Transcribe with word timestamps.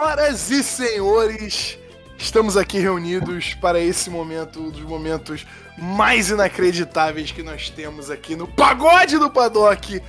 Senhoras 0.00 0.50
e 0.50 0.62
senhores, 0.62 1.78
estamos 2.16 2.56
aqui 2.56 2.78
reunidos 2.78 3.52
para 3.52 3.78
esse 3.78 4.08
momento, 4.08 4.58
um 4.58 4.70
dos 4.70 4.80
momentos 4.80 5.46
mais 5.76 6.30
inacreditáveis 6.30 7.30
que 7.32 7.42
nós 7.42 7.68
temos 7.68 8.10
aqui 8.10 8.34
no 8.34 8.48
Pagode 8.48 9.18
do 9.18 9.28
Paddock. 9.28 10.00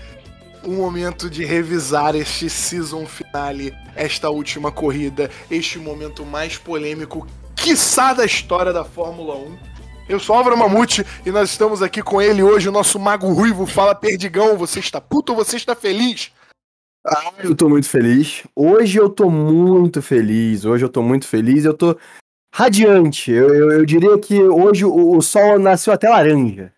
Um 0.64 0.78
momento 0.78 1.30
de 1.30 1.44
revisar 1.44 2.16
este 2.16 2.50
season 2.50 3.06
finale, 3.06 3.76
esta 3.94 4.30
última 4.30 4.72
corrida, 4.72 5.30
este 5.52 5.78
momento 5.78 6.26
mais 6.26 6.58
polêmico, 6.58 7.28
quiçá 7.54 8.14
da 8.14 8.24
história 8.24 8.72
da 8.72 8.86
Fórmula 8.86 9.36
1. 9.36 9.58
Eu 10.08 10.22
sou 10.22 10.38
Álvaro 10.38 10.58
Mamute 10.58 11.06
e 11.26 11.32
nós 11.32 11.50
estamos 11.50 11.82
aqui 11.82 12.02
com 12.02 12.22
ele 12.22 12.42
hoje, 12.42 12.70
o 12.70 12.72
nosso 12.72 12.98
Mago 12.98 13.34
Ruivo. 13.34 13.66
Fala, 13.66 13.94
Perdigão, 13.94 14.58
você 14.58 14.80
está 14.80 15.02
puto 15.02 15.34
ou 15.34 15.44
você 15.44 15.58
está 15.58 15.76
feliz? 15.76 16.32
Ah, 17.06 17.34
eu 17.44 17.56
tô 17.56 17.68
muito 17.68 17.90
feliz. 17.90 18.44
Hoje 18.56 19.00
eu 19.00 19.10
tô 19.10 19.30
muito 19.30 20.02
feliz. 20.02 20.66
Hoje 20.66 20.86
eu 20.86 20.90
tô 20.90 21.02
muito 21.02 21.28
feliz. 21.28 21.66
Eu 21.66 21.74
tô 21.74 21.98
radiante. 22.54 23.32
Eu, 23.32 23.54
eu, 23.54 23.72
eu 23.72 23.86
diria 23.86 24.18
que 24.20 24.40
hoje 24.42 24.86
o, 24.86 25.18
o, 25.18 25.22
sol 25.22 25.58
nasceu 25.58 25.94
até 25.94 26.08
laranja. 26.10 26.72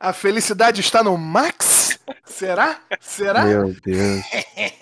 A 0.00 0.12
felicidade 0.12 0.80
está 0.80 1.02
no 1.02 1.16
Max? 1.16 1.98
Será? 2.24 2.80
Será? 3.00 3.44
Meu 3.44 3.74
Deus. 3.84 4.24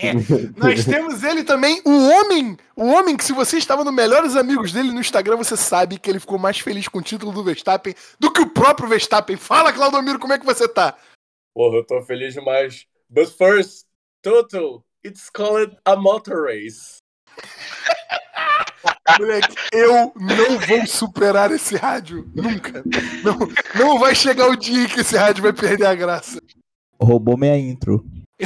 Nós 0.57 0.85
temos 0.85 1.23
ele 1.23 1.45
também, 1.45 1.80
o 1.85 2.09
homem. 2.09 2.57
O 2.74 2.87
homem 2.87 3.16
que, 3.16 3.24
se 3.24 3.33
você 3.33 3.59
estava 3.59 3.85
no 3.85 3.93
Melhores 3.93 4.35
Amigos 4.35 4.73
dele 4.73 4.91
no 4.91 5.01
Instagram, 5.01 5.37
você 5.37 5.57
sabe 5.57 5.99
que 5.99 6.10
ele 6.10 6.19
ficou 6.19 6.38
mais 6.38 6.59
feliz 6.59 6.88
com 6.88 6.99
o 6.99 7.02
título 7.02 7.33
do 7.33 7.45
Verstappen 7.45 7.95
do 8.19 8.33
que 8.33 8.41
o 8.41 8.51
próprio 8.51 8.88
Verstappen. 8.88 9.37
Fala, 9.37 9.73
Claudomiro, 9.73 10.19
como 10.19 10.33
é 10.33 10.38
que 10.38 10.46
você 10.46 10.66
tá? 10.66 10.96
Porra, 11.55 11.77
eu 11.77 11.85
tô 11.85 12.02
feliz 12.02 12.35
demais. 12.35 12.87
But 13.09 13.29
first, 13.29 13.85
Toto, 14.24 14.83
it's 15.05 15.28
called 15.28 15.77
a 15.84 15.96
motor 15.96 16.45
race. 16.45 16.96
Moleque, 19.21 19.54
eu 19.71 20.15
não 20.16 20.59
vou 20.59 20.87
superar 20.87 21.51
esse 21.51 21.76
rádio. 21.76 22.26
Nunca. 22.34 22.82
Não, 23.23 23.38
não 23.79 23.99
vai 23.99 24.15
chegar 24.15 24.49
o 24.49 24.57
dia 24.57 24.88
que 24.88 25.01
esse 25.01 25.15
rádio 25.15 25.43
vai 25.43 25.52
perder 25.52 25.84
a 25.84 25.95
graça. 25.95 26.40
Roubou 26.99 27.37
minha 27.37 27.59
intro. 27.59 28.02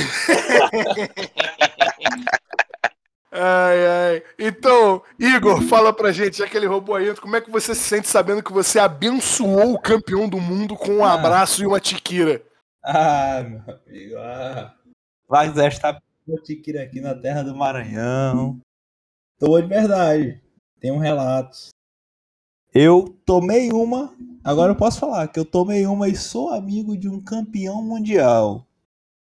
ai, 3.31 3.86
ai. 3.86 4.22
Então, 4.36 5.00
Igor, 5.16 5.62
fala 5.62 5.92
pra 5.92 6.10
gente, 6.10 6.38
já 6.38 6.48
que 6.48 6.56
ele 6.56 6.66
roubou 6.66 6.97
a 6.97 7.05
intro, 7.05 7.22
como 7.22 7.36
é 7.36 7.41
que 7.41 7.53
você 7.53 7.72
se 7.72 7.83
sente 7.83 8.08
sabendo 8.08 8.42
que 8.42 8.53
você 8.53 8.81
abençoou 8.81 9.75
o 9.75 9.81
campeão 9.81 10.28
do 10.28 10.41
mundo 10.41 10.75
com 10.75 10.97
um 10.97 11.05
abraço 11.05 11.60
ah. 11.60 11.64
e 11.64 11.66
uma 11.69 11.78
tiquira? 11.78 12.42
Ah, 12.84 13.44
meu 13.44 13.60
amigo. 13.60 14.16
Ah. 14.19 14.75
Vai 15.29 15.48
estar 15.67 16.03
Tiquira 16.43 16.83
aqui 16.83 17.01
na 17.01 17.15
terra 17.15 17.43
do 17.43 17.55
Maranhão. 17.55 18.59
Tô 19.39 19.61
de 19.61 19.67
verdade. 19.67 20.43
Tem 20.81 20.91
um 20.91 20.98
relatos. 20.98 21.69
Eu 22.73 23.17
tomei 23.25 23.71
uma, 23.73 24.15
agora 24.45 24.73
eu 24.73 24.77
posso 24.77 25.01
falar 25.01 25.29
que 25.29 25.39
eu 25.39 25.45
tomei 25.45 25.87
uma 25.87 26.09
e 26.09 26.17
sou 26.17 26.51
amigo 26.51 26.97
de 26.97 27.09
um 27.09 27.23
campeão 27.23 27.83
mundial. 27.83 28.67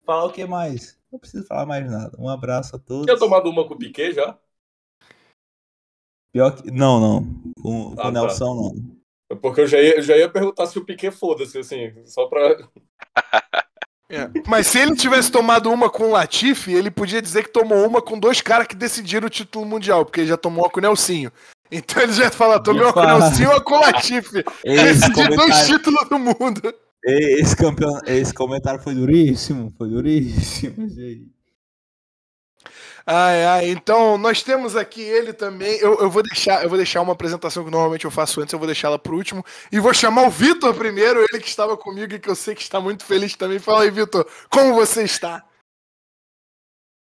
Falar 0.04 0.24
o 0.24 0.32
que 0.32 0.44
mais? 0.44 0.98
Não 1.10 1.18
preciso 1.18 1.46
falar 1.46 1.64
mais 1.64 1.90
nada. 1.90 2.16
Um 2.18 2.28
abraço 2.28 2.76
a 2.76 2.78
todos. 2.78 3.06
Tinha 3.06 3.18
tomado 3.18 3.48
uma 3.48 3.66
com 3.66 3.74
o 3.74 3.78
Piquet 3.78 4.12
já? 4.12 4.38
Pior 6.32 6.50
que. 6.56 6.70
Não, 6.70 7.00
não. 7.00 7.24
Com, 7.62 7.92
ah, 7.92 7.94
com 7.94 7.94
o 7.94 7.96
tá. 7.96 8.10
Nelson, 8.10 8.54
não. 8.54 9.36
Porque 9.38 9.62
eu 9.62 9.66
já 9.66 9.80
ia, 9.80 9.96
eu 9.96 10.02
já 10.02 10.16
ia 10.16 10.28
perguntar 10.28 10.66
se 10.66 10.78
o 10.78 10.84
Piquet 10.84 11.10
foda-se, 11.10 11.58
assim, 11.58 12.04
só 12.06 12.26
pra. 12.26 12.68
É. 14.10 14.28
Mas 14.46 14.66
se 14.66 14.78
ele 14.78 14.94
tivesse 14.94 15.30
tomado 15.30 15.70
uma 15.70 15.88
com 15.88 16.04
o 16.04 16.10
Latifi, 16.10 16.72
ele 16.72 16.90
podia 16.90 17.22
dizer 17.22 17.44
que 17.44 17.52
tomou 17.52 17.86
uma 17.86 18.02
com 18.02 18.18
dois 18.18 18.40
caras 18.40 18.66
que 18.66 18.76
decidiram 18.76 19.26
o 19.26 19.30
título 19.30 19.64
mundial, 19.64 20.04
porque 20.04 20.20
ele 20.20 20.28
já 20.28 20.36
tomou 20.36 20.64
uma 20.64 20.70
com 20.70 20.78
o 20.78 20.82
Nelsinho. 20.82 21.32
Então 21.70 22.02
ele 22.02 22.12
já 22.12 22.30
fala, 22.30 22.62
tomei 22.62 22.82
uma 22.82 22.92
com 22.92 23.00
o 23.00 23.06
Nelsinho 23.06 23.50
ou 23.50 23.60
com 23.62 23.74
o 23.74 23.80
Latifi. 23.80 24.44
Decidi 24.64 25.28
dois 25.34 25.66
títulos 25.66 26.08
do 26.08 26.18
mundo. 26.18 26.74
Esse, 27.06 27.54
campeão, 27.56 28.00
esse 28.06 28.32
comentário 28.32 28.80
foi 28.80 28.94
duríssimo, 28.94 29.72
foi 29.76 29.88
duríssimo. 29.88 30.74
Ai, 33.06 33.44
ai, 33.44 33.68
então 33.68 34.16
nós 34.16 34.42
temos 34.42 34.74
aqui 34.74 35.02
ele 35.02 35.34
também. 35.34 35.76
Eu, 35.78 36.00
eu, 36.00 36.10
vou 36.10 36.22
deixar, 36.22 36.62
eu 36.62 36.68
vou 36.70 36.78
deixar 36.78 37.02
uma 37.02 37.12
apresentação 37.12 37.62
que 37.62 37.70
normalmente 37.70 38.06
eu 38.06 38.10
faço 38.10 38.40
antes, 38.40 38.52
eu 38.52 38.58
vou 38.58 38.66
deixá-la 38.66 38.98
pro 38.98 39.14
último. 39.14 39.44
E 39.70 39.78
vou 39.78 39.92
chamar 39.92 40.22
o 40.22 40.30
Vitor 40.30 40.72
primeiro, 40.74 41.20
ele 41.20 41.42
que 41.42 41.48
estava 41.48 41.76
comigo 41.76 42.14
e 42.14 42.18
que 42.18 42.30
eu 42.30 42.34
sei 42.34 42.54
que 42.54 42.62
está 42.62 42.80
muito 42.80 43.04
feliz 43.04 43.36
também. 43.36 43.58
Fala 43.58 43.82
aí, 43.82 43.90
Vitor, 43.90 44.26
como 44.48 44.72
você 44.72 45.02
está? 45.02 45.44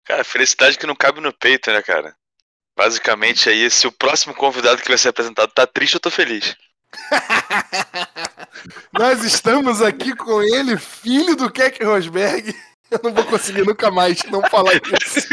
Cara, 0.03 0.25
felicidade 0.25 0.77
que 0.77 0.85
não 0.85 0.95
cabe 0.95 1.21
no 1.21 1.31
peito, 1.31 1.71
né, 1.71 1.81
cara? 1.81 2.13
Basicamente 2.75 3.49
aí, 3.49 3.69
se 3.69 3.87
o 3.87 3.91
próximo 3.91 4.33
convidado 4.33 4.81
que 4.81 4.89
vai 4.89 4.97
ser 4.97 5.09
apresentado 5.09 5.51
tá 5.53 5.65
triste, 5.65 5.93
eu 5.93 5.99
tô 6.01 6.11
feliz. 6.11 6.57
Nós 8.91 9.23
estamos 9.23 9.81
aqui 9.81 10.13
com 10.15 10.41
ele, 10.41 10.77
filho 10.77 11.35
do 11.35 11.49
Keck 11.49 11.83
Rosberg. 11.83 12.53
Eu 12.91 12.99
não 13.03 13.13
vou 13.13 13.25
conseguir 13.25 13.65
nunca 13.65 13.89
mais 13.89 14.23
não 14.25 14.41
falar 14.49 14.73
isso. 15.01 15.27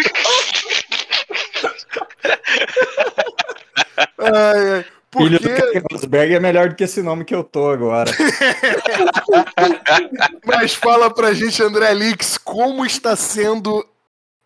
Ai, 4.19 4.73
ai. 4.73 4.87
Porque... 5.11 5.39
Filho 5.39 5.83
do 5.83 5.89
Rosberg 5.91 6.35
é 6.35 6.41
melhor 6.41 6.69
do 6.69 6.77
que 6.77 6.85
esse 6.85 7.03
nome 7.03 7.25
que 7.25 7.35
eu 7.35 7.43
tô 7.43 7.69
agora. 7.69 8.13
Mas 10.47 10.73
fala 10.73 11.13
pra 11.13 11.33
gente, 11.33 11.61
André 11.61 11.93
Lix, 11.95 12.39
como 12.39 12.87
está 12.87 13.17
sendo 13.17 13.85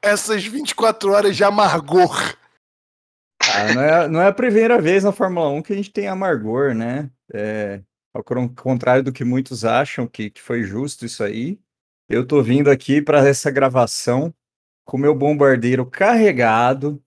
essas 0.01 0.43
24 0.45 1.13
horas 1.13 1.37
de 1.37 1.45
amargor? 1.45 2.35
Ah, 3.43 3.75
não, 3.75 3.83
é, 3.83 4.09
não 4.09 4.23
é 4.23 4.29
a 4.29 4.33
primeira 4.33 4.81
vez 4.81 5.05
na 5.05 5.13
Fórmula 5.13 5.51
1 5.51 5.63
que 5.63 5.75
a 5.75 5.77
gente 5.77 5.93
tem 5.93 6.09
amargor, 6.09 6.75
né? 6.75 7.11
É, 7.33 7.83
ao 8.15 8.25
contrário 8.25 9.03
do 9.03 9.13
que 9.13 9.23
muitos 9.23 9.67
acham 9.67 10.07
que, 10.07 10.31
que 10.31 10.41
foi 10.41 10.63
justo 10.63 11.05
isso 11.05 11.23
aí. 11.23 11.61
Eu 12.09 12.27
tô 12.27 12.43
vindo 12.43 12.71
aqui 12.71 13.03
para 13.03 13.27
essa 13.29 13.51
gravação 13.51 14.33
com 14.85 14.97
meu 14.97 15.15
bombardeiro 15.15 15.85
carregado 15.85 17.03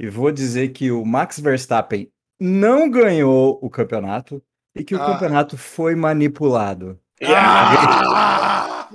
e 0.00 0.08
vou 0.08 0.32
dizer 0.32 0.68
que 0.70 0.90
o 0.90 1.04
Max 1.04 1.38
Verstappen 1.38 2.08
não 2.40 2.90
ganhou 2.90 3.58
o 3.60 3.68
campeonato 3.68 4.42
e 4.74 4.82
que 4.82 4.94
o 4.94 5.02
ah. 5.02 5.04
campeonato 5.04 5.58
foi 5.58 5.94
manipulado. 5.94 6.98
Ah! 7.22 8.88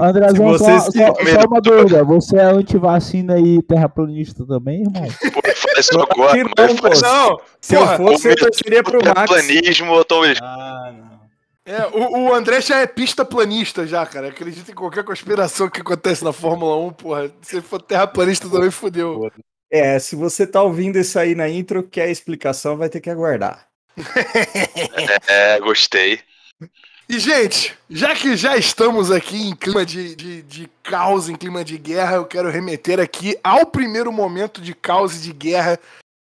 Andrezão, 0.00 0.58
só, 0.58 0.80
só, 0.80 0.90
só, 0.90 1.46
uma 1.46 1.60
dúvida. 1.60 2.02
Você 2.02 2.36
é 2.36 2.42
antivacina 2.42 3.38
e 3.38 3.62
terraplanista 3.62 4.44
também, 4.44 4.80
irmão? 4.80 5.06
Pô, 5.32 5.40
faz 5.54 5.78
isso 5.78 6.00
agora. 6.00 6.36
Não, 6.36 7.30
não, 7.30 7.40
se 7.60 7.76
eu 7.76 7.86
fosse, 7.96 8.28
eu 8.28 8.36
torceria 8.36 8.82
pro 8.82 8.94
Max. 8.94 9.12
Terraplanismo, 9.12 9.94
eu 9.94 10.04
tô... 10.04 10.22
Ah, 10.42 10.92
não. 10.98 11.09
É, 11.70 11.86
o, 11.86 12.24
o, 12.24 12.34
André 12.34 12.60
já 12.60 12.80
é 12.80 12.86
pista 12.86 13.24
planista 13.24 13.86
já, 13.86 14.04
cara. 14.04 14.26
Acredita 14.26 14.72
em 14.72 14.74
qualquer 14.74 15.04
conspiração 15.04 15.70
que 15.70 15.80
acontece 15.80 16.24
na 16.24 16.32
Fórmula 16.32 16.76
1, 16.88 16.92
porra. 16.94 17.32
Se 17.42 17.60
for 17.60 17.80
terraplanista 17.80 18.50
também 18.50 18.72
fodeu. 18.72 19.30
É, 19.70 19.96
se 20.00 20.16
você 20.16 20.44
tá 20.48 20.60
ouvindo 20.60 20.98
isso 20.98 21.16
aí 21.16 21.36
na 21.36 21.48
intro, 21.48 21.84
quer 21.84 22.10
explicação, 22.10 22.76
vai 22.76 22.88
ter 22.88 23.00
que 23.00 23.08
aguardar. 23.08 23.68
é, 25.28 25.60
gostei. 25.60 26.18
E, 27.08 27.20
gente, 27.20 27.78
já 27.88 28.16
que 28.16 28.36
já 28.36 28.56
estamos 28.56 29.12
aqui 29.12 29.36
em 29.36 29.54
clima 29.54 29.86
de, 29.86 30.16
de, 30.16 30.42
de 30.42 30.70
caos, 30.82 31.28
em 31.28 31.36
clima 31.36 31.64
de 31.64 31.78
guerra, 31.78 32.16
eu 32.16 32.26
quero 32.26 32.50
remeter 32.50 32.98
aqui 32.98 33.38
ao 33.44 33.64
primeiro 33.64 34.10
momento 34.10 34.60
de 34.60 34.74
caos 34.74 35.14
e 35.14 35.20
de 35.20 35.32
guerra, 35.32 35.78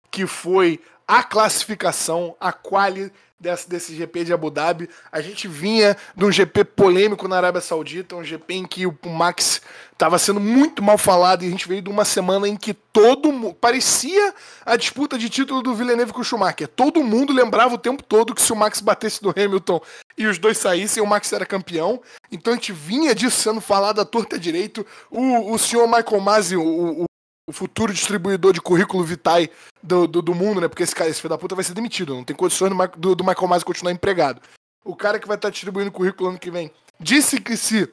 que 0.09 0.25
foi 0.25 0.79
a 1.07 1.21
classificação, 1.21 2.35
a 2.39 2.51
quali 2.51 3.11
desse, 3.39 3.69
desse 3.69 3.95
GP 3.95 4.25
de 4.25 4.33
Abu 4.33 4.49
Dhabi. 4.49 4.89
A 5.11 5.21
gente 5.21 5.47
vinha 5.47 5.95
de 6.15 6.25
um 6.25 6.31
GP 6.31 6.63
polêmico 6.63 7.27
na 7.27 7.37
Arábia 7.37 7.61
Saudita, 7.61 8.15
um 8.15 8.23
GP 8.23 8.53
em 8.53 8.65
que 8.65 8.85
o 8.85 8.97
Max 9.05 9.61
estava 9.93 10.19
sendo 10.19 10.39
muito 10.39 10.81
mal 10.81 10.97
falado 10.97 11.43
e 11.43 11.47
a 11.47 11.49
gente 11.49 11.67
veio 11.67 11.81
de 11.81 11.89
uma 11.89 12.05
semana 12.05 12.47
em 12.47 12.55
que 12.55 12.73
todo 12.73 13.31
mundo 13.31 13.55
parecia 13.55 14.33
a 14.65 14.75
disputa 14.75 15.17
de 15.17 15.29
título 15.29 15.61
do 15.61 15.73
Villeneuve 15.73 16.13
com 16.13 16.21
o 16.21 16.23
Schumacher. 16.23 16.67
Todo 16.67 17.03
mundo 17.03 17.33
lembrava 17.33 17.75
o 17.75 17.79
tempo 17.79 18.03
todo 18.03 18.33
que 18.33 18.41
se 18.41 18.51
o 18.51 18.55
Max 18.55 18.81
batesse 18.81 19.21
do 19.21 19.29
Hamilton 19.29 19.81
e 20.17 20.25
os 20.27 20.37
dois 20.37 20.57
saíssem, 20.57 21.01
o 21.01 21.07
Max 21.07 21.31
era 21.31 21.45
campeão. 21.45 22.01
Então 22.31 22.53
a 22.53 22.55
gente 22.55 22.71
vinha 22.71 23.13
disso 23.13 23.41
sendo 23.41 23.61
falado 23.61 24.01
à 24.01 24.05
torta 24.05 24.37
direito. 24.37 24.85
O, 25.09 25.53
o 25.53 25.57
senhor 25.57 25.87
Michael 25.87 26.21
Masi, 26.21 26.55
o, 26.57 26.63
o, 26.63 27.07
o 27.47 27.53
futuro 27.53 27.93
distribuidor 27.93 28.51
de 28.51 28.61
currículo 28.61 29.03
vitae 29.05 29.49
do, 29.81 30.05
do, 30.05 30.21
do, 30.21 30.35
mundo, 30.35 30.59
né? 30.59 30.67
Porque 30.67 30.83
esse 30.83 30.93
cara, 30.93 31.09
esse 31.09 31.21
filho 31.21 31.29
da 31.29 31.37
puta 31.37 31.55
vai 31.55 31.63
ser 31.63 31.73
demitido. 31.73 32.13
Não 32.13 32.23
tem 32.23 32.35
condições 32.35 32.69
do, 32.69 32.87
do, 32.97 33.15
do 33.15 33.23
Michael 33.23 33.47
Myers 33.47 33.63
continuar 33.63 33.93
empregado. 33.93 34.41
O 34.83 34.95
cara 34.95 35.17
que 35.17 35.27
vai 35.27 35.37
estar 35.37 35.49
distribuindo 35.49 35.91
currículo 35.91 36.29
ano 36.29 36.39
que 36.39 36.51
vem 36.51 36.71
disse 36.99 37.39
que 37.39 37.55
se 37.55 37.89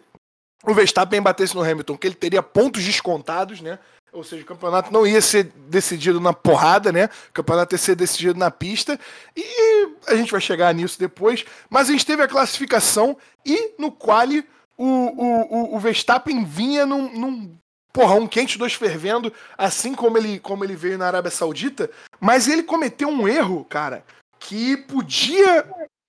o 0.64 0.74
Verstappen 0.74 1.22
batesse 1.22 1.54
no 1.54 1.62
Hamilton, 1.62 1.96
que 1.96 2.06
ele 2.06 2.14
teria 2.14 2.42
pontos 2.42 2.82
descontados, 2.82 3.60
né? 3.60 3.78
Ou 4.12 4.24
seja, 4.24 4.42
o 4.42 4.46
campeonato 4.46 4.92
não 4.92 5.06
ia 5.06 5.20
ser 5.20 5.52
decidido 5.68 6.20
na 6.20 6.32
porrada, 6.32 6.92
né? 6.92 7.06
O 7.30 7.32
campeonato 7.32 7.74
ia 7.74 7.78
ser 7.78 7.96
decidido 7.96 8.38
na 8.38 8.50
pista. 8.50 8.98
E 9.36 9.88
a 10.06 10.14
gente 10.14 10.30
vai 10.30 10.40
chegar 10.40 10.72
nisso 10.72 10.98
depois. 10.98 11.44
Mas 11.68 11.88
a 11.88 11.92
gente 11.92 12.06
teve 12.06 12.22
a 12.22 12.28
classificação 12.28 13.16
e 13.44 13.74
no 13.76 13.90
quali 13.90 14.46
o, 14.76 14.86
o, 14.86 15.72
o, 15.72 15.76
o 15.76 15.80
Verstappen 15.80 16.44
vinha 16.44 16.86
num, 16.86 17.12
num 17.12 17.56
porra, 17.94 18.16
um 18.16 18.26
quente, 18.26 18.58
dois 18.58 18.74
fervendo, 18.74 19.32
assim 19.56 19.94
como 19.94 20.18
ele, 20.18 20.40
como 20.40 20.64
ele 20.64 20.74
veio 20.74 20.98
na 20.98 21.06
Arábia 21.06 21.30
Saudita, 21.30 21.88
mas 22.20 22.48
ele 22.48 22.64
cometeu 22.64 23.08
um 23.08 23.28
erro, 23.28 23.64
cara, 23.64 24.04
que 24.40 24.76
podia 24.76 25.64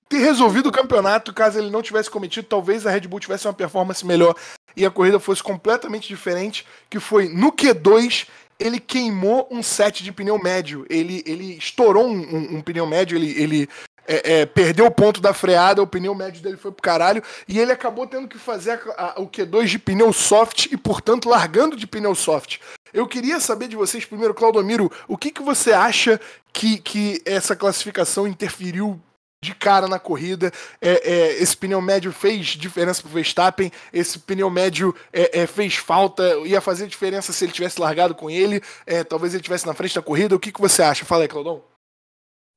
ter 0.10 0.18
resolvido 0.18 0.70
o 0.70 0.72
campeonato 0.72 1.32
caso 1.32 1.60
ele 1.60 1.70
não 1.70 1.84
tivesse 1.84 2.10
cometido. 2.10 2.48
Talvez 2.48 2.86
a 2.86 2.92
Red 2.92 3.02
Bull 3.02 3.20
tivesse 3.20 3.48
uma 3.48 3.54
performance 3.54 4.06
melhor 4.06 4.36
e 4.76 4.86
a 4.86 4.92
corrida 4.92 5.20
fosse 5.20 5.42
completamente 5.42 6.08
diferente. 6.08 6.66
Que 6.90 7.00
foi 7.00 7.30
no 7.30 7.52
Q2 7.52 8.28
ele 8.60 8.80
queimou 8.80 9.48
um 9.52 9.62
set 9.62 10.04
de 10.04 10.12
pneu 10.12 10.42
médio. 10.42 10.86
Ele, 10.90 11.24
ele 11.26 11.58
estourou 11.58 12.08
um, 12.08 12.18
um, 12.18 12.58
um 12.58 12.62
pneu 12.62 12.86
médio. 12.86 13.18
Ele, 13.18 13.32
ele 13.42 13.70
é, 14.08 14.42
é, 14.42 14.46
perdeu 14.46 14.86
o 14.86 14.92
ponto 14.92 15.22
da 15.22 15.34
freada. 15.34 15.82
O 15.82 15.88
pneu 15.88 16.16
médio 16.16 16.42
dele 16.42 16.58
foi 16.58 16.72
pro 16.72 16.82
caralho 16.82 17.24
e 17.48 17.60
ele 17.60 17.72
acabou 17.72 18.08
tendo 18.08 18.28
que 18.28 18.38
fazer 18.38 18.80
a, 18.98 19.14
a, 19.18 19.22
o 19.22 19.28
Q2 19.28 19.66
de 19.66 19.80
pneu 19.80 20.12
soft 20.14 20.68
e 20.72 20.78
portanto 20.78 21.30
largando 21.30 21.76
de 21.76 21.88
pneu 21.88 22.16
soft. 22.16 22.60
Eu 22.94 23.08
queria 23.08 23.40
saber 23.40 23.68
de 23.68 23.76
vocês 23.76 24.06
primeiro, 24.06 24.34
Claudomiro, 24.34 24.92
o 25.08 25.18
que, 25.18 25.30
que 25.30 25.42
você 25.42 25.74
acha 25.74 26.20
que, 26.54 26.78
que 26.78 27.22
essa 27.26 27.56
classificação 27.56 28.26
interferiu 28.26 29.00
de 29.46 29.54
cara 29.54 29.88
na 29.88 30.00
corrida. 30.00 30.52
É, 30.82 31.12
é, 31.12 31.34
esse 31.42 31.56
pneu 31.56 31.80
médio 31.80 32.12
fez 32.12 32.48
diferença 32.48 33.02
pro 33.02 33.12
Verstappen. 33.12 33.72
Esse 33.94 34.18
pneu 34.20 34.50
médio 34.50 34.96
é, 35.14 35.42
é 35.42 35.48
fez 35.48 35.76
falta. 35.76 36.24
Ia 36.46 36.60
fazer 36.60 36.88
diferença 36.88 37.32
se 37.32 37.46
ele 37.46 37.52
tivesse 37.52 37.80
largado 37.80 38.16
com 38.16 38.30
ele. 38.30 38.62
É, 38.86 39.04
talvez 39.04 39.34
ele 39.34 39.44
tivesse 39.44 39.68
na 39.68 39.74
frente 39.74 39.94
da 39.94 40.02
corrida. 40.02 40.36
O 40.36 40.40
que, 40.40 40.52
que 40.52 40.62
você 40.62 40.82
acha? 40.82 41.06
Fala 41.06 41.24
aí, 41.24 41.28
Claudão. 41.28 41.75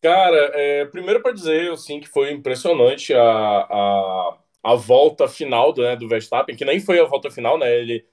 Cara, 0.01 0.37
é, 0.55 0.85
primeiro 0.87 1.21
para 1.21 1.33
dizer 1.33 1.73
assim, 1.73 1.99
que 2.01 2.07
foi 2.09 2.31
impressionante 2.31 3.13
a, 3.13 3.21
a, 3.21 4.39
a 4.63 4.75
volta 4.77 5.27
final 5.27 5.73
do, 5.73 5.83
né, 5.83 5.97
do 5.97 6.09
Verstappen, 6.09 6.55
que 6.57 6.65
nem 6.65 6.79
foi 6.79 7.01
a 7.01 7.05
volta 7.05 7.31
final, 7.31 7.59
né? 7.59 7.69
Ele, 7.81 8.07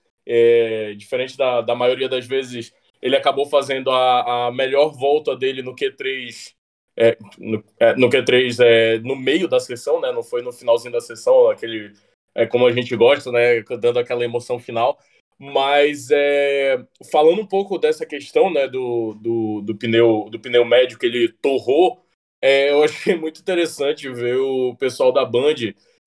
diferente 0.97 1.37
da, 1.37 1.61
da 1.61 1.75
maioria 1.75 2.09
das 2.09 2.25
vezes, 2.25 2.73
ele 3.01 3.15
acabou 3.15 3.45
fazendo 3.45 3.91
a, 3.91 4.47
a 4.47 4.51
melhor 4.51 4.89
volta 4.97 5.35
dele 5.35 5.61
no 5.61 5.75
Q3 5.75 6.55
é, 6.97 7.17
no, 7.37 7.63
é, 7.79 7.95
no 7.95 8.09
Q3 8.09 8.59
é, 8.59 8.97
no 8.99 9.15
meio 9.15 9.47
da 9.47 9.59
sessão, 9.59 9.99
né? 10.01 10.11
Não 10.11 10.23
foi 10.23 10.41
no 10.41 10.51
finalzinho 10.51 10.93
da 10.93 11.01
sessão, 11.01 11.49
aquele 11.49 11.93
é 12.33 12.45
como 12.47 12.65
a 12.65 12.71
gente 12.71 12.95
gosta, 12.95 13.31
né? 13.31 13.61
Dando 13.79 13.99
aquela 13.99 14.23
emoção 14.25 14.59
final. 14.59 14.97
Mas 15.37 16.09
é, 16.11 16.81
falando 17.11 17.41
um 17.41 17.45
pouco 17.45 17.77
dessa 17.77 18.05
questão, 18.05 18.51
né? 18.51 18.67
Do, 18.67 19.13
do, 19.15 19.61
do 19.61 19.75
pneu 19.75 20.29
do 20.31 20.39
pneu 20.39 20.63
médio 20.63 20.97
que 20.97 21.05
ele 21.05 21.29
torrou, 21.41 22.01
é, 22.41 22.71
eu 22.71 22.81
achei 22.83 23.15
muito 23.15 23.41
interessante 23.41 24.09
ver 24.09 24.37
o 24.37 24.75
pessoal 24.75 25.11
da 25.11 25.25
Band 25.25 25.55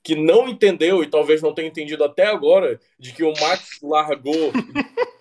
que 0.02 0.14
não 0.14 0.48
entendeu 0.48 1.02
e 1.02 1.10
talvez 1.10 1.42
não 1.42 1.52
tenha 1.52 1.68
entendido 1.68 2.04
até 2.04 2.26
agora 2.26 2.80
de 2.98 3.12
que 3.12 3.22
o 3.22 3.34
Max 3.38 3.78
largou 3.82 4.52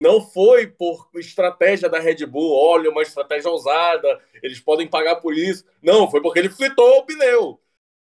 Não 0.00 0.22
foi 0.22 0.66
por 0.66 1.10
estratégia 1.16 1.86
da 1.86 1.98
Red 1.98 2.24
Bull, 2.24 2.56
olha, 2.56 2.90
uma 2.90 3.02
estratégia 3.02 3.50
ousada, 3.50 4.18
eles 4.42 4.58
podem 4.58 4.88
pagar 4.88 5.16
por 5.16 5.36
isso. 5.36 5.62
Não, 5.82 6.10
foi 6.10 6.22
porque 6.22 6.38
ele 6.38 6.48
fritou 6.48 6.98
o 6.98 7.04
pneu. 7.04 7.60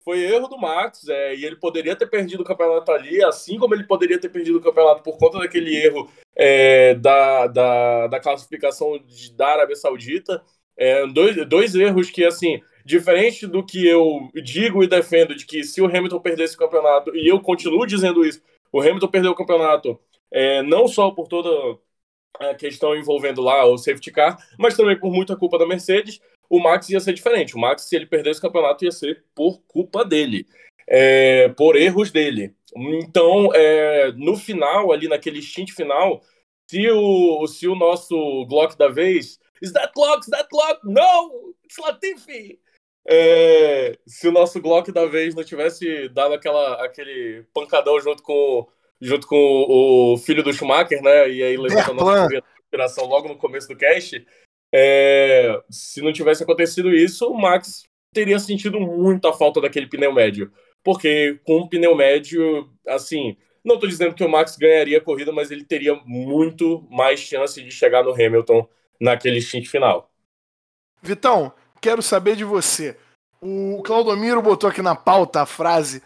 Foi 0.07 0.23
erro 0.23 0.47
do 0.47 0.57
Max, 0.57 1.09
é, 1.09 1.35
e 1.35 1.45
ele 1.45 1.57
poderia 1.57 1.97
ter 1.97 2.07
perdido 2.07 2.41
o 2.41 2.45
campeonato 2.45 2.93
ali, 2.93 3.25
assim 3.25 3.59
como 3.59 3.75
ele 3.75 3.83
poderia 3.83 4.21
ter 4.21 4.29
perdido 4.29 4.59
o 4.59 4.63
campeonato 4.63 5.03
por 5.03 5.19
conta 5.19 5.41
daquele 5.41 5.75
erro 5.75 6.09
é, 6.37 6.95
da, 6.95 7.49
da, 7.49 8.07
da, 8.07 8.21
classificação 8.21 9.01
de, 9.05 9.33
da 9.35 9.49
Arábia 9.49 9.75
Saudita. 9.75 10.41
É, 10.77 11.05
dois, 11.09 11.49
dois 11.49 11.75
erros 11.75 12.09
que, 12.09 12.25
assim, 12.25 12.63
diferente 12.85 13.49
do 13.49 13.67
que 13.67 13.85
eu 13.85 14.31
digo 14.45 14.85
e 14.85 14.87
defendo 14.87 15.35
de 15.35 15.45
que 15.45 15.65
se 15.65 15.83
o 15.83 15.87
Hamilton 15.87 16.21
perdesse 16.21 16.55
o 16.55 16.59
campeonato, 16.59 17.11
e 17.17 17.27
eu 17.27 17.41
continuo 17.41 17.85
dizendo 17.85 18.25
isso, 18.25 18.41
o 18.73 18.81
Hamilton 18.81 19.09
perdeu 19.09 19.33
o 19.33 19.37
campeonato 19.37 19.99
é, 20.31 20.63
não 20.63 20.87
só 20.87 21.11
por 21.11 21.27
toda 21.27 21.51
a 22.39 22.55
questão 22.55 22.95
envolvendo 22.95 23.43
lá 23.43 23.65
o 23.65 23.77
safety 23.77 24.13
car, 24.13 24.39
mas 24.57 24.77
também 24.77 24.97
por 24.97 25.11
muita 25.13 25.37
culpa 25.37 25.59
da 25.59 25.67
Mercedes, 25.67 26.21
o 26.49 26.61
Max 26.61 26.89
ia 26.91 27.01
ser 27.01 27.13
diferente. 27.13 27.55
O 27.55 27.59
Max, 27.59 27.83
se 27.83 27.97
ele 27.97 28.07
perdesse 28.07 28.39
o 28.39 28.43
campeonato, 28.43 28.85
ia 28.85 28.93
ser 28.93 29.25
por 29.35 29.61
culpa 29.67 30.05
dele, 30.05 30.47
é, 30.87 31.49
por 31.51 31.77
erros 31.77 32.11
dele. 32.11 32.55
Então, 32.75 33.51
é, 33.55 34.13
no 34.13 34.37
final, 34.37 34.93
ali 34.93 35.09
naquele 35.09 35.41
stint 35.41 35.73
final, 35.73 36.23
se 36.69 36.91
o, 36.91 37.47
se 37.47 37.67
o 37.67 37.75
nosso 37.75 38.45
Glock 38.47 38.77
da 38.77 38.89
vez. 38.89 39.39
Is 39.63 39.73
that 39.73 39.93
Glock? 39.95 40.21
Is 40.21 40.31
that 40.31 40.49
Glock? 40.51 40.81
No! 40.85 41.55
It's 41.65 41.79
Latifi! 41.79 42.61
É, 43.09 43.97
se 44.07 44.27
o 44.27 44.33
nosso 44.33 44.61
Glock 44.61 44.91
da 44.91 45.07
vez 45.07 45.35
não 45.35 45.45
tivesse 45.45 46.09
dado 46.09 46.35
aquela, 46.35 46.85
aquele 46.85 47.45
pancadão 47.55 48.01
junto 48.01 48.23
com 48.23 48.67
junto 49.01 49.27
com 49.27 49.37
o 49.37 50.19
filho 50.19 50.43
do 50.43 50.53
Schumacher, 50.53 51.03
né? 51.03 51.31
E 51.31 51.43
aí 51.43 51.57
levantando 51.57 52.09
a 52.09 52.29
inspiração 52.65 53.05
logo 53.07 53.29
no 53.29 53.37
começo 53.37 53.69
do 53.69 53.77
cast. 53.77 54.27
É, 54.73 55.61
se 55.71 56.03
não 56.03 56.13
tivesse 56.13 56.43
acontecido 56.43 56.95
isso, 56.95 57.27
o 57.27 57.41
Max 57.41 57.85
teria 58.13 58.39
sentido 58.39 58.81
muito 58.81 59.29
a 59.29 59.33
falta 59.33 59.61
daquele 59.61 59.87
pneu 59.87 60.13
médio. 60.13 60.53
Porque 60.83 61.41
com 61.45 61.61
um 61.61 61.69
pneu 61.69 61.95
médio, 61.95 62.71
assim, 62.87 63.37
não 63.65 63.75
estou 63.75 63.89
dizendo 63.89 64.15
que 64.15 64.25
o 64.25 64.29
Max 64.29 64.57
ganharia 64.57 64.99
a 64.99 65.01
corrida, 65.01 65.33
mas 65.33 65.51
ele 65.51 65.65
teria 65.65 65.95
muito 66.05 66.87
mais 66.91 67.21
chance 67.21 67.63
de 67.63 67.71
chegar 67.71 68.03
no 68.03 68.13
Hamilton 68.13 68.69
naquele 69.01 69.41
stint 69.41 69.67
final. 69.67 70.11
Vitão, 71.03 71.53
quero 71.81 72.03
saber 72.03 72.37
de 72.37 72.45
você. 72.45 72.97
O 73.41 73.83
Claudomiro 73.85 74.41
botou 74.41 74.69
aqui 74.71 74.83
na 74.83 74.95
pauta 74.95 75.43
a 75.43 75.47
frase 75.47 76.03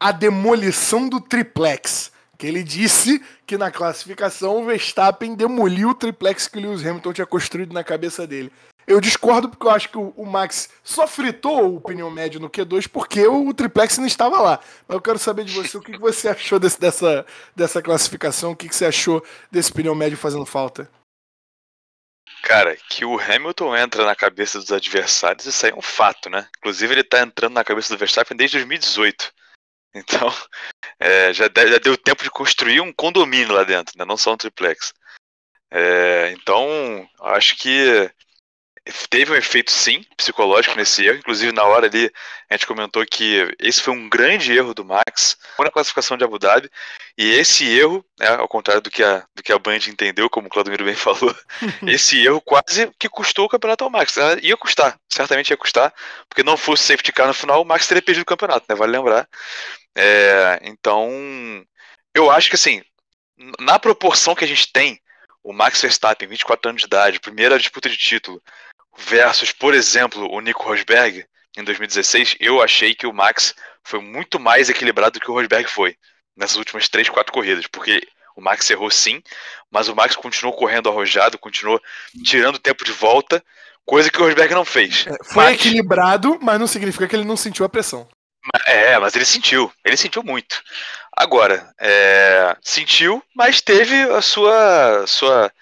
a 0.00 0.10
demolição 0.10 1.08
do 1.08 1.20
triplex 1.20 2.11
que 2.42 2.46
ele 2.48 2.64
disse 2.64 3.24
que 3.46 3.56
na 3.56 3.70
classificação 3.70 4.56
o 4.60 4.64
Verstappen 4.64 5.36
demoliu 5.36 5.90
o 5.90 5.94
triplex 5.94 6.48
que 6.48 6.58
o 6.58 6.60
Lewis 6.60 6.84
Hamilton 6.84 7.12
tinha 7.12 7.24
construído 7.24 7.72
na 7.72 7.84
cabeça 7.84 8.26
dele. 8.26 8.50
Eu 8.84 9.00
discordo 9.00 9.48
porque 9.48 9.64
eu 9.64 9.70
acho 9.70 9.88
que 9.90 9.96
o, 9.96 10.26
Max 10.26 10.68
só 10.82 11.06
fritou 11.06 11.76
o 11.76 11.80
pneu 11.80 12.10
médio 12.10 12.40
no 12.40 12.50
Q2 12.50 12.88
porque 12.88 13.24
o 13.28 13.54
triplex 13.54 13.96
não 13.96 14.06
estava 14.06 14.40
lá. 14.40 14.58
Mas 14.88 14.96
eu 14.96 15.00
quero 15.00 15.20
saber 15.20 15.44
de 15.44 15.54
você 15.54 15.78
o 15.78 15.80
que, 15.80 15.96
você 15.96 16.30
achou 16.30 16.58
desse, 16.58 16.80
dessa, 16.80 17.24
dessa 17.54 17.80
classificação, 17.80 18.50
o 18.50 18.56
que, 18.56 18.66
você 18.66 18.86
achou 18.86 19.24
desse 19.48 19.72
pneu 19.72 19.94
médio 19.94 20.18
fazendo 20.18 20.44
falta. 20.44 20.90
Cara, 22.42 22.76
que 22.90 23.04
o 23.04 23.20
Hamilton 23.20 23.76
entra 23.76 24.04
na 24.04 24.16
cabeça 24.16 24.58
dos 24.58 24.72
adversários, 24.72 25.46
isso 25.46 25.64
aí 25.64 25.70
é 25.70 25.76
um 25.76 25.80
fato, 25.80 26.28
né? 26.28 26.48
Inclusive 26.58 26.92
ele 26.92 27.04
tá 27.04 27.20
entrando 27.20 27.54
na 27.54 27.62
cabeça 27.62 27.94
do 27.94 27.98
Verstappen 27.98 28.36
desde 28.36 28.56
2018. 28.56 29.32
Então, 29.94 30.32
é, 31.02 31.32
já, 31.32 31.44
já, 31.44 31.78
deu 31.78 31.96
tempo 31.96 32.22
de 32.22 32.30
construir 32.30 32.80
um 32.80 32.92
condomínio 32.92 33.54
lá 33.54 33.64
dentro, 33.64 33.98
né? 33.98 34.04
não 34.04 34.16
só 34.16 34.32
um 34.32 34.36
triplex. 34.36 34.92
É, 35.70 36.32
então, 36.32 37.08
acho 37.20 37.56
que 37.56 38.10
teve 39.08 39.32
um 39.32 39.36
efeito 39.36 39.70
sim 39.70 40.04
psicológico 40.16 40.76
nesse 40.76 41.04
erro. 41.06 41.18
Inclusive, 41.18 41.52
na 41.52 41.62
hora 41.62 41.86
ali, 41.86 42.10
a 42.50 42.54
gente 42.54 42.66
comentou 42.66 43.04
que 43.06 43.54
esse 43.60 43.80
foi 43.80 43.94
um 43.94 44.08
grande 44.08 44.52
erro 44.52 44.74
do 44.74 44.84
Max 44.84 45.36
na 45.58 45.70
classificação 45.70 46.16
de 46.16 46.24
Abu 46.24 46.38
Dhabi. 46.38 46.68
E 47.16 47.30
esse 47.30 47.64
erro, 47.64 48.04
né, 48.18 48.28
ao 48.28 48.48
contrário 48.48 48.82
do 48.82 48.90
que, 48.90 49.02
a, 49.02 49.24
do 49.34 49.42
que 49.42 49.52
a 49.52 49.58
Band 49.58 49.78
entendeu, 49.88 50.28
como 50.28 50.48
o 50.48 50.50
Claudio 50.50 50.84
bem 50.84 50.94
falou, 50.96 51.34
esse 51.86 52.24
erro 52.24 52.40
quase 52.40 52.90
que 52.98 53.08
custou 53.08 53.46
o 53.46 53.48
campeonato 53.48 53.84
ao 53.84 53.90
Max. 53.90 54.16
Ia 54.42 54.56
custar, 54.56 54.98
certamente 55.08 55.50
ia 55.50 55.56
custar, 55.56 55.94
porque 56.28 56.42
não 56.42 56.56
fosse 56.56 56.84
safety 56.84 57.12
car 57.12 57.28
no 57.28 57.34
final, 57.34 57.62
o 57.62 57.64
Max 57.64 57.86
teria 57.86 58.02
perdido 58.02 58.22
o 58.22 58.26
campeonato, 58.26 58.66
né? 58.68 58.74
Vale 58.74 58.92
lembrar. 58.92 59.28
É, 59.94 60.58
então, 60.62 61.64
eu 62.14 62.30
acho 62.30 62.48
que 62.48 62.56
assim, 62.56 62.82
na 63.60 63.78
proporção 63.78 64.34
que 64.34 64.44
a 64.44 64.48
gente 64.48 64.72
tem, 64.72 65.00
o 65.42 65.52
Max 65.52 65.80
Verstappen, 65.80 66.28
24 66.28 66.70
anos 66.70 66.82
de 66.82 66.86
idade, 66.86 67.20
primeira 67.20 67.58
disputa 67.58 67.88
de 67.88 67.96
título, 67.96 68.40
versus, 68.96 69.52
por 69.52 69.74
exemplo, 69.74 70.28
o 70.30 70.40
Nico 70.40 70.64
Rosberg 70.64 71.24
em 71.56 71.64
2016, 71.64 72.36
eu 72.40 72.62
achei 72.62 72.94
que 72.94 73.06
o 73.06 73.12
Max 73.12 73.54
foi 73.84 74.00
muito 74.00 74.40
mais 74.40 74.70
equilibrado 74.70 75.18
do 75.18 75.20
que 75.20 75.30
o 75.30 75.34
Rosberg 75.34 75.68
foi 75.68 75.96
nessas 76.36 76.56
últimas 76.56 76.88
3, 76.88 77.08
4 77.10 77.32
corridas, 77.32 77.66
porque 77.66 78.06
o 78.34 78.40
Max 78.40 78.68
errou 78.70 78.90
sim, 78.90 79.22
mas 79.70 79.88
o 79.88 79.94
Max 79.94 80.16
continuou 80.16 80.56
correndo 80.56 80.88
arrojado, 80.88 81.38
continuou 81.38 81.80
tirando 82.24 82.58
tempo 82.58 82.84
de 82.84 82.92
volta, 82.92 83.42
coisa 83.84 84.10
que 84.10 84.20
o 84.20 84.24
Rosberg 84.24 84.54
não 84.54 84.64
fez. 84.64 85.06
É, 85.06 85.24
foi 85.24 85.44
mas... 85.44 85.54
equilibrado, 85.54 86.38
mas 86.40 86.58
não 86.58 86.66
significa 86.66 87.06
que 87.06 87.14
ele 87.14 87.24
não 87.24 87.36
sentiu 87.36 87.66
a 87.66 87.68
pressão. 87.68 88.08
É, 88.66 88.98
mas 88.98 89.14
ele 89.14 89.24
sentiu. 89.24 89.72
Ele 89.84 89.96
sentiu 89.96 90.22
muito. 90.22 90.62
Agora, 91.16 91.72
é, 91.78 92.56
sentiu, 92.60 93.22
mas 93.36 93.60
teve 93.60 93.94
a 94.10 94.20
sua, 94.20 95.04
sua 95.06 95.52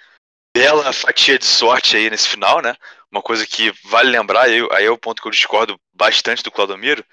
bela 0.60 0.92
fatia 0.92 1.38
de 1.38 1.44
sorte 1.46 1.96
aí 1.96 2.10
nesse 2.10 2.28
final, 2.28 2.60
né? 2.60 2.76
Uma 3.10 3.22
coisa 3.22 3.46
que 3.46 3.72
vale 3.84 4.10
lembrar, 4.10 4.42
aí, 4.42 4.60
aí 4.72 4.84
é 4.84 4.90
o 4.90 4.98
ponto 4.98 5.22
que 5.22 5.26
eu 5.26 5.32
discordo 5.32 5.80
bastante 5.92 6.42
do 6.42 6.50
Claudomiro, 6.50 7.04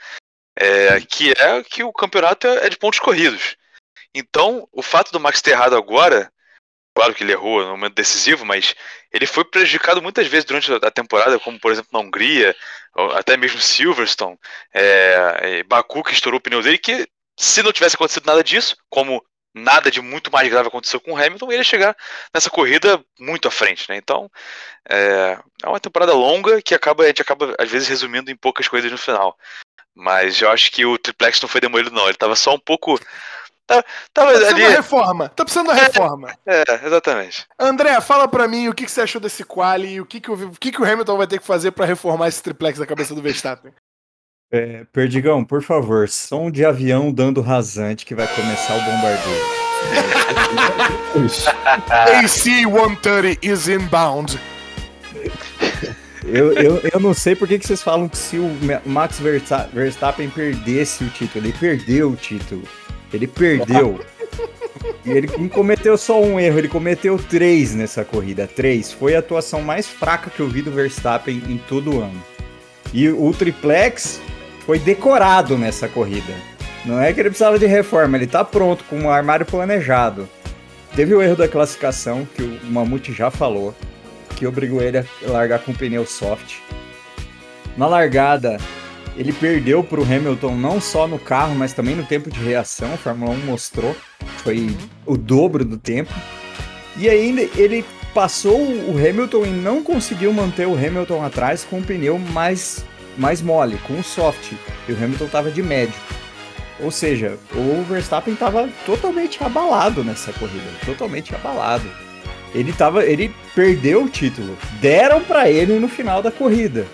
é, 0.56 1.00
que 1.00 1.32
é 1.32 1.64
que 1.64 1.84
o 1.84 1.94
campeonato 1.94 2.46
é 2.46 2.70
de 2.70 2.78
pontos 2.78 3.00
corridos. 3.00 3.56
Então, 4.14 4.68
o 4.72 4.82
fato 4.82 5.12
do 5.12 5.20
Max 5.20 5.42
ter 5.42 5.52
errado 5.52 5.76
agora 5.76 6.32
Claro 6.98 7.14
que 7.14 7.24
ele 7.24 7.32
errou 7.32 7.62
no 7.62 7.70
momento 7.70 7.94
decisivo, 7.94 8.44
mas 8.44 8.74
ele 9.14 9.28
foi 9.28 9.46
prejudicado 9.46 10.02
muitas 10.02 10.26
vezes 10.26 10.46
durante 10.46 10.74
a 10.74 10.90
temporada, 10.90 11.38
como 11.38 11.60
por 11.60 11.72
exemplo 11.72 11.92
na 11.94 12.00
Hungria, 12.00 12.56
até 13.14 13.38
mesmo 13.38 13.60
Silverstone, 13.60 14.36
é, 14.74 15.64
Baku 15.66 16.02
que 16.04 16.14
estourou 16.14 16.40
o 16.40 16.42
pneu 16.42 16.64
dele, 16.64 16.80
que 16.80 17.08
se 17.38 17.62
não 17.62 17.72
tivesse 17.72 17.94
acontecido 17.94 18.26
nada 18.26 18.44
disso, 18.44 18.76
como 18.90 19.24
nada 19.58 19.92
de 19.92 20.02
muito 20.02 20.32
mais 20.32 20.48
grave 20.50 20.68
aconteceu 20.68 21.00
com 21.00 21.14
o 21.14 21.18
Hamilton, 21.18 21.48
ele 21.48 21.58
ia 21.58 21.64
chegar 21.64 21.96
nessa 22.34 22.50
corrida 22.50 23.04
muito 23.20 23.48
à 23.48 23.52
frente, 23.52 23.90
né? 23.90 23.98
Então, 23.98 24.30
é, 24.90 25.38
é 25.64 25.68
uma 25.68 25.80
temporada 25.80 26.14
longa 26.14 26.62
que 26.62 26.74
acaba, 26.76 27.04
a 27.04 27.08
gente 27.08 27.22
acaba, 27.22 27.56
às 27.60 27.70
vezes, 27.70 27.88
resumindo 27.88 28.32
em 28.32 28.36
poucas 28.36 28.68
coisas 28.68 28.92
no 28.92 28.98
final. 28.98 29.38
Mas 29.96 30.40
eu 30.42 30.50
acho 30.52 30.72
que 30.72 30.86
o 30.86 30.98
triplex 30.98 31.42
não 31.42 31.50
foi 31.50 31.60
demolido, 31.60 31.90
não. 31.92 32.06
Ele 32.08 32.18
tava 32.18 32.36
só 32.36 32.54
um 32.54 32.60
pouco. 32.60 33.00
Tava, 33.66 33.84
tava 34.14 34.32
Tá 34.32 34.38
precisando 34.38 34.64
ali. 34.64 34.76
reforma. 34.76 35.30
Tá 35.30 35.44
precisando 35.44 35.66
de 35.66 35.72
uma 35.74 35.82
reforma. 35.84 36.38
É, 36.46 36.86
exatamente. 36.86 37.46
André, 37.60 38.00
fala 38.00 38.28
pra 38.28 38.48
mim 38.48 38.70
o 38.70 38.74
que, 38.76 38.86
que 38.86 38.92
você 38.92 39.02
achou 39.02 39.20
desse 39.20 39.44
quali 39.44 39.94
e 39.96 40.02
o 40.02 40.06
que, 40.06 40.22
que, 40.22 40.30
o, 40.30 40.50
o 40.50 40.52
que, 40.52 40.72
que 40.72 40.82
o 40.82 40.86
Hamilton 40.86 41.18
vai 41.18 41.28
ter 41.28 41.40
que 41.40 41.46
fazer 41.46 41.72
pra 41.72 41.86
reformar 41.86 42.28
esse 42.28 42.42
triplex 42.44 42.78
da 42.78 42.86
cabeça 42.86 43.16
do 43.16 43.22
Verstappen. 43.24 43.74
É, 44.52 44.86
Perdigão, 44.94 45.44
por 45.44 45.62
favor, 45.62 46.08
som 46.08 46.50
de 46.50 46.64
avião 46.64 47.12
dando 47.12 47.42
rasante 47.42 48.06
que 48.06 48.16
vai 48.16 48.28
começar 48.34 48.76
o 48.76 48.82
bombardeio. 48.82 49.58
AC-130 52.24 53.38
is 53.44 53.68
inbound. 53.68 54.40
Eu, 56.24 56.54
eu, 56.54 56.82
eu 56.94 57.00
não 57.00 57.14
sei 57.14 57.36
por 57.36 57.48
que, 57.48 57.60
que 57.60 57.68
vocês 57.68 57.82
falam 57.82 58.08
que 58.08 58.18
se 58.18 58.38
o 58.38 58.50
Max 58.86 59.20
Versta- 59.20 59.70
Verstappen 59.74 60.30
perdesse 60.30 61.04
o 61.04 61.10
título, 61.10 61.46
ele 61.46 61.54
perdeu 61.54 62.12
o 62.12 62.16
título. 62.16 62.64
Ele 63.14 63.28
perdeu. 63.28 64.00
E 65.06 65.12
ele 65.12 65.30
não 65.38 65.48
cometeu 65.50 65.98
só 65.98 66.22
um 66.22 66.40
erro, 66.40 66.58
ele 66.60 66.68
cometeu 66.68 67.18
três 67.18 67.74
nessa 67.74 68.04
corrida. 68.04 68.48
Três. 68.48 68.92
Foi 68.92 69.16
a 69.16 69.20
atuação 69.20 69.62
mais 69.62 69.88
fraca 69.88 70.30
que 70.30 70.40
eu 70.40 70.48
vi 70.48 70.62
do 70.62 70.72
Verstappen 70.72 71.42
em 71.48 71.58
todo 71.58 71.96
o 71.96 72.02
ano. 72.02 72.24
E 72.94 73.10
o 73.10 73.34
triplex 73.34 74.22
foi 74.68 74.78
decorado 74.78 75.58
nessa 75.58 75.88
corrida. 75.88 76.34
Não 76.86 77.02
é 77.02 77.12
que 77.12 77.20
ele 77.20 77.30
precisava 77.30 77.58
de 77.58 77.66
reforma, 77.66 78.18
ele 78.18 78.28
tá 78.28 78.44
pronto, 78.44 78.84
com 78.84 79.04
o 79.04 79.10
armário 79.10 79.46
planejado. 79.46 80.30
Teve 80.94 81.16
o 81.16 81.22
erro 81.22 81.38
da 81.38 81.48
classificação, 81.48 82.28
que 82.36 82.44
o 82.44 82.60
Mamute 82.66 83.14
já 83.14 83.32
falou, 83.32 83.74
que 84.36 84.46
obrigou 84.46 84.82
ele 84.82 85.00
a 85.00 85.06
largar 85.26 85.60
com 85.60 85.74
pneu 85.74 86.06
soft. 86.06 86.58
Na 87.78 87.88
largada, 87.88 88.58
ele 89.16 89.32
perdeu 89.32 89.84
para 89.84 90.02
o 90.02 90.04
Hamilton 90.04 90.56
não 90.56 90.82
só 90.82 91.08
no 91.08 91.18
carro, 91.18 91.56
mas 91.56 91.74
também 91.74 91.96
no 91.96 92.04
tempo 92.04 92.30
de 92.30 92.40
reação. 92.40 92.94
A 92.94 92.98
Fórmula 92.98 93.32
1 93.32 93.38
mostrou, 93.46 93.96
foi 94.44 94.76
o 95.06 95.18
dobro 95.18 95.64
do 95.64 95.78
tempo. 95.78 96.14
E 96.98 97.10
ainda 97.10 97.42
ele 97.56 97.86
passou 98.14 98.60
o 98.60 98.98
Hamilton 98.98 99.46
e 99.46 99.50
não 99.50 99.82
conseguiu 99.82 100.34
manter 100.34 100.68
o 100.68 100.74
Hamilton 100.74 101.24
atrás 101.24 101.64
com 101.64 101.80
o 101.80 101.84
pneu 101.84 102.18
mais, 102.20 102.84
mais 103.18 103.42
mole, 103.42 103.78
com 103.88 104.00
o 104.00 104.04
soft. 104.04 104.54
E 104.88 104.92
o 104.92 104.96
Hamilton 104.96 105.26
estava 105.26 105.52
de 105.52 105.64
médio. 105.64 106.00
Ou 106.80 106.92
seja, 106.92 107.38
o 107.56 107.84
Verstappen 107.84 108.34
estava 108.34 108.70
totalmente 108.86 109.44
abalado 109.44 110.04
nessa 110.04 110.32
corrida, 110.34 110.66
totalmente 110.86 111.34
abalado. 111.34 111.90
Ele 112.54 112.72
tava, 112.72 113.04
ele 113.04 113.34
perdeu 113.56 114.04
o 114.04 114.10
título. 114.10 114.58
Deram 114.80 115.24
para 115.24 115.50
ele 115.50 115.80
no 115.80 115.88
final 115.88 116.22
da 116.22 116.32
corrida. 116.32 116.86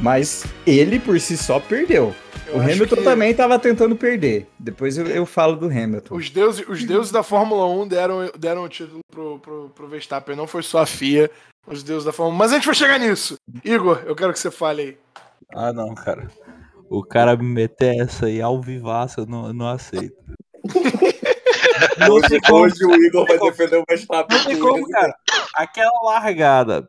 Mas 0.00 0.44
ele 0.66 0.98
por 0.98 1.18
si 1.20 1.36
só 1.36 1.58
perdeu. 1.58 2.14
Eu 2.48 2.56
o 2.56 2.60
Hamilton 2.60 2.96
que 2.96 3.04
também 3.04 3.30
estava 3.30 3.58
tentando 3.58 3.94
perder. 3.94 4.48
Depois 4.58 4.96
eu, 4.96 5.06
eu 5.06 5.26
falo 5.26 5.54
do 5.54 5.66
Hamilton. 5.66 6.16
Os 6.16 6.30
deuses, 6.30 6.66
os 6.66 6.82
deuses 6.82 7.12
da 7.12 7.22
Fórmula 7.22 7.66
1 7.66 7.88
deram, 7.88 8.30
deram 8.38 8.64
o 8.64 8.68
título 8.68 9.00
pro, 9.10 9.38
pro, 9.38 9.70
pro 9.70 9.88
Verstappen. 9.88 10.34
Não 10.34 10.46
foi 10.46 10.62
só 10.62 10.78
a 10.78 10.86
FIA, 10.86 11.30
os 11.66 11.82
deuses 11.82 12.04
da 12.04 12.12
Fórmula 12.12 12.34
1. 12.34 12.38
Mas 12.38 12.52
a 12.52 12.54
gente 12.56 12.66
vai 12.66 12.74
chegar 12.74 12.98
nisso. 12.98 13.36
Igor, 13.62 14.02
eu 14.06 14.16
quero 14.16 14.32
que 14.32 14.38
você 14.38 14.50
fale 14.50 14.82
aí. 14.82 14.98
Ah, 15.54 15.72
não, 15.72 15.94
cara. 15.94 16.28
O 16.90 17.02
cara 17.02 17.36
me 17.36 17.44
meter 17.44 18.00
essa 18.00 18.26
aí 18.26 18.40
ao 18.40 18.60
vivaço, 18.60 19.20
eu 19.20 19.26
não, 19.26 19.46
eu 19.48 19.52
não 19.52 19.68
aceito. 19.68 20.16
não 21.98 22.14
Hoje, 22.14 22.40
como, 22.46 22.64
hoje 22.64 22.84
o 22.84 22.94
Igor 22.94 23.26
vai 23.26 23.38
defender 23.38 23.76
o 23.76 23.84
Verstappen. 23.86 24.38
não 24.38 24.44
tem 24.46 24.58
com 24.58 24.68
como, 24.68 24.88
cara. 24.88 25.14
Aquela 25.54 26.00
largada, 26.02 26.88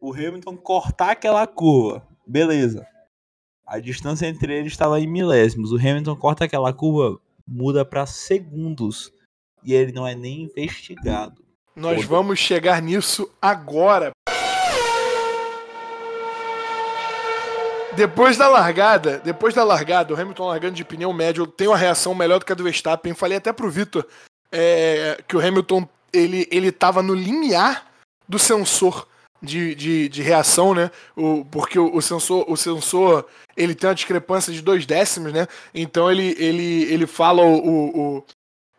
o 0.00 0.12
Hamilton 0.12 0.56
cortar 0.58 1.12
aquela 1.12 1.46
curva, 1.46 2.06
beleza. 2.26 2.86
A 3.70 3.78
distância 3.78 4.26
entre 4.26 4.52
eles 4.52 4.72
estava 4.72 4.98
em 4.98 5.06
milésimos. 5.06 5.70
O 5.70 5.76
Hamilton 5.76 6.16
corta 6.16 6.44
aquela 6.44 6.72
curva, 6.72 7.20
muda 7.46 7.84
para 7.84 8.04
segundos. 8.04 9.12
E 9.62 9.72
ele 9.72 9.92
não 9.92 10.04
é 10.04 10.12
nem 10.12 10.42
investigado. 10.42 11.40
Nós 11.76 12.04
vamos 12.04 12.40
chegar 12.40 12.82
nisso 12.82 13.30
agora. 13.40 14.10
Depois 17.94 18.36
da 18.36 18.48
largada, 18.48 19.20
depois 19.20 19.54
da 19.54 19.62
largada, 19.62 20.12
o 20.12 20.20
Hamilton 20.20 20.48
largando 20.48 20.74
de 20.74 20.84
pneu 20.84 21.12
médio 21.12 21.46
tem 21.46 21.68
uma 21.68 21.76
reação 21.76 22.12
melhor 22.12 22.40
do 22.40 22.44
que 22.44 22.50
a 22.50 22.56
do 22.56 22.64
Verstappen. 22.64 23.14
Falei 23.14 23.38
até 23.38 23.52
pro 23.52 23.70
Vitor 23.70 24.04
é, 24.50 25.22
que 25.28 25.36
o 25.36 25.46
Hamilton 25.46 25.88
ele, 26.12 26.48
ele 26.50 26.72
tava 26.72 27.04
no 27.04 27.14
limiar 27.14 27.86
do 28.28 28.36
sensor 28.36 29.06
de, 29.42 29.74
de, 29.74 30.08
de 30.08 30.22
reação, 30.22 30.74
né? 30.74 30.90
O, 31.16 31.44
porque 31.44 31.78
o, 31.78 31.94
o 31.96 32.02
sensor, 32.02 32.44
o 32.48 32.56
sensor 32.56 33.26
ele 33.56 33.74
tem 33.74 33.88
uma 33.88 33.94
discrepância 33.94 34.52
de 34.52 34.60
dois 34.62 34.84
décimos, 34.86 35.32
né? 35.32 35.46
Então 35.74 36.10
ele, 36.10 36.34
ele, 36.38 36.82
ele 36.84 37.06
fala 37.06 37.42
o, 37.42 37.56
o, 37.58 37.98
o- 38.18 38.24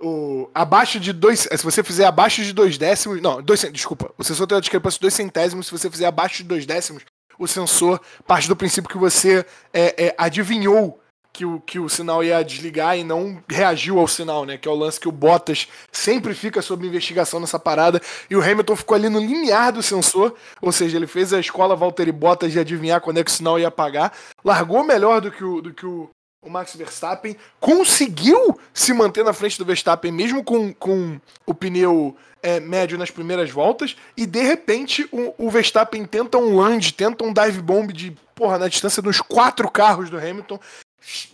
o- 0.03 0.49
abaixo 0.53 0.99
de 0.99 1.11
dois. 1.13 1.47
Se 1.51 1.63
você 1.63 1.83
fizer 1.83 2.05
abaixo 2.05 2.43
de 2.43 2.53
dois 2.53 2.77
décimos. 2.77 3.21
Não, 3.21 3.41
dois, 3.41 3.61
desculpa. 3.71 4.13
O 4.17 4.23
sensor 4.23 4.47
tem 4.47 4.55
uma 4.55 4.61
discrepância 4.61 4.97
de 4.97 5.01
dois 5.01 5.13
centésimos. 5.13 5.65
Se 5.67 5.71
você 5.71 5.89
fizer 5.89 6.05
abaixo 6.05 6.37
de 6.37 6.43
dois 6.43 6.65
décimos, 6.65 7.03
o 7.39 7.47
sensor 7.47 7.99
parte 8.27 8.47
do 8.47 8.55
princípio 8.55 8.89
que 8.89 8.97
você 8.97 9.45
é, 9.73 10.05
é, 10.07 10.15
adivinhou 10.17 11.00
que 11.33 11.45
o, 11.45 11.59
que 11.61 11.79
o 11.79 11.87
sinal 11.87 12.23
ia 12.23 12.43
desligar 12.43 12.97
e 12.97 13.03
não 13.03 13.41
reagiu 13.49 13.99
ao 13.99 14.07
sinal, 14.07 14.45
né? 14.45 14.57
Que 14.57 14.67
é 14.67 14.71
o 14.71 14.75
lance 14.75 14.99
que 14.99 15.07
o 15.07 15.11
Bottas 15.11 15.67
sempre 15.91 16.33
fica 16.33 16.61
sob 16.61 16.85
investigação 16.85 17.39
nessa 17.39 17.59
parada. 17.59 18.01
E 18.29 18.35
o 18.35 18.41
Hamilton 18.41 18.75
ficou 18.75 18.95
ali 18.95 19.09
no 19.09 19.19
limiar 19.19 19.71
do 19.71 19.81
sensor, 19.81 20.35
ou 20.61 20.71
seja, 20.71 20.97
ele 20.97 21.07
fez 21.07 21.33
a 21.33 21.39
escola 21.39 21.75
Valtteri 21.75 22.11
Bottas 22.11 22.51
de 22.51 22.59
adivinhar 22.59 23.01
quando 23.01 23.19
é 23.19 23.23
que 23.23 23.31
o 23.31 23.33
sinal 23.33 23.59
ia 23.59 23.69
apagar. 23.69 24.11
Largou 24.43 24.83
melhor 24.83 25.21
do 25.21 25.31
que 25.31 25.43
o, 25.43 25.61
do 25.61 25.73
que 25.73 25.85
o, 25.85 26.09
o 26.43 26.49
Max 26.49 26.75
Verstappen, 26.75 27.37
conseguiu 27.59 28.59
se 28.73 28.93
manter 28.93 29.23
na 29.23 29.31
frente 29.31 29.57
do 29.59 29.65
Verstappen, 29.65 30.11
mesmo 30.11 30.43
com, 30.43 30.73
com 30.73 31.19
o 31.45 31.53
pneu 31.53 32.15
é, 32.41 32.59
médio 32.59 32.97
nas 32.97 33.11
primeiras 33.11 33.51
voltas, 33.51 33.95
e 34.17 34.25
de 34.25 34.41
repente 34.41 35.07
o, 35.11 35.33
o 35.37 35.49
Verstappen 35.51 36.03
tenta 36.05 36.39
um 36.39 36.57
land, 36.57 36.93
tenta 36.93 37.23
um 37.23 37.31
dive 37.31 37.61
bomb 37.61 37.93
de, 37.93 38.17
porra, 38.33 38.57
na 38.57 38.67
distância 38.67 39.01
dos 39.01 39.21
quatro 39.21 39.69
carros 39.69 40.09
do 40.09 40.17
Hamilton. 40.17 40.59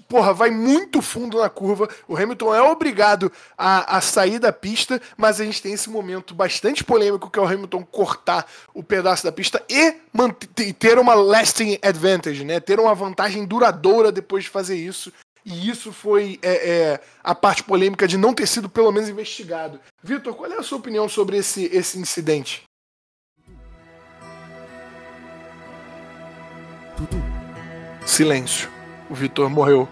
Porra, 0.07 0.33
vai 0.33 0.49
muito 0.49 1.01
fundo 1.01 1.39
na 1.39 1.49
curva. 1.49 1.89
O 2.07 2.15
Hamilton 2.15 2.55
é 2.55 2.61
obrigado 2.61 3.31
a, 3.57 3.97
a 3.97 4.01
sair 4.01 4.39
da 4.39 4.53
pista, 4.53 5.01
mas 5.17 5.41
a 5.41 5.45
gente 5.45 5.61
tem 5.61 5.73
esse 5.73 5.89
momento 5.89 6.33
bastante 6.33 6.83
polêmico 6.83 7.29
que 7.29 7.37
é 7.37 7.41
o 7.41 7.45
Hamilton 7.45 7.83
cortar 7.83 8.49
o 8.73 8.81
pedaço 8.81 9.25
da 9.25 9.31
pista 9.31 9.63
e 9.69 9.93
ter 10.73 10.97
uma 10.97 11.13
lasting 11.13 11.77
advantage, 11.81 12.45
né? 12.45 12.59
Ter 12.59 12.79
uma 12.79 12.95
vantagem 12.95 13.45
duradoura 13.45 14.11
depois 14.11 14.45
de 14.45 14.49
fazer 14.49 14.77
isso. 14.77 15.11
E 15.45 15.69
isso 15.69 15.93
foi 15.93 16.39
é, 16.41 16.69
é, 16.69 17.01
a 17.23 17.33
parte 17.33 17.63
polêmica 17.63 18.07
de 18.07 18.17
não 18.17 18.33
ter 18.33 18.47
sido 18.47 18.67
pelo 18.67 18.91
menos 18.91 19.09
investigado. 19.09 19.79
Vitor, 20.03 20.35
qual 20.35 20.51
é 20.51 20.57
a 20.57 20.63
sua 20.63 20.77
opinião 20.77 21.07
sobre 21.07 21.37
esse, 21.37 21.65
esse 21.73 21.97
incidente? 21.97 22.63
Silêncio. 28.05 28.76
O 29.09 29.15
Vitor 29.15 29.49
morreu. 29.49 29.87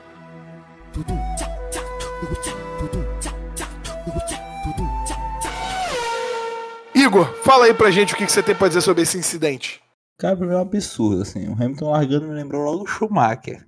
Igor, 6.93 7.25
fala 7.43 7.65
aí 7.65 7.74
pra 7.74 7.91
gente 7.91 8.13
o 8.13 8.17
que 8.17 8.25
que 8.25 8.31
você 8.31 8.41
tem 8.41 8.55
pra 8.55 8.67
dizer 8.67 8.81
sobre 8.81 9.03
esse 9.03 9.17
incidente. 9.17 9.81
Cara, 10.17 10.36
pra 10.36 10.45
mim 10.45 10.53
é 10.53 10.57
um 10.57 10.62
absurdo, 10.62 11.22
assim. 11.22 11.48
O 11.48 11.53
Hamilton 11.53 11.91
largando 11.91 12.27
me 12.27 12.34
lembrou 12.34 12.63
logo 12.63 12.84
o 12.84 12.88
Schumacher. 12.88 13.65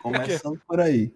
Começando 0.00 0.60
por 0.66 0.80
aí. 0.80 1.12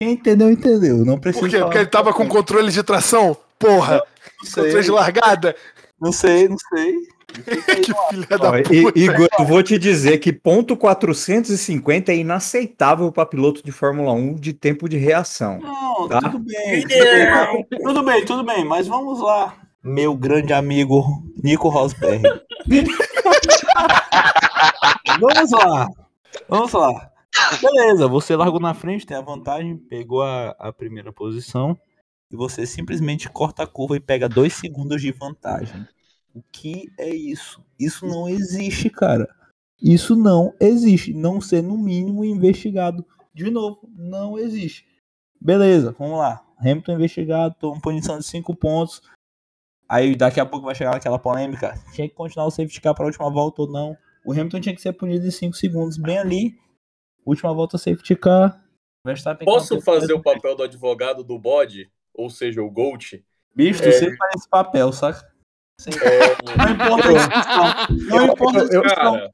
Quem 0.00 0.12
entendeu, 0.12 0.50
entendeu. 0.50 1.04
Não 1.04 1.18
precisa 1.18 1.44
Por 1.44 1.50
quê? 1.50 1.58
Porque 1.58 1.78
ele 1.78 1.86
tava 1.86 2.12
com 2.12 2.28
controle 2.28 2.70
de 2.70 2.82
tração? 2.82 3.36
Porra, 3.58 4.02
não 4.38 4.50
sei, 4.50 4.64
controle 4.64 4.84
de 4.84 4.90
largada? 4.90 5.56
Não 6.00 6.12
sei, 6.12 6.48
não 6.48 6.56
sei. 6.58 6.94
que 7.82 7.92
filha 8.10 8.38
da 8.38 8.50
Ó, 8.50 8.62
puta. 8.62 8.98
Igor, 8.98 9.28
eu 9.38 9.44
vou 9.44 9.62
te 9.62 9.78
dizer 9.78 10.18
que 10.18 10.32
ponto 10.32 10.76
450 10.76 12.12
é 12.12 12.16
inaceitável 12.16 13.10
para 13.12 13.26
piloto 13.26 13.62
de 13.64 13.72
Fórmula 13.72 14.12
1 14.12 14.34
de 14.36 14.52
tempo 14.52 14.88
de 14.88 14.96
reação. 14.96 15.58
Não, 15.60 16.08
Tá. 16.08 16.20
tudo 16.20 16.38
bem. 16.40 16.82
Tudo 16.82 16.94
bem, 16.94 17.66
tudo 17.82 18.02
bem, 18.02 18.24
tudo 18.24 18.44
bem, 18.44 18.64
mas 18.64 18.86
vamos 18.86 19.20
lá. 19.20 19.54
Meu 19.82 20.14
grande 20.16 20.52
amigo 20.52 21.04
Nico 21.42 21.68
Rosberg. 21.68 22.22
vamos 25.20 25.50
lá. 25.52 25.88
Vamos 26.48 26.72
lá. 26.72 27.10
Beleza, 27.60 28.08
você 28.08 28.34
largou 28.34 28.60
na 28.60 28.74
frente, 28.74 29.06
tem 29.06 29.16
a 29.16 29.20
vantagem, 29.20 29.76
pegou 29.76 30.22
a, 30.22 30.54
a 30.58 30.72
primeira 30.72 31.12
posição 31.12 31.76
e 32.30 32.36
você 32.36 32.66
simplesmente 32.66 33.28
corta 33.28 33.62
a 33.62 33.66
curva 33.66 33.96
e 33.96 34.00
pega 34.00 34.28
dois 34.28 34.52
segundos 34.54 35.00
de 35.00 35.12
vantagem. 35.12 35.86
O 36.34 36.42
que 36.52 36.90
é 36.98 37.08
isso? 37.08 37.64
Isso 37.78 38.06
não 38.06 38.28
existe, 38.28 38.90
cara. 38.90 39.28
Isso 39.80 40.16
não 40.16 40.54
existe. 40.60 41.14
Não 41.14 41.40
ser, 41.40 41.62
no 41.62 41.78
mínimo, 41.78 42.24
investigado. 42.24 43.06
De 43.32 43.50
novo, 43.50 43.88
não 43.94 44.38
existe. 44.38 44.86
Beleza, 45.40 45.94
vamos 45.98 46.18
lá. 46.18 46.44
Hamilton 46.58 46.92
investigado, 46.92 47.54
tomou 47.58 47.80
punição 47.80 48.18
de 48.18 48.24
5 48.24 48.54
pontos. 48.56 49.02
Aí 49.88 50.16
daqui 50.16 50.40
a 50.40 50.46
pouco 50.46 50.66
vai 50.66 50.74
chegar 50.74 50.96
aquela 50.96 51.18
polêmica. 51.18 51.78
Tinha 51.92 52.08
que 52.08 52.14
continuar 52.14 52.46
o 52.46 52.50
safety 52.50 52.80
car 52.80 52.94
para 52.94 53.04
a 53.04 53.06
última 53.06 53.30
volta 53.30 53.62
ou 53.62 53.70
não. 53.70 53.96
O 54.24 54.32
Hamilton 54.32 54.60
tinha 54.60 54.74
que 54.74 54.80
ser 54.80 54.92
punido 54.92 55.26
em 55.26 55.30
5 55.30 55.54
segundos, 55.54 55.96
bem 55.96 56.18
ali. 56.18 56.58
Última 57.24 57.54
volta 57.54 57.78
safety 57.78 58.16
car. 58.16 58.62
Verstappen 59.04 59.44
Posso 59.44 59.80
fazer 59.80 60.12
o 60.14 60.22
papel 60.22 60.56
do 60.56 60.64
advogado 60.64 61.22
do 61.22 61.38
bode? 61.38 61.88
Ou 62.16 62.30
seja, 62.30 62.62
o 62.62 62.70
Gold? 62.70 63.24
Bicho, 63.54 63.82
tu 63.82 63.88
é... 63.88 63.92
sempre 63.92 64.16
faz 64.16 64.32
esse 64.36 64.48
papel, 64.48 64.92
saca? 64.92 65.26
É... 65.86 66.56
Não 66.56 66.72
importa 66.72 67.08
a 67.08 67.12
discussão. 67.12 68.08
Não 68.08 68.26
importa 68.26 68.60
a 68.60 68.64
discussão. 68.64 69.30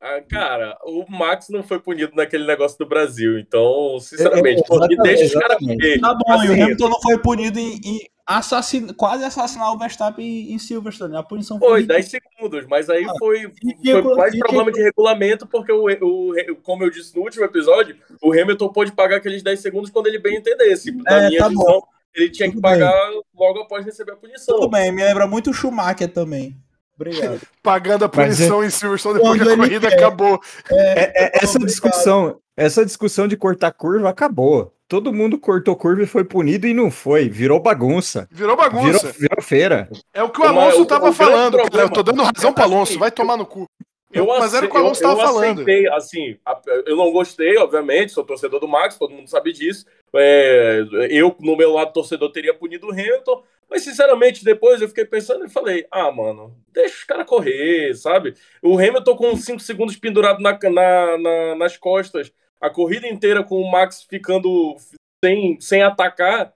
Ah, 0.00 0.20
cara, 0.28 0.76
o 0.84 1.04
Max 1.08 1.48
não 1.48 1.62
foi 1.62 1.78
punido 1.78 2.14
naquele 2.14 2.46
negócio 2.46 2.78
do 2.78 2.86
Brasil, 2.86 3.38
então, 3.38 3.98
sinceramente, 4.00 4.62
é, 4.62 5.02
deixa 5.02 5.24
os 5.24 5.32
caras. 5.32 5.58
Tá 6.00 6.14
bom, 6.14 6.32
assim, 6.32 6.46
e 6.46 6.48
o 6.48 6.52
assim, 6.52 6.62
Hamilton 6.62 6.88
não 6.88 7.00
foi 7.00 7.18
punido 7.18 7.58
em, 7.58 7.80
em 7.82 8.08
assassin... 8.26 8.88
quase 8.88 9.24
assassinar 9.24 9.72
o 9.72 9.78
Verstappen 9.78 10.52
em 10.52 10.58
Silverstone. 10.58 11.16
A 11.16 11.22
punição 11.22 11.58
foi. 11.58 11.68
Foi, 11.68 11.82
10 11.84 12.08
segundos, 12.08 12.66
mas 12.66 12.90
aí 12.90 13.04
ah, 13.04 13.12
foi, 13.18 13.50
foi 13.82 14.16
mais 14.16 14.38
problema 14.38 14.72
de 14.72 14.82
regulamento, 14.82 15.46
porque, 15.46 15.72
o, 15.72 15.86
o, 15.86 16.56
como 16.62 16.84
eu 16.84 16.90
disse 16.90 17.16
no 17.16 17.22
último 17.22 17.44
episódio, 17.44 17.96
o 18.20 18.32
Hamilton 18.32 18.68
pôde 18.68 18.92
pagar 18.92 19.16
aqueles 19.16 19.42
10 19.42 19.58
segundos 19.60 19.90
quando 19.90 20.08
ele 20.08 20.18
bem 20.18 20.36
entendesse. 20.36 20.92
Na 20.92 21.22
é, 21.22 21.28
minha 21.28 21.40
tá 21.40 21.48
visão, 21.48 21.64
bom. 21.64 21.82
Ele 22.14 22.30
tinha 22.30 22.48
Tudo 22.48 22.56
que 22.56 22.62
pagar 22.62 22.92
bem. 23.08 23.22
logo 23.34 23.60
após 23.60 23.84
receber 23.84 24.12
a 24.12 24.16
punição. 24.16 24.54
Tudo 24.54 24.70
bem, 24.70 24.92
me 24.92 25.02
lembra 25.02 25.26
muito 25.26 25.50
o 25.50 25.54
Schumacher 25.54 26.12
também. 26.12 26.56
Obrigado. 26.94 27.40
Pagando 27.62 28.04
a 28.04 28.08
punição 28.08 28.62
é... 28.62 28.66
em 28.66 28.70
Silverstone 28.70 29.18
depois 29.18 29.42
que 29.42 29.48
a 29.48 29.56
corrida 29.56 29.88
quer. 29.88 29.96
acabou. 29.96 30.40
É, 30.70 31.00
é, 31.00 31.26
é 31.26 31.30
essa 31.42 31.58
discussão, 31.58 32.38
essa 32.56 32.84
discussão 32.84 33.26
de 33.26 33.36
cortar 33.36 33.72
curva 33.72 34.10
acabou. 34.10 34.72
Todo 34.86 35.12
mundo 35.12 35.38
cortou 35.38 35.74
curva 35.74 36.02
e 36.02 36.06
foi 36.06 36.22
punido 36.22 36.66
e 36.66 36.74
não 36.74 36.90
foi. 36.90 37.28
Virou 37.28 37.58
bagunça. 37.58 38.28
Virou 38.30 38.54
bagunça. 38.54 39.06
Virou, 39.06 39.12
virou 39.20 39.42
feira. 39.42 39.88
É 40.12 40.22
o 40.22 40.28
que 40.28 40.38
o 40.38 40.44
Alonso 40.44 40.82
estava 40.82 41.10
falando, 41.14 41.56
cara. 41.56 41.84
Eu 41.84 41.90
tô 41.90 42.02
dando 42.02 42.22
razão 42.22 42.52
pro 42.52 42.64
Alonso. 42.64 42.98
Vai 42.98 43.10
tomar 43.10 43.38
no 43.38 43.46
cu. 43.46 43.66
Eu 44.12 44.26
Mas 44.26 44.52
era 44.52 44.66
o 44.66 44.68
que 44.68 44.76
o 44.76 44.78
Alonso 44.78 45.02
estava 45.02 45.20
falando. 45.20 45.64
Assim, 45.94 46.36
eu 46.84 46.96
não 46.96 47.10
gostei, 47.10 47.56
obviamente, 47.56 48.12
sou 48.12 48.24
torcedor 48.24 48.60
do 48.60 48.68
Max, 48.68 48.98
todo 48.98 49.14
mundo 49.14 49.28
sabe 49.28 49.52
disso. 49.52 49.86
É, 50.14 50.84
eu, 51.08 51.34
no 51.40 51.56
meu 51.56 51.72
lado 51.72 51.92
torcedor, 51.92 52.30
teria 52.30 52.52
punido 52.52 52.88
o 52.88 52.92
Hamilton, 52.92 53.42
mas, 53.70 53.82
sinceramente, 53.82 54.44
depois 54.44 54.82
eu 54.82 54.88
fiquei 54.88 55.06
pensando 55.06 55.46
e 55.46 55.50
falei: 55.50 55.86
ah, 55.90 56.12
mano, 56.12 56.54
deixa 56.72 56.96
os 56.96 57.04
caras 57.04 57.26
correr, 57.26 57.94
sabe? 57.94 58.34
O 58.62 58.78
Hamilton 58.78 59.16
com 59.16 59.34
5 59.34 59.60
segundos 59.60 59.96
pendurado 59.96 60.42
na, 60.42 60.58
na, 60.62 61.18
na, 61.18 61.54
nas 61.56 61.78
costas, 61.78 62.30
a 62.60 62.68
corrida 62.68 63.08
inteira 63.08 63.42
com 63.42 63.60
o 63.60 63.70
Max 63.70 64.02
ficando 64.02 64.76
sem, 65.24 65.58
sem 65.58 65.82
atacar, 65.82 66.52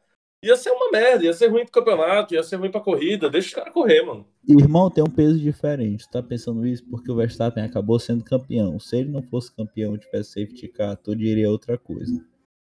ia 0.46 0.56
ser 0.56 0.70
uma 0.70 0.90
merda, 0.90 1.24
ia 1.24 1.32
ser 1.32 1.48
ruim 1.48 1.64
pro 1.64 1.72
campeonato, 1.72 2.34
ia 2.34 2.42
ser 2.42 2.56
ruim 2.56 2.70
pra 2.70 2.80
corrida, 2.80 3.28
deixa 3.28 3.48
os 3.48 3.54
caras 3.54 3.72
correr, 3.72 4.02
mano. 4.02 4.26
Irmão, 4.48 4.90
tem 4.90 5.02
um 5.02 5.10
peso 5.10 5.38
diferente. 5.38 6.08
Tá 6.10 6.22
pensando 6.22 6.66
isso 6.66 6.84
porque 6.88 7.10
o 7.10 7.16
Verstappen 7.16 7.64
acabou 7.64 7.98
sendo 7.98 8.24
campeão. 8.24 8.78
Se 8.78 8.96
ele 8.96 9.10
não 9.10 9.22
fosse 9.22 9.54
campeão 9.54 9.94
e 9.94 9.98
tivesse 9.98 10.30
safety 10.30 10.68
car, 10.68 10.96
tu 10.96 11.14
diria 11.14 11.50
outra 11.50 11.76
coisa. 11.76 12.20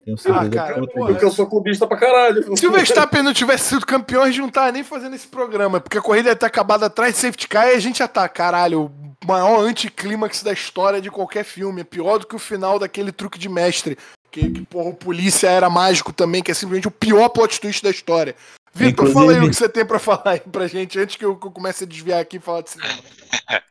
Tenho 0.04 0.18
certeza 0.18 0.46
ah, 0.46 0.50
cara, 0.50 0.86
porque 0.86 1.24
eu 1.24 1.30
sou 1.30 1.46
clubista 1.46 1.86
pra 1.86 1.96
caralho. 1.96 2.56
Se 2.56 2.66
o 2.66 2.70
Verstappen 2.70 3.22
não 3.22 3.32
tivesse 3.32 3.70
sido 3.70 3.86
campeão, 3.86 4.22
a 4.22 4.26
gente 4.26 4.40
não 4.40 4.50
tava 4.50 4.70
nem 4.70 4.84
fazendo 4.84 5.14
esse 5.14 5.26
programa. 5.26 5.80
Porque 5.80 5.96
a 5.96 6.02
corrida 6.02 6.28
ia 6.28 6.36
ter 6.36 6.44
acabado 6.44 6.84
atrás 6.84 7.14
de 7.14 7.20
safety 7.20 7.48
car 7.48 7.68
e 7.68 7.74
a 7.74 7.80
gente 7.80 8.00
já 8.00 8.08
tá, 8.08 8.28
caralho, 8.28 8.84
o 8.84 9.26
maior 9.26 9.64
anticlímax 9.64 10.42
da 10.42 10.52
história 10.52 11.00
de 11.00 11.10
qualquer 11.10 11.42
filme. 11.42 11.80
É 11.80 11.84
pior 11.84 12.18
do 12.18 12.26
que 12.26 12.36
o 12.36 12.38
final 12.38 12.78
daquele 12.78 13.12
truque 13.12 13.38
de 13.38 13.48
mestre. 13.48 13.96
Que, 14.34 14.50
que 14.50 14.62
porra, 14.62 14.88
o 14.88 14.94
polícia 14.94 15.46
era 15.46 15.70
mágico 15.70 16.12
também, 16.12 16.42
que 16.42 16.50
é 16.50 16.54
simplesmente 16.54 16.88
o 16.88 16.90
pior 16.90 17.28
plot 17.28 17.60
twist 17.60 17.80
da 17.84 17.90
história. 17.90 18.34
Vitor, 18.74 19.12
fala 19.12 19.30
aí 19.30 19.38
o 19.38 19.48
que 19.48 19.54
você 19.54 19.68
tem 19.68 19.86
pra 19.86 20.00
falar 20.00 20.22
aí 20.24 20.40
pra 20.40 20.66
gente, 20.66 20.98
antes 20.98 21.14
que 21.14 21.24
eu, 21.24 21.36
que 21.36 21.46
eu 21.46 21.52
comece 21.52 21.84
a 21.84 21.86
desviar 21.86 22.20
aqui 22.20 22.38
e 22.38 22.40
falar 22.40 22.62
de 22.62 22.70
cinema. 22.70 22.94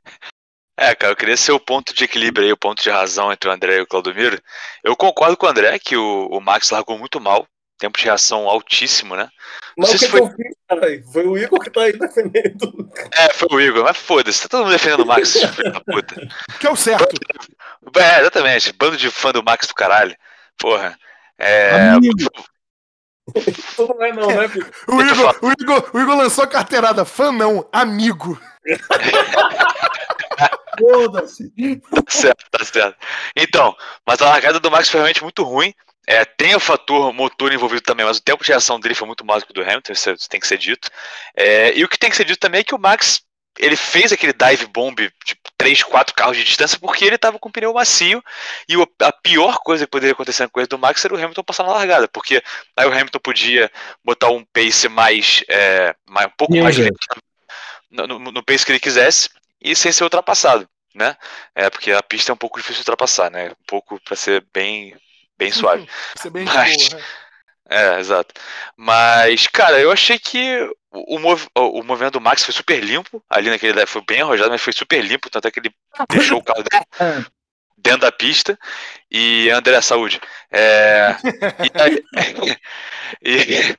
É, 0.75 0.95
cara, 0.95 1.11
eu 1.11 1.15
queria 1.15 1.37
ser 1.37 1.51
o 1.51 1.59
ponto 1.59 1.93
de 1.93 2.03
equilíbrio 2.03 2.47
aí, 2.47 2.51
o 2.51 2.57
ponto 2.57 2.81
de 2.81 2.89
razão 2.89 3.31
entre 3.31 3.47
o 3.47 3.53
André 3.53 3.77
e 3.77 3.81
o 3.81 3.87
Claudomiro. 3.87 4.41
Eu 4.83 4.95
concordo 4.95 5.37
com 5.37 5.45
o 5.45 5.49
André 5.49 5.77
que 5.77 5.95
o, 5.95 6.27
o 6.31 6.41
Max 6.41 6.71
largou 6.71 6.97
muito 6.97 7.21
mal, 7.21 7.45
tempo 7.77 7.95
de 7.95 8.05
reação 8.05 8.49
altíssimo, 8.49 9.15
né? 9.15 9.29
Não, 9.77 9.85
sei 9.85 9.99
se 9.99 10.09
foi... 10.09 10.21
Fiz, 10.21 11.13
foi 11.13 11.27
o 11.27 11.37
Igor 11.37 11.59
que 11.59 11.69
tá 11.69 11.83
aí 11.83 11.93
defendendo. 11.93 12.89
É, 13.11 13.31
foi 13.31 13.49
o 13.51 13.61
Igor, 13.61 13.83
mas 13.83 13.97
foda-se, 13.97 14.41
tá 14.41 14.49
todo 14.49 14.63
mundo 14.63 14.71
defendendo 14.71 15.01
o 15.01 15.05
Max, 15.05 15.33
filho 15.53 15.71
da 15.71 15.79
puta. 15.79 16.27
Que 16.59 16.65
é 16.65 16.71
o 16.71 16.75
certo. 16.75 17.15
É, 17.95 18.21
exatamente, 18.21 18.73
bando 18.73 18.97
de 18.97 19.11
fã 19.11 19.31
do 19.31 19.43
Max 19.43 19.67
do 19.67 19.75
caralho. 19.75 20.17
Porra. 20.57 20.97
É. 21.37 21.89
Amigo. 21.89 22.17
não 23.79 24.03
é 24.03 24.11
não, 24.11 24.27
né, 24.27 24.49
o 24.87 25.01
Igor, 25.01 25.39
o, 25.41 25.51
Igor, 25.51 25.89
o 25.93 25.99
Igor 25.99 26.17
lançou 26.17 26.43
a 26.43 26.47
carteirada, 26.47 27.05
fã 27.05 27.31
não, 27.31 27.67
amigo. 27.71 28.37
Foda-se. 30.77 31.49
Tá 31.79 32.03
certo, 32.09 32.45
tá 32.51 32.65
certo. 32.65 32.97
Então, 33.35 33.75
mas 34.05 34.21
a 34.21 34.29
largada 34.29 34.59
do 34.59 34.71
Max 34.71 34.89
foi 34.89 34.99
realmente 34.99 35.23
muito 35.23 35.43
ruim. 35.43 35.73
É, 36.05 36.25
tem 36.25 36.53
o 36.53 36.59
fator 36.59 37.13
motor 37.13 37.53
envolvido 37.53 37.81
também, 37.81 38.05
mas 38.05 38.17
o 38.17 38.21
tempo 38.21 38.43
de 38.43 38.49
reação 38.49 38.79
dele 38.79 38.95
foi 38.95 39.07
muito 39.07 39.25
mais 39.25 39.41
do 39.41 39.45
que 39.45 39.51
o 39.51 39.55
do 39.55 39.61
Hamilton, 39.61 39.93
isso 39.93 40.29
tem 40.29 40.39
que 40.39 40.47
ser 40.47 40.57
dito. 40.57 40.89
É, 41.35 41.77
e 41.77 41.83
o 41.83 41.87
que 41.87 41.97
tem 41.97 42.09
que 42.09 42.15
ser 42.15 42.25
dito 42.25 42.39
também 42.39 42.59
é 42.59 42.63
que 42.63 42.75
o 42.75 42.79
Max 42.79 43.21
ele 43.59 43.75
fez 43.75 44.11
aquele 44.11 44.33
dive 44.33 44.65
bomb 44.67 44.95
de 44.95 45.13
tipo, 45.23 45.49
3, 45.57 45.83
4 45.83 46.15
carros 46.15 46.37
de 46.37 46.43
distância 46.43 46.79
porque 46.79 47.05
ele 47.05 47.15
estava 47.15 47.37
com 47.37 47.51
pneu 47.51 47.73
macio 47.73 48.23
e 48.67 48.75
o, 48.75 48.87
a 49.01 49.11
pior 49.11 49.59
coisa 49.59 49.85
que 49.85 49.91
poderia 49.91 50.13
acontecer 50.13 50.47
com 50.49 50.59
a 50.59 50.65
do 50.65 50.79
Max 50.79 51.03
era 51.05 51.13
o 51.13 51.17
Hamilton 51.17 51.43
passar 51.43 51.63
na 51.63 51.73
largada, 51.73 52.07
porque 52.07 52.41
aí 52.75 52.87
o 52.87 52.91
Hamilton 52.91 53.19
podia 53.19 53.71
botar 54.03 54.29
um 54.29 54.43
pace 54.45 54.89
mais, 54.89 55.43
é, 55.47 55.95
mais 56.07 56.27
um 56.27 56.33
pouco 56.37 56.55
mais 56.57 56.77
no, 57.89 58.07
no, 58.07 58.19
no 58.19 58.43
pace 58.43 58.65
que 58.65 58.71
ele 58.71 58.79
quisesse 58.79 59.29
e 59.61 59.75
sem 59.75 59.91
ser 59.91 60.03
ultrapassado, 60.03 60.67
né? 60.93 61.15
É 61.55 61.69
porque 61.69 61.91
a 61.91 62.01
pista 62.01 62.31
é 62.31 62.33
um 62.33 62.37
pouco 62.37 62.59
difícil 62.59 62.83
de 62.83 62.89
ultrapassar, 62.89 63.29
né? 63.29 63.51
Um 63.51 63.65
pouco 63.67 63.99
para 64.03 64.15
ser 64.15 64.45
bem 64.53 64.95
bem 65.37 65.51
suave. 65.51 65.87
ser 66.17 66.29
bem 66.29 66.43
Mas, 66.43 66.89
boa, 66.89 66.99
né? 66.99 67.05
É, 67.69 67.99
exato. 67.99 68.33
Mas, 68.75 69.47
cara, 69.47 69.79
eu 69.79 69.91
achei 69.91 70.19
que 70.19 70.69
o, 70.91 71.17
mov, 71.17 71.47
o, 71.55 71.83
movimento 71.83 72.13
do 72.13 72.21
Max 72.21 72.43
foi 72.43 72.53
super 72.53 72.83
limpo. 72.83 73.23
Ali 73.29 73.49
naquele. 73.49 73.85
Foi 73.85 74.01
bem 74.05 74.21
arrojado, 74.21 74.51
mas 74.51 74.61
foi 74.61 74.73
super 74.73 75.03
limpo. 75.03 75.29
Tanto 75.29 75.47
é 75.47 75.51
que 75.51 75.59
ele 75.59 75.73
deixou 76.09 76.39
o 76.39 76.43
carro 76.43 76.63
é. 76.99 77.25
dentro 77.77 78.01
da 78.01 78.11
pista. 78.11 78.57
E 79.09 79.49
André, 79.49 79.79
saúde. 79.81 80.21
É, 80.51 81.15
e, 83.23 83.29
e, 83.29 83.77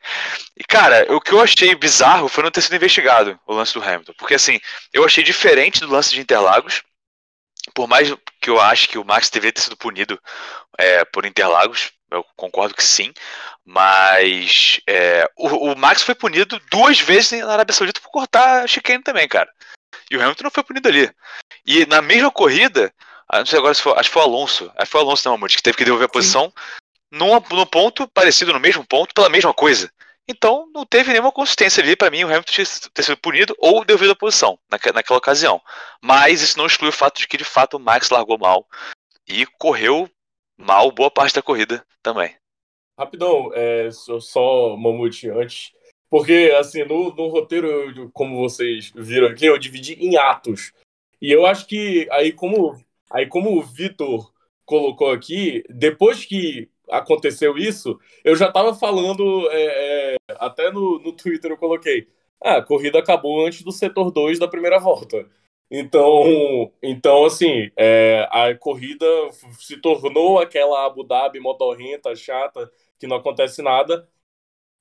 e, 0.57 0.65
cara, 0.65 1.07
o 1.15 1.21
que 1.21 1.33
eu 1.33 1.41
achei 1.41 1.75
bizarro 1.75 2.29
foi 2.29 2.43
não 2.43 2.51
ter 2.51 2.63
sido 2.63 2.77
investigado 2.77 3.39
o 3.47 3.55
lance 3.55 3.75
do 3.75 3.83
Hamilton. 3.83 4.15
Porque, 4.19 4.35
assim, 4.35 4.59
eu 4.93 5.05
achei 5.05 5.23
diferente 5.23 5.81
do 5.81 5.91
lance 5.91 6.11
de 6.11 6.21
Interlagos. 6.21 6.83
Por 7.75 7.87
mais 7.89 8.13
que 8.41 8.51
eu 8.51 8.61
acho 8.61 8.89
que 8.89 8.99
o 8.99 9.05
Max 9.05 9.31
deveria 9.31 9.53
ter 9.53 9.63
sido 9.63 9.77
punido 9.77 10.21
é, 10.79 11.05
por 11.05 11.25
Interlagos, 11.25 11.93
eu 12.15 12.25
concordo 12.37 12.75
que 12.75 12.85
sim, 12.85 13.13
mas 13.65 14.81
é, 14.87 15.29
o, 15.37 15.73
o, 15.73 15.77
Max 15.77 16.03
foi 16.03 16.15
punido 16.15 16.61
duas 16.71 17.01
vezes 17.01 17.41
na 17.41 17.53
Arábia 17.53 17.75
Saudita 17.75 18.01
por 18.01 18.11
cortar 18.11 18.65
a 18.65 18.67
chicane 18.67 19.03
também, 19.03 19.29
cara. 19.29 19.51
E 20.11 20.17
o 20.17 20.23
Hamilton 20.23 20.45
não 20.45 20.51
foi 20.51 20.63
punido 20.63 20.89
ali. 20.89 21.11
E 21.67 21.87
na 21.87 22.03
mesma 22.03 22.31
corrida, 22.31 22.93
ah, 23.29 23.39
não 23.39 23.47
sei 23.47 23.59
agora 23.59 23.75
se 23.75 23.83
foi, 23.83 23.93
acho 23.93 24.09
que 24.09 24.15
foi 24.15 24.23
o 24.23 24.27
Alonso, 24.27 24.73
acho 24.77 24.87
que 24.87 24.91
foi 24.91 25.01
o 25.01 25.05
Alonso 25.05 25.29
não, 25.29 25.41
que 25.41 25.63
teve 25.63 25.77
que 25.77 25.85
devolver 25.85 26.07
a 26.07 26.13
posição 26.13 26.53
num, 27.11 27.41
num 27.51 27.67
ponto 27.67 28.09
parecido, 28.09 28.53
no 28.53 28.61
mesmo 28.61 28.85
ponto, 28.87 29.15
pela 29.15 29.29
mesma 29.29 29.55
coisa. 29.55 29.91
Então 30.27 30.67
não 30.75 30.87
teve 30.87 31.13
nenhuma 31.13 31.31
consistência 31.31 31.83
ali 31.83 31.95
para 31.95 32.11
mim 32.11 32.25
o 32.25 32.29
Hamilton 32.29 32.53
ter 32.95 33.03
sido 33.03 33.17
punido 33.19 33.55
ou 33.59 33.85
devido 33.85 34.13
a 34.13 34.17
posição 34.17 34.59
naquela 34.71 35.19
ocasião. 35.19 35.61
Mas 36.03 36.41
isso 36.41 36.57
não 36.57 36.67
exclui 36.67 36.89
o 36.89 36.93
fato 36.93 37.19
de 37.21 37.29
que 37.29 37.37
de 37.37 37.45
fato 37.45 37.77
o 37.77 37.81
Max 37.81 38.09
largou 38.09 38.39
mal 38.39 38.67
e 39.29 39.47
correu 39.59 40.11
mal 40.65 40.91
boa 40.91 41.11
parte 41.11 41.35
da 41.35 41.43
corrida 41.43 41.85
também. 42.03 42.35
Rapidão, 42.99 43.51
é, 43.55 43.91
só 43.91 44.77
Mamute 44.77 45.29
antes. 45.29 45.73
Porque, 46.09 46.55
assim, 46.59 46.85
no, 46.85 47.15
no 47.15 47.29
roteiro, 47.29 48.11
como 48.13 48.39
vocês 48.39 48.93
viram 48.95 49.29
aqui, 49.29 49.47
eu 49.47 49.59
dividi 49.59 49.95
em 49.95 50.17
atos. 50.17 50.73
E 51.21 51.31
eu 51.31 51.45
acho 51.45 51.67
que 51.67 52.07
aí 52.11 52.33
como, 52.33 52.79
aí 53.11 53.27
como 53.27 53.59
o 53.59 53.63
Vitor 53.63 54.33
colocou 54.65 55.11
aqui, 55.11 55.65
depois 55.69 56.25
que 56.25 56.69
aconteceu 56.89 57.59
isso, 57.59 57.99
eu 58.23 58.37
já 58.37 58.49
estava 58.49 58.75
falando, 58.75 59.49
é, 59.51 60.15
é, 60.15 60.17
até 60.39 60.71
no, 60.71 60.99
no 61.01 61.13
Twitter 61.13 61.51
eu 61.51 61.57
coloquei, 61.57 62.07
ah, 62.43 62.59
a 62.59 62.63
corrida 62.63 62.99
acabou 62.99 63.45
antes 63.47 63.63
do 63.63 63.73
setor 63.73 64.11
2 64.11 64.39
da 64.39 64.47
primeira 64.47 64.79
volta. 64.79 65.27
Então, 65.71 66.73
então 66.83 67.25
assim, 67.25 67.71
é, 67.77 68.29
a 68.31 68.55
corrida 68.55 69.07
se 69.59 69.77
tornou 69.79 70.39
aquela 70.39 70.87
Abu 70.87 71.03
Dhabi 71.03 71.41
motorrenta, 71.41 72.15
chata, 72.15 72.71
que 72.99 73.07
não 73.07 73.17
acontece 73.17 73.63
nada, 73.63 74.09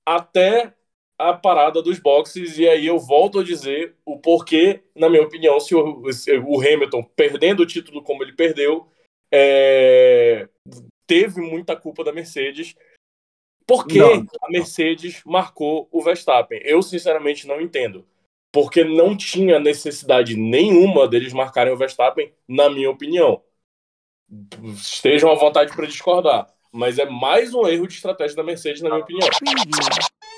até 0.06 0.74
a 1.17 1.34
parada 1.34 1.82
dos 1.82 2.00
boxes. 2.00 2.58
E 2.58 2.67
aí 2.67 2.86
eu 2.86 3.00
volto 3.00 3.39
a 3.39 3.43
dizer 3.43 3.96
o 4.06 4.19
porquê, 4.19 4.84
na 4.96 5.10
minha 5.10 5.24
opinião, 5.24 5.60
se 5.60 5.76
o, 5.76 6.12
se 6.12 6.38
o 6.38 6.60
Hamilton, 6.60 7.04
perdendo 7.15 7.63
o 7.63 7.67
título 7.67 8.04
como 8.04 8.24
ele 8.24 8.34
perdeu, 8.34 8.88
é, 9.32 10.48
teve 11.08 11.41
muita 11.41 11.76
culpa 11.76 12.04
da 12.04 12.13
Mercedes. 12.13 12.76
Por 13.65 13.88
que 13.88 13.98
Não. 13.98 14.28
a 14.41 14.52
Mercedes 14.52 15.24
marcou 15.26 15.88
o 15.91 16.02
Verstappen? 16.02 16.60
Eu, 16.63 16.82
sinceramente, 16.82 17.48
não 17.48 17.62
entendo. 17.62 18.06
Porque 18.54 18.84
não 18.84 19.18
tinha 19.18 19.60
necessidade 19.60 20.38
nenhuma 20.38 21.08
deles 21.08 21.34
marcarem 21.34 21.74
o 21.74 21.78
Verstappen, 21.78 22.32
na 22.48 22.70
minha 22.70 22.89
opinião. 22.89 23.42
Estejam 24.76 25.32
à 25.32 25.36
vontade 25.36 25.76
para 25.76 25.88
discordar. 25.88 26.48
Mas 26.72 27.00
é 27.00 27.06
mais 27.06 27.54
um 27.54 27.68
erro 27.68 27.88
de 27.88 27.96
estratégia 27.96 28.38
da 28.38 28.44
Mercedes, 28.44 28.82
na 28.82 28.89
minha 28.89 29.02
opinião. 29.02 29.28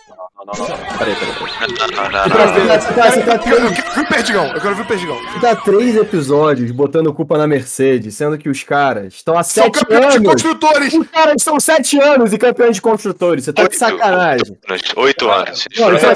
Não, 0.07 0.45
não, 0.45 0.53
não. 0.53 0.97
Peraí, 0.97 1.15
peraí, 1.15 1.33
tá, 1.77 1.87
tá- 1.87 3.11
tá- 3.11 3.37
tá 3.37 3.49
Eu 3.49 3.71
quero 3.71 3.95
ver 3.95 4.01
o 4.01 4.07
Perdigão, 4.07 4.45
eu 4.47 4.61
quero 4.61 4.75
ver 4.75 4.81
o 4.81 4.85
Perdigão. 4.85 5.17
você 5.17 5.39
tá 5.39 5.55
três 5.55 5.95
episódios 5.95 6.71
botando 6.71 7.11
culpa 7.13 7.37
na 7.37 7.47
Mercedes, 7.47 8.15
sendo 8.15 8.37
que 8.37 8.47
os 8.47 8.61
caras 8.63 9.15
estão 9.15 9.37
há 9.37 9.43
São 9.43 9.63
sete 9.63 9.79
campeões 9.79 10.11
de 10.13 10.17
anos. 10.17 10.29
construtores! 10.31 10.93
Os 10.93 11.07
caras 11.09 11.35
estão 11.37 11.59
sete 11.59 11.99
anos 11.99 12.33
e 12.33 12.37
campeões 12.37 12.75
de 12.75 12.81
construtores. 12.81 13.45
Você 13.45 13.53
tá 13.53 13.63
de 13.63 13.67
Oito. 13.69 13.77
sacanagem. 13.79 14.57
Oito 14.97 15.29
anos. 15.29 15.65
Não, 15.77 15.87
é 15.87 15.89
anos 15.89 16.09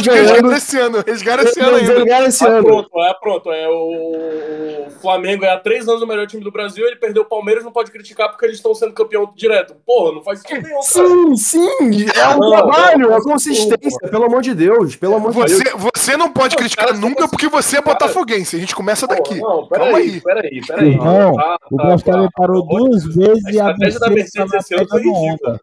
Resgara 0.00 0.24
ganhando. 0.24 0.52
esse 0.56 0.78
ano, 0.78 1.04
resgara 1.06 1.42
esse 1.44 1.60
ano 1.60 1.76
Eles 1.78 1.88
ganharam 2.04 2.26
esse 2.26 2.44
Ah, 2.44 2.48
ano. 2.48 2.64
pronto, 2.64 2.90
é 3.02 3.14
pronto. 3.14 3.52
É 3.52 3.68
o, 3.68 4.86
Flamengo 5.00 5.44
é 5.44 5.50
há 5.52 5.58
três 5.58 5.86
anos 5.88 6.02
o 6.02 6.06
melhor 6.06 6.26
time 6.26 6.42
do 6.42 6.50
Brasil, 6.50 6.84
ele 6.86 6.96
perdeu 6.96 7.22
o 7.22 7.26
Palmeiras, 7.26 7.62
não 7.62 7.70
pode 7.72 7.90
criticar 7.92 8.28
porque 8.30 8.44
eles 8.44 8.56
estão 8.56 8.74
sendo 8.74 8.92
campeão 8.92 9.30
direto. 9.36 9.74
Porra, 9.86 10.12
não 10.14 10.22
faz 10.22 10.40
sentido 10.40 10.62
nenhum. 10.66 10.82
Sim, 10.82 11.36
sim, 11.36 12.06
é 12.14 12.28
um 12.28 12.40
trabalho, 12.50 13.12
é 13.12 13.16
consistência, 13.36 14.08
pelo 14.10 14.24
amor 14.24 14.42
de 14.42 14.54
Deus, 14.54 14.96
pelo 14.96 15.16
amor 15.16 15.32
de 15.32 15.44
Deus. 15.44 15.52
Você, 15.62 15.76
você 15.76 16.16
não 16.16 16.32
pode 16.32 16.54
Não, 16.54 16.60
criticar 16.60 16.86
cara, 16.86 16.98
nunca 16.98 17.22
você- 17.22 17.28
porque 17.30 17.48
você 17.48 17.76
é 17.78 17.82
botafoguense. 17.82 18.56
A 18.56 18.58
gente 18.58 18.74
começa 18.74 19.06
daqui. 19.06 19.40
Não, 19.40 19.62
aí. 19.62 19.68
peraí, 19.68 20.20
peraí, 20.20 20.60
peraí. 20.66 20.88
Irmão, 20.92 21.34
Tá, 21.34 21.58
O 21.70 21.76
tá, 21.76 21.86
Verstappen 21.88 22.24
tá. 22.24 22.30
parou 22.36 22.62
de 22.62 22.68
duas 22.76 23.04
vezes 23.14 23.44
A 23.46 23.50
e 23.52 23.60
a 23.60 23.70
estratégia 23.70 24.00
da 24.00 24.08
Mercedes 24.10 24.32
tava 24.50 24.56
esse 24.58 24.74
ano 24.74 24.88
foi 24.88 25.02
ridícula. 25.02 25.60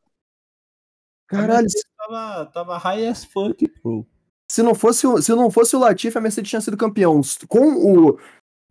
Caralho, 1.27 1.69
se- 1.69 1.83
Tava, 1.97 2.45
tava 2.47 2.77
high 2.77 3.07
as 3.07 3.23
fuck, 3.23 3.65
bro. 3.81 4.05
se 4.51 4.61
não 4.61 4.75
fosse 4.75 5.07
o, 5.07 5.21
se 5.21 5.31
não 5.33 5.49
fosse 5.49 5.73
o 5.75 5.79
Latifi, 5.79 6.17
a 6.17 6.21
Mercedes 6.21 6.49
tinha 6.49 6.61
sido 6.61 6.75
campeão 6.75 7.21
com 7.47 7.59
o 8.09 8.19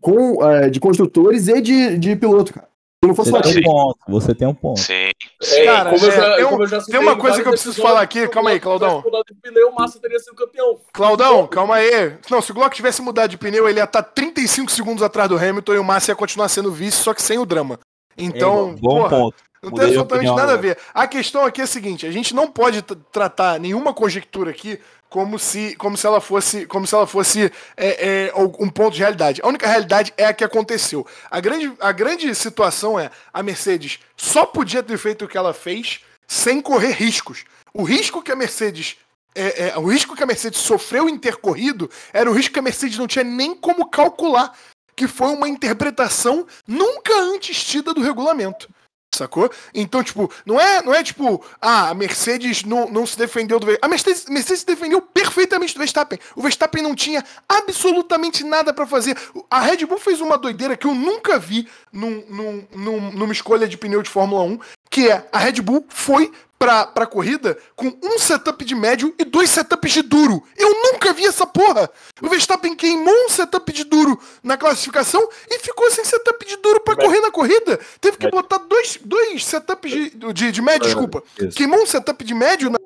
com 0.03 0.45
é, 0.45 0.69
de 0.69 0.79
construtores 0.81 1.49
e 1.49 1.61
de, 1.63 1.97
de 1.97 2.15
piloto, 2.17 2.53
cara. 2.53 2.69
Se 3.05 3.09
não 3.09 3.15
fosse 3.17 3.33
Você 3.33 3.43
tem 3.53 3.59
um 3.59 3.65
ponto, 3.65 3.99
você 4.07 4.35
tem 4.35 4.49
um 4.49 4.55
ponto. 4.55 4.81
Sim. 4.81 5.11
É, 5.43 5.65
Cara, 5.65 5.91
como 5.91 6.05
eu 6.07 6.09
é, 6.13 6.17
já- 6.17 6.37
tem 6.37 6.45
um- 6.45 6.49
como 6.51 6.63
eu 6.63 6.67
já 6.69 6.81
tem 6.83 7.01
uma 7.01 7.17
coisa 7.17 7.43
que 7.43 7.49
eu 7.49 7.53
preciso 7.53 7.83
falar 7.83 8.01
aqui, 8.01 8.21
se 8.21 8.27
o 8.27 8.31
calma 8.31 8.51
aí, 8.51 8.61
Glock 8.61 8.79
Claudão. 8.79 8.89
tivesse 9.03 9.05
mudado 9.11 9.25
de 9.27 9.35
pneu, 9.43 9.69
o 9.71 9.75
Massa 9.75 9.99
teria 10.01 10.19
sido 10.21 10.37
campeão. 10.37 10.79
Claudão, 10.93 11.47
calma 11.49 11.75
aí. 11.77 12.17
Não, 12.31 12.41
se 12.41 12.53
o 12.53 12.55
Glock 12.55 12.77
tivesse 12.77 13.03
mudado 13.03 13.31
de 13.31 13.37
pneu, 13.37 13.69
ele 13.69 13.81
ia 13.81 13.85
estar 13.85 14.05
35 14.05 14.71
segundos 14.71 15.03
atrás 15.03 15.29
do 15.29 15.37
Hamilton 15.37 15.75
e 15.75 15.79
o 15.79 15.85
Massa 15.85 16.13
ia 16.13 16.17
continuar 16.17 16.49
sendo 16.49 16.71
vice, 16.71 16.99
só 16.99 17.13
que 17.13 17.21
sem 17.21 17.39
o 17.39 17.45
drama. 17.45 17.77
Então, 18.17 18.75
É, 18.77 18.81
bom 18.81 18.97
porra, 18.99 19.09
ponto. 19.11 19.37
não 19.61 19.71
Mudei 19.71 19.87
tem 19.89 19.89
absolutamente 19.99 20.29
opinião 20.29 20.37
nada 20.37 20.53
a 20.53 20.57
ver. 20.57 20.79
A 20.95 21.07
questão 21.09 21.45
aqui 21.45 21.61
é 21.61 21.65
a 21.65 21.67
seguinte: 21.67 22.07
a 22.07 22.13
gente 22.13 22.33
não 22.33 22.47
pode 22.47 22.83
tratar 23.11 23.59
nenhuma 23.59 23.93
conjectura 23.93 24.51
aqui 24.53 24.79
como 25.13 25.39
se, 25.39 25.77
como 25.77 25.95
se 25.95 26.07
ela 26.07 26.23
fosse, 26.23 26.65
como 26.65 26.87
se 26.87 26.95
ela 26.95 27.07
fosse 27.07 27.53
é, 27.77 28.31
é, 28.31 28.33
um 28.35 28.71
ponto 28.71 28.95
de 28.95 29.01
realidade. 29.01 29.43
A 29.45 29.47
única 29.47 29.69
realidade 29.69 30.11
é 30.17 30.25
a 30.25 30.33
que 30.33 30.43
aconteceu. 30.43 31.07
A 31.31 31.39
grande, 31.39 31.71
a 31.79 31.93
grande 31.93 32.35
situação 32.35 32.99
é 32.99 33.11
a 33.31 33.43
Mercedes 33.43 33.99
só 34.17 34.47
podia 34.47 34.83
ter 34.83 34.97
feito 34.97 35.27
o 35.27 35.29
que 35.29 35.37
ela 35.37 35.53
fez 35.53 36.01
sem 36.27 36.63
correr 36.63 36.93
riscos. 36.93 37.45
O 37.75 37.83
risco 37.83 38.23
que 38.23 38.33
a 38.33 38.37
Mercedes 38.37 38.97
é, 39.35 39.69
é, 39.69 39.79
o 39.79 39.87
risco 39.87 40.17
que 40.17 40.23
a 40.23 40.27
Mercedes 40.27 40.61
sofreu 40.61 41.07
em 41.11 41.19
ter 41.19 41.37
corrido 41.37 41.91
era 42.11 42.31
um 42.31 42.35
risco 42.35 42.55
que 42.55 42.61
a 42.61 42.63
Mercedes 42.63 42.97
não 42.97 43.07
tinha 43.07 43.25
nem 43.25 43.55
como 43.55 43.91
calcular, 43.91 44.57
que 44.97 45.07
foi 45.07 45.29
uma 45.29 45.49
interpretação 45.49 46.47
nunca 46.67 47.15
antes 47.21 47.63
tida 47.63 47.93
do 47.93 48.01
regulamento. 48.01 48.67
Sacou? 49.15 49.51
Então, 49.75 50.03
tipo, 50.03 50.31
não 50.47 50.59
é, 50.59 50.83
não 50.83 50.95
é 50.95 51.03
tipo, 51.03 51.45
ah, 51.61 51.91
a 51.91 51.95
Mercedes 51.95 52.65
não, 52.65 52.89
não 52.89 53.07
se 53.07 53.17
defendeu 53.19 53.61
do 53.61 53.67
Verstappen. 53.67 53.87
A 53.87 53.91
Mercedes, 53.91 54.25
Mercedes 54.27 54.61
se 54.61 54.67
defendeu 54.67 55.03
perfeitamente 55.03 55.75
do 55.75 55.79
Verstappen. 55.79 56.19
O 56.35 56.41
Verstappen 56.41 56.83
não 56.83 56.95
tinha 56.95 57.23
absolutamente 57.47 58.43
nada 58.43 58.73
pra 58.73 58.87
fazer. 58.87 59.17
A 59.51 59.61
Red 59.61 59.85
Bull 59.85 59.99
fez 59.99 60.21
uma 60.21 60.39
doideira 60.39 60.77
que 60.77 60.87
eu 60.87 60.95
nunca 60.95 61.39
vi 61.39 61.69
num, 61.93 62.25
num, 62.29 62.67
num- 62.75 63.13
numa 63.13 63.33
escolha 63.33 63.69
de 63.69 63.77
pneu 63.77 64.03
de 64.03 64.09
Fórmula 64.09 64.43
1, 64.45 64.59
que 64.93 65.09
é 65.09 65.27
a 65.33 65.39
Red 65.39 65.63
Bull 65.63 65.87
foi 65.89 66.31
pra, 66.59 66.87
pra 66.87 67.07
corrida 67.07 67.57
com 67.75 67.87
um 68.05 68.19
setup 68.19 68.63
de 68.63 68.75
médio 68.75 69.13
e 69.19 69.25
dois 69.25 69.49
setups 69.49 69.91
de 69.91 70.03
duro. 70.03 70.45
Eu 70.55 70.69
nunca 70.69 71.15
vi 71.15 71.25
essa 71.25 71.47
porra. 71.47 71.91
O 72.21 72.29
Verstappen 72.29 72.77
queimou 72.77 73.15
um 73.25 73.31
setup 73.31 73.73
de 73.73 73.85
duro 73.85 74.21
na 74.45 74.59
classificação 74.59 75.27
e 75.49 75.59
ficou 75.61 75.91
sem 75.91 76.05
setup 76.05 76.47
de 76.47 76.57
duro 76.59 76.81
pra 76.81 76.95
Médio. 76.95 77.09
correr 77.09 77.21
na 77.23 77.31
corrida. 77.31 77.81
Teve 78.03 78.19
que 78.19 78.31
botar 78.31 78.59
dois, 78.59 78.99
dois 79.03 79.45
setups 79.47 79.91
de, 79.91 80.11
de, 80.11 80.53
de 80.53 80.63
médio, 80.63 80.83
desculpa. 80.83 81.23
Isso. 81.41 81.57
Queimou 81.57 81.83
um 81.83 81.87
setup 81.87 82.23
de 82.23 82.35
médio 82.35 82.71
na, 82.71 82.79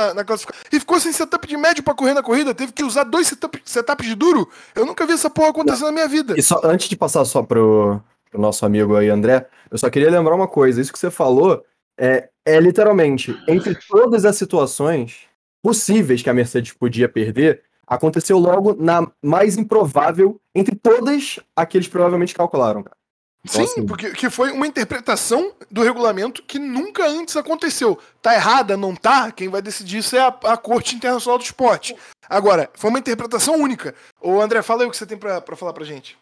na, 0.00 0.14
na 0.14 0.24
classificação 0.24 0.62
e 0.72 0.80
ficou 0.80 0.98
sem 0.98 1.12
setup 1.12 1.46
de 1.46 1.56
médio 1.58 1.84
pra 1.84 1.94
correr 1.94 2.14
na 2.14 2.22
corrida. 2.22 2.54
Teve 2.54 2.72
que 2.72 2.82
usar 2.82 3.04
dois 3.04 3.28
setup, 3.28 3.60
setups 3.62 4.06
de 4.06 4.14
duro. 4.14 4.50
Eu 4.74 4.86
nunca 4.86 5.04
vi 5.04 5.12
essa 5.12 5.28
porra 5.28 5.50
acontecer 5.50 5.84
na 5.84 5.92
minha 5.92 6.08
vida. 6.08 6.34
E 6.34 6.42
só, 6.42 6.62
antes 6.64 6.88
de 6.88 6.96
passar 6.96 7.26
só 7.26 7.42
pro, 7.42 8.00
pro 8.30 8.40
nosso 8.40 8.64
amigo 8.66 8.96
aí, 8.96 9.08
André, 9.08 9.46
eu 9.70 9.78
só 9.78 9.88
queria 9.90 10.10
lembrar 10.10 10.34
uma 10.34 10.48
coisa. 10.48 10.80
Isso 10.80 10.92
que 10.92 10.98
você 10.98 11.10
falou 11.10 11.64
é, 11.98 12.28
é 12.44 12.60
literalmente, 12.60 13.36
entre 13.48 13.74
todas 13.88 14.24
as 14.24 14.36
situações 14.36 15.20
possíveis 15.62 16.22
que 16.22 16.30
a 16.30 16.34
Mercedes 16.34 16.72
podia 16.72 17.08
perder, 17.08 17.62
aconteceu 17.86 18.38
logo 18.38 18.74
na 18.74 19.06
mais 19.22 19.56
improvável 19.56 20.40
entre 20.54 20.74
todas 20.76 21.40
a 21.54 21.64
que 21.64 21.78
eles 21.78 21.88
provavelmente 21.88 22.34
calcularam, 22.34 22.82
cara. 22.82 22.96
Então, 23.44 23.64
Sim, 23.64 23.72
assim- 23.72 23.86
porque 23.86 24.10
que 24.10 24.28
foi 24.28 24.50
uma 24.50 24.66
interpretação 24.66 25.52
do 25.70 25.82
regulamento 25.82 26.42
que 26.42 26.58
nunca 26.58 27.06
antes 27.06 27.36
aconteceu. 27.36 27.96
Tá 28.20 28.34
errada, 28.34 28.76
não 28.76 28.94
tá? 28.94 29.30
Quem 29.30 29.48
vai 29.48 29.62
decidir 29.62 29.98
isso 29.98 30.16
é 30.16 30.20
a, 30.20 30.28
a 30.28 30.56
Corte 30.56 30.96
Internacional 30.96 31.38
do 31.38 31.44
Esporte. 31.44 31.96
Agora, 32.28 32.68
foi 32.74 32.90
uma 32.90 32.98
interpretação 32.98 33.54
única. 33.54 33.94
Ô, 34.20 34.40
André, 34.40 34.62
fala 34.62 34.82
aí 34.82 34.88
o 34.88 34.90
que 34.90 34.96
você 34.96 35.06
tem 35.06 35.16
pra 35.16 35.40
falar 35.54 35.72
pra 35.72 35.84
gente. 35.84 36.18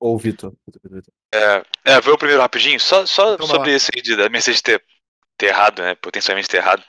Ou 0.00 0.14
o 0.14 0.18
Vitor. 0.18 0.52
É, 1.34 2.00
vou 2.00 2.14
o 2.14 2.18
primeiro 2.18 2.40
rapidinho, 2.40 2.78
só, 2.78 3.04
só 3.04 3.34
Então 3.34 3.46
sobre 3.46 3.74
esse 3.74 3.90
aí 3.94 4.02
de, 4.02 4.16
da 4.16 4.28
Mercedes 4.28 4.62
ter, 4.62 4.82
ter 5.36 5.46
errado, 5.46 5.82
né? 5.82 5.94
Potencialmente 5.96 6.48
ter 6.48 6.58
errado. 6.58 6.82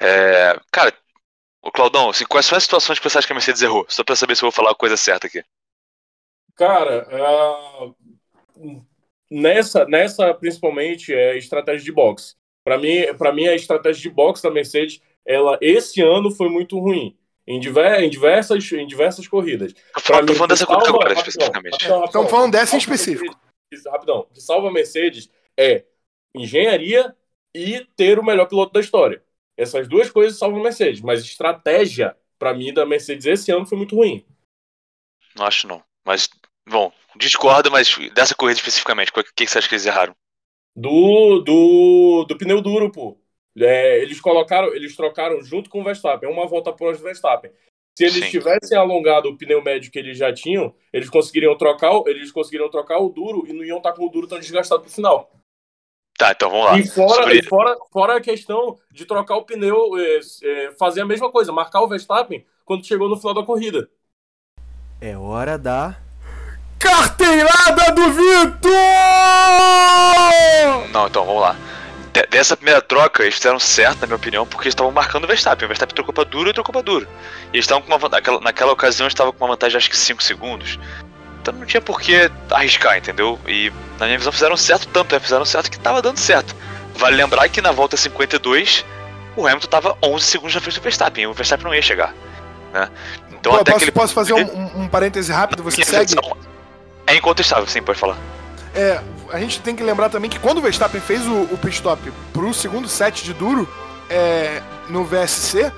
É, 0.00 0.58
cara, 0.70 0.92
o 1.62 1.70
Claudão, 1.70 2.10
assim, 2.10 2.24
quais 2.26 2.44
são 2.44 2.56
as 2.56 2.64
situações 2.64 2.98
que 2.98 3.08
você 3.08 3.18
acha 3.18 3.26
que 3.26 3.32
a 3.32 3.36
Mercedes 3.36 3.62
errou? 3.62 3.86
Só 3.88 4.04
pra 4.04 4.16
saber 4.16 4.36
se 4.36 4.44
eu 4.44 4.50
vou 4.50 4.52
falar 4.52 4.72
a 4.72 4.76
coisa 4.76 4.96
certa 4.96 5.26
aqui. 5.26 5.42
Cara, 6.54 7.08
ah, 7.10 7.90
nessa, 9.30 9.86
nessa 9.86 10.34
principalmente 10.34 11.14
é 11.14 11.38
estratégia 11.38 11.84
de 11.84 11.92
boxe. 11.92 12.34
Para 12.62 12.78
mim, 12.78 13.14
para 13.16 13.32
mim 13.32 13.46
a 13.48 13.54
estratégia 13.54 14.02
de 14.02 14.10
boxe 14.10 14.42
da 14.42 14.50
Mercedes, 14.50 15.00
ela 15.24 15.58
esse 15.60 16.02
ano 16.02 16.30
foi 16.30 16.48
muito 16.48 16.78
ruim 16.78 17.16
em, 17.46 17.58
diver, 17.58 18.00
em 18.00 18.10
diversas 18.10 18.72
em 18.72 18.86
diversas 18.86 19.26
corridas. 19.26 19.72
Tô 19.94 20.00
falando, 20.00 20.46
dessa 20.46 20.66
corrida 20.66 20.88
agora, 20.88 21.12
especificamente. 21.14 21.76
Estamos 22.04 22.30
falando 22.30 22.52
dessa 22.52 22.76
em 22.76 22.78
específico. 22.78 23.38
Rapidão. 23.86 24.20
O 24.20 24.26
que 24.26 24.40
salva 24.40 24.68
a 24.68 24.72
Mercedes 24.72 25.30
é 25.56 25.84
engenharia 26.34 27.14
e 27.54 27.84
ter 27.96 28.18
o 28.18 28.24
melhor 28.24 28.46
piloto 28.46 28.72
da 28.72 28.80
história. 28.80 29.22
Essas 29.56 29.88
duas 29.88 30.10
coisas 30.10 30.38
salvam 30.38 30.60
a 30.60 30.62
Mercedes, 30.62 31.00
mas 31.00 31.22
estratégia, 31.22 32.16
para 32.38 32.54
mim, 32.54 32.72
da 32.72 32.86
Mercedes 32.86 33.26
esse 33.26 33.50
ano 33.50 33.66
foi 33.66 33.78
muito 33.78 33.96
ruim. 33.96 34.24
Não 35.36 35.46
acho 35.46 35.66
não. 35.66 35.82
Mas, 36.04 36.28
bom, 36.68 36.92
discordo, 37.16 37.70
mas 37.70 37.96
dessa 38.14 38.34
corrida 38.34 38.58
especificamente, 38.58 39.10
o 39.10 39.14
que, 39.14 39.32
que 39.32 39.46
você 39.46 39.58
acha 39.58 39.68
que 39.68 39.74
eles 39.74 39.86
erraram? 39.86 40.14
Do, 40.74 41.40
do, 41.40 42.24
do 42.26 42.38
pneu 42.38 42.60
duro, 42.60 42.90
pô. 42.90 43.21
É, 43.58 43.98
eles 44.00 44.20
colocaram, 44.20 44.74
eles 44.74 44.96
trocaram 44.96 45.42
junto 45.42 45.68
com 45.68 45.80
o 45.80 45.84
Verstappen, 45.84 46.28
uma 46.30 46.46
volta 46.46 46.70
após 46.70 46.98
o 47.00 47.02
Verstappen. 47.04 47.50
Se 47.98 48.04
eles 48.04 48.24
Sim. 48.24 48.30
tivessem 48.30 48.76
alongado 48.78 49.28
o 49.28 49.36
pneu 49.36 49.62
médio 49.62 49.90
que 49.92 49.98
eles 49.98 50.16
já 50.16 50.32
tinham, 50.32 50.74
eles 50.92 51.10
conseguiriam 51.10 51.54
trocar, 51.58 51.92
o- 51.92 52.08
eles 52.08 52.32
conseguiriam 52.32 52.70
trocar 52.70 52.98
o 52.98 53.10
duro 53.10 53.44
e 53.46 53.52
não 53.52 53.62
iam 53.62 53.76
estar 53.76 53.92
com 53.92 54.06
o 54.06 54.08
duro 54.08 54.26
tão 54.26 54.38
desgastado 54.40 54.80
pro 54.82 54.90
final. 54.90 55.30
Tá, 56.16 56.30
então 56.32 56.48
vamos 56.50 56.66
lá. 56.66 56.78
E 56.78 56.86
fora, 56.86 57.22
Sobre- 57.22 57.38
e 57.38 57.42
fora, 57.42 57.76
fora 57.92 58.16
a 58.16 58.20
questão 58.20 58.78
de 58.90 59.04
trocar 59.04 59.36
o 59.36 59.44
pneu, 59.44 59.98
é, 59.98 60.20
é, 60.44 60.70
fazer 60.78 61.02
a 61.02 61.06
mesma 61.06 61.30
coisa, 61.30 61.52
marcar 61.52 61.82
o 61.82 61.88
Verstappen 61.88 62.46
quando 62.64 62.86
chegou 62.86 63.08
no 63.08 63.16
final 63.18 63.34
da 63.34 63.42
corrida. 63.42 63.90
É 65.00 65.16
hora 65.16 65.58
da. 65.58 65.98
Carteirada 66.78 67.92
do 67.94 68.10
Vitor! 68.12 68.72
Não, 70.92 71.06
então 71.06 71.24
vamos 71.24 71.42
lá. 71.42 71.56
De- 72.12 72.26
dessa 72.26 72.56
primeira 72.56 72.80
troca, 72.82 73.22
eles 73.22 73.34
fizeram 73.36 73.58
certo, 73.58 74.00
na 74.02 74.06
minha 74.06 74.16
opinião, 74.16 74.46
porque 74.46 74.64
eles 74.68 74.72
estavam 74.72 74.92
marcando 74.92 75.24
o 75.24 75.26
Verstappen. 75.26 75.64
O 75.64 75.68
Verstappen 75.68 75.94
trocou 75.94 76.12
pra 76.12 76.24
duro 76.24 76.50
e 76.50 76.52
trocou 76.52 76.72
pra 76.72 76.82
duro. 76.82 77.06
E 77.52 77.56
eles 77.56 77.64
estavam 77.64 77.82
com 77.82 77.94
uma 77.94 78.08
naquela, 78.08 78.40
naquela 78.40 78.72
ocasião, 78.72 79.04
eles 79.06 79.12
estavam 79.12 79.32
com 79.32 79.44
uma 79.44 79.52
vantagem, 79.54 79.76
acho 79.78 79.88
que 79.90 79.96
5 79.96 80.22
segundos. 80.22 80.78
Então 81.40 81.54
não 81.54 81.66
tinha 81.66 81.80
por 81.80 82.00
que 82.00 82.30
arriscar, 82.50 82.96
entendeu? 82.98 83.38
E 83.48 83.72
na 83.98 84.06
minha 84.06 84.18
visão 84.18 84.30
fizeram 84.32 84.56
certo 84.56 84.86
tanto, 84.88 85.14
é, 85.14 85.20
fizeram 85.20 85.44
certo 85.44 85.70
que 85.70 85.78
tava 85.78 86.00
dando 86.02 86.18
certo. 86.18 86.54
Vale 86.94 87.16
lembrar 87.16 87.48
que 87.48 87.60
na 87.62 87.72
volta 87.72 87.96
52, 87.96 88.84
o 89.34 89.46
Hamilton 89.46 89.66
tava 89.68 89.96
11 90.02 90.24
segundos 90.24 90.54
na 90.54 90.60
frente 90.60 90.78
do 90.78 90.82
Verstappen, 90.82 91.24
e 91.24 91.26
o 91.26 91.32
Verstappen 91.32 91.64
não 91.66 91.74
ia 91.74 91.82
chegar. 91.82 92.14
Né? 92.72 92.88
Então 93.32 93.52
Pô, 93.52 93.58
até 93.60 93.72
posso, 93.72 93.84
ele. 93.84 93.90
posso 93.92 94.14
fazer 94.14 94.34
um, 94.34 94.40
um, 94.42 94.82
um 94.82 94.88
parêntese 94.88 95.32
rápido? 95.32 95.62
Você 95.64 95.78
minha 95.78 95.86
segue? 95.86 96.14
visão 96.14 96.36
É 97.06 97.16
incontestável, 97.16 97.66
sim, 97.66 97.82
pode 97.82 97.98
falar. 97.98 98.16
É, 98.74 99.00
a 99.32 99.40
gente 99.40 99.60
tem 99.60 99.74
que 99.74 99.82
lembrar 99.82 100.10
também 100.10 100.30
que 100.30 100.38
quando 100.38 100.58
o 100.58 100.60
Verstappen 100.60 101.00
fez 101.00 101.26
o, 101.26 101.42
o 101.44 101.58
pit 101.58 101.74
stop 101.74 102.12
pro 102.32 102.52
segundo 102.52 102.86
set 102.86 103.24
de 103.24 103.32
duro, 103.32 103.66
é, 104.10 104.62
no 104.90 105.04
VSC, 105.04 105.72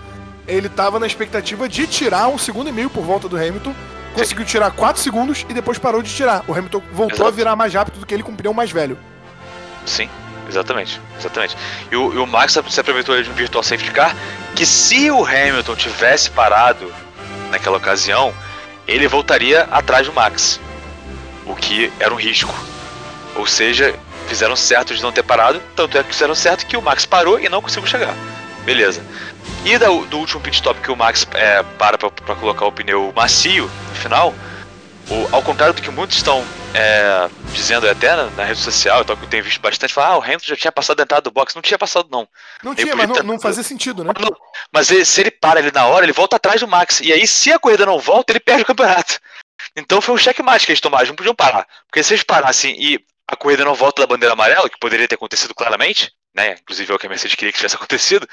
ele 0.46 0.68
tava 0.68 0.98
na 0.98 1.06
expectativa 1.06 1.68
de 1.68 1.86
tirar 1.86 2.26
um 2.28 2.36
segundo 2.36 2.68
e 2.68 2.72
meio 2.72 2.90
por 2.90 3.04
volta 3.04 3.28
do 3.28 3.36
Hamilton. 3.36 3.72
Conseguiu 4.12 4.44
tirar 4.44 4.70
4 4.72 5.00
segundos 5.00 5.46
e 5.48 5.54
depois 5.54 5.78
parou 5.78 6.02
de 6.02 6.12
tirar. 6.12 6.44
O 6.48 6.52
Hamilton 6.52 6.82
voltou 6.92 7.16
Exato. 7.16 7.28
a 7.28 7.30
virar 7.30 7.56
mais 7.56 7.72
rápido 7.72 8.00
do 8.00 8.06
que 8.06 8.12
ele 8.12 8.22
com 8.22 8.32
o 8.32 8.36
pneu 8.36 8.52
mais 8.52 8.70
velho. 8.70 8.98
Sim, 9.86 10.08
exatamente, 10.48 11.00
exatamente. 11.18 11.56
E 11.90 11.96
o, 11.96 12.12
e 12.12 12.18
o 12.18 12.26
Max 12.26 12.58
se 12.68 12.80
aproveitou 12.80 13.20
de 13.22 13.30
um 13.30 13.34
virtual 13.34 13.62
safety 13.62 13.90
car 13.92 14.14
que 14.54 14.66
se 14.66 15.10
o 15.10 15.24
Hamilton 15.24 15.76
tivesse 15.76 16.30
parado 16.30 16.92
naquela 17.50 17.76
ocasião, 17.76 18.34
ele 18.86 19.06
voltaria 19.06 19.62
atrás 19.70 20.06
do 20.06 20.12
Max, 20.12 20.60
o 21.46 21.54
que 21.54 21.92
era 22.00 22.12
um 22.12 22.16
risco. 22.16 22.54
Ou 23.36 23.46
seja, 23.46 23.94
fizeram 24.28 24.56
certo 24.56 24.94
de 24.94 25.02
não 25.02 25.12
ter 25.12 25.22
parado, 25.22 25.60
tanto 25.76 25.98
é 25.98 26.02
que 26.02 26.10
fizeram 26.12 26.34
certo 26.34 26.66
que 26.66 26.76
o 26.76 26.82
Max 26.82 27.04
parou 27.04 27.38
e 27.40 27.48
não 27.48 27.60
conseguiu 27.62 27.88
chegar. 27.88 28.14
Beleza. 28.64 29.04
E 29.64 29.76
da- 29.78 29.88
do 29.88 30.18
último 30.18 30.40
pit 30.40 30.56
stop 30.56 30.80
que 30.80 30.90
o 30.90 30.96
Max 30.96 31.26
é, 31.34 31.62
para 31.78 31.98
pra 31.98 32.10
colocar 32.36 32.64
o 32.66 32.72
pneu 32.72 33.12
macio 33.14 33.64
no 33.90 33.94
final, 33.96 34.34
o- 35.10 35.28
ao 35.32 35.42
contrário 35.42 35.74
do 35.74 35.82
que 35.82 35.90
muitos 35.90 36.16
estão 36.16 36.44
é, 36.76 37.28
dizendo 37.52 37.88
até 37.88 38.16
na, 38.16 38.24
na 38.30 38.44
rede 38.44 38.58
social, 38.60 39.02
então 39.02 39.16
que 39.16 39.24
eu 39.24 39.28
tenho 39.28 39.44
visto 39.44 39.60
bastante, 39.60 39.92
falar, 39.94 40.08
ah, 40.08 40.18
o 40.18 40.22
Hamilton 40.22 40.44
já 40.46 40.56
tinha 40.56 40.72
passado 40.72 40.98
a 40.98 41.02
entrada 41.04 41.22
do 41.22 41.30
box. 41.30 41.54
Não 41.54 41.62
tinha 41.62 41.78
passado, 41.78 42.08
não. 42.10 42.26
Não 42.64 42.72
Ele 42.72 42.82
tinha, 42.82 42.96
mas 42.96 43.08
não, 43.08 43.16
não 43.22 43.38
fazia 43.40 43.62
sentido, 43.62 44.02
né? 44.02 44.12
Não, 44.18 44.34
Mas 44.72 44.90
ele- 44.90 45.04
se 45.04 45.20
ele 45.20 45.30
para 45.30 45.60
ali 45.60 45.70
na 45.70 45.86
hora, 45.86 46.04
ele 46.04 46.12
volta 46.12 46.34
atrás 46.36 46.60
do 46.60 46.66
Max. 46.66 47.00
E 47.00 47.12
aí, 47.12 47.26
se 47.28 47.52
a 47.52 47.58
corrida 47.60 47.86
não 47.86 48.00
volta, 48.00 48.32
ele 48.32 48.40
perde 48.40 48.62
o 48.62 48.66
campeonato. 48.66 49.20
Então 49.76 50.00
foi 50.00 50.14
um 50.14 50.18
checkmate 50.18 50.66
que 50.66 50.72
eles 50.72 50.80
tomaram, 50.80 51.02
eles 51.02 51.10
não 51.10 51.16
podiam 51.16 51.34
parar. 51.34 51.64
Porque 51.86 52.02
se 52.02 52.12
eles 52.12 52.24
parassem 52.24 52.74
e 52.76 52.98
a 53.26 53.36
corrida 53.36 53.64
não 53.64 53.74
volta 53.74 54.02
da 54.02 54.06
bandeira 54.06 54.32
amarela, 54.32 54.68
que 54.68 54.78
poderia 54.78 55.08
ter 55.08 55.14
acontecido 55.14 55.54
claramente, 55.54 56.12
né? 56.34 56.52
Inclusive 56.52 56.92
é 56.92 56.94
o 56.94 56.98
que 56.98 57.06
a 57.06 57.08
Mercedes 57.08 57.34
queria 57.34 57.52
que 57.52 57.58
tivesse 57.58 57.76
acontecido, 57.76 58.28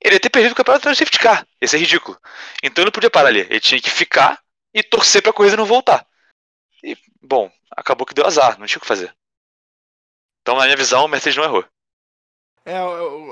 ele 0.00 0.16
ia 0.16 0.20
ter 0.20 0.30
perdido 0.30 0.52
o 0.52 0.54
campeonato 0.56 0.88
do 0.88 0.94
safety 0.94 1.18
car. 1.18 1.46
Ia 1.60 1.68
ser 1.68 1.78
ridículo. 1.78 2.18
Então 2.62 2.82
ele 2.82 2.86
não 2.86 2.92
podia 2.92 3.10
parar 3.10 3.28
ali. 3.28 3.40
Ele 3.40 3.60
tinha 3.60 3.80
que 3.80 3.90
ficar 3.90 4.42
e 4.74 4.82
torcer 4.82 5.22
pra 5.22 5.32
corrida 5.32 5.56
não 5.56 5.64
voltar. 5.64 6.06
E, 6.82 6.96
bom, 7.22 7.50
acabou 7.70 8.06
que 8.06 8.14
deu 8.14 8.26
azar, 8.26 8.58
não 8.58 8.66
tinha 8.66 8.78
o 8.78 8.80
que 8.80 8.86
fazer. 8.86 9.14
Então, 10.40 10.56
na 10.56 10.64
minha 10.64 10.76
visão, 10.76 11.04
a 11.04 11.08
Mercedes 11.08 11.36
não 11.36 11.44
errou. 11.44 11.64
É, 12.64 12.78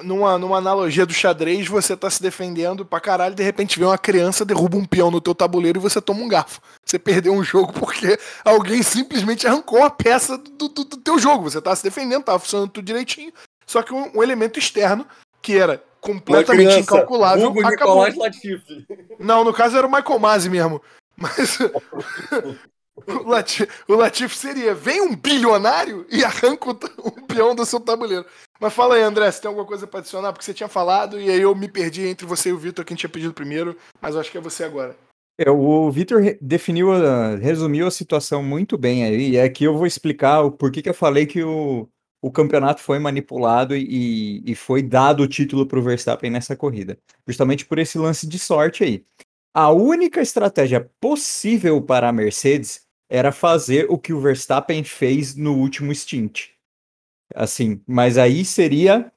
numa, 0.03 0.37
numa 0.39 0.59
analogia 0.59 1.07
do 1.07 1.13
xadrez, 1.13 1.69
você 1.69 1.97
tá 1.97 2.11
se 2.11 2.21
defendendo 2.21 2.85
pra 2.85 2.99
caralho, 2.99 3.35
de 3.35 3.43
repente 3.45 3.79
vem 3.79 3.87
uma 3.87 3.97
criança, 3.97 4.45
derruba 4.45 4.77
um 4.77 4.85
peão 4.85 5.09
no 5.09 5.21
teu 5.21 5.35
tabuleiro 5.35 5.79
e 5.79 5.83
você 5.83 6.01
toma 6.01 6.21
um 6.21 6.29
garfo. 6.29 6.61
Você 6.85 6.99
perdeu 6.99 7.33
um 7.33 7.45
jogo 7.45 7.73
porque 7.73 8.19
alguém 8.45 8.83
simplesmente 8.83 9.47
arrancou 9.47 9.85
a 9.85 9.91
peça 9.91 10.37
do, 10.37 10.69
do, 10.69 10.85
do 10.85 10.97
teu 10.97 11.17
jogo. 11.19 11.49
Você 11.49 11.61
tá 11.61 11.75
se 11.77 11.85
defendendo, 11.85 12.25
tava 12.25 12.41
funcionando 12.41 12.71
tudo 12.71 12.85
direitinho, 12.85 13.33
só 13.65 13.83
que 13.83 13.95
um, 13.95 14.11
um 14.17 14.23
elemento 14.23 14.59
externo, 14.59 15.07
que 15.41 15.57
era 15.57 15.81
completamente 16.01 16.67
criança, 16.67 16.81
incalculável, 16.81 17.53
vulgo 17.53 17.69
acabou. 17.69 18.09
Latifi. 18.17 18.87
Não, 19.19 19.45
no 19.45 19.53
caso 19.53 19.77
era 19.77 19.87
o 19.87 19.93
Michael 19.93 20.19
Masi 20.19 20.51
mesmo. 20.51 20.83
Mas 21.17 21.59
o, 23.07 23.29
Latif, 23.29 23.69
o 23.87 23.95
Latif 23.95 24.35
seria: 24.35 24.75
vem 24.75 25.03
um 25.03 25.15
bilionário 25.15 26.05
e 26.11 26.25
arranca 26.25 26.71
o, 26.71 26.79
o 27.05 27.13
peão 27.27 27.55
do 27.55 27.65
seu 27.65 27.79
tabuleiro. 27.79 28.27
Mas 28.61 28.75
fala 28.75 28.97
aí, 28.97 29.03
André, 29.03 29.31
se 29.33 29.41
tem 29.41 29.49
alguma 29.49 29.67
coisa 29.67 29.87
pra 29.87 30.01
adicionar? 30.01 30.33
Porque 30.35 30.45
você 30.45 30.53
tinha 30.53 30.69
falado 30.69 31.19
e 31.19 31.31
aí 31.31 31.41
eu 31.41 31.55
me 31.55 31.67
perdi 31.67 32.07
entre 32.07 32.27
você 32.27 32.51
e 32.51 32.53
o 32.53 32.59
Vitor, 32.59 32.85
quem 32.85 32.97
tinha 32.97 33.09
pedido 33.09 33.33
primeiro, 33.33 33.75
mas 34.03 34.15
acho 34.15 34.31
que 34.31 34.37
é 34.37 34.41
você 34.41 34.65
agora. 34.65 34.95
É, 35.41 35.51
o 35.51 35.91
Vitor 35.91 36.21
definiu, 36.43 36.93
a- 36.93 37.37
resumiu 37.37 37.87
a 37.87 37.91
situação 37.91 38.43
muito 38.43 38.77
bem 38.77 39.05
aí, 39.05 39.31
e 39.31 39.41
aqui 39.41 39.65
eu 39.65 39.75
vou 39.75 39.87
explicar 39.87 40.43
o 40.43 40.53
porquê 40.53 40.83
que 40.83 40.91
eu 40.91 40.95
falei 40.95 41.25
que 41.25 41.43
o, 41.43 41.89
o 42.23 42.31
campeonato 42.31 42.83
foi 42.83 42.99
manipulado 42.99 43.75
e, 43.75 44.43
e 44.45 44.55
foi 44.55 44.83
dado 44.83 45.23
o 45.23 45.29
título 45.29 45.65
para 45.65 45.79
o 45.79 45.83
Verstappen 45.83 46.31
nessa 46.31 46.55
corrida. 46.55 46.99
Justamente 47.27 47.65
por 47.65 47.79
esse 47.79 47.97
lance 47.97 48.27
de 48.27 48.39
sorte 48.39 48.85
aí. 48.85 49.05
A 49.55 49.71
única 49.71 50.21
estratégia 50.21 50.89
possível 51.01 51.81
para 51.81 52.11
a 52.11 52.13
Mercedes 52.13 52.83
era 53.11 53.33
fazer 53.33 53.87
o 53.89 53.97
que 53.99 54.13
o 54.13 54.21
Verstappen 54.21 54.85
fez 54.85 55.35
no 55.35 55.57
último 55.57 55.95
stint. 55.95 56.51
Assim, 57.35 57.81
mas 57.87 58.19
aí 58.19 58.45
seria 58.45 59.11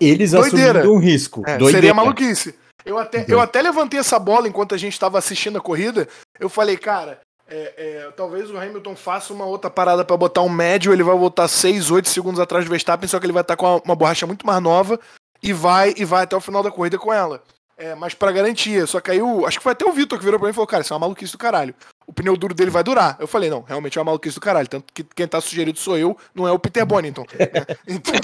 eles 0.00 0.32
Doideira. 0.32 0.80
assumindo 0.80 0.94
um 0.94 0.98
risco. 0.98 1.42
É, 1.46 1.58
seria 1.70 1.94
maluquice. 1.94 2.54
Eu 2.84 2.98
até, 2.98 3.24
eu 3.28 3.40
até 3.40 3.60
levantei 3.60 4.00
essa 4.00 4.18
bola 4.18 4.48
enquanto 4.48 4.74
a 4.74 4.78
gente 4.78 4.94
estava 4.94 5.18
assistindo 5.18 5.58
a 5.58 5.60
corrida. 5.60 6.08
Eu 6.38 6.48
falei, 6.48 6.76
cara, 6.78 7.20
é, 7.46 7.74
é, 7.76 8.10
talvez 8.16 8.50
o 8.50 8.56
Hamilton 8.56 8.96
faça 8.96 9.32
uma 9.32 9.44
outra 9.44 9.68
parada 9.68 10.04
para 10.04 10.16
botar 10.16 10.40
um 10.40 10.48
médio, 10.48 10.92
ele 10.92 11.02
vai 11.02 11.16
voltar 11.16 11.48
6, 11.48 11.90
8 11.90 12.08
segundos 12.08 12.40
atrás 12.40 12.64
do 12.64 12.70
Verstappen, 12.70 13.08
só 13.08 13.18
que 13.18 13.26
ele 13.26 13.32
vai 13.32 13.42
estar 13.42 13.56
com 13.56 13.66
uma, 13.66 13.82
uma 13.84 13.96
borracha 13.96 14.26
muito 14.26 14.46
mais 14.46 14.62
nova 14.62 14.98
e 15.42 15.52
vai 15.52 15.92
e 15.96 16.04
vai 16.04 16.22
até 16.22 16.36
o 16.36 16.40
final 16.40 16.62
da 16.62 16.70
corrida 16.70 16.98
com 16.98 17.12
ela. 17.12 17.42
É, 17.76 17.94
mas 17.94 18.14
pra 18.14 18.30
garantia, 18.30 18.86
só 18.86 19.00
que 19.00 19.10
aí 19.10 19.22
o, 19.22 19.46
acho 19.46 19.58
que 19.58 19.62
foi 19.62 19.72
até 19.72 19.84
o 19.86 19.92
Vitor 19.92 20.18
que 20.18 20.24
virou 20.24 20.38
pra 20.38 20.46
mim 20.46 20.52
e 20.52 20.54
falou, 20.54 20.66
cara, 20.66 20.82
isso 20.82 20.92
é 20.92 20.96
uma 20.96 21.00
maluquice 21.00 21.32
do 21.32 21.38
caralho. 21.38 21.74
O 22.10 22.12
pneu 22.12 22.36
duro 22.36 22.52
dele 22.52 22.72
vai 22.72 22.82
durar. 22.82 23.16
Eu 23.20 23.28
falei, 23.28 23.48
não, 23.48 23.62
realmente 23.62 23.96
é 23.96 24.00
uma 24.00 24.06
maluquice 24.06 24.34
do 24.34 24.40
caralho. 24.40 24.66
Tanto 24.66 24.92
que 24.92 25.04
quem 25.04 25.28
tá 25.28 25.40
sugerido 25.40 25.78
sou 25.78 25.96
eu, 25.96 26.18
não 26.34 26.46
é 26.46 26.50
o 26.50 26.58
Peter 26.58 26.84
Bonington. 26.84 27.24
então, 27.86 28.14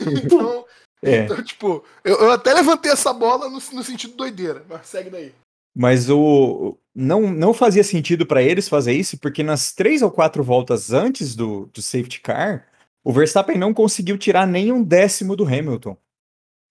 então, 0.00 0.64
É. 1.04 1.24
então, 1.24 1.42
tipo, 1.44 1.84
eu, 2.02 2.16
eu 2.16 2.30
até 2.30 2.54
levantei 2.54 2.90
essa 2.90 3.12
bola 3.12 3.50
no, 3.50 3.58
no 3.72 3.84
sentido 3.84 4.14
doideira, 4.14 4.64
mas 4.66 4.86
segue 4.86 5.10
daí. 5.10 5.34
Mas 5.76 6.08
o 6.08 6.78
não, 6.94 7.30
não 7.30 7.52
fazia 7.52 7.84
sentido 7.84 8.24
para 8.24 8.42
eles 8.42 8.66
fazer 8.66 8.92
isso, 8.92 9.18
porque 9.18 9.42
nas 9.42 9.72
três 9.72 10.00
ou 10.00 10.10
quatro 10.10 10.42
voltas 10.42 10.90
antes 10.90 11.36
do, 11.36 11.66
do 11.66 11.82
safety 11.82 12.20
car, 12.20 12.66
o 13.04 13.12
Verstappen 13.12 13.58
não 13.58 13.74
conseguiu 13.74 14.16
tirar 14.16 14.46
nem 14.46 14.72
um 14.72 14.82
décimo 14.82 15.36
do 15.36 15.44
Hamilton. 15.44 15.96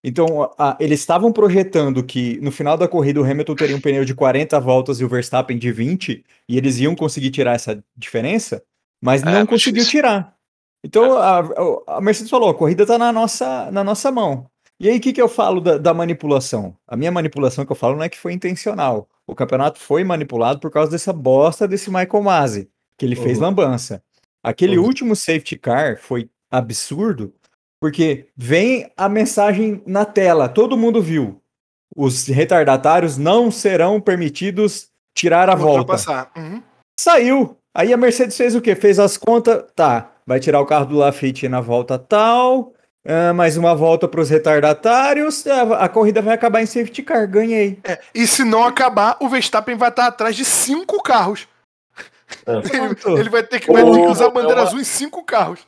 Então, 0.04 0.52
a- 0.58 0.76
eles 0.80 1.00
estavam 1.00 1.32
projetando 1.32 2.04
que 2.04 2.40
no 2.42 2.52
final 2.52 2.76
da 2.78 2.88
corrida 2.88 3.22
o 3.22 3.24
Hamilton 3.24 3.56
teria 3.56 3.76
um 3.76 3.82
pneu 3.82 4.04
de 4.04 4.16
40 4.16 4.60
voltas 4.60 5.00
e 5.00 5.06
o 5.06 5.08
Verstappen 5.10 5.58
de 5.58 5.72
20, 5.72 6.24
e 6.50 6.58
eles 6.58 6.80
iam 6.80 6.96
conseguir 6.96 7.30
tirar 7.30 7.54
essa 7.54 7.84
diferença, 7.96 8.64
mas 9.02 9.22
É, 9.22 9.26
não 9.26 9.46
conseguiu 9.46 9.84
difícil. 9.84 10.00
tirar. 10.02 10.36
Então, 10.84 11.14
a, 11.18 11.40
a- 11.40 11.98
a 11.98 12.02
Mercedes 12.02 12.32
falou: 12.32 12.50
a 12.50 12.56
corrida 12.56 12.84
está 12.84 12.98
na 12.98 13.12
nossa, 13.14 13.70
na 13.72 13.84
nossa 13.84 14.12
mão. 14.12 14.48
E 14.80 14.90
aí, 14.90 14.98
o 14.98 15.00
que, 15.02 15.14
que 15.14 15.22
eu 15.22 15.30
falo 15.30 15.62
da, 15.62 15.78
da 15.78 15.94
manipulação? 15.94 16.76
A 16.88 16.98
minha 16.98 17.12
manipulação 17.12 17.64
que 17.64 17.72
eu 17.72 17.76
falo 17.76 17.96
não 17.96 18.04
é 18.04 18.10
que 18.10 18.18
foi 18.18 18.34
intencional. 18.34 19.08
O 19.28 19.36
campeonato 19.36 19.80
foi 19.80 20.04
manipulado 20.04 20.60
por 20.60 20.72
causa 20.72 20.90
dessa 20.90 21.14
bosta 21.14 21.68
desse 21.68 21.92
Michael 21.92 22.24
Masi, 22.24 22.70
que 22.98 23.06
ele 23.06 23.16
fez 23.16 23.38
Uhum. 23.38 23.44
lambança. 23.46 24.02
Aquele 24.42 24.80
Uhum. 24.80 24.86
último 24.86 25.16
safety 25.16 25.56
car 25.56 26.00
foi 26.02 26.28
absurdo, 26.50 27.32
porque 27.82 28.28
vem 28.38 28.92
a 28.96 29.10
mensagem 29.10 29.82
na 29.88 30.06
tela, 30.06 30.48
todo 30.48 30.78
mundo 30.78 31.02
viu. 31.02 31.42
Os 31.96 32.28
retardatários 32.28 33.18
não 33.18 33.52
serão 33.52 34.00
permitidos 34.00 34.88
tirar 35.18 35.50
a 35.50 35.56
volta. 35.56 35.80
Ultrapassar. 35.80 36.32
Uhum. 36.38 36.62
Saiu. 37.00 37.58
Aí 37.76 37.92
a 37.92 37.98
Mercedes 37.98 38.38
fez 38.38 38.56
o 38.56 38.62
quê? 38.62 38.76
Fez 38.76 39.00
as 39.00 39.18
contas. 39.18 39.64
Tá, 39.76 40.12
vai 40.26 40.40
tirar 40.40 40.62
o 40.62 40.66
carro 40.66 40.86
do 40.86 40.96
Lafitte 40.98 41.50
na 41.50 41.60
volta 41.60 41.98
tal. 41.98 42.74
ah, 43.06 43.34
mais 43.34 43.58
uma 43.58 43.74
volta 43.76 44.08
para 44.08 44.22
os 44.22 44.30
retardatários. 44.30 45.46
A, 45.48 45.86
a 45.86 45.90
corrida 45.90 46.22
vai 46.22 46.34
acabar 46.36 46.62
em 46.62 46.66
safety 46.66 47.02
car. 47.04 47.28
Ganhei. 47.28 47.80
É, 47.84 48.00
e 48.14 48.26
se 48.28 48.44
não 48.46 48.64
acabar, 48.64 49.18
o 49.20 49.28
Verstappen 49.28 49.76
vai 49.76 49.90
estar 49.90 50.08
atrás 50.08 50.36
de 50.36 50.46
cinco 50.46 51.02
carros. 51.02 51.48
Ele, 52.48 53.20
ele 53.20 53.30
vai 53.30 53.44
ter 53.44 53.60
que, 53.60 53.70
vai 53.72 53.84
ter 53.84 53.92
que 53.92 54.08
usar 54.08 54.28
a 54.28 54.30
bandeira 54.30 54.60
É 54.62 54.64
uma- 54.64 54.68
azul 54.70 54.80
em 54.80 54.84
cinco 54.86 55.24
carros. 55.26 55.60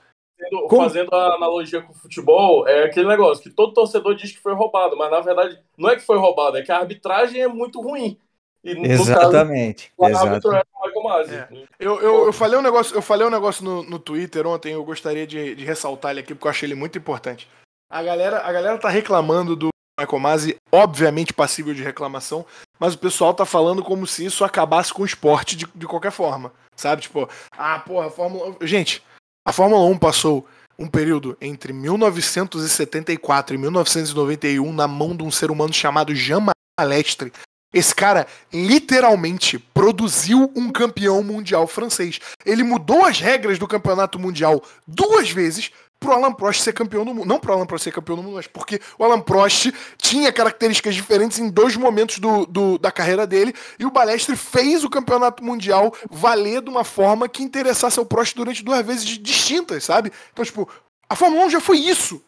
Fazendo- 0.44 0.68
Como- 0.68 0.84
Fazendo 0.84 1.14
a 1.16 1.36
analogia 1.36 1.82
com 1.82 1.92
o 1.92 1.96
futebol, 1.96 2.68
é 2.68 2.84
aquele 2.86 3.08
negócio 3.08 3.44
que 3.44 3.50
todo 3.50 3.74
torcedor 3.74 4.16
diz 4.16 4.32
que 4.32 4.40
foi 4.40 4.54
roubado, 4.54 4.98
mas 4.98 5.10
na 5.12 5.20
verdade 5.22 5.60
não 5.78 5.90
é 5.90 5.96
que 5.96 6.02
foi 6.06 6.18
roubado, 6.18 6.58
é 6.58 6.62
que 6.62 6.72
a 6.72 6.78
arbitragem 6.80 7.42
é 7.42 7.48
muito 7.48 7.82
ruim. 7.82 8.18
E 8.64 8.74
no 8.76 8.86
Exatamente. 8.86 9.92
caso, 10.00 10.12
Exato. 10.12 10.54
é 10.54 10.62
o 10.62 10.86
Michael 10.88 11.04
Masi. 11.04 11.36
É. 11.36 11.48
Eu, 11.80 12.00
eu, 12.02 12.26
eu 12.28 12.34
falei 12.34 12.58
um 12.58 12.62
negócio, 12.62 12.96
eu 12.96 13.02
falei 13.02 13.28
um 13.28 13.30
negócio 13.30 13.64
no, 13.64 13.84
no 13.84 14.00
Twitter 14.00 14.48
ontem, 14.48 14.72
eu 14.74 14.84
gostaria 14.86 15.28
de, 15.28 15.54
de 15.56 15.66
ressaltar 15.66 16.12
ele 16.12 16.22
aqui, 16.22 16.34
porque 16.34 16.48
eu 16.48 16.52
achei 16.52 16.68
ele 16.68 16.76
muito 16.76 16.98
importante. 16.98 17.48
A 17.92 18.02
galera, 18.02 18.40
a 18.40 18.52
galera 18.54 18.78
tá 18.78 18.88
reclamando 18.90 19.56
do 19.56 19.68
Michael 20.00 20.20
Masi, 20.20 20.58
obviamente 20.72 21.34
passível 21.34 21.74
de 21.74 21.84
reclamação, 21.84 22.46
mas 22.80 22.94
o 22.96 22.98
pessoal 23.00 23.34
tá 23.34 23.46
falando 23.46 23.84
como 23.84 24.08
se 24.08 24.26
isso 24.26 24.44
acabasse 24.46 24.94
com 24.94 25.04
o 25.04 25.06
esporte 25.06 25.56
de, 25.58 25.68
de 25.76 25.86
qualquer 25.86 26.12
forma. 26.12 26.52
Sabe? 26.76 27.02
Tipo, 27.04 27.30
ah, 27.58 27.80
porra, 27.80 28.08
a 28.08 28.10
Fórmula. 28.10 28.56
Gente, 28.62 29.04
a 29.46 29.52
Fórmula 29.52 29.86
1 29.86 29.98
passou 29.98 30.48
um 30.78 30.88
período 30.88 31.38
entre 31.42 31.74
1974 31.74 33.56
e 33.56 33.58
1991 33.58 34.74
na 34.74 34.88
mão 34.88 35.16
de 35.16 35.24
um 35.24 35.32
ser 35.32 35.52
humano 35.52 35.74
chamado 35.74 36.16
Jean 36.16 36.46
Malestre. 36.80 37.32
Esse 37.74 37.94
cara 37.94 38.28
literalmente 38.54 39.58
produziu 39.58 40.52
um 40.56 40.72
campeão 40.72 41.24
mundial 41.24 41.68
francês. 41.68 42.20
Ele 42.46 42.64
mudou 42.64 43.04
as 43.04 43.20
regras 43.20 43.58
do 43.58 43.68
campeonato 43.68 44.20
mundial 44.20 44.64
duas 44.88 45.30
vezes 45.30 45.72
pro 46.04 46.12
Alan 46.12 46.34
Prost 46.34 46.62
ser 46.62 46.74
campeão 46.74 47.06
do 47.06 47.14
mundo. 47.14 47.26
Não 47.28 47.40
pro 47.40 47.54
Alan 47.54 47.66
Prost 47.66 47.86
ser 47.86 47.92
campeão 47.92 48.18
do 48.18 48.24
mundo, 48.24 48.36
mas 48.36 48.46
porque 48.48 48.80
o 49.00 49.04
Alan 49.04 49.22
Prost 49.22 49.72
tinha 49.98 50.32
características 50.34 50.94
diferentes 50.94 51.40
em 51.40 51.50
dois 51.50 51.76
momentos 51.78 52.20
do, 52.20 52.46
do- 52.46 52.78
da 52.78 52.92
carreira 52.92 53.26
dele. 53.26 53.54
E 53.80 53.86
o 53.86 53.92
Balestre 53.92 54.36
fez 54.36 54.84
o 54.84 54.90
campeonato 54.90 55.44
mundial 55.44 55.96
valer 56.12 56.62
de 56.62 56.70
uma 56.70 56.84
forma 56.84 57.30
que 57.30 57.42
interessasse 57.42 57.98
ao 57.98 58.06
Prost 58.06 58.36
durante 58.36 58.64
duas 58.64 58.86
vezes 58.86 59.06
distintas, 59.06 59.86
sabe? 59.86 60.12
Então, 60.32 60.44
tipo, 60.44 60.70
a 61.10 61.16
Fórmula 61.16 61.46
1 61.46 61.50
já 61.52 61.62
foi 61.62 61.78
isso. 61.80 62.22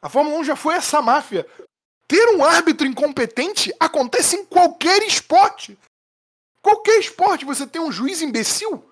A 0.00 0.08
Fórmula 0.08 0.38
1 0.38 0.44
já 0.44 0.56
foi 0.56 0.74
essa 0.74 1.02
máfia. 1.02 1.46
Ter 2.08 2.34
um 2.36 2.44
árbitro 2.44 2.86
incompetente 2.86 3.72
acontece 3.78 4.36
em 4.36 4.44
qualquer 4.44 5.02
esporte. 5.02 5.78
Qualquer 6.62 6.98
esporte, 7.00 7.44
você 7.44 7.66
tem 7.66 7.80
um 7.80 7.92
juiz 7.92 8.20
imbecil. 8.22 8.84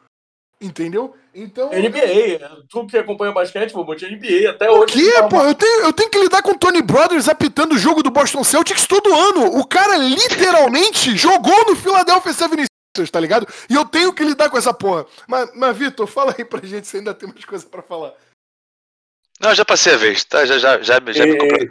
Entendeu? 0.61 1.15
Então. 1.33 1.71
NBA, 1.73 2.65
tu 2.69 2.85
que 2.87 2.99
acompanha 2.99 3.33
basquete, 3.33 3.73
vou 3.73 3.85
botar 3.85 4.07
NBA 4.09 4.51
até 4.51 4.69
O 4.69 4.81
hoje. 4.81 4.93
quê, 4.95 5.13
tá 5.13 5.21
uma- 5.21 5.29
pô? 5.29 5.43
Eu 5.45 5.55
tenho, 5.55 5.81
eu 5.83 5.93
tenho 5.93 6.11
que 6.11 6.19
lidar 6.19 6.43
com 6.43 6.51
o 6.51 6.59
Tony 6.59 6.83
Brothers 6.83 7.29
apitando 7.29 7.75
o 7.75 7.79
jogo 7.79 8.03
do 8.03 8.11
Boston 8.11 8.43
Celtics 8.43 8.87
todo 8.87 9.15
ano. 9.15 9.57
O 9.57 9.65
cara 9.65 9.97
literalmente 9.97 11.17
jogou 11.17 11.65
no 11.67 11.77
Philadelphia 11.77 12.33
76ers, 12.33 13.11
tá 13.11 13.21
ligado? 13.21 13.47
E 13.71 13.75
eu 13.75 13.85
tenho 13.85 14.13
que 14.13 14.25
lidar 14.25 14.51
com 14.51 14.59
essa 14.59 14.75
porra. 14.75 15.07
Mas, 15.29 15.49
mas 15.55 15.77
Vitor, 15.77 16.09
fala 16.09 16.35
aí 16.37 16.45
pra 16.45 16.61
gente 16.67 16.89
se 16.89 16.97
ainda 16.97 17.15
tem 17.15 17.29
mais 17.29 17.45
coisa 17.45 17.65
pra 17.65 17.81
falar. 17.83 18.13
Não, 19.41 19.55
já 19.55 19.65
passei 19.65 19.95
a 19.95 19.97
vez, 19.97 20.25
tá? 20.25 20.45
Já, 20.45 20.59
já, 20.59 20.83
já, 20.83 21.01
já 21.13 21.25
me 21.25 21.39
comprei. 21.39 21.69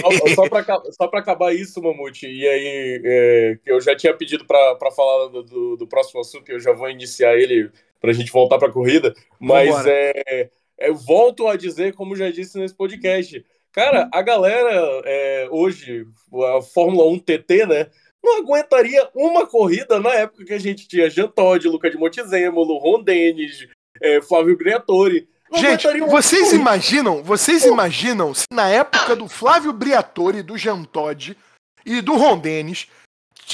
Só, 0.00 0.34
só, 0.34 0.48
pra, 0.48 0.64
só 0.92 1.06
pra 1.08 1.20
acabar 1.20 1.54
isso, 1.54 1.82
Mamute, 1.82 2.26
e 2.26 2.48
aí 2.48 3.02
é, 3.04 3.58
que 3.62 3.70
eu 3.70 3.78
já 3.82 3.94
tinha 3.94 4.16
pedido 4.16 4.46
pra, 4.46 4.76
pra 4.76 4.90
falar 4.90 5.28
do, 5.28 5.42
do, 5.42 5.76
do 5.76 5.86
próximo 5.86 6.22
assunto, 6.22 6.48
e 6.50 6.54
eu 6.54 6.60
já 6.60 6.72
vou 6.72 6.88
iniciar 6.88 7.34
ele 7.36 7.70
pra 8.00 8.12
gente 8.12 8.32
voltar 8.32 8.58
pra 8.58 8.72
corrida, 8.72 9.14
mas 9.38 9.68
Vambora. 9.68 9.90
é, 9.90 10.50
é, 10.78 10.92
volto 10.92 11.46
a 11.46 11.56
dizer, 11.56 11.94
como 11.94 12.16
já 12.16 12.30
disse 12.30 12.58
nesse 12.58 12.74
podcast, 12.74 13.44
cara, 13.72 14.08
a 14.12 14.22
galera 14.22 15.02
é, 15.04 15.48
hoje, 15.50 16.06
a 16.56 16.62
Fórmula 16.62 17.08
1 17.10 17.18
TT, 17.18 17.66
né, 17.66 17.86
não 18.22 18.38
aguentaria 18.38 19.08
uma 19.14 19.46
corrida 19.46 19.98
na 19.98 20.14
época 20.14 20.44
que 20.44 20.52
a 20.52 20.58
gente 20.58 20.86
tinha 20.88 21.10
Jean 21.10 21.28
Todt, 21.28 21.66
Luca 21.68 21.90
de 21.90 21.96
Montezemolo, 21.96 22.78
Ron 22.78 23.02
Dennis, 23.02 23.66
é, 24.00 24.20
Flávio 24.22 24.56
Briatore. 24.56 25.28
Não 25.50 25.58
Gente, 25.58 25.86
vocês 26.00 26.42
corrida. 26.44 26.56
imaginam, 26.56 27.22
vocês 27.24 27.64
imaginam 27.64 28.32
se 28.32 28.44
na 28.52 28.68
época 28.68 29.16
do 29.16 29.26
Flávio 29.26 29.72
Briatore, 29.72 30.42
do 30.42 30.56
Jean 30.56 30.84
Todt 30.84 31.36
e 31.84 32.00
do 32.00 32.14
Ron 32.16 32.38
Dennis 32.38 32.86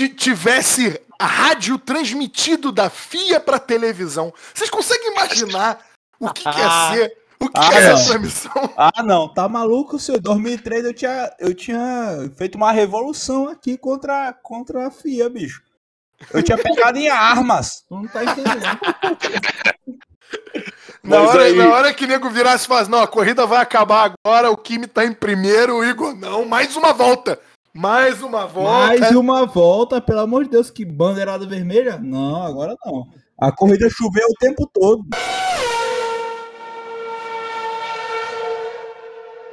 tivesse 0.09 1.01
a 1.19 1.27
rádio 1.27 1.79
transmitido 1.79 2.71
da 2.71 2.91
FIA 2.91 3.41
pra 3.41 3.59
televisão. 3.59 4.33
Vocês 4.55 4.69
conseguem 4.69 5.13
imaginar 5.13 5.79
o 6.21 6.29
que, 6.31 6.43
que 6.43 6.59
ia 6.59 6.93
ser? 6.93 7.17
O 7.41 7.49
que, 7.49 7.53
Ah, 7.59 7.69
que 7.69 7.75
é 7.75 7.79
essa 7.79 8.05
transmissão? 8.11 8.75
Ah, 8.77 9.03
não, 9.03 9.29
tá 9.33 9.47
maluco, 9.49 9.99
senhor? 9.99 10.19
Em 10.19 10.23
2003 10.23 10.85
eu 10.87 10.95
tinha, 10.95 11.33
eu 11.39 11.55
tinha 11.55 12.31
feito 12.37 12.55
uma 12.57 12.73
revolução 12.73 13.49
aqui 13.49 13.77
contra, 13.77 14.33
contra 14.43 14.87
a 14.87 14.91
FIA, 14.91 15.29
bicho. 15.29 15.63
Eu 16.33 16.43
tinha 16.43 16.57
pegado 16.57 16.99
em 16.99 17.09
armas. 17.11 17.85
Tu 17.89 17.95
não 17.95 18.07
tá 18.09 18.25
entendendo. 18.25 18.63
Na 21.03 21.21
hora, 21.21 21.43
aí- 21.45 21.55
na 21.57 21.69
hora 21.69 21.95
que 21.95 22.05
o 22.05 22.09
nego 22.09 22.29
virasse 22.31 22.65
e 22.65 22.69
falasse, 22.69 22.91
não, 22.91 23.01
a 23.01 23.07
corrida 23.07 23.47
vai 23.47 23.59
acabar 23.61 24.13
agora, 24.25 24.51
o 24.51 24.57
Kimi 24.57 24.87
tá 24.89 25.05
em 25.05 25.13
primeiro, 25.13 25.77
o 25.77 25.85
Igor, 25.85 26.17
não, 26.17 26.45
mais 26.45 26.75
uma 26.75 26.93
volta. 26.93 27.39
Mais 27.77 28.23
uma 28.23 28.47
volta. 28.47 28.71
Mais 28.71 29.11
uma 29.15 29.45
volta, 29.45 30.01
pelo 30.01 30.21
amor 30.21 30.45
de 30.45 30.51
Deus, 30.51 30.71
que 30.71 30.85
bandeirada 30.85 31.47
vermelha? 31.47 31.99
Não, 31.99 32.43
agora 32.43 32.75
não. 32.85 33.07
A 33.39 33.53
corrida 33.53 33.89
choveu 33.91 34.27
o 34.27 34.39
tempo 34.41 34.67
todo. 34.73 35.05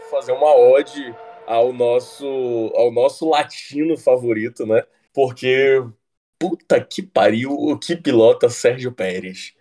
fazer 0.10 0.32
uma 0.32 0.56
ode 0.56 1.14
ao 1.48 1.74
nosso 1.74 2.72
ao 2.76 2.94
nosso 2.94 3.28
latino 3.28 3.98
favorito, 3.98 4.66
né? 4.66 4.84
Porque 5.12 5.84
puta 6.40 6.80
que 6.80 7.02
pariu, 7.02 7.52
o 7.52 7.78
que 7.78 7.96
pilota 7.96 8.48
Sérgio 8.50 8.92
Pérez. 8.92 9.54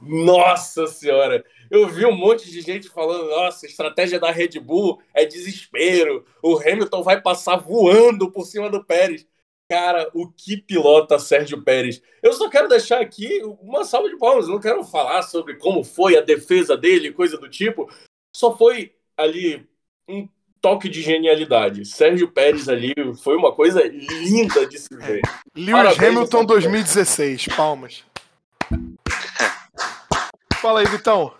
Nossa 0.00 0.86
senhora, 0.86 1.44
eu 1.70 1.88
vi 1.88 2.06
um 2.06 2.16
monte 2.16 2.50
de 2.50 2.60
gente 2.60 2.88
falando, 2.88 3.28
nossa, 3.28 3.66
a 3.66 3.68
estratégia 3.68 4.18
da 4.18 4.30
Red 4.30 4.60
Bull 4.60 5.00
é 5.12 5.24
desespero. 5.24 6.24
O 6.42 6.58
Hamilton 6.58 7.02
vai 7.02 7.20
passar 7.20 7.56
voando 7.56 8.30
por 8.30 8.46
cima 8.46 8.70
do 8.70 8.84
Pérez. 8.84 9.26
Cara, 9.70 10.08
o 10.14 10.26
que 10.26 10.56
pilota 10.56 11.18
Sérgio 11.18 11.62
Pérez? 11.62 12.00
Eu 12.22 12.32
só 12.32 12.48
quero 12.48 12.68
deixar 12.68 13.00
aqui 13.02 13.42
uma 13.60 13.84
salva 13.84 14.08
de 14.08 14.16
palmas. 14.16 14.46
Eu 14.46 14.54
não 14.54 14.60
quero 14.60 14.82
falar 14.82 15.22
sobre 15.22 15.56
como 15.56 15.84
foi 15.84 16.16
a 16.16 16.22
defesa 16.22 16.74
dele, 16.74 17.12
coisa 17.12 17.36
do 17.36 17.50
tipo. 17.50 17.90
Só 18.34 18.56
foi 18.56 18.94
ali 19.14 19.66
um 20.08 20.26
toque 20.60 20.88
de 20.88 21.02
genialidade. 21.02 21.84
Sérgio 21.84 22.28
Pérez 22.28 22.66
ali 22.66 22.94
foi 23.22 23.36
uma 23.36 23.52
coisa 23.52 23.82
linda 23.86 24.66
de 24.66 24.78
se 24.78 24.96
ver. 24.96 25.20
Lewis 25.54 25.72
Parabéns, 25.72 26.02
Hamilton 26.02 26.38
Sérgio 26.38 26.46
2016, 26.46 27.48
palmas. 27.48 28.04
Fala 30.62 30.80
aí, 30.80 30.86
Vitão. 30.86 31.34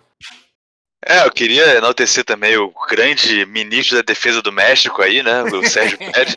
É, 1.05 1.25
eu 1.25 1.31
queria 1.31 1.77
enaltecer 1.77 2.25
também 2.25 2.57
o 2.57 2.73
grande 2.89 3.45
ministro 3.45 3.95
da 3.95 4.01
Defesa 4.01 4.41
do 4.41 4.51
México 4.51 5.01
aí, 5.01 5.23
né? 5.23 5.43
O 5.43 5.67
Sérgio 5.67 5.97
Pérez. 6.11 6.35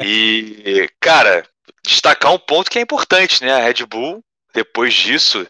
E, 0.00 0.88
cara, 0.98 1.46
destacar 1.84 2.32
um 2.32 2.38
ponto 2.38 2.70
que 2.70 2.78
é 2.78 2.82
importante, 2.82 3.44
né? 3.44 3.52
A 3.52 3.64
Red 3.64 3.84
Bull, 3.86 4.24
depois 4.54 4.94
disso, 4.94 5.46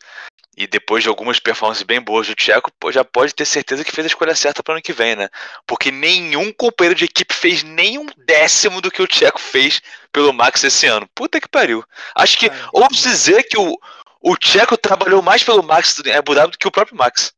e 0.56 0.66
depois 0.66 1.02
de 1.02 1.08
algumas 1.08 1.38
performances 1.38 1.82
bem 1.82 2.00
boas 2.00 2.26
do 2.26 2.34
Tcheco, 2.34 2.70
já 2.90 3.04
pode 3.04 3.34
ter 3.34 3.44
certeza 3.44 3.84
que 3.84 3.92
fez 3.92 4.04
a 4.04 4.08
escolha 4.08 4.34
certa 4.34 4.62
para 4.62 4.74
ano 4.74 4.82
que 4.82 4.92
vem, 4.92 5.16
né? 5.16 5.28
Porque 5.66 5.90
nenhum 5.90 6.52
companheiro 6.52 6.98
de 6.98 7.04
equipe 7.04 7.32
fez 7.32 7.62
nem 7.62 7.98
um 7.98 8.06
décimo 8.26 8.80
do 8.80 8.90
que 8.90 9.00
o 9.00 9.06
Tcheco 9.06 9.40
fez 9.40 9.80
pelo 10.12 10.32
Max 10.32 10.62
esse 10.64 10.86
ano. 10.86 11.08
Puta 11.14 11.40
que 11.40 11.48
pariu. 11.48 11.82
Acho 12.14 12.36
que, 12.36 12.50
ouso 12.72 12.90
dizer 12.90 13.44
que 13.44 13.58
o, 13.58 13.78
o 14.20 14.36
Tcheco 14.36 14.76
trabalhou 14.76 15.22
mais 15.22 15.42
pelo 15.42 15.62
Max 15.62 16.00
em 16.04 16.12
Abu 16.12 16.34
Dhabi 16.34 16.52
do 16.52 16.58
que 16.58 16.68
o 16.68 16.72
próprio 16.72 16.96
Max. 16.96 17.32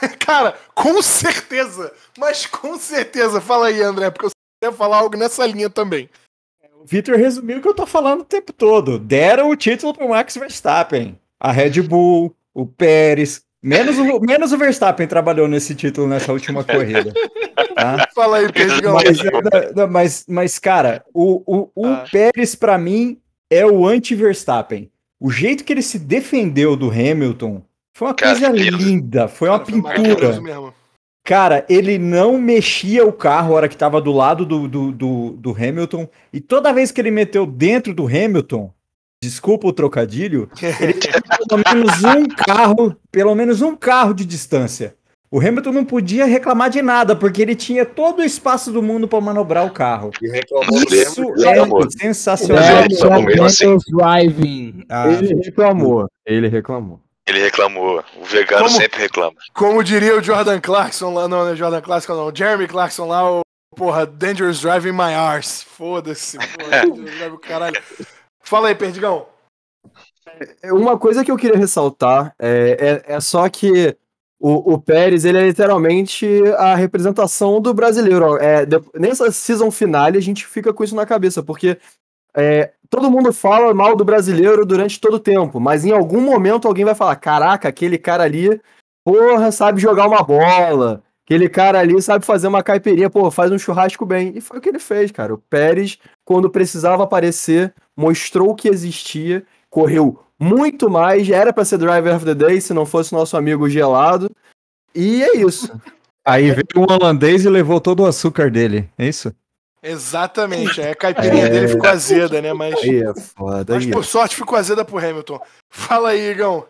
Cara, 0.18 0.56
com 0.74 1.00
certeza, 1.02 1.92
mas 2.18 2.46
com 2.46 2.76
certeza. 2.78 3.40
Fala 3.40 3.68
aí, 3.68 3.82
André, 3.82 4.10
porque 4.10 4.26
eu 4.26 4.30
queria 4.60 4.76
falar 4.76 4.98
algo 4.98 5.16
nessa 5.16 5.46
linha 5.46 5.70
também. 5.70 6.08
O 6.80 6.84
Victor 6.86 7.16
resumiu 7.16 7.58
o 7.58 7.62
que 7.62 7.68
eu 7.68 7.74
tô 7.74 7.86
falando 7.86 8.20
o 8.20 8.24
tempo 8.24 8.52
todo. 8.52 8.98
Deram 8.98 9.50
o 9.50 9.56
título 9.56 9.92
pro 9.94 10.08
Max 10.08 10.36
Verstappen. 10.36 11.18
A 11.40 11.50
Red 11.50 11.82
Bull, 11.82 12.34
o 12.54 12.66
Pérez. 12.66 13.42
Menos 13.62 13.98
o, 13.98 14.20
menos 14.20 14.52
o 14.52 14.58
Verstappen 14.58 15.06
trabalhou 15.08 15.48
nesse 15.48 15.74
título 15.74 16.06
nessa 16.06 16.32
última 16.32 16.62
corrida. 16.64 17.12
tá? 17.74 18.08
Fala 18.14 18.38
aí, 18.38 18.52
Perdigão. 18.52 18.94
Mas, 18.94 19.90
mas, 19.90 20.24
mas, 20.28 20.58
cara, 20.58 21.04
o, 21.12 21.42
o, 21.46 21.70
o 21.74 21.86
Ah. 21.86 22.04
Pérez, 22.10 22.54
pra 22.54 22.78
mim, 22.78 23.20
é 23.50 23.66
o 23.66 23.86
anti-Verstappen. 23.86 24.90
O 25.18 25.30
jeito 25.30 25.64
que 25.64 25.72
ele 25.72 25.82
se 25.82 25.98
defendeu 25.98 26.76
do 26.76 26.90
Hamilton 26.90 27.62
foi 27.96 28.08
uma 28.08 28.14
Cara, 28.14 28.38
coisa 28.38 28.48
linda, 28.50 29.26
foi 29.26 29.48
uma 29.48 29.58
Cara, 29.58 29.72
foi 29.72 29.94
pintura. 29.94 30.40
mesmo. 30.42 30.74
Cara, 31.24 31.64
ele 31.66 31.96
não 31.96 32.38
mexia 32.38 33.06
o 33.06 33.10
carro 33.10 33.54
a 33.54 33.56
hora 33.56 33.68
que 33.70 33.76
tava 33.76 34.02
do 34.02 34.12
lado 34.12 34.44
do, 34.44 34.68
do, 34.68 34.92
do, 34.92 35.30
do 35.30 35.50
Hamilton. 35.52 36.06
E 36.30 36.38
toda 36.38 36.74
vez 36.74 36.92
que 36.92 37.00
ele 37.00 37.10
meteu 37.10 37.46
dentro 37.46 37.94
do 37.94 38.06
Hamilton, 38.06 38.70
desculpa 39.24 39.66
o 39.66 39.72
trocadilho, 39.72 40.46
ele 40.78 40.92
tinha 40.92 41.14
pelo 41.48 41.62
menos 41.66 42.04
um 42.04 42.28
carro, 42.28 42.94
pelo 43.10 43.34
menos 43.34 43.62
um 43.62 43.74
carro 43.74 44.12
de 44.12 44.26
distância. 44.26 44.94
O 45.30 45.40
Hamilton 45.40 45.72
não 45.72 45.84
podia 45.86 46.26
reclamar 46.26 46.68
de 46.68 46.82
nada, 46.82 47.16
porque 47.16 47.40
ele 47.40 47.56
tinha 47.56 47.86
todo 47.86 48.18
o 48.18 48.24
espaço 48.24 48.70
do 48.70 48.82
mundo 48.82 49.08
para 49.08 49.22
manobrar 49.22 49.64
o 49.64 49.70
carro. 49.70 50.10
E 50.20 50.26
Isso 50.26 51.32
mesmo. 51.34 51.82
É 51.82 51.90
sensacional. 51.90 52.62
Comeu 53.00 53.44
assim. 53.44 54.84
Ah, 54.86 55.08
Ele 55.08 55.34
reclamou. 55.36 56.06
Ele 56.26 56.48
reclamou. 56.48 57.00
Ele 57.28 57.40
reclamou. 57.40 58.04
O 58.16 58.24
vegano 58.24 58.64
Como? 58.66 58.76
sempre 58.76 59.00
reclama. 59.00 59.36
Como 59.52 59.82
diria 59.82 60.16
o 60.16 60.22
Jordan 60.22 60.60
Clarkson 60.60 61.12
lá, 61.12 61.26
não, 61.26 61.44
não 61.44 61.48
é 61.52 61.56
Jordan 61.56 61.80
Clarkson, 61.80 62.14
não. 62.14 62.26
o 62.28 62.34
Jeremy 62.34 62.68
Clarkson 62.68 63.06
lá, 63.06 63.30
o 63.30 63.40
porra, 63.76 64.06
Dangerous 64.06 64.60
Driving 64.60 64.92
My 64.92 65.12
Arse. 65.14 65.64
Foda-se. 65.64 66.38
porra, 66.54 67.38
caralho. 67.40 67.82
Fala 68.42 68.68
aí, 68.68 68.74
Perdigão. 68.74 69.26
É, 70.62 70.72
Uma 70.72 70.98
coisa 70.98 71.24
que 71.24 71.30
eu 71.30 71.36
queria 71.36 71.58
ressaltar 71.58 72.32
é, 72.38 73.02
é, 73.08 73.14
é 73.14 73.20
só 73.20 73.48
que 73.48 73.96
o, 74.38 74.74
o 74.74 74.78
Pérez, 74.80 75.24
ele 75.24 75.38
é 75.38 75.46
literalmente 75.46 76.28
a 76.58 76.74
representação 76.76 77.60
do 77.60 77.74
brasileiro. 77.74 78.36
É, 78.36 78.64
de- 78.64 78.80
nessa 78.94 79.32
season 79.32 79.70
finale, 79.70 80.16
a 80.18 80.22
gente 80.22 80.46
fica 80.46 80.72
com 80.72 80.84
isso 80.84 80.94
na 80.94 81.06
cabeça, 81.06 81.42
porque 81.42 81.78
é, 82.36 82.72
todo 82.90 83.10
mundo 83.10 83.32
fala 83.32 83.72
mal 83.72 83.96
do 83.96 84.04
brasileiro 84.04 84.66
durante 84.66 85.00
todo 85.00 85.14
o 85.14 85.20
tempo, 85.20 85.58
mas 85.58 85.84
em 85.84 85.92
algum 85.92 86.20
momento 86.20 86.68
alguém 86.68 86.84
vai 86.84 86.94
falar: 86.94 87.16
caraca, 87.16 87.68
aquele 87.68 87.96
cara 87.96 88.24
ali, 88.24 88.60
porra, 89.04 89.50
sabe 89.50 89.80
jogar 89.80 90.06
uma 90.06 90.22
bola. 90.22 91.02
Aquele 91.24 91.48
cara 91.48 91.80
ali 91.80 92.00
sabe 92.00 92.24
fazer 92.24 92.46
uma 92.46 92.62
caipirinha, 92.62 93.10
pô, 93.10 93.28
faz 93.32 93.50
um 93.50 93.58
churrasco 93.58 94.06
bem. 94.06 94.32
E 94.36 94.40
foi 94.40 94.58
o 94.58 94.60
que 94.60 94.68
ele 94.68 94.78
fez, 94.78 95.10
cara. 95.10 95.34
O 95.34 95.38
Pérez, 95.38 95.98
quando 96.24 96.48
precisava 96.48 97.02
aparecer, 97.02 97.74
mostrou 97.96 98.54
que 98.54 98.68
existia, 98.68 99.44
correu 99.68 100.20
muito 100.38 100.88
mais, 100.88 101.28
era 101.28 101.52
pra 101.52 101.64
ser 101.64 101.78
Driver 101.78 102.14
of 102.14 102.24
the 102.24 102.34
Day 102.34 102.60
se 102.60 102.72
não 102.72 102.86
fosse 102.86 103.12
nosso 103.12 103.36
amigo 103.36 103.68
gelado. 103.68 104.30
E 104.94 105.24
é 105.24 105.36
isso. 105.38 105.68
Aí 106.24 106.50
veio 106.52 106.66
um 106.76 106.92
holandês 106.92 107.44
e 107.44 107.48
levou 107.48 107.80
todo 107.80 108.04
o 108.04 108.06
açúcar 108.06 108.48
dele, 108.48 108.88
é 108.96 109.08
isso? 109.08 109.34
Exatamente. 109.90 110.80
Aí 110.80 110.90
a 110.90 110.94
caipirinha 110.94 111.46
É. 111.46 111.48
dele 111.48 111.68
ficou 111.68 111.88
azeda, 111.88 112.40
né? 112.42 112.52
Mas, 112.52 112.74
Aí 112.82 113.02
é 113.02 113.14
foda. 113.20 113.74
mas 113.74 113.84
Aí 113.84 113.90
é 113.90 113.92
por 113.92 114.04
sorte 114.04 114.36
ficou 114.36 114.58
azeda 114.58 114.84
pro 114.84 114.98
Hamilton. 114.98 115.40
Fala 115.70 116.10
aí, 116.10 116.30
Igão. 116.30 116.66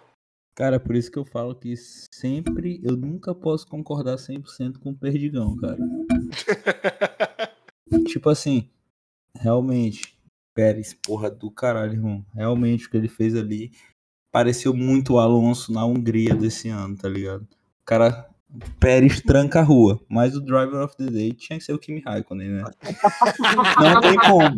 Cara, 0.54 0.80
por 0.80 0.94
isso 0.96 1.10
que 1.10 1.18
eu 1.18 1.24
falo 1.24 1.54
que 1.54 1.76
sempre, 1.76 2.80
eu 2.82 2.96
nunca 2.96 3.34
posso 3.34 3.66
concordar 3.66 4.16
100% 4.16 4.78
com 4.78 4.90
o 4.90 4.96
Perdigão, 4.96 5.54
cara. 5.56 5.76
Tipo 8.06 8.30
assim, 8.30 8.68
realmente, 9.34 10.16
Pérez, 10.54 10.94
porra 10.94 11.30
do 11.30 11.50
caralho, 11.50 11.92
irmão. 11.92 12.24
Realmente 12.34 12.86
o 12.86 12.90
que 12.90 12.96
ele 12.96 13.08
fez 13.08 13.34
ali 13.34 13.70
pareceu 14.32 14.72
muito 14.74 15.14
o 15.14 15.18
Alonso 15.18 15.72
na 15.72 15.84
Hungria 15.84 16.34
desse 16.34 16.68
ano, 16.70 16.96
tá 16.96 17.08
ligado? 17.08 17.42
O 17.42 17.84
cara, 17.84 18.26
Pérez 18.78 19.20
tranca 19.20 19.60
a 19.60 19.62
rua, 19.62 20.00
mas 20.08 20.36
o 20.36 20.40
Driver 20.40 20.82
of 20.82 20.96
the 20.96 21.06
Day 21.06 21.32
tinha 21.32 21.58
que 21.58 21.64
ser 21.64 21.72
o 21.72 21.78
Kimi 21.78 22.00
Raikkonen, 22.00 22.48
né? 22.48 22.64
Não 23.82 24.00
tem 24.00 24.16
como. 24.16 24.56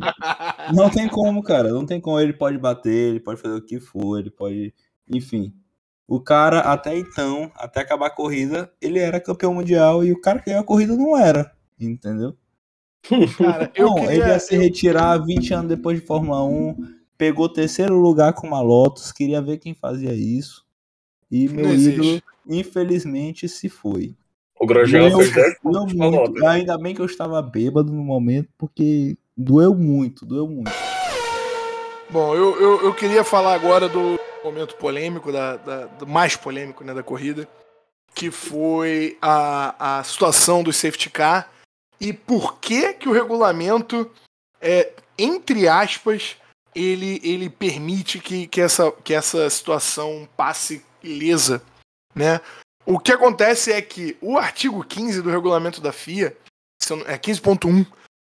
Não 0.74 0.91
tem 0.91 1.09
como, 1.09 1.43
cara. 1.43 1.70
Não 1.70 1.86
tem 1.86 2.01
como. 2.01 2.20
Ele 2.20 2.32
pode 2.32 2.59
bater, 2.59 2.93
ele 2.93 3.20
pode 3.20 3.41
fazer 3.41 3.55
o 3.55 3.64
que 3.64 3.80
for, 3.80 4.18
ele 4.18 4.30
pode. 4.30 4.74
Enfim. 5.11 5.55
O 6.07 6.20
cara, 6.20 6.61
até 6.61 6.97
então, 6.97 7.51
até 7.55 7.80
acabar 7.80 8.07
a 8.07 8.14
corrida, 8.14 8.72
ele 8.80 8.99
era 8.99 9.20
campeão 9.20 9.55
mundial 9.55 10.05
e 10.05 10.12
o 10.12 10.20
cara 10.20 10.39
que 10.39 10.47
ganhou 10.47 10.62
a 10.62 10.66
corrida 10.66 10.97
não 10.97 11.16
era. 11.16 11.53
Entendeu? 11.78 12.36
Cara, 13.36 13.70
eu 13.74 13.86
não, 13.89 13.95
queria... 13.95 14.12
ele 14.12 14.26
ia 14.26 14.39
se 14.39 14.57
retirar 14.57 15.18
20 15.18 15.55
anos 15.55 15.68
depois 15.68 16.01
de 16.01 16.07
Fórmula 16.07 16.45
1, 16.45 16.76
pegou 17.16 17.49
terceiro 17.49 17.99
lugar 17.99 18.32
com 18.32 18.47
uma 18.47 18.61
Lotus, 18.61 19.12
queria 19.12 19.41
ver 19.41 19.59
quem 19.59 19.74
fazia 19.74 20.12
isso. 20.14 20.67
E 21.31 21.49
meu 21.49 21.66
Não 21.66 21.72
existe. 21.74 21.95
ídolo, 22.01 22.22
infelizmente, 22.47 23.49
se 23.49 23.68
foi. 23.68 24.14
O 24.59 24.66
Grosjean 24.66 25.11
fez 25.16 25.33
10 25.33 25.57
doeu 25.62 25.72
pontos 25.81 25.95
muito. 25.95 26.16
Lotus. 26.16 26.43
Ainda 26.43 26.76
bem 26.79 26.95
que 26.95 27.01
eu 27.01 27.07
estava 27.07 27.41
bêbado 27.43 27.93
no 27.93 28.03
momento, 28.03 28.49
porque 28.59 29.16
doeu 29.37 29.74
muito, 29.74 30.26
doeu 30.26 30.47
muito. 30.49 30.72
Bom, 32.11 32.35
eu, 32.35 32.59
eu, 32.61 32.83
eu 32.85 32.95
queria 32.95 33.22
falar 33.22 33.55
agora 33.55 33.89
do 33.89 34.18
momento 34.43 34.74
polêmico, 34.76 35.31
da, 35.31 35.57
da- 35.57 35.87
do 35.87 36.07
mais 36.07 36.35
polêmico 36.37 36.83
né, 36.83 36.95
da 36.95 37.03
corrida, 37.03 37.47
que 38.14 38.31
foi 38.31 39.18
a, 39.20 39.99
a 39.99 40.05
situação 40.05 40.62
do 40.62 40.72
safety 40.72 41.11
car 41.11 41.51
e 42.01 42.12
por 42.12 42.59
que, 42.59 42.95
que 42.95 43.09
o 43.09 43.12
regulamento, 43.12 44.11
é, 44.61 44.93
entre 45.18 45.68
aspas, 45.68 46.37
ele, 46.74 47.20
ele 47.22 47.51
permite 47.51 48.18
que, 48.20 48.47
que, 48.47 48.61
essa, 48.61 48.91
que 49.05 49.12
essa 49.12 49.49
situação 49.51 50.26
passe 50.37 50.83
ilesa. 51.03 51.62
Né? 52.14 52.40
O 52.84 52.99
que 52.99 53.12
acontece 53.12 53.72
é 53.72 53.82
que 53.82 54.16
o 54.20 54.38
artigo 54.38 54.84
15 54.84 55.22
do 55.22 55.30
regulamento 55.30 55.80
da 55.80 55.92
FIA, 55.92 56.36
é 57.07 57.18
15.1, 57.18 57.86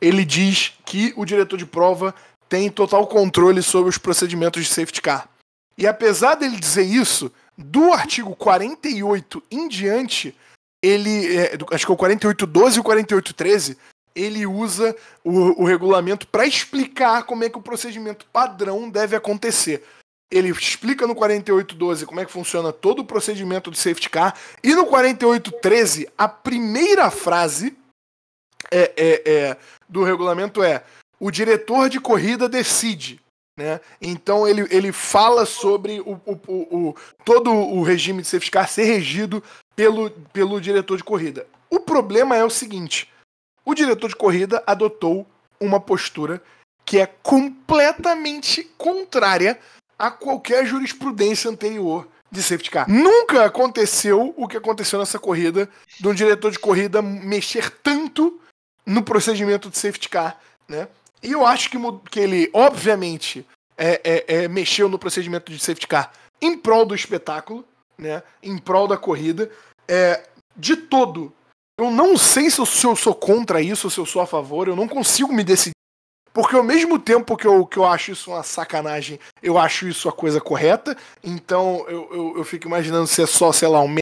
ele 0.01 0.25
diz 0.25 0.73
que 0.85 1.13
o 1.15 1.25
diretor 1.25 1.57
de 1.57 1.65
prova 1.65 2.13
tem 2.49 2.69
total 2.69 3.07
controle 3.07 3.61
sobre 3.61 3.89
os 3.89 3.97
procedimentos 3.97 4.65
de 4.65 4.73
safety 4.73 5.01
car. 5.01 5.29
E 5.77 5.87
apesar 5.87 6.35
dele 6.35 6.59
dizer 6.59 6.83
isso, 6.83 7.31
do 7.57 7.93
artigo 7.93 8.35
48 8.35 9.41
em 9.49 9.67
diante, 9.67 10.35
ele. 10.81 11.37
é, 11.37 11.57
acho 11.71 11.85
que 11.85 11.91
é 11.91 11.95
o 11.95 11.97
48.12 11.97 12.75
e 12.75 12.79
o 12.79 12.83
48.13, 12.83 13.77
ele 14.13 14.45
usa 14.45 14.95
o, 15.23 15.63
o 15.63 15.65
regulamento 15.65 16.27
para 16.27 16.45
explicar 16.45 17.23
como 17.23 17.43
é 17.43 17.49
que 17.49 17.57
o 17.57 17.61
procedimento 17.61 18.25
padrão 18.33 18.89
deve 18.89 19.15
acontecer. 19.15 19.83
Ele 20.31 20.49
explica 20.49 21.05
no 21.05 21.13
48.12 21.15 22.05
como 22.05 22.19
é 22.21 22.25
que 22.25 22.31
funciona 22.31 22.71
todo 22.71 22.99
o 22.99 23.05
procedimento 23.05 23.69
do 23.69 23.75
safety 23.77 24.09
car. 24.09 24.35
E 24.63 24.73
no 24.73 24.85
48.13, 24.85 26.07
a 26.17 26.27
primeira 26.27 27.11
frase 27.11 27.77
é, 28.71 28.93
é, 28.95 29.21
é, 29.25 29.57
do 29.89 30.03
regulamento 30.03 30.63
é 30.63 30.83
o 31.19 31.29
diretor 31.29 31.89
de 31.89 31.99
corrida 31.99 32.47
decide. 32.47 33.19
Né? 33.57 33.81
Então 34.01 34.47
ele, 34.47 34.65
ele 34.71 34.91
fala 34.93 35.45
sobre 35.45 35.99
o, 35.99 36.13
o, 36.25 36.39
o- 36.47 36.95
todo 37.25 37.51
o 37.51 37.83
regime 37.83 38.21
de 38.21 38.27
safety 38.29 38.49
car 38.51 38.67
ser 38.69 38.85
regido 38.85 39.43
pelo, 39.75 40.09
pelo 40.31 40.61
diretor 40.61 40.95
de 40.97 41.03
corrida. 41.03 41.45
O 41.69 41.79
problema 41.79 42.35
é 42.37 42.43
o 42.45 42.49
seguinte: 42.49 43.11
o 43.65 43.73
diretor 43.75 44.07
de 44.07 44.15
corrida 44.15 44.63
adotou 44.65 45.27
uma 45.59 45.79
postura 45.79 46.41
que 46.85 46.97
é 46.99 47.05
completamente 47.05 48.63
contrária 48.77 49.59
a 50.01 50.09
qualquer 50.09 50.65
jurisprudência 50.65 51.47
anterior 51.51 52.07
de 52.31 52.41
safety 52.41 52.71
car. 52.71 52.89
Nunca 52.89 53.45
aconteceu 53.45 54.33
o 54.35 54.47
que 54.47 54.57
aconteceu 54.57 54.97
nessa 54.97 55.19
corrida, 55.19 55.69
de 55.99 56.07
um 56.07 56.13
diretor 56.13 56.49
de 56.49 56.57
corrida 56.57 57.03
mexer 57.03 57.69
tanto 57.83 58.39
no 58.83 59.03
procedimento 59.03 59.69
de 59.69 59.77
safety 59.77 60.09
car, 60.09 60.39
né? 60.67 60.87
E 61.21 61.31
eu 61.31 61.45
acho 61.45 61.69
que, 61.69 61.77
que 62.09 62.19
ele, 62.19 62.49
obviamente, 62.51 63.45
é, 63.77 64.01
é- 64.03 64.25
é, 64.43 64.47
mexeu 64.47 64.89
no 64.89 64.97
procedimento 64.97 65.51
de 65.51 65.59
safety 65.59 65.87
car 65.87 66.11
em 66.41 66.57
prol 66.57 66.83
do 66.83 66.95
espetáculo, 66.95 67.63
né? 67.95 68.23
Em 68.41 68.57
prol 68.57 68.87
da 68.87 68.97
corrida. 68.97 69.51
É, 69.87 70.23
de 70.57 70.75
todo, 70.75 71.31
eu 71.79 71.91
não 71.91 72.17
sei 72.17 72.49
se 72.49 72.59
eu, 72.59 72.65
se 72.65 72.87
eu 72.87 72.95
sou 72.95 73.13
contra 73.13 73.61
isso 73.61 73.85
ou 73.85 73.91
se 73.91 73.99
eu 73.99 74.05
sou 74.07 74.19
a 74.19 74.25
favor, 74.25 74.67
eu 74.67 74.75
não 74.75 74.87
consigo 74.87 75.31
me 75.31 75.43
decidir. 75.43 75.75
Porque 76.33 76.55
ao 76.55 76.63
mesmo 76.63 76.97
tempo 76.97 77.35
que 77.35 77.45
eu, 77.45 77.65
que 77.65 77.77
eu 77.77 77.85
acho 77.85 78.11
isso 78.11 78.31
uma 78.31 78.43
sacanagem, 78.43 79.19
eu 79.43 79.57
acho 79.57 79.87
isso 79.87 80.07
a 80.07 80.13
coisa 80.13 80.39
correta. 80.39 80.95
Então 81.23 81.85
eu, 81.89 82.09
eu, 82.11 82.37
eu 82.37 82.43
fico 82.43 82.67
imaginando 82.67 83.07
se 83.07 83.21
é 83.21 83.25
só, 83.25 83.51
sei 83.51 83.67
lá, 83.67 83.81
um 83.81 83.95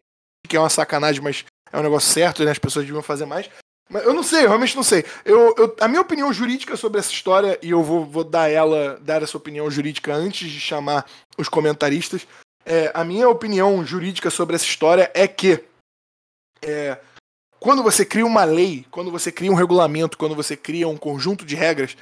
que 0.47 0.55
é 0.55 0.59
uma 0.59 0.69
sacanagem, 0.69 1.21
mas 1.21 1.45
é 1.71 1.77
um 1.77 1.83
negócio 1.83 2.11
certo, 2.11 2.43
né? 2.43 2.51
As 2.51 2.59
pessoas 2.59 2.85
deviam 2.85 3.03
fazer 3.03 3.25
mais. 3.25 3.49
Mas 3.91 4.03
eu 4.03 4.13
não 4.13 4.21
sei, 4.23 4.43
eu 4.45 4.47
realmente 4.49 4.75
não 4.75 4.83
sei. 4.83 5.03
Eu, 5.25 5.55
eu- 5.57 5.75
a 5.79 5.87
minha 5.87 6.01
opinião 6.01 6.31
jurídica 6.31 6.77
sobre 6.77 6.99
essa 6.99 7.11
história, 7.11 7.57
e 7.61 7.71
eu 7.71 7.81
vou, 7.83 8.05
vou 8.05 8.23
dar 8.23 8.47
ela, 8.49 8.99
dar 9.01 9.21
essa 9.23 9.35
opinião 9.37 9.69
jurídica 9.69 10.13
antes 10.13 10.49
de 10.51 10.59
chamar 10.59 11.05
os 11.37 11.49
comentaristas. 11.49 12.27
é, 12.65 12.91
a 12.93 13.03
minha 13.03 13.27
opinião 13.27 13.83
jurídica 13.83 14.29
sobre 14.29 14.55
essa 14.55 14.65
história 14.65 15.09
é 15.15 15.27
que 15.27 15.63
é, 16.61 16.99
quando 17.59 17.81
você 17.81 18.05
cria 18.05 18.25
uma 18.25 18.43
lei, 18.43 18.85
quando 18.91 19.11
você 19.11 19.31
cria 19.31 19.51
um 19.51 19.55
regulamento, 19.55 20.17
quando 20.17 20.35
você 20.35 20.55
cria 20.55 20.87
um 20.87 20.97
conjunto 20.97 21.45
de 21.45 21.55
regras, 21.55 21.97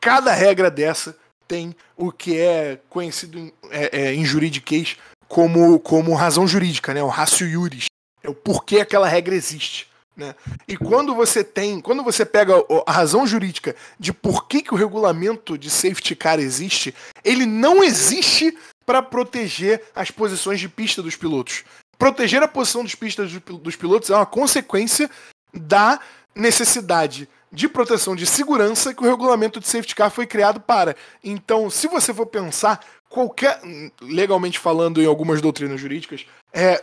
cada 0.00 0.32
regra 0.32 0.70
dessa 0.70 1.16
tem 1.46 1.74
o 1.96 2.10
que 2.12 2.38
é 2.38 2.78
conhecido 2.88 3.38
em, 3.38 3.52
é, 3.70 4.00
é, 4.00 4.14
em 4.14 4.24
juridiquês 4.24 4.96
como, 5.28 5.78
como 5.80 6.14
razão 6.14 6.46
jurídica, 6.46 6.94
né? 6.94 7.02
O 7.02 7.08
ratio 7.08 7.46
iuris. 7.46 7.86
É 8.22 8.28
o 8.28 8.34
porquê 8.34 8.80
aquela 8.80 9.08
regra 9.08 9.34
existe. 9.34 9.88
Né? 10.16 10.34
E 10.68 10.76
quando 10.76 11.14
você 11.14 11.42
tem, 11.42 11.80
quando 11.80 12.02
você 12.02 12.26
pega 12.26 12.54
a 12.86 12.92
razão 12.92 13.26
jurídica 13.26 13.74
de 13.98 14.12
por 14.12 14.46
que, 14.46 14.62
que 14.62 14.74
o 14.74 14.76
regulamento 14.76 15.56
de 15.56 15.70
safety 15.70 16.14
car 16.14 16.38
existe, 16.38 16.94
ele 17.24 17.46
não 17.46 17.82
existe 17.82 18.56
para 18.84 19.02
proteger 19.02 19.82
as 19.94 20.10
posições 20.10 20.60
de 20.60 20.68
pista 20.68 21.02
dos 21.02 21.16
pilotos. 21.16 21.64
Proteger 21.96 22.42
a 22.42 22.48
posição 22.48 22.82
dos 22.82 22.94
pistas 22.94 23.32
dos 23.32 23.76
pilotos 23.76 24.10
é 24.10 24.14
uma 24.14 24.26
consequência 24.26 25.10
da 25.54 26.00
necessidade 26.34 27.28
de 27.52 27.68
proteção 27.68 28.14
de 28.14 28.26
segurança 28.26 28.94
que 28.94 29.02
o 29.02 29.08
regulamento 29.08 29.58
de 29.58 29.66
safety 29.66 29.94
car 29.94 30.10
foi 30.10 30.26
criado 30.26 30.60
para. 30.60 30.94
Então, 31.22 31.68
se 31.68 31.88
você 31.88 32.14
for 32.14 32.26
pensar, 32.26 32.80
qualquer, 33.08 33.60
legalmente 34.00 34.58
falando 34.58 35.02
em 35.02 35.06
algumas 35.06 35.40
doutrinas 35.40 35.80
jurídicas, 35.80 36.26
é, 36.52 36.82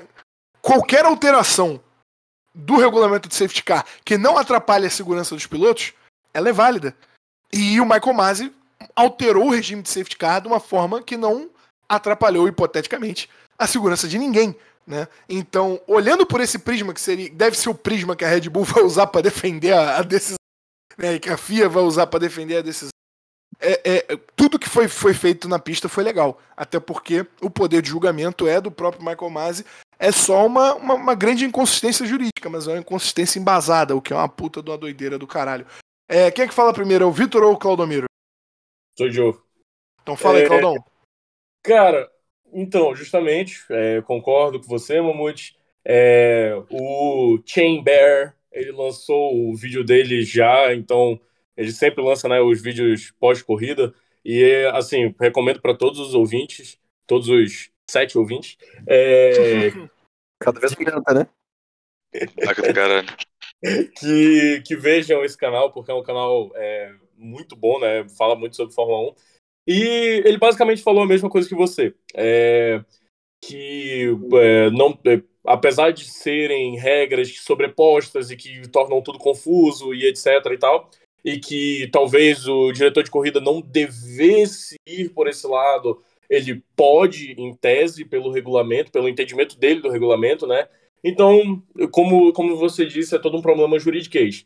qualquer 0.61 1.05
alteração 1.05 1.82
do 2.53 2.76
regulamento 2.78 3.30
de 3.30 3.36
safety 3.36 3.63
car 3.63 3.86
que 4.03 4.18
não 4.18 4.38
atrapalhe 4.38 4.86
a 4.86 4.89
segurança 4.89 5.36
dos 5.36 5.45
pilotos, 5.45 5.93
ela 6.34 6.49
é 6.49 6.53
válida. 6.53 6.95
E 7.53 7.80
o 7.80 7.86
Michael 7.86 8.13
Masi 8.13 8.53
alterou 8.95 9.47
o 9.47 9.51
regime 9.51 9.82
de 9.82 9.89
safety 9.89 10.18
car 10.18 10.41
de 10.41 10.47
uma 10.47 10.59
forma 10.59 11.01
que 11.01 11.15
não 11.15 11.49
atrapalhou, 11.88 12.47
hipoteticamente, 12.47 13.30
a 13.57 13.65
segurança 13.65 14.07
de 14.07 14.18
ninguém. 14.18 14.55
Né? 14.86 15.07
Então, 15.30 15.80
olhando 15.88 16.26
por 16.26 16.41
esse 16.41 16.59
prisma, 16.59 16.93
que 16.93 17.01
seria, 17.01 17.30
deve 17.30 17.57
ser 17.57 17.70
o 17.70 17.76
prisma 17.76 18.15
que 18.15 18.26
a 18.26 18.28
Red 18.28 18.49
Bull 18.49 18.63
vai 18.63 18.84
usar 18.84 19.07
para 19.07 19.22
defender 19.22 19.74
a, 19.74 19.97
a 19.97 20.01
decisão, 20.01 20.38
né? 20.97 21.19
que 21.19 21.29
a 21.29 21.37
FIA 21.37 21.69
vai 21.69 21.83
usar 21.83 22.07
para 22.07 22.19
defender 22.19 22.57
a 22.57 22.61
decisão, 22.61 22.91
é, 23.59 23.81
é, 23.85 24.17
tudo 24.35 24.59
que 24.59 24.69
foi, 24.69 24.87
foi 24.87 25.13
feito 25.13 25.47
na 25.47 25.59
pista 25.59 25.89
foi 25.89 26.03
legal. 26.03 26.39
Até 26.55 26.79
porque 26.79 27.25
o 27.41 27.49
poder 27.49 27.81
de 27.81 27.89
julgamento 27.89 28.47
é 28.47 28.61
do 28.61 28.71
próprio 28.71 29.03
Michael 29.03 29.29
Masi. 29.29 29.65
É 29.99 30.11
só 30.11 30.45
uma, 30.45 30.75
uma, 30.75 30.93
uma 30.93 31.15
grande 31.15 31.43
inconsistência 31.43 32.05
jurídica, 32.05 32.49
mas 32.49 32.67
é 32.67 32.71
uma 32.71 32.79
inconsistência 32.79 33.39
embasada, 33.39 33.95
o 33.95 34.01
que 34.01 34.13
é 34.13 34.15
uma 34.15 34.29
puta 34.29 34.61
de 34.61 34.69
uma 34.69 34.77
doideira 34.77 35.17
do 35.17 35.25
caralho. 35.25 35.65
É, 36.07 36.29
quem 36.29 36.45
é 36.45 36.47
que 36.47 36.53
fala 36.53 36.73
primeiro? 36.73 37.03
É 37.03 37.07
o 37.07 37.11
Vitor 37.11 37.43
ou 37.43 37.53
o 37.53 37.57
Claudomiro? 37.57 38.05
Sou 38.97 39.09
Joe. 39.09 39.33
Então 40.01 40.15
fala 40.15 40.37
aí, 40.37 40.43
É, 40.43 40.47
Claudão. 40.47 40.75
Cara, 41.63 42.09
então, 42.53 42.95
justamente, 42.95 43.65
é, 43.71 44.01
concordo 44.03 44.59
com 44.59 44.67
você, 44.67 45.01
Mamute. 45.01 45.57
É, 45.83 46.53
o 46.69 47.39
Chain 47.45 47.83
Bear, 47.83 48.36
ele 48.58 48.72
lançou 48.72 49.49
o 49.49 49.55
vídeo 49.55 49.84
dele 49.84 50.24
já, 50.24 50.74
então 50.74 51.20
ele 51.55 51.72
sempre 51.72 52.03
lança 52.03 52.28
né, 52.28 52.39
os 52.41 52.62
vídeos 52.62 53.12
pós-corrida. 53.20 53.93
E, 54.24 54.66
assim, 54.74 55.16
recomendo 55.20 55.62
para 55.62 55.76
todos 55.76 55.99
os 55.99 56.14
ouvintes, 56.14 56.78
todos 57.05 57.30
os 57.30 57.70
sete 57.89 58.18
ouvintes, 58.18 58.58
é, 58.88 59.72
Cada 60.39 60.60
vez 60.60 60.76
né? 60.78 61.28
Taca 62.43 62.62
do 62.62 62.74
caralho. 62.74 63.08
que, 63.99 64.62
que 64.66 64.76
vejam 64.76 65.24
esse 65.24 65.38
canal, 65.38 65.72
porque 65.72 65.91
é 65.91 65.93
um 65.93 66.03
canal 66.03 66.51
é, 66.55 66.93
muito 67.16 67.55
bom, 67.55 67.80
né? 67.80 68.08
Fala 68.18 68.36
muito 68.36 68.55
sobre 68.55 68.74
Fórmula 68.74 69.12
1. 69.12 69.16
E 69.68 70.22
ele 70.26 70.38
basicamente 70.38 70.84
falou 70.84 71.03
a 71.03 71.08
mesma 71.08 71.30
coisa 71.30 71.49
que 71.49 71.55
você. 71.55 71.93
É, 72.16 72.84
que 73.43 74.05
é, 74.34 74.70
não, 74.72 74.97
é, 75.05 75.22
apesar 75.47 75.91
de 75.91 76.03
serem 76.03 76.75
regras 76.75 77.29
sobrepostas 77.39 78.29
e 78.29 78.35
que 78.35 78.67
tornam 78.67 79.01
tudo 79.01 79.17
confuso 79.17 79.93
e 79.93 80.05
etc 80.05 80.27
e 80.51 80.57
tal, 80.57 80.89
e 81.23 81.39
que 81.39 81.89
talvez 81.89 82.45
o 82.47 82.73
diretor 82.73 83.01
de 83.01 83.09
corrida 83.09 83.39
não 83.39 83.61
devesse 83.61 84.75
ir 84.85 85.09
por 85.09 85.25
esse 85.27 85.47
lado, 85.47 86.03
ele 86.29 86.61
pode, 86.75 87.31
em 87.31 87.53
tese, 87.53 88.03
pelo 88.03 88.29
regulamento, 88.29 88.91
pelo 88.91 89.07
entendimento 89.07 89.57
dele 89.57 89.79
do 89.79 89.89
regulamento, 89.89 90.45
né? 90.45 90.67
Então, 91.01 91.63
como, 91.91 92.33
como 92.33 92.57
você 92.57 92.85
disse, 92.85 93.15
é 93.15 93.19
todo 93.19 93.37
um 93.37 93.41
problema 93.41 93.79
juridiquês. 93.79 94.45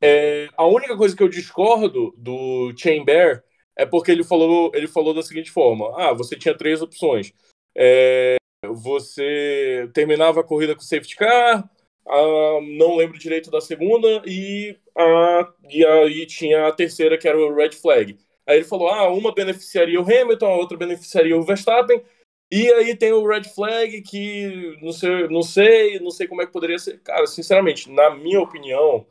É, 0.00 0.48
a 0.56 0.64
única 0.64 0.96
coisa 0.96 1.16
que 1.16 1.22
eu 1.22 1.28
discordo 1.28 2.14
do 2.16 2.72
Chamber 2.76 3.42
é 3.74 3.84
porque 3.84 4.12
ele 4.12 4.22
falou, 4.22 4.70
ele 4.74 4.86
falou 4.86 5.12
da 5.12 5.22
seguinte 5.22 5.50
forma: 5.50 5.92
ah, 5.96 6.12
você 6.12 6.36
tinha 6.36 6.56
três 6.56 6.80
opções. 6.82 7.32
É, 7.76 8.36
você 8.74 9.90
terminava 9.94 10.40
a 10.40 10.44
corrida 10.44 10.74
com 10.74 10.80
safety 10.80 11.16
car, 11.16 11.68
ah, 12.06 12.60
não 12.62 12.96
lembro 12.96 13.18
direito 13.18 13.50
da 13.50 13.60
segunda, 13.60 14.22
e, 14.26 14.76
a, 14.96 15.52
e 15.70 15.84
aí 15.84 16.26
tinha 16.26 16.68
a 16.68 16.72
terceira, 16.72 17.18
que 17.18 17.28
era 17.28 17.38
o 17.38 17.54
red 17.54 17.72
flag. 17.72 18.16
Aí 18.46 18.56
ele 18.58 18.64
falou: 18.64 18.88
ah, 18.88 19.08
uma 19.12 19.34
beneficiaria 19.34 20.00
o 20.00 20.04
Hamilton, 20.04 20.46
a 20.46 20.56
outra 20.56 20.76
beneficiaria 20.78 21.36
o 21.36 21.42
Verstappen, 21.42 22.02
e 22.50 22.70
aí 22.72 22.96
tem 22.96 23.12
o 23.12 23.26
red 23.26 23.44
flag 23.44 24.02
que 24.02 24.78
não 24.80 24.92
sei, 24.92 25.28
não 25.28 25.42
sei, 25.42 25.98
não 25.98 26.10
sei 26.10 26.28
como 26.28 26.42
é 26.42 26.46
que 26.46 26.52
poderia 26.52 26.78
ser. 26.78 27.00
Cara, 27.02 27.26
sinceramente, 27.26 27.90
na 27.90 28.10
minha 28.14 28.40
opinião, 28.40 29.06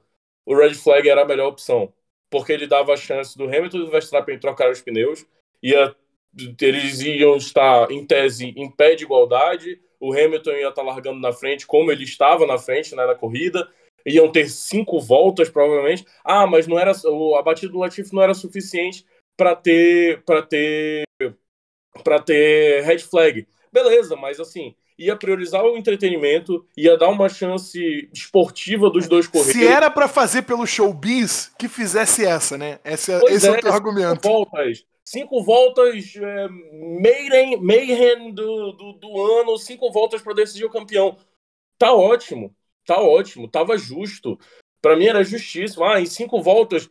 o 0.46 0.56
red 0.56 0.74
flag 0.74 1.08
era 1.10 1.24
a 1.24 1.26
melhor 1.26 1.48
opção, 1.50 1.94
porque 2.30 2.54
ele 2.54 2.68
dava 2.68 2.94
a 2.94 2.98
chance 2.98 3.38
do 3.38 3.46
Hamilton 3.46 3.78
e 3.78 3.86
do 3.86 3.92
Verstappen 3.92 4.40
trocar 4.40 4.72
os 4.72 4.82
pneus, 4.82 5.26
ia 5.62 5.96
eles 6.62 7.02
iam 7.02 7.36
estar, 7.38 7.90
em 7.92 8.06
tese, 8.06 8.54
em 8.56 8.70
pé 8.70 8.96
de 8.96 9.04
igualdade, 9.04 9.80
o 10.00 10.14
Hamilton 10.14 10.52
ia 10.52 10.70
estar 10.70 10.84
largando 10.84 11.20
na 11.20 11.32
frente, 11.32 11.66
como 11.66 11.92
ele 11.92 12.04
estava 12.04 12.46
na 12.46 12.58
frente 12.58 12.96
né, 12.96 13.06
na 13.06 13.16
corrida, 13.16 13.68
iam 14.06 14.32
ter 14.32 14.50
cinco 14.50 15.00
voltas, 15.00 15.50
provavelmente. 15.50 16.06
Ah, 16.24 16.46
mas 16.46 16.68
não 16.68 16.78
era 16.78 16.92
a 16.92 17.42
batida 17.42 17.72
do 17.72 17.80
Latifi 17.80 18.14
não 18.14 18.22
era 18.22 18.34
suficiente 18.34 19.06
para 19.36 19.56
ter 19.56 20.22
para 20.24 20.42
ter 20.42 21.04
para 22.04 22.20
ter 22.20 22.84
red 22.84 23.00
flag. 23.00 23.48
Beleza, 23.72 24.16
mas 24.16 24.40
assim, 24.40 24.76
ia 24.98 25.16
priorizar 25.16 25.64
o 25.64 25.78
entretenimento, 25.78 26.66
ia 26.78 26.98
dar 26.98 27.10
uma 27.10 27.28
chance 27.30 28.10
esportiva 28.14 28.90
dos 28.90 29.08
dois 29.08 29.28
corredores. 29.28 29.60
Se 29.60 29.68
era 29.68 29.90
para 29.90 30.08
fazer 30.08 30.44
pelo 30.44 30.68
showbiz, 30.68 31.52
que 31.58 31.68
fizesse 31.68 32.26
essa, 32.26 32.58
né? 32.58 32.80
Esse, 32.86 33.12
esse 33.28 33.48
é, 33.48 33.50
é 33.50 33.54
o 33.54 33.60
teu 33.60 33.74
argumento. 33.74 34.28
Voltas 34.28 34.86
cinco 35.06 35.44
voltas 35.44 36.16
é, 36.16 36.48
Mayhem, 36.50 37.62
Mayhem 37.62 38.34
do, 38.34 38.72
do, 38.72 38.94
do, 38.94 39.40
ano, 39.40 39.58
cinco 39.58 39.92
voltas 39.92 40.22
para 40.22 40.34
decidir 40.34 40.66
o 40.66 40.70
campeão. 40.70 41.18
Tá 41.78 41.94
ótimo, 41.94 42.56
tá 42.86 43.00
ótimo, 43.00 43.48
tava 43.48 43.78
justo. 43.78 44.40
Para 44.82 44.96
mim 44.96 45.06
era 45.06 45.24
justíssimo. 45.24 45.84
Ah, 45.84 46.02
em 46.02 46.06
cinco 46.06 46.42
voltas, 46.42 46.90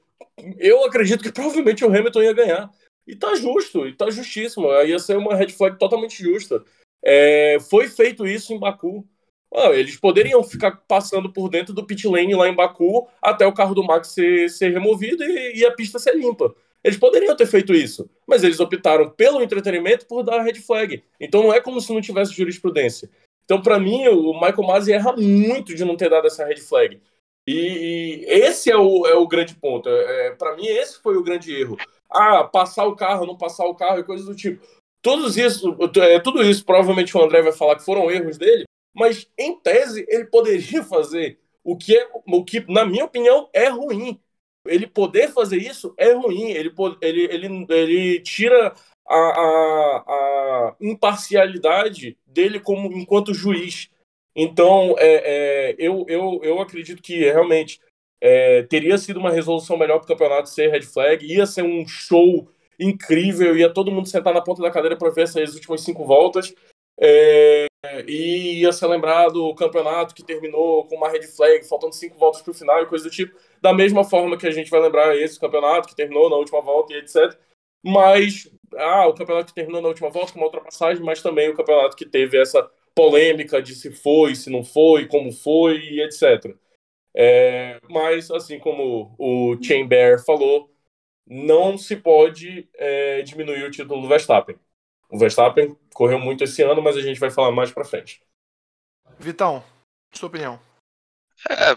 eu 0.59 0.85
acredito 0.85 1.23
que 1.23 1.33
provavelmente 1.33 1.85
o 1.85 1.89
Hamilton 1.89 2.23
ia 2.23 2.33
ganhar. 2.33 2.71
E 3.07 3.15
tá 3.15 3.35
justo, 3.35 3.87
e 3.87 3.95
tá 3.95 4.11
justíssimo. 4.11 4.73
Ia 4.83 4.99
ser 4.99 5.17
uma 5.17 5.35
red 5.35 5.51
flag 5.51 5.79
totalmente 5.79 6.23
justa. 6.23 6.65
É, 7.05 7.59
foi 7.69 7.89
feito 7.89 8.27
isso 8.27 8.53
em 8.53 8.59
Baku. 8.59 9.07
Ah, 9.55 9.71
eles 9.71 9.97
poderiam 9.97 10.43
ficar 10.43 10.73
passando 10.89 11.33
por 11.33 11.49
dentro 11.49 11.73
do 11.73 11.87
pit 11.87 12.09
lane 12.09 12.35
lá 12.35 12.49
em 12.49 12.55
Baku 12.55 13.09
até 13.23 13.47
o 13.47 13.53
carro 13.53 13.75
do 13.75 13.85
Max 13.85 14.09
ser, 14.09 14.49
ser 14.51 14.73
removido 14.73 15.23
e, 15.23 15.59
e 15.59 15.67
a 15.67 15.73
pista 15.73 15.99
ser 15.99 16.17
limpa. 16.17 16.53
Eles 16.85 16.99
poderiam 16.99 17.35
ter 17.35 17.47
feito 17.47 17.73
isso, 17.73 18.11
mas 18.27 18.45
eles 18.45 18.61
optaram 18.61 19.09
pelo 19.09 19.43
entretenimento 19.43 20.07
por 20.07 20.23
dar 20.23 20.43
red 20.43 20.57
flag. 20.57 21.03
Então 21.19 21.43
não 21.43 21.53
é 21.53 21.59
como 21.59 21.81
se 21.81 21.93
não 21.93 22.01
tivesse 22.03 22.35
jurisprudência. 22.35 23.09
Então, 23.45 23.61
para 23.61 23.79
mim, 23.79 24.07
o 24.09 24.35
Michael 24.35 24.67
Masi 24.67 24.93
erra 24.93 25.15
muito 25.17 25.75
de 25.75 25.85
não 25.85 25.97
ter 25.97 26.11
dado 26.11 26.27
essa 26.27 26.45
red 26.45 26.57
flag. 26.57 27.01
E, 27.47 27.55
e 27.57 28.25
esse 28.27 28.71
é 28.71 28.77
o, 28.77 29.07
é 29.07 29.15
o 29.15 29.27
grande 29.27 29.55
ponto. 29.55 29.89
É, 29.89 30.31
para 30.33 30.55
mim, 30.57 30.67
esse 30.67 31.01
foi 31.01 31.17
o 31.17 31.23
grande 31.23 31.55
erro. 31.55 31.77
Ah, 32.11 32.45
passar 32.45 32.87
o 32.87 32.97
carro, 32.97 33.27
não 33.27 33.37
passar 33.37 33.67
o 33.67 33.75
carro 33.75 33.99
e 33.99 34.05
coisas 34.05 34.27
do 34.27 34.35
tipo. 34.35 34.67
Todos 35.03 35.37
isso, 35.37 35.77
é, 35.99 36.19
tudo 36.19 36.43
isso, 36.43 36.65
provavelmente 36.65 37.17
o 37.17 37.23
André 37.23 37.43
vai 37.43 37.53
falar 37.53 37.77
que 37.77 37.85
foram 37.85 38.11
erros 38.11 38.39
dele, 38.39 38.65
mas 38.95 39.29
em 39.39 39.59
tese 39.61 40.07
ele 40.09 40.25
poderia 40.25 40.83
fazer 40.85 41.39
o 41.63 41.77
que, 41.77 41.97
é, 41.97 42.09
o 42.27 42.45
que 42.45 42.65
na 42.73 42.87
minha 42.87 43.05
opinião, 43.05 43.49
é 43.53 43.69
ruim 43.69 44.19
ele 44.67 44.87
poder 44.87 45.29
fazer 45.31 45.59
isso 45.59 45.95
é 45.97 46.13
ruim. 46.13 46.51
Ele, 46.51 46.73
ele, 47.01 47.23
ele, 47.25 47.67
ele 47.69 48.21
tira 48.21 48.75
a, 49.07 49.17
a, 49.17 50.05
a 50.07 50.77
imparcialidade 50.81 52.17
dele 52.27 52.61
como 52.61 52.93
enquanto 52.97 53.35
juiz. 53.35 53.91
Então, 54.37 54.97
é, 54.99 55.71
é, 55.71 55.77
eu, 55.79 56.05
eu, 56.09 56.41
eu 56.43 56.61
acredito 56.61 57.03
que 57.03 57.19
realmente 57.19 57.81
é, 58.21 58.63
teria 58.65 58.99
sido 58.99 59.21
uma 59.21 59.31
resolução 59.31 59.77
melhor 59.77 59.99
para 59.99 60.07
o 60.07 60.09
campeonato 60.09 60.49
ser 60.49 60.71
red 60.71 60.83
flag, 60.83 61.25
ia 61.25 61.47
ser 61.47 61.63
um 61.63 61.87
show 61.87 62.49
incrível, 62.81 63.57
ia 63.57 63.73
todo 63.73 63.93
mundo 63.93 64.09
sentar 64.09 64.35
na 64.35 64.41
ponta 64.41 64.61
da 64.61 64.71
cadeira 64.71 64.97
para 64.97 65.11
ver 65.11 65.23
essas 65.23 65.55
últimas 65.55 65.83
cinco 65.83 66.05
voltas. 66.05 66.53
É, 66.99 67.67
e 68.07 68.61
ia 68.61 68.73
ser 68.73 68.87
lembrado 68.87 69.45
o 69.45 69.55
campeonato 69.55 70.15
que 70.15 70.25
terminou 70.25 70.85
com 70.87 70.97
uma 70.97 71.09
red 71.09 71.23
flag, 71.23 71.65
faltando 71.69 71.95
cinco 71.95 72.19
voltas 72.19 72.41
para 72.41 72.51
o 72.51 72.55
final 72.55 72.83
e 72.83 72.87
coisa 72.87 73.05
do 73.05 73.11
tipo. 73.11 73.37
Da 73.65 73.73
mesma 73.73 74.05
forma 74.05 74.37
que 74.37 74.47
a 74.47 74.51
gente 74.51 74.71
vai 74.71 74.79
lembrar 74.79 75.17
esse 75.17 75.41
campeonato 75.41 75.89
que 75.89 75.97
terminou 75.97 76.29
na 76.29 76.37
última 76.37 76.61
volta 76.61 76.93
e 76.93 76.99
etc. 76.99 77.35
Mas, 77.83 78.47
ah, 78.77 79.07
o 79.09 79.15
campeonato 79.15 79.47
que 79.47 79.55
terminou 79.55 79.81
na 79.81 79.89
última 79.89 80.11
volta 80.11 80.35
com 80.35 80.39
uma 80.39 80.49
ultrapassagem, 80.49 81.03
mas 81.03 81.23
também 81.23 81.49
o 81.49 81.57
campeonato 81.57 81.97
que 81.97 82.05
teve 82.05 82.39
essa 82.39 82.71
polêmica 82.95 83.63
de 83.63 83.75
se 83.75 83.91
foi, 83.91 84.35
se 84.35 84.51
não 84.51 84.63
foi, 84.63 85.07
como 85.07 85.33
foi 85.33 85.79
e 85.79 86.03
etc. 86.03 86.55
É, 87.15 87.81
mas, 87.89 88.31
assim 88.31 88.59
como 88.59 89.15
o 89.19 89.57
Chamber 89.63 90.23
falou, 90.23 90.71
não 91.27 91.79
se 91.79 91.97
pode 91.97 92.69
é, 92.75 93.23
diminuir 93.23 93.65
o 93.65 93.71
título 93.71 94.03
do 94.03 94.09
Verstappen. 94.09 94.57
O 95.09 95.17
Verstappen 95.17 95.75
correu 95.95 96.19
muito 96.19 96.45
esse 96.45 96.61
ano, 96.61 96.83
mas 96.83 96.99
a 96.99 97.01
gente 97.01 97.19
vai 97.19 97.31
falar 97.31 97.51
mais 97.51 97.73
pra 97.73 97.83
frente. 97.83 98.21
Vitão, 99.19 99.65
sua 100.13 100.29
opinião. 100.29 100.61
É, 101.49 101.75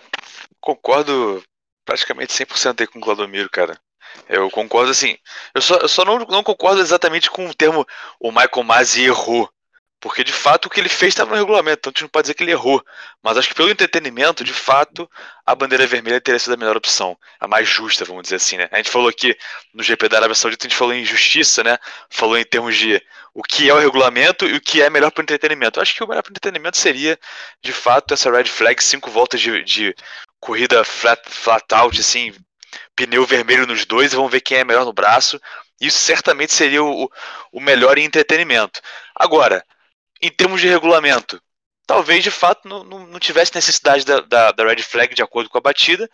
concordo 0.59 1.41
praticamente 1.87 2.33
100% 2.33 2.81
aí 2.81 2.87
com 2.87 2.99
o 2.99 3.01
Claudomiro, 3.01 3.49
cara. 3.49 3.79
Eu 4.27 4.51
concordo 4.51 4.91
assim. 4.91 5.17
Eu 5.55 5.61
só, 5.61 5.77
eu 5.77 5.87
só 5.87 6.03
não, 6.03 6.19
não 6.19 6.43
concordo 6.43 6.81
exatamente 6.81 7.31
com 7.31 7.47
o 7.47 7.53
termo 7.53 7.87
o 8.19 8.29
Michael 8.31 8.63
Masi 8.63 9.05
errou. 9.05 9.49
Porque 9.99 10.23
de 10.23 10.31
fato 10.31 10.67
o 10.67 10.69
que 10.69 10.79
ele 10.79 10.89
fez 10.89 11.13
estava 11.13 11.31
no 11.31 11.37
regulamento, 11.37 11.79
então 11.79 11.89
a 11.89 11.91
gente 11.91 12.03
não 12.03 12.09
pode 12.09 12.25
dizer 12.25 12.35
que 12.35 12.43
ele 12.43 12.51
errou. 12.51 12.83
Mas 13.23 13.35
acho 13.35 13.49
que 13.49 13.55
pelo 13.55 13.71
entretenimento, 13.71 14.43
de 14.43 14.53
fato, 14.53 15.09
a 15.43 15.55
bandeira 15.55 15.87
vermelha 15.87 16.21
teria 16.21 16.37
sido 16.37 16.53
a 16.53 16.57
melhor 16.57 16.77
opção, 16.77 17.17
a 17.39 17.47
mais 17.47 17.67
justa, 17.67 18.05
vamos 18.05 18.23
dizer 18.23 18.35
assim, 18.35 18.57
né? 18.57 18.69
A 18.71 18.77
gente 18.77 18.91
falou 18.91 19.09
aqui 19.09 19.35
no 19.73 19.81
GP 19.81 20.07
da 20.07 20.17
Arábia 20.17 20.35
Saudita, 20.35 20.67
a 20.67 20.69
gente 20.69 20.77
falou 20.77 20.93
em 20.93 21.03
justiça, 21.03 21.63
né? 21.63 21.79
Falou 22.11 22.37
em 22.37 22.43
termos 22.43 22.77
de 22.77 23.01
o 23.33 23.41
que 23.41 23.69
é 23.69 23.73
o 23.73 23.79
regulamento 23.79 24.45
e 24.45 24.53
o 24.53 24.61
que 24.61 24.83
é 24.83 24.89
melhor 24.89 25.09
para 25.09 25.21
o 25.21 25.23
entretenimento. 25.23 25.79
Eu 25.79 25.81
acho 25.81 25.95
que 25.95 26.03
o 26.03 26.07
melhor 26.07 26.21
para 26.21 26.29
o 26.29 26.33
entretenimento 26.33 26.77
seria, 26.77 27.17
de 27.63 27.73
fato, 27.73 28.13
essa 28.13 28.29
red 28.29 28.45
flag, 28.45 28.83
cinco 28.83 29.09
voltas 29.09 29.41
de, 29.41 29.63
de 29.63 29.95
corrida 30.39 30.83
flat, 30.83 31.21
flat 31.29 31.65
out, 31.73 31.99
assim, 31.99 32.33
pneu 32.95 33.25
vermelho 33.25 33.67
nos 33.67 33.85
dois, 33.85 34.13
e 34.13 34.15
vamos 34.15 34.31
ver 34.31 34.41
quem 34.41 34.59
é 34.59 34.63
melhor 34.63 34.85
no 34.85 34.93
braço. 34.93 35.39
Isso 35.79 35.99
certamente 35.99 36.53
seria 36.53 36.83
o, 36.83 37.09
o 37.51 37.61
melhor 37.61 37.97
em 37.97 38.05
entretenimento. 38.05 38.81
Agora, 39.15 39.63
em 40.21 40.31
termos 40.31 40.61
de 40.61 40.67
regulamento, 40.67 41.41
talvez 41.85 42.23
de 42.23 42.31
fato 42.31 42.67
não, 42.67 42.83
não, 42.83 43.07
não 43.07 43.19
tivesse 43.19 43.55
necessidade 43.55 44.05
da, 44.05 44.19
da, 44.21 44.51
da, 44.51 44.65
red 44.65 44.81
flag 44.81 45.13
de 45.13 45.21
acordo 45.21 45.49
com 45.49 45.57
a 45.57 45.61
batida. 45.61 46.09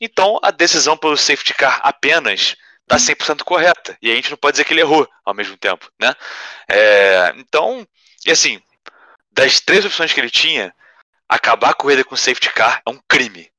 Então 0.00 0.38
a 0.42 0.50
decisão 0.50 0.96
pelo 0.96 1.16
safety 1.16 1.54
car 1.54 1.80
apenas 1.82 2.56
está 2.82 2.96
100% 2.96 3.42
correta. 3.42 3.96
E 4.02 4.10
a 4.10 4.14
gente 4.14 4.30
não 4.30 4.36
pode 4.36 4.54
dizer 4.54 4.64
que 4.64 4.72
ele 4.72 4.82
errou 4.82 5.08
ao 5.24 5.34
mesmo 5.34 5.56
tempo. 5.56 5.90
Né? 6.00 6.14
É, 6.68 7.32
então, 7.36 7.86
e 8.24 8.30
assim, 8.30 8.60
das 9.32 9.60
três 9.60 9.84
opções 9.84 10.12
que 10.12 10.20
ele 10.20 10.30
tinha, 10.30 10.74
acabar 11.28 11.70
a 11.70 11.74
corrida 11.74 12.04
com 12.04 12.16
safety 12.16 12.52
car 12.52 12.82
é 12.86 12.90
um 12.90 13.00
crime. 13.08 13.50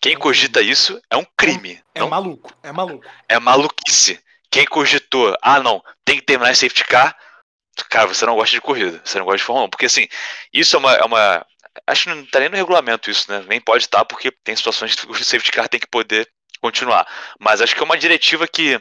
Quem 0.00 0.16
cogita 0.16 0.62
isso 0.62 1.00
é 1.10 1.16
um 1.16 1.26
crime. 1.36 1.80
É, 1.94 2.00
é 2.00 2.04
maluco, 2.04 2.52
é 2.62 2.72
maluco. 2.72 3.06
É 3.28 3.38
maluquice. 3.38 4.22
Quem 4.50 4.64
cogitou, 4.66 5.36
ah 5.42 5.60
não, 5.60 5.82
tem 6.04 6.16
que 6.16 6.24
terminar 6.24 6.50
esse 6.50 6.62
safety 6.62 6.84
car, 6.84 7.16
cara, 7.88 8.08
você 8.08 8.26
não 8.26 8.34
gosta 8.34 8.54
de 8.54 8.60
corrida, 8.60 9.00
você 9.04 9.18
não 9.18 9.24
gosta 9.24 9.38
de 9.38 9.44
Fórmula 9.44 9.66
1. 9.66 9.70
Porque 9.70 9.86
assim, 9.86 10.08
isso 10.52 10.76
é 10.76 10.78
uma. 10.78 10.94
É 10.94 11.04
uma 11.04 11.46
acho 11.86 12.04
que 12.04 12.08
não 12.10 12.24
tá 12.26 12.40
nem 12.40 12.48
no 12.48 12.56
regulamento 12.56 13.10
isso, 13.10 13.30
né? 13.30 13.44
Nem 13.48 13.60
pode 13.60 13.84
estar, 13.84 13.98
tá, 13.98 14.04
porque 14.04 14.30
tem 14.42 14.56
situações 14.56 14.94
que 14.94 15.06
o 15.06 15.14
safety 15.14 15.52
car 15.52 15.68
tem 15.68 15.78
que 15.78 15.86
poder 15.86 16.28
continuar. 16.60 17.06
Mas 17.38 17.60
acho 17.60 17.74
que 17.74 17.80
é 17.80 17.84
uma 17.84 17.98
diretiva 17.98 18.46
que 18.48 18.80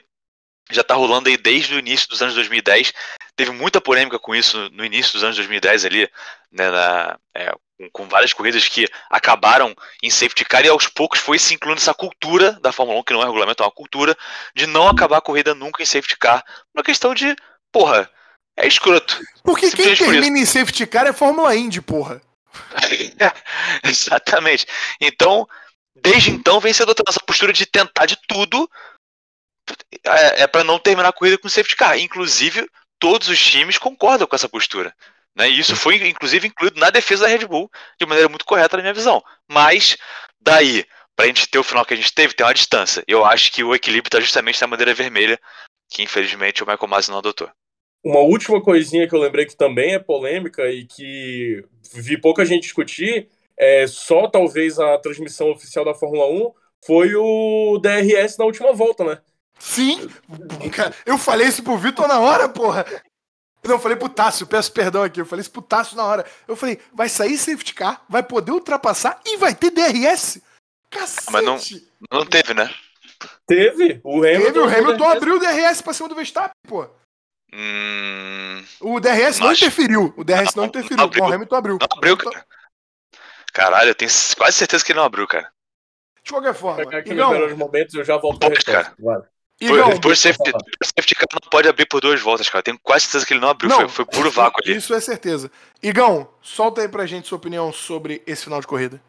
já 0.71 0.83
tá 0.83 0.93
rolando 0.95 1.29
aí 1.29 1.37
desde 1.37 1.75
o 1.75 1.79
início 1.79 2.07
dos 2.09 2.21
anos 2.21 2.35
2010. 2.35 2.93
Teve 3.35 3.51
muita 3.51 3.81
polêmica 3.81 4.19
com 4.19 4.35
isso 4.35 4.69
no 4.71 4.85
início 4.85 5.13
dos 5.13 5.23
anos 5.23 5.35
2010 5.35 5.85
ali, 5.85 6.09
né, 6.51 6.69
na, 6.69 7.19
é, 7.35 7.53
com, 7.91 8.07
várias 8.07 8.33
corridas 8.33 8.67
que 8.67 8.87
acabaram 9.09 9.75
em 10.03 10.09
safety 10.09 10.45
car 10.45 10.65
e 10.65 10.69
aos 10.69 10.87
poucos 10.87 11.19
foi 11.19 11.39
se 11.39 11.53
incluindo 11.53 11.79
essa 11.79 11.93
cultura 11.93 12.53
da 12.61 12.71
Fórmula 12.71 12.99
1, 12.99 13.03
que 13.03 13.13
não 13.13 13.21
é 13.21 13.25
regulamento, 13.25 13.63
é 13.63 13.65
uma 13.65 13.71
cultura, 13.71 14.17
de 14.55 14.67
não 14.67 14.87
acabar 14.87 15.17
a 15.17 15.21
corrida 15.21 15.55
nunca 15.55 15.81
em 15.81 15.85
safety 15.85 16.17
car. 16.17 16.43
Uma 16.73 16.83
questão 16.83 17.13
de, 17.13 17.35
porra, 17.71 18.09
é 18.57 18.67
escroto. 18.67 19.19
Porque 19.43 19.71
quem 19.71 19.95
termina 19.95 20.37
em 20.37 20.45
safety 20.45 20.85
car 20.85 21.07
é 21.07 21.13
Fórmula 21.13 21.55
Indy, 21.55 21.81
porra. 21.81 22.21
Exatamente. 23.83 24.67
Então, 24.99 25.47
desde 25.95 26.31
então, 26.31 26.59
vem 26.59 26.73
se 26.73 26.81
adotando 26.81 27.09
essa 27.09 27.23
postura 27.25 27.53
de 27.53 27.65
tentar 27.65 28.05
de 28.05 28.17
tudo 28.27 28.69
é, 30.03 30.43
é 30.43 30.47
para 30.47 30.63
não 30.63 30.79
terminar 30.79 31.09
a 31.09 31.13
corrida 31.13 31.37
com 31.37 31.47
safety 31.47 31.75
car. 31.75 31.97
Inclusive, 31.97 32.67
todos 32.99 33.29
os 33.29 33.39
times 33.39 33.77
concordam 33.77 34.27
com 34.27 34.35
essa 34.35 34.49
postura. 34.49 34.93
Né? 35.35 35.49
E 35.49 35.59
isso 35.59 35.75
foi, 35.75 35.95
inclusive, 36.07 36.47
incluído 36.47 36.79
na 36.79 36.89
defesa 36.89 37.23
da 37.23 37.29
Red 37.29 37.45
Bull 37.47 37.69
de 37.99 38.05
maneira 38.05 38.29
muito 38.29 38.45
correta, 38.45 38.77
na 38.77 38.83
minha 38.83 38.93
visão. 38.93 39.23
Mas, 39.47 39.97
daí, 40.39 40.85
para 41.15 41.25
a 41.25 41.27
gente 41.27 41.47
ter 41.49 41.59
o 41.59 41.63
final 41.63 41.85
que 41.85 41.93
a 41.93 41.97
gente 41.97 42.13
teve, 42.13 42.33
tem 42.33 42.45
uma 42.45 42.53
distância. 42.53 43.03
Eu 43.07 43.25
acho 43.25 43.51
que 43.51 43.63
o 43.63 43.75
equilíbrio 43.75 44.07
está 44.07 44.19
justamente 44.19 44.61
na 44.61 44.67
bandeira 44.67 44.93
vermelha, 44.93 45.39
que 45.89 46.03
infelizmente 46.03 46.63
o 46.63 46.67
Michael 46.67 46.87
Masi 46.87 47.11
não 47.11 47.17
adotou. 47.17 47.49
Uma 48.03 48.19
última 48.19 48.61
coisinha 48.61 49.07
que 49.07 49.13
eu 49.13 49.19
lembrei 49.19 49.45
que 49.45 49.57
também 49.57 49.95
é 49.95 49.99
polêmica 49.99 50.65
e 50.71 50.85
que 50.85 51.61
vi 51.93 52.17
pouca 52.17 52.45
gente 52.45 52.61
discutir, 52.63 53.27
é 53.57 53.85
só 53.87 54.29
talvez 54.29 54.79
a 54.79 54.97
transmissão 54.97 55.51
oficial 55.51 55.83
da 55.83 55.93
Fórmula 55.93 56.25
1 56.25 56.53
foi 56.85 57.13
o 57.15 57.77
DRS 57.79 58.37
na 58.37 58.45
última 58.45 58.71
volta, 58.71 59.03
né? 59.03 59.19
Sim! 59.59 60.09
Cara, 60.73 60.95
Eu 61.05 61.17
falei 61.17 61.47
isso 61.47 61.61
pro 61.61 61.77
Vitor 61.77 62.07
na 62.07 62.19
hora, 62.19 62.47
porra! 62.47 62.85
Não, 63.63 63.75
eu 63.75 63.79
falei 63.79 63.97
pro 63.97 64.07
Tássio, 64.09 64.47
peço 64.47 64.71
perdão 64.71 65.03
aqui, 65.03 65.19
eu 65.21 65.25
falei 65.25 65.41
isso 65.41 65.51
pro 65.51 65.61
Tássio 65.61 65.97
na 65.97 66.03
hora. 66.05 66.25
Eu 66.47 66.55
falei, 66.55 66.79
vai 66.93 67.09
sair 67.09 67.37
safety 67.37 67.73
car, 67.73 68.01
vai 68.07 68.23
poder 68.23 68.51
ultrapassar 68.51 69.19
e 69.25 69.37
vai 69.37 69.53
ter 69.53 69.69
DRS? 69.71 70.41
Cacete! 70.89 71.29
Mas 71.31 71.43
não, 71.43 71.57
não 72.11 72.25
teve, 72.25 72.53
né? 72.53 72.73
Teve. 73.45 73.99
O 74.03 74.19
Hamilton, 74.23 74.43
Teve, 74.45 74.59
o 74.59 74.63
Hamilton 74.65 75.09
abriu 75.09 75.35
o 75.35 75.39
DRS 75.39 75.81
pra 75.81 75.93
cima 75.93 76.07
do 76.07 76.15
Verstappen, 76.15 76.51
pô. 76.67 76.87
Hum, 77.53 78.63
O 78.79 78.99
DRS 78.99 79.39
não 79.39 79.49
Acho- 79.49 79.65
interferiu. 79.65 80.13
O 80.15 80.23
DRS 80.23 80.55
não 80.55 80.63
Não, 80.63 80.69
interferiu. 80.69 80.97
não 80.97 81.03
abriu. 81.05 81.23
o 81.23 81.33
Hamilton 81.33 81.55
abriu. 81.55 81.77
não 81.79 81.97
abriu, 81.97 82.17
cara. 82.17 82.45
Caralho, 83.51 83.89
eu 83.89 83.95
tenho 83.95 84.11
quase 84.37 84.57
certeza 84.57 84.85
que 84.85 84.91
ele 84.91 84.99
não 84.99 85.05
abriu, 85.05 85.27
cara. 85.27 85.51
De 86.23 86.31
qualquer 86.31 86.53
forma. 86.53 86.77
pegar 86.77 86.99
aqui 86.99 87.09
melhores 87.09 87.57
momentos 87.57 87.93
eu 87.95 88.03
já 88.05 88.17
volto 88.17 88.39
com 88.39 88.45
a 88.45 88.49
Pode, 88.49 88.63
resposta. 88.65 88.95
Vai. 88.99 89.15
Igão, 89.15 89.27
Por, 89.59 89.99
por, 89.99 90.15
safety, 90.15 90.51
por 90.51 90.85
safety 90.85 91.15
car 91.15 91.27
não 91.33 91.49
pode 91.49 91.67
abrir 91.67 91.85
por 91.85 91.99
duas 91.99 92.21
voltas, 92.21 92.47
cara. 92.47 92.59
Eu 92.59 92.63
tenho 92.63 92.79
quase 92.79 93.05
certeza 93.05 93.25
que 93.25 93.33
ele 93.33 93.41
não 93.41 93.49
abriu. 93.49 93.69
Não, 93.69 93.89
foi, 93.89 93.89
foi 93.89 94.05
puro 94.05 94.31
vácuo 94.31 94.61
ali. 94.63 94.77
Isso 94.77 94.93
é 94.93 94.99
certeza. 95.01 95.51
Igão, 95.83 96.29
solta 96.41 96.81
aí 96.81 96.87
pra 96.87 97.05
gente 97.05 97.27
sua 97.27 97.37
opinião 97.37 97.73
sobre 97.73 98.23
esse 98.25 98.45
final 98.45 98.61
de 98.61 98.67
corrida. 98.67 99.01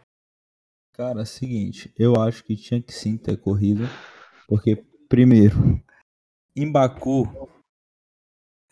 Cara, 0.92 1.20
é 1.20 1.22
o 1.22 1.26
seguinte, 1.26 1.92
eu 1.98 2.20
acho 2.20 2.42
que 2.44 2.56
tinha 2.56 2.82
que 2.82 2.92
sim 2.92 3.16
ter 3.16 3.36
corrida, 3.36 3.88
porque, 4.46 4.84
primeiro, 5.08 5.80
em 6.54 6.70
Baku, 6.70 7.48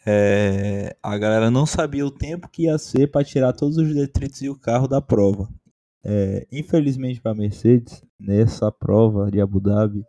é, 0.04 0.96
a 1.02 1.16
galera 1.16 1.50
não 1.50 1.64
sabia 1.64 2.04
o 2.04 2.10
tempo 2.10 2.48
que 2.48 2.64
ia 2.64 2.76
ser 2.76 3.10
para 3.10 3.24
tirar 3.24 3.52
todos 3.52 3.78
os 3.78 3.94
detritos 3.94 4.42
e 4.42 4.48
o 4.48 4.58
carro 4.58 4.88
da 4.88 5.00
prova. 5.00 5.48
É, 6.04 6.46
infelizmente 6.52 7.20
para 7.20 7.34
Mercedes, 7.34 8.02
nessa 8.18 8.70
prova 8.70 9.30
de 9.30 9.40
Abu 9.40 9.60
Dhabi, 9.60 10.04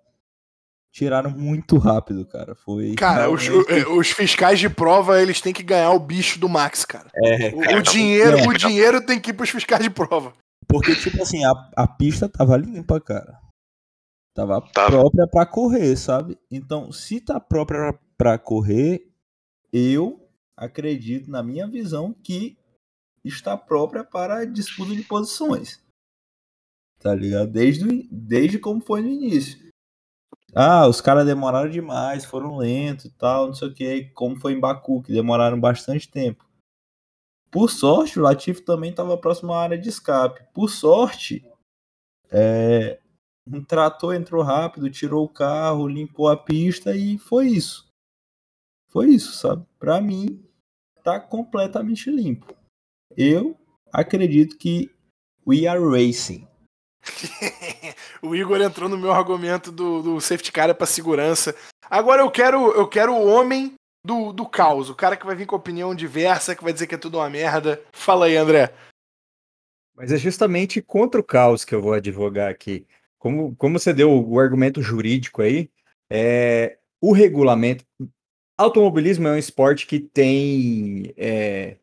tiraram 0.91 1.31
muito 1.31 1.77
rápido, 1.77 2.25
cara. 2.25 2.55
Foi 2.55 2.95
Cara, 2.95 3.29
os, 3.29 3.47
realmente- 3.47 3.85
o- 3.85 3.97
os 3.99 4.09
fiscais 4.11 4.59
de 4.59 4.69
prova, 4.69 5.21
eles 5.21 5.39
têm 5.41 5.53
que 5.53 5.63
ganhar 5.63 5.91
o 5.91 5.99
bicho 5.99 6.39
do 6.39 6.49
Max, 6.49 6.83
cara. 6.85 7.09
é, 7.15 7.49
O, 7.49 7.59
cara, 7.59 7.71
o 7.73 7.75
não- 7.77 7.81
dinheiro, 7.81 8.37
é. 8.37 8.47
o 8.47 8.53
dinheiro 8.53 9.05
tem 9.05 9.19
que 9.19 9.29
ir 9.31 9.33
pros 9.33 9.49
fiscais 9.49 9.81
de 9.83 9.89
prova. 9.89 10.33
Porque, 10.67 10.95
tipo 10.95 11.21
assim, 11.21 11.43
a, 11.45 11.51
a 11.75 11.87
pista 11.87 12.27
tava 12.29 12.55
limpa, 12.57 12.99
cara. 13.01 13.39
Tava 14.35 14.61
Tava. 14.71 14.89
própria 14.91 15.27
pra 15.27 15.45
correr, 15.45 15.95
sabe? 15.97 16.37
Então, 16.51 16.91
se 16.91 17.19
tá 17.19 17.39
própria 17.39 17.97
pra 18.17 18.37
correr, 18.37 19.01
eu 19.73 20.27
acredito, 20.55 21.29
na 21.31 21.41
minha 21.41 21.67
visão, 21.67 22.13
que 22.13 22.57
está 23.25 23.57
própria 23.57 24.03
para 24.03 24.45
disputa 24.45 24.95
de 24.95 25.03
posições. 25.03 25.81
Tá 26.99 27.13
ligado? 27.15 27.51
Desde, 27.51 27.85
o 27.87 28.07
desde 28.11 28.59
como 28.59 28.79
foi 28.81 29.01
no 29.01 29.07
início. 29.09 29.68
Ah, 30.55 30.87
os 30.87 30.99
caras 30.99 31.25
demoraram 31.25 31.69
demais, 31.69 32.25
foram 32.25 32.57
lentos 32.57 33.05
e 33.05 33.09
tal, 33.11 33.47
não 33.47 33.53
sei 33.53 33.67
o 33.67 33.73
que, 33.73 34.05
como 34.15 34.39
foi 34.39 34.53
em 34.53 34.59
Baku, 34.59 35.03
que 35.03 35.11
demoraram 35.11 35.59
bastante 35.59 36.09
tempo. 36.09 36.45
Por 37.51 37.69
sorte, 37.69 38.19
o 38.19 38.21
Latifi 38.21 38.61
também 38.61 38.91
estava 38.91 39.17
próximo 39.17 39.53
à 39.53 39.61
área 39.61 39.77
de 39.77 39.89
escape. 39.89 40.43
Por 40.53 40.69
sorte, 40.69 41.43
é, 42.31 42.99
um 43.47 43.63
trator 43.63 44.13
entrou 44.13 44.43
rápido, 44.43 44.89
tirou 44.89 45.25
o 45.25 45.29
carro, 45.29 45.87
limpou 45.87 46.27
a 46.27 46.37
pista 46.37 46.95
e 46.95 47.17
foi 47.17 47.47
isso. 47.47 47.87
Foi 48.89 49.07
isso, 49.09 49.33
sabe? 49.33 49.65
Pra 49.79 49.99
mim, 50.01 50.43
tá 51.03 51.19
completamente 51.19 52.09
limpo. 52.09 52.55
Eu 53.17 53.57
acredito 53.91 54.57
que 54.57 54.91
we 55.45 55.67
are 55.67 55.79
racing. 55.79 56.47
o 58.21 58.35
Igor 58.35 58.61
entrou 58.61 58.89
no 58.89 58.97
meu 58.97 59.11
argumento 59.11 59.71
do, 59.71 60.01
do 60.01 60.21
safety 60.21 60.51
car 60.51 60.69
é 60.69 60.73
pra 60.73 60.87
segurança. 60.87 61.55
Agora 61.89 62.21
eu 62.21 62.31
quero, 62.31 62.71
eu 62.71 62.87
quero 62.87 63.13
o 63.13 63.27
homem 63.27 63.73
do, 64.05 64.31
do 64.31 64.45
caos, 64.45 64.89
o 64.89 64.95
cara 64.95 65.17
que 65.17 65.25
vai 65.25 65.35
vir 65.35 65.45
com 65.45 65.55
opinião 65.55 65.93
diversa, 65.93 66.55
que 66.55 66.63
vai 66.63 66.73
dizer 66.73 66.87
que 66.87 66.95
é 66.95 66.97
tudo 66.97 67.17
uma 67.17 67.29
merda. 67.29 67.81
Fala 67.91 68.25
aí, 68.25 68.35
André. 68.35 68.73
Mas 69.95 70.11
é 70.11 70.17
justamente 70.17 70.81
contra 70.81 71.19
o 71.19 71.23
caos 71.23 71.65
que 71.65 71.75
eu 71.75 71.81
vou 71.81 71.93
advogar 71.93 72.49
aqui. 72.49 72.87
Como, 73.17 73.53
como 73.55 73.77
você 73.77 73.93
deu 73.93 74.11
o 74.11 74.39
argumento 74.39 74.81
jurídico 74.81 75.41
aí, 75.41 75.69
é, 76.09 76.77
o 77.01 77.11
regulamento. 77.11 77.85
Automobilismo 78.57 79.27
é 79.27 79.31
um 79.31 79.37
esporte 79.37 79.85
que 79.85 79.99
tem 79.99 81.13
é, 81.17 81.77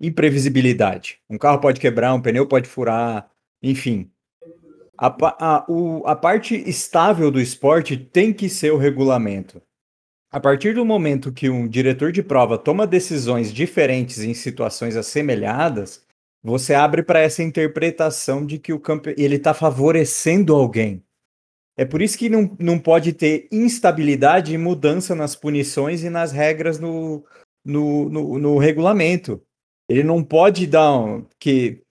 imprevisibilidade. 0.00 1.20
Um 1.30 1.38
carro 1.38 1.60
pode 1.60 1.80
quebrar, 1.80 2.14
um 2.14 2.20
pneu 2.20 2.46
pode 2.46 2.68
furar, 2.68 3.30
enfim. 3.62 4.10
A, 5.04 5.08
a- 5.56 5.64
o- 5.68 6.06
a 6.06 6.14
parte 6.14 6.54
estável 6.54 7.28
do 7.28 7.40
esporte 7.40 7.96
tem 7.96 8.32
que 8.32 8.48
ser 8.48 8.72
o 8.72 8.76
regulamento. 8.76 9.60
A 10.30 10.38
partir 10.38 10.74
do 10.74 10.84
momento 10.84 11.32
que 11.32 11.50
um 11.50 11.66
diretor 11.66 12.12
de 12.12 12.22
prova 12.22 12.56
toma 12.56 12.86
decisões 12.86 13.52
diferentes 13.52 14.20
em 14.20 14.32
situações 14.32 14.96
assemelhadas, 14.96 16.04
você 16.40 16.72
abre 16.72 17.02
para 17.02 17.18
essa 17.18 17.42
interpretação 17.42 18.46
de 18.46 18.60
que 18.60 18.72
o 18.72 18.80
ele 19.16 19.36
está 19.36 19.52
favorecendo 19.52 20.54
alguém. 20.54 21.02
É 21.76 21.84
por 21.84 22.00
isso 22.00 22.16
que 22.16 22.28
não, 22.28 22.56
não 22.60 22.78
pode 22.78 23.12
ter 23.12 23.48
instabilidade 23.50 24.54
e 24.54 24.58
mudança 24.58 25.16
nas 25.16 25.34
punições 25.34 26.04
e 26.04 26.10
nas 26.10 26.30
regras 26.30 26.78
no, 26.78 27.24
no, 27.64 28.08
no, 28.08 28.38
no 28.38 28.58
regulamento. 28.58 29.42
Ele 29.88 30.04
não 30.04 30.22
pode 30.22 30.66
dar 30.66 30.96
um, 30.96 31.26
que 31.40 31.81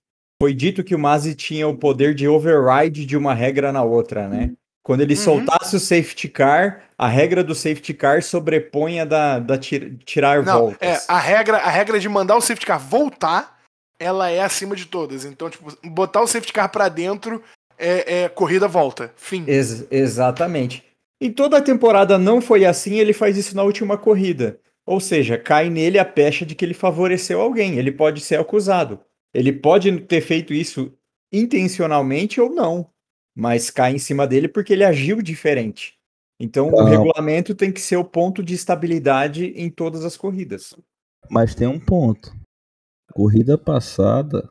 foi 0.42 0.54
dito 0.56 0.84
que 0.84 0.96
o 0.96 1.00
Masi 1.00 1.36
tinha 1.36 1.68
o 1.68 1.78
poder 1.78 2.16
de 2.16 2.28
override 2.28 3.06
de 3.06 3.16
uma 3.16 3.34
regra 3.34 3.72
na 3.72 3.84
outra, 3.84 4.28
né? 4.28 4.52
Quando 4.84 5.02
ele 5.02 5.14
Uhum. 5.14 5.20
soltasse 5.20 5.76
o 5.76 5.80
safety 5.80 6.28
car, 6.28 6.82
a 6.98 7.08
regra 7.08 7.44
do 7.44 7.54
safety 7.54 7.94
car 7.94 8.24
sobrepõe 8.24 9.00
a 9.00 9.06
da, 9.06 9.38
da 9.38 9.56
tir- 9.56 9.98
tirar 10.04 10.44
Não, 10.44 10.60
voltas. 10.62 10.78
é, 10.82 11.00
a 11.08 11.20
regra, 11.20 11.58
a 11.58 11.70
regra 11.70 12.00
de 12.00 12.10
mandar 12.10 12.36
o 12.36 12.42
safety 12.42 12.66
car 12.66 12.80
voltar, 12.80 13.60
ela 14.00 14.30
é 14.32 14.42
acima 14.42 14.76
de 14.76 14.88
todas. 14.88 15.24
Então, 15.24 15.48
tipo, 15.52 15.72
botar 15.84 16.22
o 16.22 16.28
safety 16.28 16.52
car 16.52 16.70
pra 16.72 16.90
dentro 16.90 17.44
é, 17.78 18.24
é 18.24 18.30
corrida 18.30 18.68
volta. 18.68 19.12
Fim. 19.16 19.44
Ex- 19.48 19.86
exatamente. 19.92 20.84
E 21.22 21.30
toda 21.30 21.58
a 21.58 21.62
temporada 21.62 22.18
não 22.18 22.42
foi 22.42 22.66
assim, 22.66 22.96
ele 23.00 23.14
faz 23.14 23.38
isso 23.38 23.56
na 23.56 23.62
última 23.62 23.96
corrida. 23.96 24.58
Ou 24.88 25.00
seja, 25.00 25.38
cai 25.38 25.70
nele 25.70 26.00
a 26.00 26.06
pecha 26.06 26.44
de 26.44 26.56
que 26.56 26.66
ele 26.66 26.74
favoreceu 26.74 27.40
alguém. 27.40 27.78
Ele 27.78 27.92
pode 27.92 28.20
ser 28.22 28.40
acusado. 28.40 29.00
Ele 29.34 29.54
pode 29.54 30.02
ter 30.02 30.22
feito 30.22 30.54
isso 30.54 30.92
intencionalmente 31.32 32.40
ou 32.42 32.50
não, 32.54 32.90
mas 33.36 33.70
cai 33.70 33.94
em 33.94 34.00
cima 34.00 34.28
dele 34.28 34.48
porque 34.48 34.74
ele 34.74 34.84
agiu 34.84 35.22
diferente. 35.22 35.98
Então, 36.40 36.70
o 36.70 36.72
Não. 36.72 36.86
regulamento 36.86 37.54
tem 37.54 37.72
que 37.72 37.80
ser 37.80 37.98
o 37.98 38.04
ponto 38.04 38.44
de 38.44 38.54
estabilidade 38.56 39.46
em 39.56 39.70
todas 39.70 40.04
as 40.04 40.18
corridas. 40.18 40.74
Mas 41.30 41.54
tem 41.54 41.68
um 41.68 41.80
ponto. 41.80 42.34
Corrida 43.14 43.58
passada, 43.58 44.50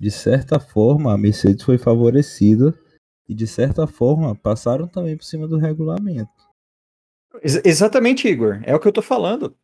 de 0.00 0.10
certa 0.10 0.58
forma, 0.58 1.12
a 1.12 1.18
Mercedes 1.18 1.62
foi 1.64 1.76
favorecida 1.76 2.74
e 3.28 3.34
de 3.34 3.46
certa 3.46 3.86
forma 3.86 4.34
passaram 4.34 4.88
também 4.88 5.16
por 5.16 5.24
cima 5.24 5.46
do 5.46 5.58
regulamento. 5.58 6.30
Ex- 7.42 7.60
exatamente, 7.64 8.26
Igor. 8.26 8.60
É 8.64 8.74
o 8.74 8.80
que 8.80 8.88
eu 8.88 8.92
tô 8.92 9.02
falando. 9.02 9.54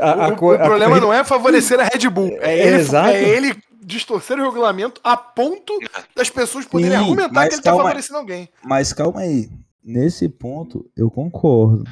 A- 0.00 0.26
a 0.26 0.28
o, 0.28 0.36
co- 0.36 0.50
o 0.50 0.54
a 0.54 0.58
problema 0.58 0.88
corrida- 0.90 1.06
não 1.06 1.12
é 1.12 1.24
favorecer 1.24 1.78
a 1.80 1.84
Red 1.84 2.08
Bull, 2.10 2.36
é 2.40 2.58
ele, 2.58 2.76
é 2.76 3.28
ele 3.28 3.62
distorcer 3.86 4.36
o 4.38 4.42
regulamento 4.42 5.00
a 5.04 5.16
ponto 5.16 5.72
das 6.14 6.28
pessoas 6.28 6.66
poderem 6.66 6.98
Sim, 6.98 7.04
argumentar 7.04 7.32
mas 7.32 7.48
que 7.50 7.54
ele 7.54 7.62
tá 7.62 7.70
calma- 7.70 7.84
favorecendo 7.84 8.18
alguém. 8.18 8.48
Mas 8.64 8.92
calma 8.92 9.20
aí, 9.20 9.48
nesse 9.82 10.28
ponto 10.28 10.90
eu 10.96 11.08
concordo. 11.08 11.84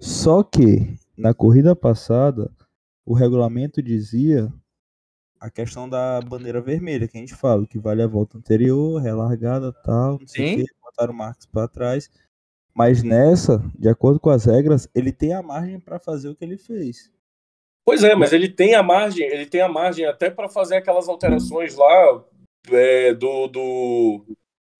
Só 0.00 0.42
que 0.42 0.98
na 1.16 1.32
corrida 1.32 1.76
passada 1.76 2.50
o 3.06 3.14
regulamento 3.14 3.80
dizia 3.80 4.52
a 5.38 5.48
questão 5.48 5.88
da 5.88 6.20
bandeira 6.20 6.60
vermelha, 6.60 7.06
que 7.06 7.16
a 7.16 7.20
gente 7.20 7.34
fala, 7.34 7.66
que 7.66 7.78
vale 7.78 8.02
a 8.02 8.06
volta 8.06 8.36
anterior, 8.36 9.00
relargada, 9.00 9.72
tal, 9.72 10.18
não 10.18 10.26
sei 10.26 10.54
o 10.54 10.56
que, 10.58 10.64
botaram 10.82 11.12
o 11.14 11.16
Marcos 11.16 11.46
para 11.46 11.68
trás. 11.68 12.10
Mas 12.74 13.02
nessa, 13.02 13.62
de 13.78 13.88
acordo 13.88 14.18
com 14.18 14.30
as 14.30 14.44
regras, 14.44 14.88
ele 14.94 15.12
tem 15.12 15.34
a 15.34 15.42
margem 15.42 15.78
para 15.78 15.98
fazer 16.00 16.28
o 16.28 16.34
que 16.34 16.44
ele 16.44 16.56
fez. 16.56 17.10
Pois 17.84 18.04
é, 18.04 18.14
mas 18.14 18.32
ele 18.32 18.48
tem 18.48 18.74
a 18.74 18.82
margem, 18.82 19.26
ele 19.26 19.46
tem 19.46 19.60
a 19.60 19.68
margem 19.68 20.06
até 20.06 20.30
para 20.30 20.48
fazer 20.48 20.76
aquelas 20.76 21.08
alterações 21.08 21.74
lá 21.74 22.22
é, 22.70 23.12
do, 23.12 23.48
do, 23.48 24.24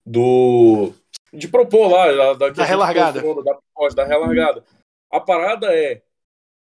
do 0.05 0.93
de 1.33 1.47
propor 1.47 1.89
lá 1.89 2.33
da, 2.33 2.49
da, 2.49 2.63
relargada. 2.63 3.21
da, 3.21 3.55
proposta, 3.55 3.95
da 3.95 4.05
relargada. 4.05 4.63
A 5.11 5.19
parada 5.19 5.67
é, 5.73 6.01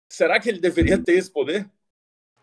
será 0.09 0.39
que 0.39 0.49
ele 0.49 0.59
deveria 0.59 0.97
ter 0.97 1.13
esse 1.13 1.29
poder? 1.31 1.69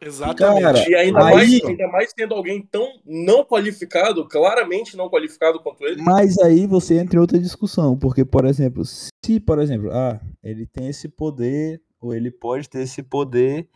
Exatamente. 0.00 0.62
Cara, 0.62 0.90
E 0.90 0.94
ainda, 0.94 1.26
Aí- 1.26 1.34
mais, 1.34 1.64
ainda 1.64 1.88
mais 1.88 2.12
sendo 2.16 2.34
alguém 2.34 2.60
tão 2.60 3.00
não 3.04 3.44
qualificado, 3.44 4.28
claramente 4.28 4.96
não 4.96 5.08
qualificado 5.08 5.58
quanto 5.60 5.84
ele. 5.86 6.02
Mas 6.02 6.38
aí 6.38 6.66
você 6.66 6.98
entra 6.98 7.16
em 7.16 7.20
outra 7.20 7.38
discussão, 7.38 7.96
porque, 7.98 8.24
por 8.24 8.44
exemplo, 8.44 8.82
se, 8.84 9.40
por 9.40 9.58
exemplo, 9.58 9.90
ah, 9.92 10.20
ele 10.42 10.66
tem 10.66 10.88
esse 10.88 11.08
poder, 11.08 11.80
ou 11.98 12.14
ele 12.14 12.30
pode 12.30 12.68
ter 12.68 12.80
esse 12.80 13.02
poder, 13.02 13.68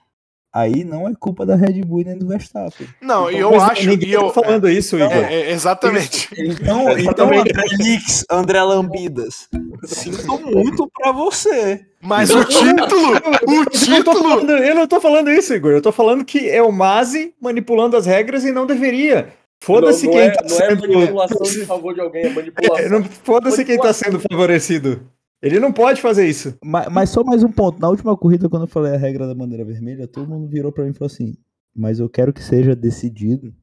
aí 0.53 0.85
não 0.85 1.09
é 1.09 1.13
culpa 1.19 1.45
da 1.47 1.55
Red 1.57 1.83
Bull 1.85 2.03
nem 2.05 2.19
do 2.19 2.27
Verstappen. 2.27 2.87
Não, 3.01 3.31
e 3.31 3.39
eu 3.39 3.61
acho. 3.61 3.89
Ninguém 3.89 4.09
E 4.09 4.13
eu, 4.13 4.31
tá 4.31 4.43
falando 4.43 4.69
isso, 4.69 4.97
Igor. 4.97 5.11
é, 5.13 5.33
é, 5.35 5.51
exatamente. 5.53 6.29
Então, 6.37 6.99
então 6.99 7.27
André 7.27 7.63
Lix, 7.79 8.25
André 8.31 8.63
Lambidas, 8.63 9.49
sinto 9.87 10.39
muito 10.41 10.91
pra 10.95 11.13
você. 11.13 11.85
Mas 12.03 12.31
o 12.31 12.45
título, 12.45 13.13
o 13.47 13.55
Eu 13.55 13.67
título. 13.67 14.19
falando, 14.29 14.51
eu 14.51 14.75
não 14.75 14.87
tô 14.87 15.01
falando 15.01 15.31
isso, 15.31 15.53
Igor. 15.55 15.73
Eu 15.73 15.83
tô 15.83 15.93
falando 15.93 16.25
que 16.25 16.49
é 16.49 16.63
o 16.63 16.73
Mazi 16.73 17.35
manipulando 17.41 17.97
as 17.97 18.07
regras 18.07 18.45
e 18.45 18.53
não 18.53 18.67
deveria. 18.67 19.29
Foda-se 19.63 20.09
quem 20.09 20.19
é, 20.19 20.31
tá 20.31 20.43
não 20.49 20.57
é 20.57 20.69
sendo. 20.71 20.89
manipulação 20.89 21.47
em 21.47 21.67
favor 21.67 21.93
de 21.95 22.01
alguém, 22.01 22.23
é 22.23 22.27
É, 22.29 22.31
manipulação. 22.33 22.89
não- 22.89 23.05
Foda-se 23.05 23.63
quem 23.65 23.77
tá 23.79 23.93
sendo 23.93 24.19
favorecido. 24.19 25.07
Ele 25.43 25.59
não 25.59 25.73
pode 25.73 26.01
fazer 26.03 26.27
isso. 26.27 26.57
Mas, 26.63 26.87
mas 26.89 27.11
só 27.11 27.25
mais 27.25 27.43
um 27.43 27.51
ponto. 27.51 27.81
Na 27.81 27.89
última 27.89 28.17
corrida, 28.17 28.49
quando 28.49 28.63
eu 28.65 28.69
falei 28.69 28.95
a 28.95 28.99
regra 28.99 29.27
da 29.27 29.35
bandeira 29.35 29.65
vermelha, 29.65 30.07
todo 30.07 30.29
mundo 30.29 30.47
virou 30.49 30.71
pra 30.71 30.85
mim 30.85 30.91
e 30.91 30.95
falou 30.95 31.07
assim: 31.11 31.35
Mas 31.75 31.99
eu 31.99 32.09
quero 32.09 32.33
que 32.33 32.43
seja 32.43 32.77
decidido 32.77 33.55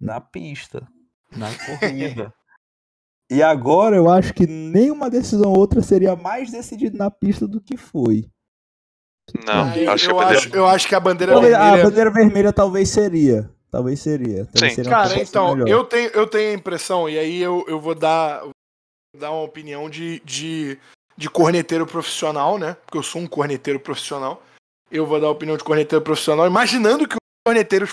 na 0.00 0.20
pista, 0.20 0.86
na 1.36 1.48
corrida. 1.66 2.34
e 3.30 3.42
agora 3.42 3.94
eu 3.96 4.10
acho 4.10 4.34
que 4.34 4.46
nenhuma 4.46 5.08
decisão 5.08 5.52
ou 5.52 5.58
outra 5.58 5.80
seria 5.82 6.16
mais 6.16 6.50
decidida 6.50 6.98
na 6.98 7.10
pista 7.10 7.46
do 7.46 7.60
que 7.60 7.76
foi. 7.76 8.28
Não, 9.46 9.64
Aí, 9.70 9.86
acho 9.86 10.10
eu, 10.10 10.18
a 10.18 10.24
bandeira- 10.24 10.38
acho, 10.46 10.56
eu 10.56 10.66
acho 10.66 10.88
que 10.88 10.94
a 10.96 11.00
bandeira 11.00 11.32
Talvez- 11.34 11.54
A 11.54 11.58
vermelha. 11.62 11.84
bandeira 11.84 12.10
vermelha 12.10 12.52
talvez 12.52 12.88
seria. 12.88 13.48
Talvez 13.70 14.00
seria. 14.00 14.46
Talvez 14.46 14.72
Sim. 14.72 14.76
seria 14.82 14.90
Cara, 14.90 15.22
então, 15.22 15.52
melhor. 15.54 15.68
eu 15.68 15.84
tenho, 15.84 16.10
eu 16.10 16.26
tenho 16.26 16.50
a 16.50 16.54
impressão, 16.54 17.08
e 17.08 17.16
aí 17.16 17.40
eu, 17.40 17.64
eu 17.68 17.78
vou 17.80 17.94
dar, 17.94 18.42
dar 19.16 19.30
uma 19.30 19.42
opinião 19.44 19.88
de, 19.88 20.18
de, 20.24 20.76
de 21.20 21.28
corneteiro 21.28 21.86
profissional, 21.86 22.56
né? 22.56 22.78
Porque 22.86 22.96
eu 22.96 23.02
sou 23.02 23.20
um 23.20 23.26
corneteiro 23.26 23.78
profissional. 23.78 24.42
Eu 24.90 25.04
vou 25.04 25.20
dar 25.20 25.26
a 25.26 25.30
opinião 25.30 25.54
de 25.54 25.62
corneteiro 25.62 26.02
profissional, 26.02 26.46
imaginando 26.46 27.06
que 27.06 27.14
os 27.14 27.20
corneteiros. 27.46 27.92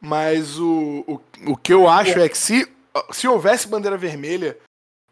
Mas 0.00 0.58
o, 0.58 1.04
o, 1.06 1.20
o 1.52 1.56
que 1.58 1.74
eu 1.74 1.86
acho 1.86 2.18
é 2.18 2.26
que 2.26 2.38
se, 2.38 2.66
se 3.12 3.28
houvesse 3.28 3.68
bandeira 3.68 3.98
vermelha, 3.98 4.58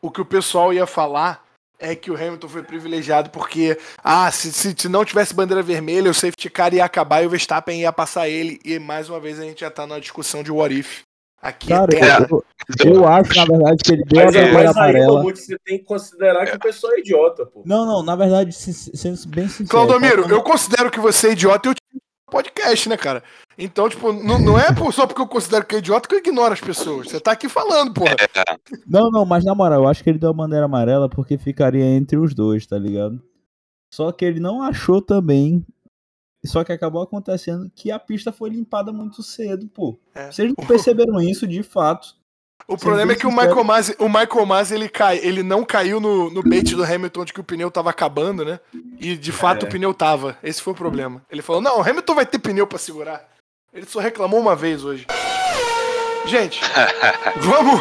o 0.01 0.11
que 0.11 0.23
o 0.23 0.25
pessoal 0.25 0.73
ia 0.73 0.87
falar 0.87 1.47
é 1.79 1.95
que 1.95 2.11
o 2.11 2.17
Hamilton 2.17 2.49
foi 2.49 2.63
privilegiado 2.63 3.29
porque, 3.29 3.79
ah, 4.03 4.33
se, 4.33 4.51
se, 4.51 4.75
se 4.77 4.89
não 4.89 5.05
tivesse 5.05 5.35
bandeira 5.35 5.63
vermelha, 5.63 6.11
o 6.11 6.15
safety 6.15 6.49
car 6.49 6.73
ia 6.73 6.87
acabar 6.87 7.23
e 7.23 7.27
o 7.27 7.31
Verstappen 7.31 7.83
ia 7.83 7.93
passar 7.93 8.31
ele. 8.31 8.59
E 8.65 8.79
mais 8.79 9.11
uma 9.11 9.21
vez 9.21 9.39
a 9.39 9.45
gente 9.45 9.61
já 9.61 9.71
tá 9.71 9.87
na 9.87 9.99
discussão 9.99 10.43
de 10.43 10.51
what 10.51 10.75
if. 10.75 11.03
Aqui 11.41 11.69
Cara, 11.69 11.85
é 11.97 12.01
terra. 12.01 12.27
eu, 12.31 12.45
eu 12.85 13.07
acho, 13.07 13.33
na 13.37 13.45
verdade, 13.45 13.77
que 13.85 13.93
ele 13.93 14.03
deu 14.05 14.21
a 14.21 14.25
Mas, 14.25 14.35
é, 14.35 14.39
bandeira 14.41 14.55
mas 14.65 14.77
aí, 14.77 14.83
amarela. 14.83 15.15
Mamute, 15.19 15.39
você 15.41 15.57
tem 15.65 15.79
que 15.79 15.85
considerar 15.85 16.47
que 16.47 16.57
o 16.57 16.61
pessoal 16.61 16.93
é 16.95 16.99
idiota, 16.99 17.47
pô. 17.47 17.63
Não, 17.65 17.87
não, 17.87 18.03
na 18.03 18.17
verdade, 18.17 18.53
se- 18.53 18.97
sendo 18.97 19.19
bem 19.29 19.47
sincero. 19.49 19.69
Claudomiro, 19.69 20.29
eu 20.29 20.43
considero 20.43 20.91
que 20.91 20.99
você 20.99 21.29
é 21.29 21.33
idiota 21.33 21.69
e 21.69 21.71
eu 21.71 21.75
te 21.75 21.81
podcast, 22.31 22.89
né, 22.91 22.97
cara? 22.97 23.23
Então, 23.57 23.89
tipo, 23.89 24.13
não, 24.13 24.39
não 24.39 24.59
é 24.59 24.67
só 24.93 25.07
porque 25.07 25.23
eu 25.23 25.27
considero 25.27 25.65
que 25.65 25.77
é 25.77 25.79
idiota 25.79 26.07
que 26.09 26.15
eu 26.15 26.19
ignoro 26.19 26.53
as 26.53 26.61
pessoas. 26.61 27.09
Você 27.09 27.19
tá 27.21 27.33
aqui 27.33 27.49
falando, 27.49 27.95
porra. 27.95 28.17
Não, 28.87 29.11
não, 29.11 29.25
mas 29.25 29.45
na 29.45 29.55
moral, 29.55 29.83
eu 29.85 29.89
acho 29.89 30.03
que 30.05 30.11
ele 30.11 30.19
deu 30.19 30.31
a 30.31 30.35
bandeira 30.35 30.67
amarela 30.67 31.09
porque 31.09 31.39
ficaria 31.39 31.85
entre 31.85 32.19
os 32.19 32.35
dois, 32.35 32.67
tá 32.67 32.77
ligado? 32.79 33.23
Só 33.95 34.13
que 34.13 34.25
ele 34.25 34.41
não 34.41 34.61
achou 34.63 35.01
também. 35.01 35.65
Só 36.49 36.65
que 36.65 36.73
acabou 36.73 37.03
acontecendo 37.03 37.71
que 37.75 37.91
a 37.91 37.99
pista 37.99 38.33
foi 38.33 38.51
limpada 38.51 38.91
muito 38.91 39.23
cedo, 39.23 39.69
pô. 39.69 39.99
É. 40.15 40.31
Vocês 40.31 40.53
não 40.57 40.67
perceberam 40.67 41.21
isso 41.23 41.47
de 41.47 41.63
fato. 41.63 42.17
O 42.67 42.77
problema 42.77 43.13
é 43.13 43.15
que 43.15 43.27
o 43.27 43.31
Michael 43.31 43.65
Masi, 43.65 43.97
o 43.99 44.09
Michael 44.09 44.47
Masi 44.47 44.75
ele 44.75 44.89
cai, 44.89 45.19
ele 45.23 45.43
não 45.43 45.65
caiu 45.65 46.01
no, 46.01 46.29
no 46.29 46.43
bait 46.43 46.75
do 46.75 46.85
Hamilton 46.85 47.25
de 47.25 47.33
que 47.33 47.41
o 47.41 47.45
pneu 47.45 47.71
tava 47.71 47.89
acabando, 47.89 48.45
né? 48.45 48.61
E 48.99 49.17
de 49.17 49.33
fato 49.33 49.65
o 49.65 49.69
pneu 49.69 49.95
tava. 49.95 50.37
Esse 50.43 50.61
foi 50.61 50.73
o 50.73 50.77
problema. 50.77 51.25
Ele 51.31 51.41
falou: 51.41 51.63
"Não, 51.63 51.79
o 51.79 51.83
Hamilton 51.83 52.15
vai 52.15 52.27
ter 52.27 52.39
pneu 52.39 52.67
pra 52.67 52.79
segurar". 52.79 53.27
Ele 53.73 53.87
só 53.87 54.01
reclamou 54.01 54.41
uma 54.41 54.57
vez 54.57 54.85
hoje. 54.85 55.07
Gente, 56.27 56.61
vamos, 57.41 57.81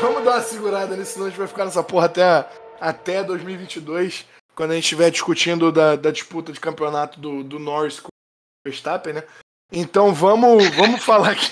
vamos 0.00 0.24
dar 0.24 0.32
uma 0.32 0.40
segurada 0.40 0.96
nisso, 0.96 1.12
senão 1.12 1.26
a 1.26 1.28
gente 1.28 1.38
vai 1.38 1.48
ficar 1.48 1.64
nessa 1.64 1.82
porra 1.82 2.06
até, 2.06 2.48
até 2.80 3.24
2022, 3.24 4.24
quando 4.54 4.72
a 4.72 4.74
gente 4.74 4.84
estiver 4.84 5.10
discutindo 5.10 5.72
da, 5.72 5.96
da 5.96 6.10
disputa 6.10 6.52
de 6.52 6.60
campeonato 6.60 7.18
do, 7.20 7.42
do 7.42 7.58
Norris 7.58 8.00
com 8.00 8.08
o 8.08 8.68
Verstappen, 8.68 9.14
né? 9.14 9.24
Então 9.70 10.12
vamos, 10.14 10.68
vamos 10.76 11.02
falar 11.04 11.30
aqui. 11.30 11.48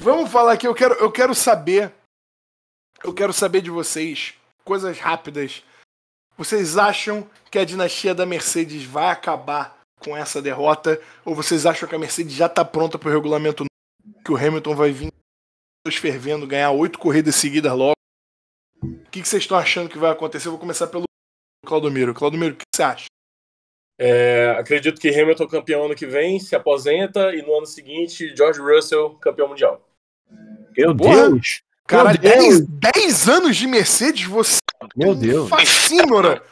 Vamos 0.00 0.30
falar 0.30 0.52
aqui, 0.52 0.66
eu 0.66 0.74
quero, 0.74 0.94
eu 0.94 1.12
quero 1.12 1.34
saber. 1.34 1.92
Eu 3.04 3.12
quero 3.12 3.32
saber 3.32 3.60
de 3.60 3.70
vocês, 3.70 4.34
coisas 4.64 4.98
rápidas. 4.98 5.62
Vocês 6.36 6.78
acham 6.78 7.28
que 7.50 7.58
a 7.58 7.64
dinastia 7.64 8.14
da 8.14 8.24
Mercedes 8.24 8.84
vai 8.84 9.10
acabar 9.10 9.78
com 9.98 10.16
essa 10.16 10.40
derrota? 10.40 11.00
Ou 11.24 11.34
vocês 11.34 11.66
acham 11.66 11.88
que 11.88 11.94
a 11.94 11.98
Mercedes 11.98 12.32
já 12.32 12.48
tá 12.48 12.64
pronta 12.64 12.98
pro 12.98 13.10
regulamento 13.10 13.64
novo, 13.64 14.22
que 14.24 14.32
o 14.32 14.36
Hamilton 14.36 14.74
vai 14.74 14.92
vir 14.92 15.12
fervendo, 15.90 16.46
ganhar 16.46 16.70
oito 16.70 16.98
corridas 16.98 17.34
seguidas 17.34 17.72
logo? 17.72 17.96
O 18.82 19.10
que, 19.10 19.20
que 19.20 19.28
vocês 19.28 19.42
estão 19.42 19.58
achando 19.58 19.90
que 19.90 19.98
vai 19.98 20.10
acontecer? 20.10 20.48
Eu 20.48 20.52
vou 20.52 20.60
começar 20.60 20.86
pelo 20.86 21.04
Claudomiro. 21.64 22.12
Claudomiro, 22.14 22.54
o 22.54 22.56
que 22.56 22.64
você 22.74 22.82
acha? 22.82 23.06
É, 23.98 24.56
acredito 24.58 25.00
que 25.00 25.08
Hamilton 25.08 25.46
campeão 25.46 25.84
ano 25.84 25.94
que 25.94 26.06
vem, 26.06 26.40
se 26.40 26.56
aposenta, 26.56 27.34
e 27.34 27.42
no 27.42 27.56
ano 27.56 27.66
seguinte, 27.66 28.34
George 28.36 28.60
Russell 28.60 29.10
campeão 29.20 29.48
mundial. 29.48 29.86
Meu 30.76 30.96
Porra. 30.96 31.30
Deus! 31.30 31.62
Caralho, 31.86 32.20
Meu 32.20 32.32
Deus. 32.32 32.60
10, 32.60 32.94
10 32.94 33.28
anos 33.28 33.56
de 33.56 33.66
Mercedes, 33.66 34.24
você 34.24 34.58
Meu 34.96 35.10
é 35.10 35.12
um 35.12 35.18
Deus! 35.18 35.48
fascínora. 35.48 36.42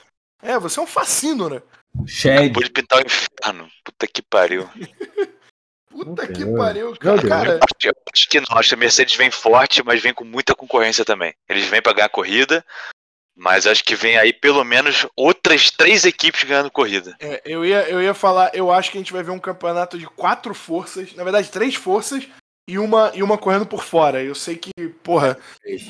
É, 0.42 0.58
você 0.58 0.78
é 0.78 0.82
um 0.82 0.86
fascínora. 0.86 1.62
Shed. 2.06 2.52
Pode 2.52 2.70
pintar 2.70 3.02
o 3.02 3.06
inferno. 3.06 3.68
Puta 3.84 4.06
que 4.06 4.22
pariu. 4.22 4.68
Puta 5.90 6.24
Meu 6.26 6.32
que 6.32 6.56
pariu, 6.56 6.86
Meu 6.90 7.16
cara. 7.16 7.28
Cara 7.28 7.54
Acho, 7.56 7.88
eu 7.88 7.94
acho 8.14 8.28
que 8.28 8.40
não. 8.40 8.46
Acho 8.56 8.68
que 8.68 8.74
a 8.74 8.78
Mercedes 8.78 9.16
vem 9.16 9.30
forte, 9.30 9.82
mas 9.82 10.00
vem 10.00 10.14
com 10.14 10.24
muita 10.24 10.54
concorrência 10.54 11.04
também. 11.04 11.34
Eles 11.48 11.66
vêm 11.66 11.82
pra 11.82 11.92
ganhar 11.92 12.08
corrida, 12.08 12.64
mas 13.41 13.66
acho 13.66 13.82
que 13.82 13.97
vem 13.97 14.18
aí 14.18 14.32
pelo 14.34 14.62
menos 14.62 15.07
outras 15.16 15.70
três 15.70 16.05
equipes 16.05 16.45
ganhando 16.45 16.70
corrida. 16.70 17.16
É, 17.18 17.41
eu, 17.45 17.64
ia, 17.64 17.88
eu 17.88 18.03
ia 18.03 18.12
falar, 18.12 18.51
eu 18.55 18.70
acho 18.70 18.91
que 18.91 18.99
a 18.99 19.01
gente 19.01 19.12
vai 19.14 19.22
ver 19.22 19.30
um 19.30 19.38
campeonato 19.38 19.99
de 19.99 20.07
quatro 20.07 20.55
forças, 20.55 21.14
na 21.14 21.24
verdade, 21.24 21.49
três 21.51 21.74
forças 21.74 22.28
e 22.68 22.78
uma, 22.78 23.11
e 23.14 23.22
uma 23.22 23.38
correndo 23.38 23.64
por 23.64 23.82
fora. 23.82 24.22
Eu 24.22 24.34
sei 24.34 24.57
que, 24.57 24.70
porra, 25.03 25.38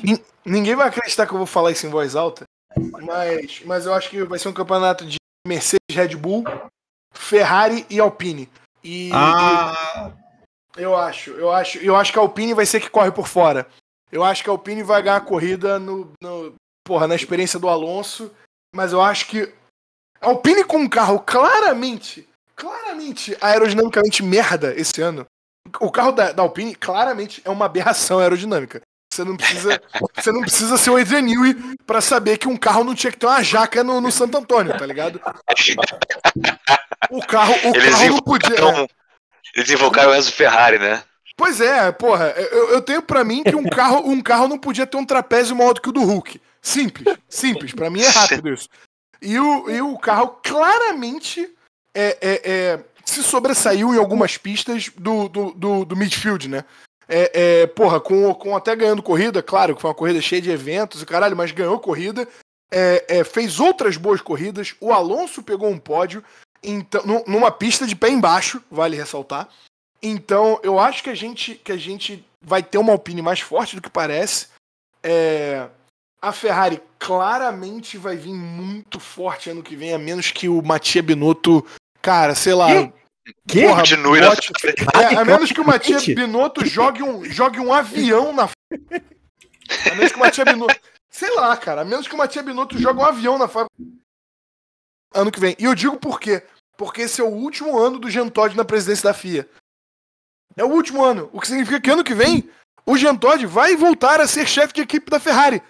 nin- 0.05 0.23
ninguém 0.45 0.77
vai 0.77 0.87
acreditar 0.89 1.27
que 1.27 1.33
eu 1.33 1.39
vou 1.39 1.47
falar 1.47 1.73
isso 1.73 1.85
em 1.87 1.91
voz 1.91 2.15
alta, 2.15 2.45
mas, 3.03 3.63
mas 3.65 3.85
eu 3.85 3.95
acho 3.95 4.09
que 4.09 4.23
vai 4.23 4.39
ser 4.39 4.49
um 4.49 4.53
campeonato 4.53 5.05
de 5.05 5.17
Mercedes, 5.47 5.81
Red 5.91 6.15
Bull, 6.17 6.45
Ferrari 7.13 7.85
e 7.91 7.99
Alpine. 7.99 8.49
E, 8.85 9.11
Ah, 9.13 10.13
Eu 10.77 10.95
acho, 10.97 11.31
eu 11.33 11.51
acho, 11.51 11.79
eu 11.79 11.97
acho 11.97 12.13
que 12.13 12.19
a 12.19 12.23
Alpine 12.23 12.55
vai 12.55 12.65
ser 12.65 12.81
que 12.81 12.89
corre 12.89 13.11
por 13.11 13.27
fora. 13.27 13.67
Eu 14.13 14.23
acho 14.25 14.43
que 14.43 14.49
a 14.49 14.53
Alpine 14.53 14.83
vai 14.85 15.03
ganhar 15.03 15.17
a 15.17 15.21
corrida 15.21 15.79
no, 15.79 16.13
no- 16.23 16.55
porra, 16.91 17.07
na 17.07 17.15
experiência 17.15 17.57
do 17.57 17.69
Alonso, 17.69 18.33
mas 18.75 18.93
eu 18.93 19.01
acho 19.01 19.27
que 19.29 19.43
a 20.21 20.27
Alpine 20.27 20.65
com 20.65 20.79
um 20.79 20.89
carro 20.89 21.21
claramente, 21.21 22.29
claramente 22.57 23.39
aerodinamicamente 23.41 24.25
merda 24.25 24.75
esse 24.75 25.01
ano. 25.01 25.25
O 25.79 25.89
carro 25.89 26.11
da, 26.11 26.33
da 26.33 26.43
Alpine 26.43 26.75
claramente 26.75 27.41
é 27.45 27.51
uma 27.51 27.67
aberração 27.67 28.19
aerodinâmica. 28.19 28.81
Você 29.15 29.23
não 29.23 29.37
precisa, 29.37 29.81
você 30.17 30.33
não 30.33 30.41
precisa 30.41 30.77
ser 30.77 30.91
o 30.91 30.97
Adrian 30.97 31.23
Newey 31.23 31.55
pra 31.87 32.01
saber 32.01 32.39
que 32.39 32.49
um 32.49 32.57
carro 32.57 32.83
não 32.83 32.93
tinha 32.93 33.13
que 33.13 33.19
ter 33.19 33.27
uma 33.27 33.41
jaca 33.41 33.85
no, 33.85 34.01
no 34.01 34.11
Santo 34.11 34.37
Antônio, 34.37 34.77
tá 34.77 34.85
ligado? 34.85 35.21
O 37.09 37.25
carro, 37.25 37.55
o 37.55 37.77
Eles 37.77 37.95
carro 37.95 38.09
não 38.09 38.19
podia. 38.19 38.49
invocaram, 38.49 38.89
eles 39.55 39.71
invocaram 39.71 40.11
o 40.11 40.15
Enzo 40.17 40.33
Ferrari, 40.33 40.81
né? 40.81 41.05
Pois 41.37 41.61
é, 41.61 41.93
porra, 41.93 42.35
eu, 42.37 42.71
eu 42.71 42.83
tenho 42.83 43.01
pra 43.01 43.23
mim 43.23 43.45
que 43.45 43.55
um 43.55 43.63
carro, 43.63 44.11
um 44.11 44.21
carro 44.21 44.49
não 44.49 44.59
podia 44.59 44.89
ter 44.89 44.97
um 44.97 45.07
trapézio 45.07 45.55
maior 45.55 45.73
do 45.73 45.81
que 45.81 45.89
o 45.89 45.93
do 45.93 46.03
Hulk. 46.03 46.41
Simples, 46.63 47.17
simples. 47.29 47.73
Pra 47.73 47.91
mim 47.91 48.03
é 48.03 48.09
rápido 48.09 48.53
isso. 48.53 48.69
E 49.23 49.39
o, 49.39 49.71
e 49.71 49.81
o 49.83 49.99
carro 49.99 50.39
claramente 50.43 51.49
é, 51.95 52.19
é- 52.21 52.43
é, 52.45 52.85
se 53.05 53.23
sobressaiu 53.23 53.95
em 53.95 53.99
algumas 53.99 54.37
pistas 54.37 54.89
do, 54.97 55.29
do, 55.29 55.51
do, 55.53 55.85
do 55.85 55.97
midfield, 55.97 56.49
né? 56.49 56.65
É, 57.09 57.63
é, 57.63 57.67
porra, 57.67 58.01
com, 58.01 58.33
com 58.35 58.57
até 58.57 58.75
ganhando 58.77 59.03
corrida, 59.03 59.43
claro 59.43 59.75
que 59.75 59.81
foi 59.83 59.91
uma 59.91 59.97
corrida 59.97 60.21
cheia 60.21 60.41
de 60.41 60.51
eventos 60.51 61.03
e 61.03 61.07
caralho, 61.07 61.37
mas 61.37 61.51
ganhou 61.51 61.79
corrida. 61.81 62.29
é, 62.71 63.05
é, 63.19 63.25
fez 63.25 63.59
outras 63.59 63.97
boas 63.97 64.21
corridas. 64.21 64.77
O 64.81 64.93
Alonso 64.93 65.43
pegou 65.43 65.69
um 65.69 65.79
pódio. 65.79 66.23
Então, 66.63 67.03
nu- 67.05 67.25
numa 67.27 67.51
pista 67.51 67.87
de 67.87 67.97
pé 67.97 68.11
embaixo, 68.11 68.63
vale 68.71 68.97
ressaltar. 68.97 69.49
Então, 70.03 70.61
eu 70.63 70.79
acho 70.79 71.03
que 71.03 71.11
a 71.11 71.15
gente, 71.15 71.55
que 71.57 71.73
a 71.73 71.77
gente 71.77 72.25
vai 72.41 72.63
ter 72.63 72.79
uma 72.79 72.93
Alpine 72.93 73.23
mais 73.23 73.41
forte 73.41 73.75
do 73.75 73.83
que 73.83 73.91
parece. 73.91 74.47
É, 75.03 75.67
a 76.23 76.33
Ferrari 76.33 76.83
claramente 76.99 77.97
vai 77.97 78.17
vir 78.17 78.35
muito 78.35 79.01
forte 79.01 79.49
ano 79.51 79.63
que 79.63 79.75
vem, 79.77 79.95
a 79.95 79.99
menos 79.99 80.31
que 80.31 80.49
o 80.49 80.63
Matia 80.63 81.03
Binotto, 81.03 81.67
cara, 82.03 82.35
sei 82.35 82.55
lá. 82.55 82.69
Que? 83.47 83.63
porra, 83.63 83.81
Continue 83.81 84.21
na 84.21 84.31
bote- 84.31 84.51
é, 84.95 85.15
a 85.17 85.25
menos 85.25 85.53
que 85.53 85.61
o 85.61 85.65
Matias 85.65 86.03
Gente. 86.03 86.17
Binotto 86.17 86.65
jogue 86.67 87.03
um, 87.03 87.25
jogue 87.25 87.61
um 87.61 87.73
avião 87.73 88.33
na. 88.33 88.45
A 88.45 89.95
menos 89.95 90.11
que 90.11 90.17
o 90.17 90.21
Matias 90.21 90.45
Binotto. 90.53 90.81
Sei 91.11 91.31
lá, 91.35 91.57
cara. 91.57 91.83
A 91.83 91.85
menos 91.85 92.09
que 92.09 92.15
o 92.15 92.19
Matias 92.19 92.45
Binotto 92.45 92.79
jogue 92.79 92.99
um 92.99 93.05
avião 93.05 93.39
na 93.39 93.47
fábrica. 93.47 93.75
Ano 95.15 95.31
que 95.31 95.39
vem. 95.41 95.55
E 95.59 95.65
eu 95.65 95.75
digo 95.75 95.97
por 95.97 96.19
quê? 96.19 96.43
Porque 96.77 97.03
esse 97.03 97.21
é 97.21 97.25
o 97.25 97.29
último 97.29 97.79
ano 97.79 97.99
do 97.99 98.11
Jean 98.11 98.29
Todt 98.29 98.57
na 98.57 98.65
presidência 98.65 99.05
da 99.05 99.15
FIA. 99.15 99.49
É 100.57 100.65
o 100.65 100.69
último 100.69 101.05
ano. 101.05 101.29
O 101.33 101.41
que 101.41 101.47
significa 101.47 101.81
que 101.81 101.91
ano 101.91 102.05
que 102.05 102.15
vem 102.15 102.49
o 102.87 102.97
Jean 102.97 103.15
Todt 103.17 103.45
vai 103.47 103.77
voltar 103.77 104.21
a 104.21 104.27
ser 104.27 104.47
chefe 104.49 104.73
de 104.75 104.81
equipe 104.81 105.11
da 105.11 105.21
Ferrari. 105.21 105.63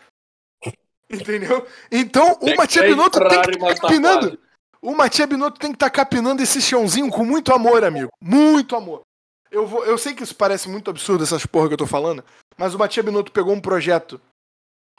Entendeu? 1.10 1.66
Então 1.90 2.38
o 2.40 2.54
Matias 2.54 2.84
Binotto 2.84 3.18
tem 3.28 3.42
que 3.42 3.50
estar 3.50 3.74
capinando. 3.74 4.38
O 4.80 4.94
Matias 4.94 5.28
Binotto 5.28 5.58
tem 5.58 5.70
que 5.70 5.76
estar 5.76 5.90
capinando 5.90 6.42
esse 6.42 6.62
chãozinho 6.62 7.10
com 7.10 7.24
muito 7.24 7.52
amor, 7.52 7.84
amigo. 7.84 8.10
Muito 8.22 8.76
amor. 8.76 9.02
Eu, 9.50 9.66
vou, 9.66 9.84
eu 9.84 9.98
sei 9.98 10.14
que 10.14 10.22
isso 10.22 10.34
parece 10.34 10.68
muito 10.68 10.88
absurdo, 10.88 11.24
essas 11.24 11.44
porra 11.44 11.66
que 11.66 11.74
eu 11.74 11.78
tô 11.78 11.86
falando, 11.86 12.24
mas 12.56 12.72
o 12.72 12.78
Matias 12.78 13.04
Binotto 13.04 13.32
pegou 13.32 13.52
um 13.52 13.60
projeto, 13.60 14.20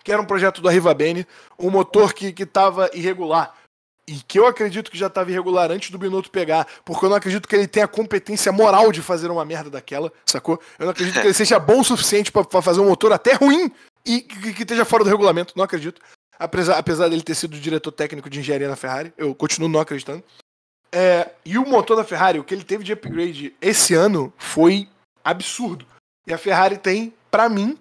que 0.04 0.12
era 0.12 0.22
um 0.22 0.26
projeto 0.26 0.62
do 0.62 0.68
Arriva 0.68 0.94
Bene, 0.94 1.26
um 1.58 1.70
motor 1.70 2.14
que, 2.14 2.34
que 2.34 2.46
tava 2.46 2.90
irregular. 2.94 3.56
E 4.06 4.16
que 4.16 4.38
eu 4.38 4.46
acredito 4.46 4.92
que 4.92 4.98
já 4.98 5.08
estava 5.08 5.32
irregular 5.32 5.72
antes 5.72 5.90
do 5.90 5.98
Binotto 5.98 6.30
pegar, 6.30 6.68
porque 6.84 7.06
eu 7.06 7.10
não 7.10 7.16
acredito 7.16 7.48
que 7.48 7.56
ele 7.56 7.68
tenha 7.68 7.86
a 7.86 7.88
competência 7.88 8.52
moral 8.52 8.92
de 8.92 9.02
fazer 9.02 9.32
uma 9.32 9.46
merda 9.46 9.70
daquela, 9.70 10.12
sacou? 10.26 10.60
Eu 10.78 10.86
não 10.86 10.92
acredito 10.92 11.22
que 11.22 11.28
ele 11.28 11.34
seja 11.34 11.58
bom 11.58 11.80
o 11.80 11.86
suficiente 11.86 12.30
pra 12.30 12.62
fazer 12.62 12.82
um 12.82 12.90
motor 12.90 13.14
até 13.14 13.34
ruim 13.34 13.72
e 14.06 14.22
que, 14.22 14.54
que 14.54 14.62
esteja 14.64 14.86
fora 14.86 15.04
do 15.04 15.10
regulamento, 15.10 15.54
não 15.56 15.64
acredito. 15.64 16.02
Apesar, 16.38 16.78
apesar 16.78 17.08
dele 17.08 17.22
ter 17.22 17.36
sido 17.36 17.60
diretor 17.60 17.92
técnico 17.92 18.30
de 18.30 18.40
engenharia 18.40 18.68
na 18.68 18.76
Ferrari, 18.76 19.14
eu 19.18 19.36
continuo 19.36 19.70
não 19.70 19.80
acreditando. 19.80 20.24
É, 20.92 21.30
e 21.46 21.58
o 21.58 21.66
motor 21.66 21.96
da 21.96 22.04
Ferrari, 22.04 22.40
o 22.40 22.44
que 22.44 22.54
ele 22.54 22.64
teve 22.64 22.84
de 22.84 22.92
upgrade 22.92 23.56
esse 23.62 23.94
ano 23.94 24.34
foi 24.38 24.90
absurdo. 25.24 25.86
E 26.28 26.34
a 26.34 26.38
Ferrari 26.38 26.78
tem, 26.78 27.14
pra 27.30 27.48
mim, 27.48 27.78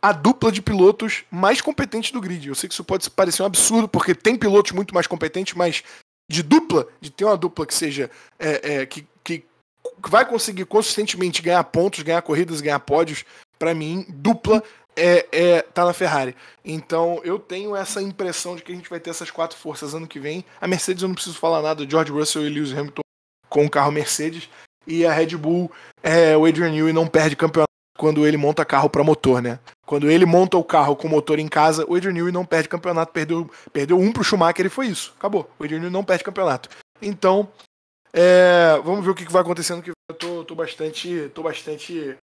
a 0.00 0.12
dupla 0.12 0.52
de 0.52 0.60
pilotos 0.60 1.24
mais 1.30 1.60
competente 1.60 2.12
do 2.12 2.20
grid. 2.20 2.46
Eu 2.46 2.54
sei 2.54 2.68
que 2.68 2.74
isso 2.74 2.84
pode 2.84 3.08
parecer 3.10 3.42
um 3.42 3.46
absurdo, 3.46 3.88
porque 3.88 4.14
tem 4.14 4.36
pilotos 4.36 4.72
muito 4.72 4.94
mais 4.94 5.06
competentes, 5.06 5.54
mas 5.54 5.82
de 6.30 6.42
dupla, 6.42 6.86
de 7.00 7.10
ter 7.10 7.24
uma 7.24 7.36
dupla 7.36 7.66
que 7.66 7.74
seja. 7.74 8.10
é, 8.38 8.74
é, 8.74 8.86
que, 8.86 9.06
que 9.24 9.44
vai 10.06 10.28
conseguir 10.28 10.66
consistentemente 10.66 11.42
ganhar 11.42 11.64
pontos, 11.64 12.02
ganhar 12.02 12.22
corridas, 12.22 12.60
ganhar 12.60 12.80
pódios, 12.80 13.24
pra 13.58 13.74
mim, 13.74 14.04
dupla 14.08 14.62
é, 14.96 15.26
é, 15.32 15.62
tá 15.62 15.84
na 15.84 15.92
Ferrari. 15.92 16.36
Então 16.64 17.20
eu 17.24 17.38
tenho 17.38 17.74
essa 17.74 18.00
impressão 18.02 18.56
de 18.56 18.62
que 18.62 18.72
a 18.72 18.74
gente 18.74 18.90
vai 18.90 19.00
ter 19.00 19.10
essas 19.10 19.30
quatro 19.30 19.56
forças 19.56 19.94
ano 19.94 20.06
que 20.06 20.18
vem. 20.18 20.44
A 20.60 20.66
Mercedes 20.66 21.02
eu 21.02 21.08
não 21.08 21.14
preciso 21.14 21.38
falar 21.38 21.62
nada, 21.62 21.88
George 21.88 22.12
Russell 22.12 22.46
e 22.46 22.50
Lewis 22.50 22.72
Hamilton 22.72 23.02
com 23.48 23.64
o 23.64 23.70
carro 23.70 23.92
Mercedes. 23.92 24.48
E 24.86 25.06
a 25.06 25.12
Red 25.12 25.36
Bull, 25.36 25.70
é, 26.02 26.36
o 26.36 26.44
Adrian 26.44 26.70
Newey 26.70 26.92
não 26.92 27.06
perde 27.06 27.36
campeonato 27.36 27.70
quando 27.96 28.26
ele 28.26 28.36
monta 28.36 28.64
carro 28.64 28.90
para 28.90 29.04
motor, 29.04 29.40
né? 29.40 29.58
Quando 29.86 30.10
ele 30.10 30.26
monta 30.26 30.56
o 30.56 30.64
carro 30.64 30.96
com 30.96 31.08
motor 31.08 31.38
em 31.38 31.48
casa, 31.48 31.86
o 31.88 31.94
Adrian 31.94 32.12
Newey 32.12 32.32
não 32.32 32.44
perde 32.44 32.68
campeonato, 32.68 33.12
perdeu, 33.12 33.50
perdeu 33.72 33.98
um 33.98 34.12
pro 34.12 34.24
Schumacher 34.24 34.66
e 34.66 34.68
foi 34.68 34.88
isso. 34.88 35.14
Acabou. 35.18 35.48
O 35.58 35.64
Adrian 35.64 35.78
Newey 35.78 35.92
não 35.92 36.04
perde 36.04 36.24
campeonato. 36.24 36.68
Então, 37.00 37.48
é, 38.12 38.78
vamos 38.84 39.04
ver 39.04 39.10
o 39.10 39.14
que 39.14 39.30
vai 39.30 39.42
acontecendo 39.42 39.82
que 39.82 39.90
eu 39.90 40.14
tô, 40.14 40.44
tô 40.44 40.54
bastante, 40.54 41.30
tô 41.34 41.42
bastante 41.42 42.16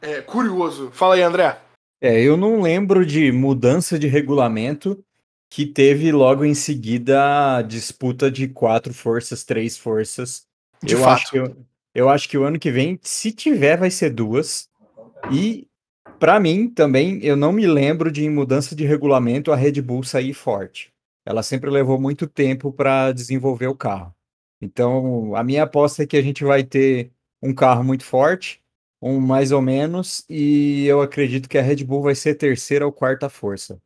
é, 0.00 0.20
curioso. 0.20 0.90
Fala 0.92 1.14
aí, 1.14 1.22
André. 1.22 1.56
É, 2.04 2.20
eu 2.20 2.36
não 2.36 2.60
lembro 2.60 3.06
de 3.06 3.30
mudança 3.30 3.96
de 3.96 4.08
regulamento 4.08 5.04
que 5.48 5.64
teve 5.64 6.10
logo 6.10 6.44
em 6.44 6.52
seguida 6.52 7.58
a 7.58 7.62
disputa 7.62 8.28
de 8.28 8.48
quatro 8.48 8.92
forças, 8.92 9.44
três 9.44 9.78
forças. 9.78 10.44
De 10.82 10.94
eu 10.94 10.98
fato. 10.98 11.12
acho 11.12 11.30
que 11.30 11.38
eu, 11.38 11.56
eu 11.94 12.08
acho 12.08 12.28
que 12.28 12.36
o 12.36 12.42
ano 12.42 12.58
que 12.58 12.72
vem, 12.72 12.98
se 13.02 13.30
tiver, 13.30 13.76
vai 13.78 13.88
ser 13.88 14.10
duas. 14.10 14.68
E 15.30 15.68
pra 16.18 16.40
mim 16.40 16.68
também, 16.68 17.20
eu 17.22 17.36
não 17.36 17.52
me 17.52 17.68
lembro 17.68 18.10
de 18.10 18.24
em 18.24 18.30
mudança 18.30 18.74
de 18.74 18.84
regulamento 18.84 19.52
a 19.52 19.56
Red 19.56 19.80
Bull 19.80 20.02
sair 20.02 20.34
forte. 20.34 20.92
Ela 21.24 21.44
sempre 21.44 21.70
levou 21.70 22.00
muito 22.00 22.26
tempo 22.26 22.72
para 22.72 23.12
desenvolver 23.12 23.68
o 23.68 23.76
carro. 23.76 24.12
Então, 24.60 25.36
a 25.36 25.44
minha 25.44 25.64
aposta 25.64 26.02
é 26.02 26.06
que 26.06 26.16
a 26.16 26.22
gente 26.22 26.42
vai 26.42 26.64
ter 26.64 27.12
um 27.42 27.54
carro 27.54 27.84
muito 27.84 28.04
forte, 28.04 28.61
um 29.02 29.20
mais 29.20 29.50
ou 29.50 29.60
menos, 29.60 30.24
e 30.30 30.86
eu 30.86 31.02
acredito 31.02 31.48
que 31.48 31.58
a 31.58 31.62
Red 31.62 31.82
Bull 31.84 32.02
vai 32.02 32.14
ser 32.14 32.34
terceira 32.36 32.86
ou 32.86 32.92
quarta 32.92 33.28
força. 33.28 33.78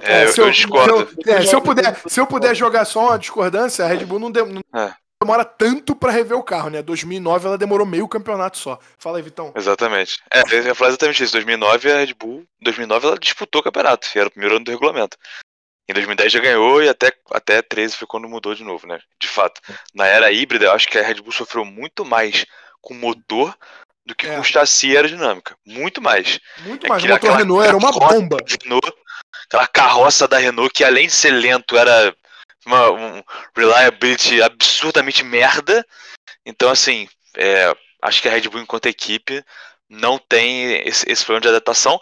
É, 0.00 0.24
eu, 0.24 0.28
se 0.28 0.40
eu 0.40 0.50
discordo. 0.50 1.08
Se 1.22 1.28
eu, 1.30 1.34
é, 1.36 1.42
se 1.46 1.54
eu 1.54 1.60
puder, 1.60 2.00
se 2.06 2.20
eu 2.20 2.26
puder 2.26 2.54
jogar 2.54 2.84
só 2.84 3.08
uma 3.08 3.18
discordância, 3.18 3.84
a 3.84 3.88
Red 3.88 4.04
Bull 4.04 4.18
não, 4.18 4.30
de- 4.30 4.42
não 4.44 4.60
É. 4.74 4.94
demora 5.22 5.44
tanto 5.44 5.94
pra 5.94 6.10
rever 6.12 6.36
o 6.36 6.42
carro, 6.42 6.70
né? 6.70 6.82
2009 6.82 7.46
ela 7.46 7.58
demorou 7.58 7.86
meio 7.86 8.06
campeonato 8.08 8.58
só. 8.58 8.78
Fala 8.98 9.18
aí, 9.18 9.22
Vitão. 9.22 9.52
Exatamente. 9.56 10.18
É, 10.32 10.42
eu 10.52 10.62
ia 10.64 10.74
falar 10.74 10.90
exatamente 10.90 11.22
isso. 11.22 11.32
2009 11.32 11.90
a 11.92 11.98
Red 11.98 12.14
Bull, 12.14 12.44
2009 12.60 13.06
ela 13.08 13.18
disputou 13.18 13.60
o 13.60 13.64
campeonato, 13.64 14.08
e 14.14 14.18
era 14.18 14.28
o 14.28 14.30
primeiro 14.32 14.56
ano 14.56 14.64
do 14.64 14.70
regulamento. 14.70 15.16
Em 15.88 15.94
2010 15.94 16.32
já 16.32 16.40
ganhou 16.40 16.82
e 16.82 16.88
até, 16.88 17.12
até 17.32 17.60
13 17.60 17.96
foi 17.96 18.06
quando 18.06 18.28
mudou 18.28 18.54
de 18.54 18.62
novo, 18.64 18.86
né? 18.86 19.00
De 19.20 19.28
fato. 19.28 19.60
Na 19.94 20.06
era 20.06 20.30
híbrida, 20.32 20.66
eu 20.66 20.72
acho 20.72 20.88
que 20.88 20.96
a 20.98 21.02
Red 21.02 21.16
Bull 21.22 21.32
sofreu 21.32 21.64
muito 21.64 22.04
mais 22.04 22.46
com 22.80 22.94
motor 22.94 23.54
do 24.12 24.16
que 24.16 24.26
É. 24.26 24.36
com 24.36 24.44
chassi 24.44 24.94
aerodinâmica. 24.96 25.56
Muito 25.66 26.00
mais. 26.00 26.38
Muito 26.60 26.86
É 26.86 26.88
mais. 26.88 27.02
O 27.02 27.06
motor 27.06 27.16
aquela 27.16 27.36
Renault 27.38 27.66
era 27.66 27.76
uma 27.76 27.92
carroça 27.92 28.20
bomba. 28.20 28.36
da 28.36 28.44
Renault, 28.62 28.92
aquela 29.46 29.66
carroça 29.66 30.28
da 30.28 30.38
Renault 30.38 30.72
que 30.72 30.84
além 30.84 31.06
de 31.06 31.12
ser 31.12 31.30
lento 31.30 31.76
era 31.76 32.14
uma 32.66 32.90
um 32.90 33.22
reliability 33.56 34.42
absurdamente 34.42 35.24
merda. 35.24 35.84
Então 36.46 36.70
assim, 36.70 37.08
é, 37.36 37.74
acho 38.02 38.20
que 38.22 38.28
a 38.28 38.32
Red 38.32 38.48
Bull 38.48 38.60
enquanto 38.60 38.86
equipe 38.86 39.42
não 39.88 40.18
tem 40.18 40.86
esse, 40.88 41.04
esse 41.10 41.24
problema 41.24 41.42
de 41.42 41.48
adaptação. 41.48 42.00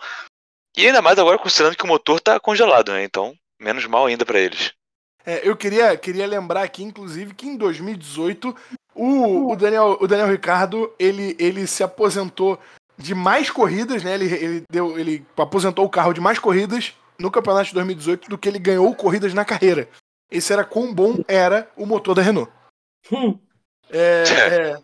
E 0.76 0.86
ainda 0.86 1.02
mais 1.02 1.18
agora 1.18 1.38
considerando 1.38 1.76
que 1.76 1.84
o 1.84 1.88
motor 1.88 2.20
tá 2.20 2.38
congelado, 2.38 2.92
né? 2.92 3.02
Então, 3.02 3.34
menos 3.60 3.84
mal 3.86 4.06
ainda 4.06 4.24
pra 4.24 4.38
eles. 4.38 4.72
É, 5.26 5.46
eu 5.46 5.56
queria, 5.56 5.96
queria 5.96 6.26
lembrar 6.26 6.62
aqui, 6.62 6.82
inclusive, 6.84 7.34
que 7.34 7.46
em 7.46 7.56
2018 7.56 8.56
o, 9.00 9.52
o, 9.52 9.56
Daniel, 9.56 9.96
o 9.98 10.06
Daniel 10.06 10.28
Ricardo 10.28 10.92
ele, 10.98 11.34
ele 11.38 11.66
se 11.66 11.82
aposentou 11.82 12.58
de 12.98 13.14
mais 13.14 13.50
corridas, 13.50 14.04
né? 14.04 14.14
Ele, 14.14 14.26
ele, 14.26 14.64
deu, 14.70 14.98
ele 14.98 15.26
aposentou 15.38 15.86
o 15.86 15.90
carro 15.90 16.12
de 16.12 16.20
mais 16.20 16.38
corridas 16.38 16.92
no 17.18 17.30
campeonato 17.30 17.68
de 17.68 17.74
2018 17.74 18.28
do 18.28 18.36
que 18.36 18.46
ele 18.46 18.58
ganhou 18.58 18.94
corridas 18.94 19.32
na 19.32 19.42
carreira. 19.42 19.88
Esse 20.30 20.52
era 20.52 20.64
quão 20.64 20.94
bom 20.94 21.16
era 21.26 21.70
o 21.76 21.86
motor 21.86 22.14
da 22.14 22.20
Renault. 22.20 22.52
Hum. 23.10 23.38
É, 23.88 24.22
é, 24.22 24.82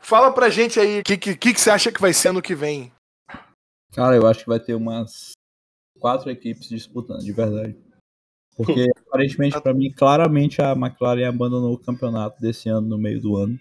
fala 0.00 0.32
pra 0.32 0.48
gente 0.48 0.80
aí 0.80 1.00
o 1.00 1.02
que, 1.04 1.18
que, 1.18 1.36
que 1.36 1.60
você 1.60 1.70
acha 1.70 1.92
que 1.92 2.00
vai 2.00 2.14
ser 2.14 2.28
ano 2.28 2.40
que 2.40 2.54
vem. 2.54 2.90
Cara, 3.92 4.16
eu 4.16 4.26
acho 4.26 4.40
que 4.40 4.48
vai 4.48 4.58
ter 4.58 4.74
umas 4.74 5.32
quatro 6.00 6.30
equipes 6.30 6.70
disputando, 6.70 7.20
de 7.20 7.32
verdade. 7.32 7.76
Porque, 8.56 8.86
aparentemente, 9.06 9.60
pra 9.60 9.74
mim, 9.74 9.92
claramente 9.92 10.62
a 10.62 10.72
McLaren 10.72 11.28
abandonou 11.28 11.74
o 11.74 11.78
campeonato 11.78 12.40
desse 12.40 12.68
ano 12.68 12.88
no 12.88 12.98
meio 12.98 13.20
do 13.20 13.36
ano. 13.36 13.58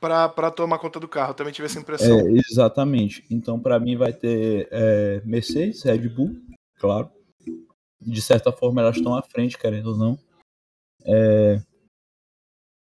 Pra 0.00 0.50
tomar 0.50 0.78
conta 0.78 0.98
do 0.98 1.06
carro. 1.06 1.32
Também 1.32 1.52
tive 1.52 1.66
essa 1.66 1.78
impressão. 1.78 2.18
É, 2.18 2.32
exatamente. 2.50 3.24
Então, 3.30 3.60
pra 3.60 3.78
mim, 3.78 3.96
vai 3.96 4.12
ter 4.12 4.68
é, 4.72 5.22
Mercedes, 5.24 5.84
Red 5.84 6.08
Bull, 6.08 6.34
claro. 6.78 7.08
De 8.00 8.20
certa 8.20 8.50
forma, 8.50 8.80
elas 8.80 8.96
estão 8.96 9.14
à 9.14 9.22
frente, 9.22 9.56
querendo 9.56 9.90
ou 9.90 9.96
não. 9.96 10.18
É, 11.06 11.62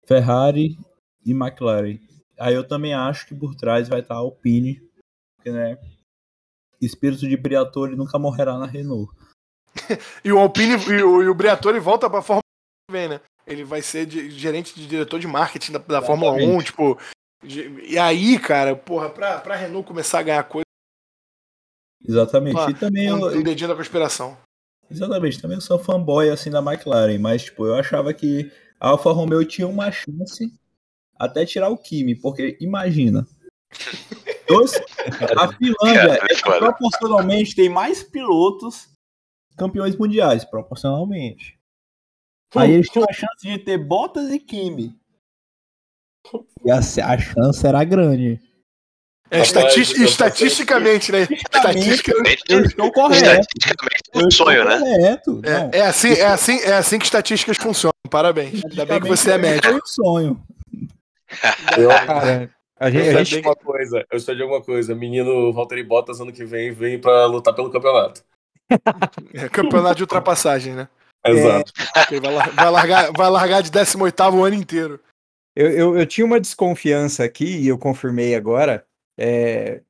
Ferrari 0.08 0.78
e 1.26 1.32
McLaren. 1.32 2.00
Aí 2.40 2.56
eu 2.56 2.66
também 2.66 2.94
acho 2.94 3.28
que 3.28 3.36
por 3.36 3.54
trás 3.54 3.90
vai 3.90 4.00
estar 4.00 4.16
a 4.16 4.20
Alpine, 4.20 4.82
porque, 5.36 5.52
né? 5.52 5.78
Espírito 6.82 7.28
de 7.28 7.36
Briatore 7.36 7.98
nunca 7.98 8.18
morrerá 8.18 8.58
na 8.58 8.66
Renault. 8.66 9.14
E 10.24 10.32
o 10.32 10.40
Alpine 10.40 10.76
e 10.76 11.04
o, 11.04 11.24
e 11.24 11.28
o 11.30 11.34
Briatore 11.34 11.80
volta 11.80 12.10
pra 12.10 12.22
Fórmula 12.22 12.44
1 12.90 12.92
que 12.92 12.98
vem, 12.98 13.08
né? 13.10 13.22
Ele 13.48 13.64
vai 13.64 13.82
ser 13.82 14.06
de- 14.06 14.30
gerente 14.32 14.76
de 14.76 14.88
diretor 14.88 15.20
de 15.20 15.28
marketing 15.28 15.72
da, 15.74 15.80
da 15.80 16.02
Fórmula 16.02 16.34
1, 16.34 16.36
Exatamente. 16.38 16.66
tipo. 16.66 17.00
de- 17.44 17.82
E 17.86 17.98
aí, 17.98 18.38
cara, 18.40 18.76
porra, 18.76 19.10
pra, 19.10 19.40
pra 19.40 19.56
Renault 19.56 19.88
começar 19.88 20.20
a 20.20 20.24
ganhar 20.24 20.44
coisa, 20.44 20.66
Exatamente. 22.08 22.60
E 22.70 22.74
também 22.74 23.12
um, 23.14 23.30
eu, 23.30 23.40
um 23.40 23.44
dedinho 23.44 23.70
da 23.70 23.76
conspiração. 23.76 24.38
Exatamente, 24.90 25.40
também 25.42 25.58
eu 25.58 25.62
sou 25.62 25.78
fanboy 25.78 26.30
assim 26.30 26.50
da 26.50 26.60
McLaren, 26.60 27.20
mas 27.20 27.44
tipo, 27.44 27.66
eu 27.66 27.76
achava 27.76 28.14
que 28.14 28.52
a 28.80 28.90
Alfa 28.90 29.12
Romeo 29.12 29.46
tinha 29.46 29.68
uma 29.68 29.92
chance 29.92 30.52
até 31.18 31.46
tirar 31.46 31.70
o 31.70 31.78
Kimi, 31.78 32.16
porque 32.16 32.58
imagina. 32.60 33.28
dois- 34.48 34.74
a 35.38 35.48
Finlândia 35.54 36.20
é 36.24 36.34
é, 36.34 36.58
proporcionalmente 36.60 37.56
tem 37.56 37.70
mais 37.70 38.02
pilotos 38.02 38.90
campeões 39.60 39.96
mundiais, 39.96 40.44
proporcionalmente. 40.46 41.60
Aí 42.56 42.72
eles 42.72 42.90
tinham 42.90 43.06
a 43.08 43.14
chance 43.14 43.42
de 43.46 43.60
ter 43.60 43.78
Bottas 43.78 44.32
e 44.32 44.40
Kimi. 44.40 44.98
E 46.66 46.72
a, 46.72 46.78
a 46.80 47.18
chance 47.18 47.66
era 47.68 47.84
grande. 47.84 48.42
É, 49.32 49.42
estati- 49.42 49.78
eu 49.78 50.06
estatisticamente, 50.06 51.12
né? 51.12 51.28
Estatistica- 51.32 52.12
Eu 52.50 52.62
estou 52.64 52.92
correto. 52.92 53.26
Estatisticamente 53.26 54.04
é 54.14 54.18
Eu 54.20 54.26
um 54.28 54.32
sonho, 54.32 54.68
estou 54.68 54.80
né? 54.80 54.80
correto. 54.80 55.42
É, 55.46 55.78
é 55.78 55.82
assim, 55.86 56.12
é, 56.14 56.26
assim, 56.26 56.60
é 56.62 56.74
assim 56.74 56.98
que 56.98 57.06
estatísticas 57.06 57.58
funcionam. 57.58 57.94
Parabéns. 58.10 58.64
Ainda 58.66 58.86
bem 58.88 59.00
que 59.00 59.08
você 59.08 59.32
é 59.34 59.38
médico. 59.38 59.68
Foi 59.68 59.76
um 59.76 59.86
sonho. 59.86 60.44
Cara, 62.08 62.50
a 62.80 62.90
gente, 62.90 63.08
Eu 63.08 63.18
a 63.20 63.24
gente 63.24 63.56
coisa, 63.58 64.06
eu 64.12 64.20
sei 64.20 64.36
de 64.36 64.42
alguma 64.42 64.64
coisa. 64.64 64.96
Menino 64.96 65.54
Valtteri 65.54 65.84
Bottas 65.84 66.20
ano 66.20 66.32
que 66.34 66.44
vem 66.44 66.72
vem 66.72 67.00
pra 67.00 67.28
lutar 67.28 67.54
pelo 67.54 67.70
campeonato. 67.70 68.24
É 69.34 69.50
campeonato 69.50 69.96
de 69.96 70.04
ultrapassagem, 70.04 70.74
né? 70.76 70.88
Exato. 71.26 71.74
Porque 71.94 72.20
Vai, 72.20 72.34
lar- 72.34 72.52
vai 72.52 72.70
largar, 72.72 73.12
vai 73.12 73.30
largar 73.30 73.62
de 73.64 73.70
18 73.70 74.22
o 74.34 74.44
ano 74.44 74.56
inteiro. 74.56 75.00
Eu, 75.56 75.70
eu, 75.72 75.98
eu 76.00 76.06
tinha 76.06 76.26
uma 76.26 76.40
desconfiança 76.40 77.24
aqui 77.24 77.58
e 77.58 77.68
eu 77.68 77.78
confirmei 77.78 78.36
agora. 78.36 78.86
É, 79.20 79.82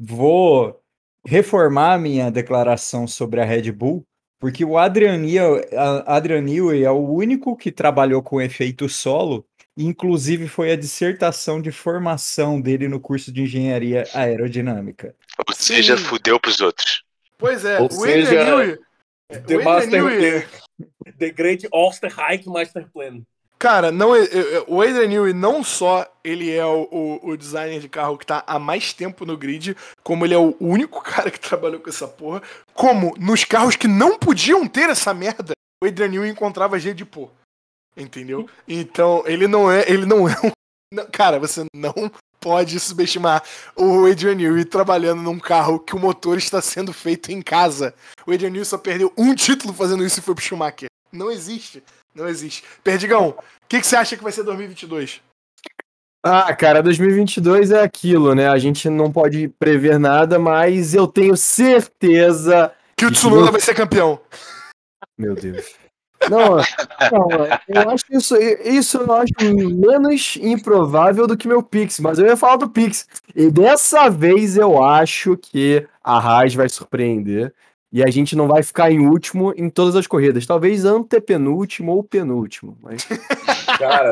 vou 0.00 0.78
reformar 1.26 1.94
a 1.94 1.98
minha 1.98 2.30
declaração 2.30 3.06
sobre 3.06 3.40
a 3.40 3.44
Red 3.44 3.72
Bull, 3.72 4.04
porque 4.38 4.62
o 4.64 4.76
Adrian 4.76 5.16
Newey, 5.16 5.64
a- 5.74 6.16
Adrian 6.16 6.42
Newey 6.42 6.84
é 6.84 6.90
o 6.90 7.08
único 7.08 7.56
que 7.56 7.72
trabalhou 7.72 8.22
com 8.22 8.42
efeito 8.42 8.86
solo, 8.90 9.46
inclusive 9.78 10.46
foi 10.48 10.70
a 10.72 10.76
dissertação 10.76 11.62
de 11.62 11.72
formação 11.72 12.60
dele 12.60 12.88
no 12.88 13.00
curso 13.00 13.32
de 13.32 13.42
engenharia 13.42 14.04
aerodinâmica. 14.12 15.14
Ou 15.48 15.54
seja, 15.54 15.96
Sim. 15.96 16.04
fudeu 16.04 16.38
pros 16.38 16.60
outros. 16.60 17.03
Pois 17.38 17.64
é, 17.64 17.80
Ou 17.80 17.88
o 17.90 18.04
Adrian 18.04 18.26
seja, 18.26 18.44
Newey- 18.44 18.78
The 19.46 19.58
Master 19.64 20.02
The, 20.20 21.12
the 21.18 21.30
Great 21.30 21.68
Osterreich 21.72 22.48
Master 22.48 22.86
Plan. 22.92 23.22
Cara, 23.58 23.90
não, 23.90 24.14
é- 24.14 24.26
o 24.66 24.82
Adrian 24.82 25.06
Newey 25.08 25.32
não 25.32 25.64
só 25.64 26.06
ele 26.22 26.50
é 26.52 26.64
o, 26.66 26.86
o, 26.90 27.28
o 27.30 27.36
designer 27.36 27.80
de 27.80 27.88
carro 27.88 28.18
que 28.18 28.26
tá 28.26 28.44
há 28.46 28.58
mais 28.58 28.92
tempo 28.92 29.24
no 29.24 29.36
grid, 29.36 29.74
como 30.02 30.24
ele 30.24 30.34
é 30.34 30.38
o 30.38 30.54
único 30.60 31.00
cara 31.02 31.30
que 31.30 31.40
trabalhou 31.40 31.80
com 31.80 31.88
essa 31.88 32.06
porra, 32.06 32.42
como 32.74 33.14
nos 33.18 33.44
carros 33.44 33.76
que 33.76 33.88
não 33.88 34.18
podiam 34.18 34.66
ter 34.68 34.90
essa 34.90 35.14
merda, 35.14 35.52
o 35.82 35.86
Adrian 35.86 36.08
Newey 36.08 36.30
encontrava 36.30 36.78
jeito 36.78 36.96
de 36.98 37.04
pôr. 37.04 37.30
Entendeu? 37.96 38.48
Então, 38.68 39.22
ele 39.26 39.46
não 39.48 39.70
é, 39.70 39.88
ele 39.90 40.04
não 40.04 40.28
é 40.28 40.36
um 40.44 40.50
não- 40.92 41.06
cara, 41.10 41.38
você 41.38 41.64
não 41.74 41.94
pode 42.44 42.78
subestimar 42.78 43.42
o 43.74 44.04
Adrian 44.04 44.34
Newey 44.34 44.66
trabalhando 44.66 45.22
num 45.22 45.38
carro 45.38 45.80
que 45.80 45.96
o 45.96 45.98
motor 45.98 46.36
está 46.36 46.60
sendo 46.60 46.92
feito 46.92 47.32
em 47.32 47.40
casa. 47.40 47.94
O 48.26 48.32
Adrian 48.32 48.50
Newey 48.50 48.66
só 48.66 48.76
perdeu 48.76 49.10
um 49.16 49.34
título 49.34 49.72
fazendo 49.72 50.04
isso 50.04 50.18
e 50.20 50.22
foi 50.22 50.34
pro 50.34 50.44
Schumacher. 50.44 50.88
Não 51.10 51.30
existe. 51.30 51.82
Não 52.14 52.28
existe. 52.28 52.62
Perdigão, 52.84 53.30
o 53.30 53.66
que, 53.66 53.80
que 53.80 53.86
você 53.86 53.96
acha 53.96 54.14
que 54.14 54.22
vai 54.22 54.30
ser 54.30 54.42
2022? 54.42 55.22
Ah, 56.22 56.54
cara, 56.54 56.82
2022 56.82 57.70
é 57.70 57.82
aquilo, 57.82 58.34
né? 58.34 58.46
A 58.48 58.58
gente 58.58 58.90
não 58.90 59.10
pode 59.10 59.48
prever 59.58 59.98
nada, 59.98 60.38
mas 60.38 60.94
eu 60.94 61.06
tenho 61.06 61.36
certeza. 61.38 62.72
Que 62.94 63.06
o 63.06 63.10
Tsunoda 63.10 63.46
não- 63.46 63.52
vai 63.52 63.60
ser 63.60 63.74
campeão. 63.74 64.20
Meu 65.18 65.34
Deus. 65.34 65.64
Não, 66.30 66.56
não, 67.12 67.46
eu 67.68 67.90
acho 67.90 68.04
isso, 68.10 68.36
isso 68.36 68.98
eu 68.98 69.12
acho 69.12 69.32
menos 69.76 70.36
improvável 70.36 71.26
do 71.26 71.36
que 71.36 71.48
meu 71.48 71.62
Pix, 71.62 72.00
mas 72.00 72.18
eu 72.18 72.26
ia 72.26 72.36
falar 72.36 72.56
do 72.56 72.68
Pix. 72.68 73.06
E 73.34 73.50
dessa 73.50 74.08
vez 74.08 74.56
eu 74.56 74.82
acho 74.82 75.36
que 75.36 75.86
a 76.02 76.18
Haas 76.18 76.54
vai 76.54 76.68
surpreender 76.68 77.52
e 77.92 78.02
a 78.02 78.10
gente 78.10 78.34
não 78.34 78.48
vai 78.48 78.62
ficar 78.62 78.90
em 78.90 79.06
último 79.06 79.54
em 79.56 79.70
todas 79.70 79.94
as 79.94 80.06
corridas. 80.06 80.46
Talvez 80.46 80.84
antepenúltimo 80.84 81.92
ou 81.92 82.02
penúltimo. 82.02 82.76
Mas... 82.82 83.06
Cara, 83.78 84.10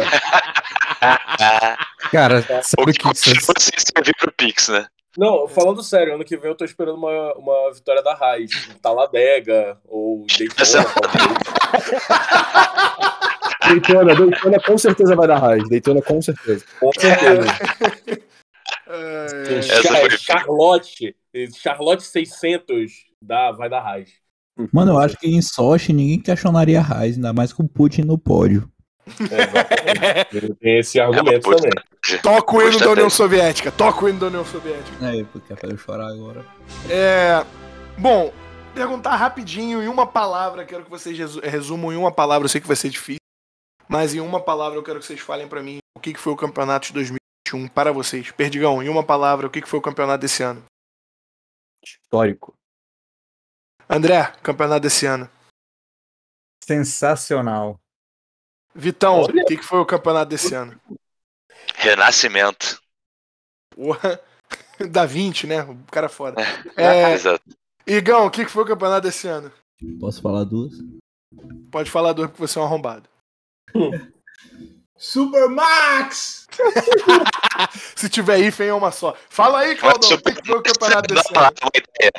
Cara, 2.11 2.43
sabe 2.63 2.93
que 2.93 3.05
você 3.05 3.35
servir 3.35 4.15
pro 4.19 4.33
Pix, 4.33 4.69
né? 4.69 4.87
não, 5.17 5.47
falando 5.47 5.83
sério, 5.83 6.15
ano 6.15 6.25
que 6.25 6.37
vem 6.37 6.51
eu 6.51 6.55
tô 6.55 6.65
esperando 6.65 6.97
uma, 6.97 7.35
uma 7.35 7.73
vitória 7.73 8.03
da 8.03 8.15
Raiz. 8.15 8.51
Taladega 8.81 9.79
ou 9.89 10.25
Daytona. 10.27 10.85
Talvez. 11.73 12.03
Daytona, 13.65 14.15
Daytona 14.15 14.61
com 14.61 14.77
certeza 14.79 15.17
vai 15.17 15.27
dar 15.29 15.39
Haas. 15.43 15.69
Daytona 15.69 16.03
com 16.03 16.21
certeza. 16.21 16.65
Com 16.79 16.91
certeza. 16.99 17.47
É, 18.89 19.63
Char- 19.63 20.01
foi- 20.01 20.11
Charlotte, 20.19 21.17
Charlotte 21.57 22.03
600 22.03 22.93
dá, 23.21 23.51
vai 23.53 23.69
dar 23.71 23.81
Raiz. 23.81 24.11
Mano, 24.73 24.93
eu 24.93 24.99
acho 24.99 25.17
que 25.17 25.29
em 25.29 25.41
Sochi 25.41 25.93
ninguém 25.93 26.21
questionaria 26.21 26.81
a 26.81 26.83
Raiz, 26.83 27.17
ainda 27.17 27.33
mais 27.33 27.53
com 27.53 27.63
o 27.63 27.69
Putin 27.69 28.03
no 28.03 28.19
pódio. 28.19 28.69
Exatamente. 29.19 30.55
Tem 30.61 30.79
esse 30.79 31.01
argumento 31.01 31.53
É 31.53 31.57
também. 31.57 31.71
Toca 32.23 32.57
o 32.57 32.61
hino 32.61 32.67
da 32.67 32.73
Gostei. 32.73 32.93
União 32.93 33.11
Soviética. 33.11 33.73
Toca 33.73 34.05
o 34.05 34.09
hino 34.09 34.19
da 34.21 34.27
União 34.27 34.45
Soviética. 34.45 35.07
É, 35.07 35.25
porque 35.33 35.55
pra 35.55 35.71
eu 35.71 35.79
chorar 35.79 36.09
agora. 36.09 36.45
É. 36.91 37.43
Bom, 37.99 38.33
perguntar 38.75 39.17
rapidinho 39.17 39.83
em 39.83 39.89
uma 39.89 40.07
palavra. 40.07 40.65
Quero 40.65 40.85
que 40.85 40.91
vocês 40.91 41.17
resu- 41.17 41.41
resumam 41.41 41.93
em 41.93 41.97
uma 41.97 42.13
palavra. 42.13 42.45
Eu 42.45 42.49
sei 42.49 42.61
que 42.61 42.67
vai 42.67 42.77
ser 42.77 42.91
difícil. 42.91 43.19
Mas 43.89 44.15
em 44.15 44.21
uma 44.21 44.41
palavra 44.43 44.79
eu 44.79 44.83
quero 44.83 44.99
que 45.01 45.05
vocês 45.07 45.21
falem 45.21 45.49
pra 45.49 45.63
mim 45.63 45.79
o 45.97 46.01
que 46.01 46.13
que 46.15 46.21
foi 46.21 46.33
o 46.33 46.37
campeonato 46.37 46.87
de 46.87 46.93
2021 46.95 47.69
para 47.69 47.93
vocês. 47.93 48.31
Perdigão, 48.31 48.83
em 48.83 48.89
uma 48.89 49.05
palavra, 49.05 49.47
o 49.47 49.51
que 49.51 49.61
que 49.61 49.69
foi 49.69 49.79
o 49.79 49.83
campeonato 49.83 50.23
desse 50.23 50.43
ano? 50.43 50.65
Histórico. 51.85 52.55
André, 53.89 54.33
campeonato 54.43 54.81
desse 54.83 55.05
ano. 55.07 55.31
sensacional. 56.65 57.79
Vitão, 58.75 59.21
Olha. 59.23 59.43
o 59.43 59.47
que 59.47 59.59
que 59.59 59.65
foi 59.65 59.81
o 59.81 59.85
campeonato 59.87 60.31
desse 60.31 60.55
ano? 60.55 60.81
Renascimento. 61.77 62.81
Porra. 63.75 64.21
Da 64.91 65.07
20, 65.07 65.47
né? 65.47 65.63
O 65.63 65.85
cara 65.93 66.09
foda. 66.09 66.43
É, 66.77 67.13
Exato. 67.13 67.45
Igão, 67.87 68.27
o 68.27 68.31
que 68.31 68.45
que 68.45 68.51
foi 68.51 68.63
o 68.63 68.67
campeonato 68.67 69.07
desse 69.07 69.27
ano? 69.29 69.53
Posso 69.99 70.23
falar 70.23 70.45
duas? 70.45 70.73
Pode 71.71 71.91
falar 71.91 72.13
do 72.13 72.29
porque 72.29 72.47
você 72.47 72.59
é 72.59 72.63
um 72.63 72.65
arrombado. 72.65 73.09
Super 74.97 75.49
Max! 75.49 76.47
Se 77.97 78.09
tiver 78.09 78.39
hífen, 78.39 78.69
é 78.69 78.75
uma 78.75 78.93
só. 78.93 79.17
Fala 79.29 79.61
aí, 79.61 79.75
Claudão, 79.75 80.11
o 80.11 80.23
que 80.23 80.47
foi 80.47 80.59
o 80.59 80.63
campeonato 80.63 81.13
desse 81.13 81.37
ano? 81.37 81.53
Uma 81.63 81.71
ideia. 81.75 82.13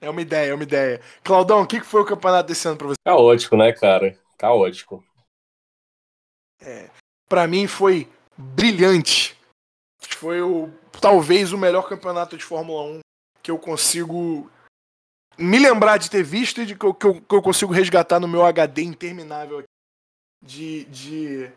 É 0.00 0.10
uma 0.10 0.22
ideia, 0.22 0.50
é 0.50 0.54
uma 0.54 0.62
ideia. 0.62 1.00
Claudão, 1.22 1.62
o 1.62 1.66
que 1.66 1.80
que 1.80 1.86
foi 1.86 2.00
o 2.00 2.06
campeonato 2.06 2.48
desse 2.48 2.66
ano 2.66 2.78
pra 2.78 2.88
você? 2.88 2.96
Caótico, 3.04 3.56
né, 3.56 3.72
cara? 3.72 4.16
Caótico. 4.38 5.04
Pra 7.28 7.46
mim 7.46 7.66
foi 7.66 8.08
brilhante. 8.36 9.36
Foi 10.00 10.40
o 10.40 10.70
talvez 11.00 11.52
o 11.52 11.58
melhor 11.58 11.88
campeonato 11.88 12.36
de 12.36 12.44
Fórmula 12.44 12.82
1 12.84 13.00
que 13.42 13.50
eu 13.50 13.58
consigo 13.58 14.50
me 15.42 15.58
lembrar 15.58 15.98
de 15.98 16.08
ter 16.08 16.22
visto 16.22 16.60
e 16.60 16.66
de 16.66 16.74
que 16.74 16.86
eu, 16.86 16.94
que 16.94 17.06
eu, 17.06 17.14
que 17.14 17.34
eu 17.34 17.42
consigo 17.42 17.72
resgatar 17.72 18.20
no 18.20 18.28
meu 18.28 18.44
HD 18.44 18.82
interminável 18.82 19.62
de, 20.42 20.84
de, 20.84 21.50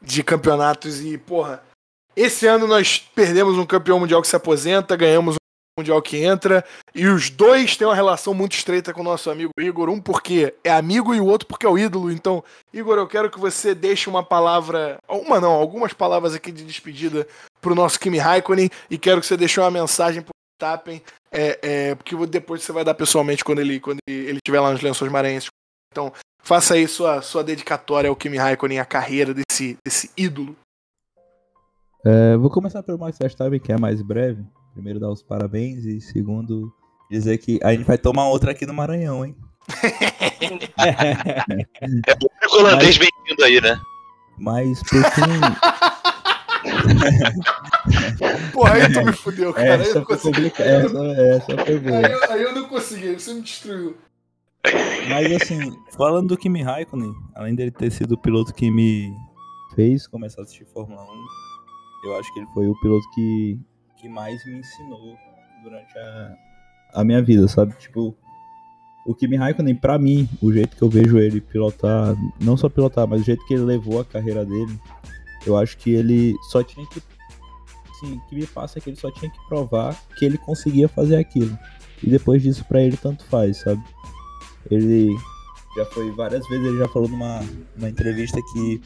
de 0.00 0.22
campeonatos. 0.22 1.00
E, 1.00 1.16
porra, 1.16 1.62
esse 2.14 2.46
ano 2.46 2.66
nós 2.66 2.98
perdemos 2.98 3.56
um 3.56 3.66
campeão 3.66 3.98
mundial 3.98 4.20
que 4.20 4.28
se 4.28 4.36
aposenta, 4.36 4.96
ganhamos 4.96 5.36
um 5.36 5.80
mundial 5.80 6.02
que 6.02 6.18
entra, 6.18 6.62
e 6.94 7.06
os 7.06 7.30
dois 7.30 7.76
têm 7.76 7.86
uma 7.86 7.94
relação 7.94 8.34
muito 8.34 8.52
estreita 8.52 8.92
com 8.92 9.00
o 9.00 9.04
nosso 9.04 9.30
amigo 9.30 9.50
Igor. 9.58 9.88
Um 9.88 10.00
porque 10.00 10.54
é 10.62 10.70
amigo 10.70 11.14
e 11.14 11.20
o 11.20 11.26
outro 11.26 11.48
porque 11.48 11.64
é 11.64 11.68
o 11.68 11.78
ídolo. 11.78 12.12
Então, 12.12 12.44
Igor, 12.72 12.98
eu 12.98 13.06
quero 13.06 13.30
que 13.30 13.40
você 13.40 13.74
deixe 13.74 14.10
uma 14.10 14.22
palavra, 14.22 14.98
uma 15.08 15.40
não, 15.40 15.52
algumas 15.52 15.94
palavras 15.94 16.34
aqui 16.34 16.52
de 16.52 16.64
despedida 16.64 17.26
pro 17.62 17.74
nosso 17.74 17.98
Kimi 17.98 18.18
Raikkonen 18.18 18.68
e 18.90 18.98
quero 18.98 19.20
que 19.20 19.26
você 19.26 19.36
deixe 19.36 19.58
uma 19.58 19.70
mensagem 19.70 20.20
pro 20.20 20.32
Tappen, 20.62 21.02
é, 21.32 21.58
é, 21.60 21.94
porque 21.96 22.14
depois 22.28 22.62
você 22.62 22.70
vai 22.70 22.84
dar 22.84 22.94
pessoalmente 22.94 23.44
quando 23.44 23.58
ele 23.58 23.80
quando 23.80 23.98
ele 24.06 24.36
estiver 24.36 24.60
lá 24.60 24.70
nos 24.70 24.80
Lençóis 24.80 25.10
Maranhenses. 25.10 25.50
Então, 25.92 26.12
faça 26.40 26.74
aí 26.74 26.86
sua, 26.86 27.20
sua 27.20 27.42
dedicatória 27.42 28.08
ao 28.08 28.14
Kimi 28.14 28.36
Raikkonen, 28.36 28.78
a 28.78 28.84
carreira 28.84 29.34
desse, 29.34 29.76
desse 29.84 30.08
ídolo. 30.16 30.56
É, 32.06 32.36
vou 32.36 32.48
começar 32.48 32.80
pelo 32.84 32.98
Max 32.98 33.18
Verstappen, 33.18 33.58
que 33.58 33.72
é 33.72 33.76
mais 33.76 34.00
breve. 34.02 34.44
Primeiro, 34.72 35.00
dar 35.00 35.10
os 35.10 35.22
parabéns. 35.22 35.84
E 35.84 36.00
segundo, 36.00 36.72
dizer 37.10 37.38
que 37.38 37.58
a 37.62 37.72
gente 37.72 37.84
vai 37.84 37.98
tomar 37.98 38.28
outra 38.28 38.52
aqui 38.52 38.64
no 38.64 38.72
Maranhão, 38.72 39.24
hein? 39.24 39.34
É 42.06 42.12
o 42.12 42.28
único 42.40 42.56
holandês 42.56 42.98
bem-vindo 42.98 43.44
aí, 43.44 43.60
né? 43.60 43.80
Mas 44.38 44.80
por 44.82 45.02
fim, 45.10 45.22
Porra, 48.52 48.74
aí 48.74 48.92
tu 48.92 49.04
me 49.04 49.12
fudeu, 49.12 49.52
cara. 49.52 49.74
Aí 49.74 49.80
eu 49.80 49.82
essa 49.82 49.98
não 49.98 50.06
foi 50.06 50.16
consegui. 50.16 50.50
complicada. 50.50 50.70
Essa, 50.70 51.52
essa 51.52 51.64
foi 51.64 51.78
boa. 51.78 51.98
Aí 51.98 52.14
aí 52.30 52.42
eu 52.42 52.54
não 52.54 52.68
consegui, 52.68 53.12
você 53.14 53.34
me 53.34 53.42
destruiu. 53.42 53.96
Mas 55.08 55.32
assim, 55.42 55.76
falando 55.96 56.28
do 56.28 56.36
Kimi 56.36 56.62
Raikkonen, 56.62 57.12
além 57.34 57.54
dele 57.54 57.70
ter 57.72 57.90
sido 57.90 58.12
o 58.12 58.18
piloto 58.18 58.54
que 58.54 58.70
me 58.70 59.12
fez 59.74 60.06
começar 60.06 60.42
a 60.42 60.44
assistir 60.44 60.64
Fórmula 60.72 61.02
1, 61.02 61.06
eu 62.08 62.16
acho 62.18 62.32
que 62.32 62.40
ele 62.40 62.48
foi 62.54 62.68
o 62.68 62.80
piloto 62.80 63.04
que, 63.14 63.58
que 64.00 64.08
mais 64.08 64.44
me 64.44 64.58
ensinou 64.60 65.16
durante 65.64 65.98
a, 65.98 66.34
a 66.94 67.04
minha 67.04 67.20
vida, 67.20 67.48
sabe? 67.48 67.74
Tipo, 67.78 68.16
o 69.04 69.14
Kimi 69.14 69.36
Raikkonen, 69.36 69.74
pra 69.74 69.98
mim, 69.98 70.28
o 70.40 70.52
jeito 70.52 70.76
que 70.76 70.82
eu 70.82 70.88
vejo 70.88 71.18
ele 71.18 71.40
pilotar, 71.40 72.14
não 72.40 72.56
só 72.56 72.68
pilotar, 72.68 73.06
mas 73.08 73.22
o 73.22 73.24
jeito 73.24 73.44
que 73.46 73.54
ele 73.54 73.64
levou 73.64 74.00
a 74.00 74.04
carreira 74.04 74.44
dele, 74.44 74.78
Eu 75.46 75.56
acho 75.56 75.76
que 75.76 75.90
ele 75.90 76.34
só 76.50 76.62
tinha 76.62 76.86
que. 76.86 77.02
Sim, 78.00 78.20
que 78.28 78.34
me 78.34 78.46
passa 78.46 78.78
é 78.78 78.82
que 78.82 78.90
ele 78.90 78.96
só 78.96 79.10
tinha 79.10 79.30
que 79.30 79.38
provar 79.48 79.96
que 80.18 80.24
ele 80.24 80.38
conseguia 80.38 80.88
fazer 80.88 81.16
aquilo. 81.16 81.56
E 82.02 82.10
depois 82.10 82.42
disso, 82.42 82.64
pra 82.64 82.80
ele, 82.80 82.96
tanto 82.96 83.24
faz, 83.26 83.58
sabe? 83.58 83.82
Ele 84.70 85.16
já 85.76 85.84
foi 85.86 86.10
várias 86.10 86.46
vezes, 86.48 86.66
ele 86.66 86.78
já 86.78 86.88
falou 86.88 87.08
numa, 87.08 87.40
numa 87.76 87.88
entrevista 87.88 88.40
que 88.52 88.80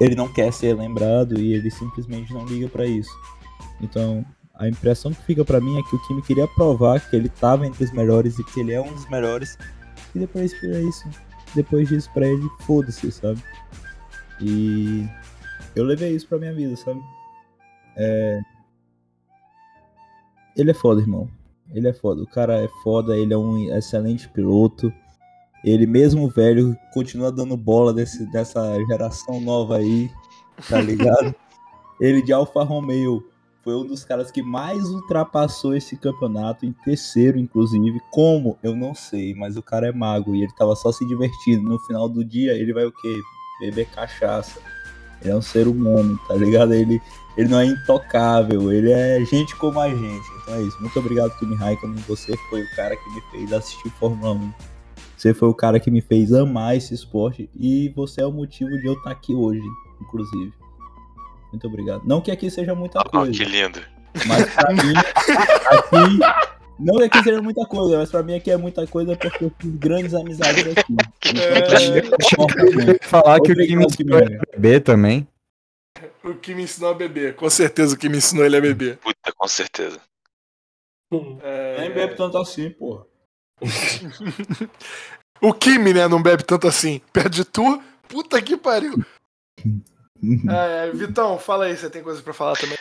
ele 0.00 0.14
não 0.14 0.28
quer 0.28 0.52
ser 0.52 0.74
lembrado 0.74 1.40
e 1.40 1.54
ele 1.54 1.70
simplesmente 1.70 2.32
não 2.32 2.44
liga 2.46 2.68
pra 2.68 2.86
isso. 2.86 3.10
Então, 3.80 4.24
a 4.54 4.68
impressão 4.68 5.12
que 5.12 5.22
fica 5.22 5.44
pra 5.44 5.60
mim 5.60 5.78
é 5.78 5.82
que 5.82 5.94
o 5.94 6.06
Kimi 6.06 6.22
queria 6.22 6.46
provar 6.48 7.00
que 7.00 7.14
ele 7.14 7.28
tava 7.28 7.66
entre 7.66 7.84
os 7.84 7.92
melhores 7.92 8.38
e 8.38 8.44
que 8.44 8.60
ele 8.60 8.72
é 8.72 8.80
um 8.80 8.92
dos 8.92 9.08
melhores. 9.08 9.56
E 10.14 10.18
depois 10.18 10.52
pra 10.58 10.80
isso, 10.80 11.08
depois 11.54 11.88
disso 11.88 12.10
pra 12.12 12.26
ele, 12.26 12.48
foda-se, 12.60 13.10
sabe? 13.12 13.42
E 14.40 15.08
eu 15.80 15.84
levei 15.84 16.14
isso 16.14 16.26
pra 16.26 16.38
minha 16.38 16.54
vida, 16.54 16.76
sabe? 16.76 17.00
É... 17.96 18.40
Ele 20.56 20.70
é 20.70 20.74
foda, 20.74 21.00
irmão. 21.00 21.28
Ele 21.72 21.88
é 21.88 21.92
foda. 21.92 22.22
O 22.22 22.26
cara 22.26 22.62
é 22.62 22.68
foda, 22.82 23.16
ele 23.16 23.32
é 23.32 23.36
um 23.36 23.74
excelente 23.76 24.28
piloto. 24.28 24.92
Ele 25.64 25.86
mesmo 25.86 26.28
velho 26.28 26.76
continua 26.92 27.30
dando 27.30 27.56
bola 27.56 27.92
desse, 27.92 28.24
dessa 28.30 28.76
geração 28.86 29.40
nova 29.40 29.76
aí, 29.76 30.10
tá 30.68 30.80
ligado? 30.82 31.34
ele 32.00 32.22
de 32.22 32.32
Alfa 32.32 32.62
Romeo 32.62 33.24
foi 33.64 33.74
um 33.74 33.84
dos 33.84 34.04
caras 34.04 34.30
que 34.30 34.40
mais 34.40 34.84
ultrapassou 34.88 35.74
esse 35.76 35.96
campeonato, 35.96 36.64
em 36.64 36.72
terceiro, 36.72 37.38
inclusive. 37.38 38.00
Como? 38.10 38.56
Eu 38.62 38.74
não 38.74 38.94
sei, 38.94 39.34
mas 39.34 39.56
o 39.56 39.62
cara 39.62 39.88
é 39.88 39.92
mago 39.92 40.34
e 40.34 40.42
ele 40.42 40.52
tava 40.56 40.74
só 40.74 40.90
se 40.90 41.06
divertindo. 41.06 41.68
No 41.68 41.78
final 41.80 42.08
do 42.08 42.24
dia, 42.24 42.54
ele 42.54 42.72
vai 42.72 42.86
o 42.86 42.92
quê? 42.92 43.20
Beber 43.60 43.86
cachaça. 43.90 44.60
Ele 45.22 45.30
é 45.32 45.36
um 45.36 45.42
ser 45.42 45.66
humano, 45.66 46.18
tá 46.28 46.34
ligado? 46.34 46.72
Ele, 46.74 47.00
ele 47.36 47.48
não 47.48 47.58
é 47.58 47.66
intocável, 47.66 48.72
ele 48.72 48.92
é 48.92 49.24
gente 49.24 49.54
como 49.56 49.80
a 49.80 49.88
gente. 49.88 50.26
Então 50.42 50.54
é 50.54 50.62
isso. 50.62 50.80
Muito 50.80 50.98
obrigado, 50.98 51.36
Kimi 51.38 51.54
Raikkonen. 51.56 51.96
Você 52.08 52.36
foi 52.48 52.62
o 52.62 52.76
cara 52.76 52.96
que 52.96 53.10
me 53.14 53.20
fez 53.32 53.52
assistir 53.52 53.90
Fórmula 53.98 54.32
1. 54.32 54.52
Você 55.16 55.34
foi 55.34 55.48
o 55.48 55.54
cara 55.54 55.80
que 55.80 55.90
me 55.90 56.00
fez 56.00 56.32
amar 56.32 56.76
esse 56.76 56.94
esporte 56.94 57.50
e 57.58 57.88
você 57.96 58.20
é 58.20 58.26
o 58.26 58.30
motivo 58.32 58.70
de 58.70 58.86
eu 58.86 58.92
estar 58.92 59.10
aqui 59.10 59.34
hoje, 59.34 59.60
inclusive. 60.00 60.52
Muito 61.52 61.66
obrigado. 61.66 62.02
Não 62.04 62.20
que 62.20 62.30
aqui 62.30 62.48
seja 62.50 62.74
muita 62.74 63.00
Oh, 63.04 63.10
coisa, 63.10 63.32
que 63.32 63.44
lindo. 63.44 63.80
mas 64.26 64.54
pra 64.54 64.72
mim, 64.72 64.92
aqui. 64.96 66.57
Não 66.78 66.96
que 66.98 67.04
aqui 67.04 67.22
seja 67.24 67.42
muita 67.42 67.66
coisa, 67.66 67.98
mas 67.98 68.10
pra 68.10 68.22
mim 68.22 68.36
aqui 68.36 68.50
é 68.50 68.56
muita 68.56 68.86
coisa 68.86 69.16
porque 69.16 69.44
eu 69.44 69.52
fiz 69.58 69.70
grandes 69.74 70.14
amizades 70.14 70.64
aqui. 70.66 70.92
Importa 70.92 71.80
muito. 71.90 73.04
Falar 73.04 73.40
que 73.40 73.52
o 73.52 73.54
Kimi 73.54 73.66
Kimi 73.66 73.84
ensinou 73.84 74.18
ele 74.18 74.36
a 74.36 74.42
beber 74.52 74.80
também. 74.82 75.26
O 76.22 76.34
que 76.34 76.54
me 76.54 76.62
ensinou 76.62 76.90
a 76.90 76.94
beber. 76.94 77.34
Com 77.34 77.50
certeza 77.50 77.94
o 77.94 77.98
que 77.98 78.08
me 78.08 78.18
ensinou 78.18 78.44
ele 78.44 78.56
a 78.56 78.60
beber. 78.60 78.98
Puta, 78.98 79.32
com 79.36 79.48
certeza. 79.48 80.00
É, 81.42 81.80
Nem 81.80 81.92
bebe 81.92 82.14
tanto 82.14 82.38
assim, 82.38 82.70
porra. 82.70 83.04
O 85.40 85.54
Kimi, 85.54 85.94
né, 85.94 86.08
não 86.08 86.20
bebe 86.20 86.42
tanto 86.42 86.66
assim. 86.66 87.00
Perto 87.12 87.30
de 87.30 87.44
tu, 87.44 87.80
puta 88.08 88.40
que 88.42 88.56
pariu. 88.56 88.94
É, 90.50 90.90
Vitão, 90.90 91.38
fala 91.38 91.66
aí, 91.66 91.76
você 91.76 91.88
tem 91.88 92.02
coisa 92.02 92.20
pra 92.20 92.34
falar 92.34 92.56
também? 92.56 92.76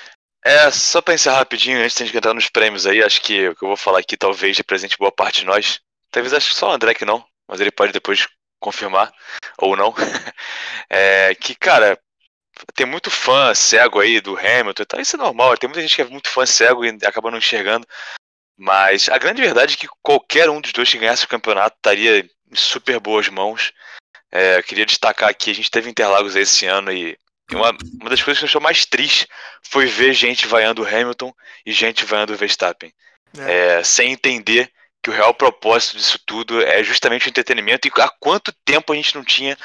É, 0.48 0.72
só 0.72 1.02
pra 1.02 1.14
encerrar 1.14 1.40
rapidinho, 1.40 1.78
antes 1.78 1.98
de 1.98 2.04
a 2.04 2.06
gente 2.06 2.18
entrar 2.18 2.34
nos 2.34 2.48
prêmios 2.48 2.88
aí, 2.88 3.04
acho 3.04 3.20
que 3.20 3.50
o 3.50 3.56
que 3.56 3.66
eu 3.66 3.68
vou 3.68 3.76
falar 3.76 4.00
aqui 4.00 4.16
talvez 4.16 4.58
represente 4.58 4.98
boa 4.98 5.12
parte 5.12 5.42
de 5.42 5.46
nós. 5.46 5.82
Talvez 6.10 6.34
acho 6.34 6.52
que 6.52 6.56
só 6.56 6.70
o 6.70 6.72
André 6.72 6.94
que 6.94 7.04
não, 7.04 7.22
mas 7.46 7.60
ele 7.60 7.70
pode 7.70 7.92
depois 7.92 8.26
confirmar, 8.58 9.12
ou 9.58 9.76
não. 9.76 9.94
É, 10.90 11.36
que, 11.36 11.54
cara, 11.54 12.00
tem 12.74 12.86
muito 12.86 13.12
fã 13.12 13.54
cego 13.54 14.00
aí 14.00 14.22
do 14.22 14.38
Hamilton 14.38 14.84
e 14.84 14.86
tal, 14.86 15.02
isso 15.02 15.18
é 15.18 15.20
normal, 15.20 15.58
tem 15.58 15.68
muita 15.68 15.82
gente 15.82 15.94
que 15.98 16.02
é 16.02 16.06
muito 16.06 16.30
fã 16.30 16.46
cego 16.46 16.86
e 16.86 16.98
acaba 17.04 17.30
não 17.30 17.40
enxergando. 17.40 17.86
Mas 18.58 19.10
a 19.10 19.18
grande 19.18 19.42
verdade 19.42 19.74
é 19.74 19.78
que 19.78 19.90
qualquer 20.02 20.50
um 20.50 20.62
dos 20.62 20.72
dois 20.72 20.90
que 20.90 20.98
ganhasse 20.98 21.26
o 21.26 21.28
campeonato 21.28 21.76
estaria 21.76 22.20
em 22.20 22.56
super 22.56 23.02
boas 23.02 23.28
mãos. 23.28 23.74
É, 24.32 24.60
eu 24.60 24.64
queria 24.64 24.86
destacar 24.86 25.28
aqui, 25.28 25.52
a 25.52 25.56
gente 25.56 25.70
teve 25.70 25.90
Interlagos 25.90 26.38
esse 26.38 26.66
ano 26.66 26.90
e 26.90 27.20
e 27.52 27.56
uma, 27.56 27.76
uma 28.02 28.10
das 28.10 28.22
coisas 28.22 28.40
que 28.40 28.46
eu 28.46 28.50
achou 28.50 28.62
mais 28.62 28.86
triste 28.86 29.28
foi 29.62 29.86
ver 29.86 30.14
gente 30.14 30.48
vaiando 30.48 30.82
o 30.82 30.88
Hamilton 30.88 31.34
e 31.66 31.72
gente 31.72 32.06
vaiando 32.06 32.34
o 32.34 32.38
Verstappen. 32.38 32.92
É, 33.38 33.84
sem 33.84 34.12
entender 34.12 34.72
que 35.02 35.10
o 35.10 35.14
real 35.14 35.34
propósito 35.34 35.98
disso 35.98 36.20
tudo 36.26 36.62
é 36.62 36.84
justamente 36.84 37.28
o 37.28 37.30
entretenimento 37.30 37.88
e 37.88 38.02
há 38.02 38.10
quanto 38.20 38.52
tempo 38.66 38.92
a 38.92 38.96
gente 38.96 39.16
não 39.16 39.24
tinha 39.24 39.58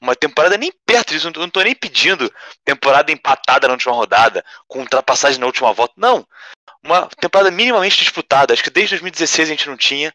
uma 0.00 0.14
temporada 0.14 0.58
nem 0.58 0.72
perto 0.84 1.14
disso, 1.14 1.30
não 1.34 1.48
tô 1.48 1.62
nem 1.62 1.74
pedindo 1.74 2.32
temporada 2.64 3.12
empatada 3.12 3.66
na 3.66 3.74
última 3.74 3.94
rodada, 3.94 4.44
com 4.66 4.80
ultrapassagem 4.80 5.38
na 5.38 5.46
última 5.46 5.72
volta, 5.72 5.94
não. 5.96 6.26
Uma 6.82 7.06
temporada 7.06 7.50
minimamente 7.50 7.98
disputada, 7.98 8.52
acho 8.52 8.62
que 8.62 8.70
desde 8.70 8.96
2016 8.96 9.48
a 9.48 9.52
gente 9.52 9.68
não 9.68 9.76
tinha, 9.76 10.12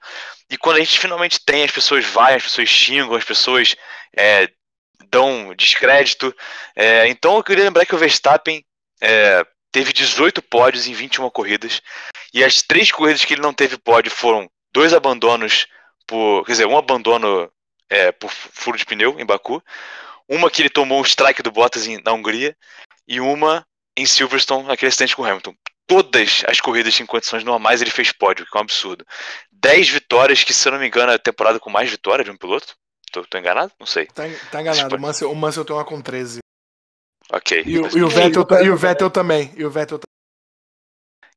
e 0.50 0.58
quando 0.58 0.78
a 0.78 0.80
gente 0.80 1.00
finalmente 1.00 1.40
tem, 1.44 1.64
as 1.64 1.72
pessoas 1.72 2.06
vaiam, 2.06 2.38
as 2.38 2.44
pessoas 2.44 2.70
xingam, 2.70 3.16
as 3.16 3.24
pessoas 3.24 3.76
é, 4.16 4.50
dão 5.10 5.54
descrédito, 5.56 6.36
é, 6.76 7.08
então 7.08 7.36
eu 7.36 7.44
queria 7.44 7.64
lembrar 7.64 7.86
que 7.86 7.96
o 7.96 7.98
Verstappen 7.98 8.64
é, 9.02 9.46
teve 9.72 9.92
18 9.92 10.42
pódios 10.42 10.88
em 10.88 10.94
21 10.94 11.30
corridas. 11.30 11.82
E 12.34 12.44
as 12.44 12.62
três 12.62 12.92
corridas 12.92 13.26
que 13.26 13.34
ele 13.34 13.42
não 13.42 13.54
teve 13.54 13.78
pódio 13.78 14.12
foram 14.12 14.50
dois 14.74 14.94
abandonos 14.94 15.68
por. 16.08 16.46
Quer 16.46 16.52
dizer, 16.54 16.66
um 16.68 16.78
abandono 16.78 17.52
é, 17.90 18.12
por 18.12 18.32
furo 18.32 18.78
de 18.78 18.86
pneu 18.86 19.20
em 19.20 19.26
Baku. 19.26 19.62
Uma 20.28 20.50
que 20.50 20.62
ele 20.62 20.70
tomou 20.70 21.02
o 21.02 21.06
strike 21.06 21.44
do 21.44 21.52
Bottas 21.52 21.88
em- 21.88 22.02
na 22.04 22.14
Hungria. 22.14 22.56
E 23.08 23.20
uma 23.20 23.66
em 23.98 24.06
Silverstone, 24.06 24.68
naquele 24.68 24.90
acidente 24.90 25.16
com 25.16 25.24
Hamilton. 25.24 25.54
Todas 25.88 26.44
as 26.48 26.60
corridas 26.60 27.00
em 27.00 27.06
condições 27.06 27.44
normais 27.44 27.82
ele 27.82 27.92
fez 27.92 28.12
pódio, 28.12 28.46
que 28.46 28.58
é 28.58 28.60
um 28.60 28.64
absurdo. 28.64 29.06
10 29.52 29.90
vitórias, 29.90 30.44
que 30.44 30.54
se 30.54 30.68
eu 30.68 30.72
não 30.72 30.80
me 30.80 30.88
engano 30.88 31.12
é 31.12 31.16
a 31.16 31.20
temporada 31.20 31.60
com 31.60 31.70
mais 31.70 31.90
vitórias 31.90 32.26
de 32.26 32.32
um 32.32 32.38
piloto. 32.38 32.76
Tô, 33.16 33.24
tô 33.24 33.38
enganado? 33.38 33.72
Não 33.80 33.88
sei. 33.88 34.08
Tá, 34.08 34.24
tá 34.52 34.62
enganado, 34.62 34.94
o 34.98 35.00
Mansell, 35.00 35.32
o 35.32 35.36
Mansell 35.36 35.64
tem 35.64 35.74
uma 35.74 35.86
com 35.86 36.02
13. 36.02 36.40
Ok. 37.32 37.64
E, 37.66 37.80
o- 37.80 37.98
e 37.98 38.04
o 38.04 38.10
Vettel, 38.10 38.46
e 38.62 38.70
o 38.70 38.76
Vettel 38.78 39.10
também. 39.10 39.54
E 39.56 39.64
o 39.64 39.70
Vettel 39.72 40.00
também. 40.00 40.06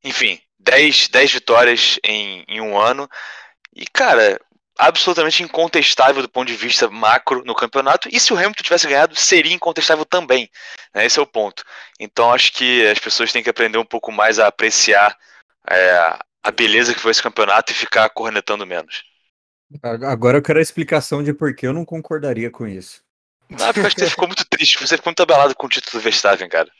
Enfim, 0.02 0.40
10, 0.58 1.06
10 1.08 1.32
vitórias 1.32 2.00
em, 2.04 2.44
em 2.48 2.60
um 2.60 2.76
ano. 2.76 3.08
E, 3.74 3.86
cara, 3.86 4.40
absolutamente 4.76 5.42
incontestável 5.44 6.20
do 6.20 6.28
ponto 6.28 6.48
de 6.48 6.56
vista 6.56 6.90
macro 6.90 7.44
no 7.44 7.54
campeonato. 7.54 8.08
E 8.10 8.18
se 8.18 8.32
o 8.32 8.36
Hamilton 8.36 8.62
tivesse 8.62 8.88
ganhado, 8.88 9.14
seria 9.14 9.54
incontestável 9.54 10.04
também. 10.04 10.50
né? 10.92 11.06
Esse 11.06 11.20
é 11.20 11.22
o 11.22 11.26
ponto. 11.26 11.62
Então 12.00 12.32
acho 12.32 12.52
que 12.52 12.86
as 12.88 12.98
pessoas 12.98 13.32
têm 13.32 13.42
que 13.42 13.50
aprender 13.50 13.78
um 13.78 13.84
pouco 13.84 14.10
mais 14.10 14.40
a 14.40 14.48
apreciar 14.48 15.16
é, 15.70 16.18
a 16.42 16.50
beleza 16.50 16.92
que 16.92 17.00
foi 17.00 17.12
esse 17.12 17.22
campeonato 17.22 17.70
e 17.70 17.74
ficar 17.76 18.08
cornetando 18.10 18.66
menos. 18.66 19.04
Agora 19.82 20.38
eu 20.38 20.42
quero 20.42 20.58
a 20.58 20.62
explicação 20.62 21.22
de 21.22 21.32
por 21.32 21.54
que 21.54 21.66
eu 21.66 21.72
não 21.72 21.84
concordaria 21.84 22.50
com 22.50 22.66
isso. 22.66 23.02
Não, 23.50 23.58
porque 23.58 23.80
eu 23.80 23.86
acho 23.86 23.96
que 23.96 24.02
você 24.02 24.10
ficou 24.10 24.26
muito 24.26 24.44
triste, 24.48 24.78
você 24.78 24.96
ficou 24.96 25.10
muito 25.10 25.22
abalado 25.22 25.54
com 25.54 25.66
o 25.66 25.68
título 25.68 26.00
do 26.00 26.02
Verstappen, 26.02 26.48
cara. 26.48 26.70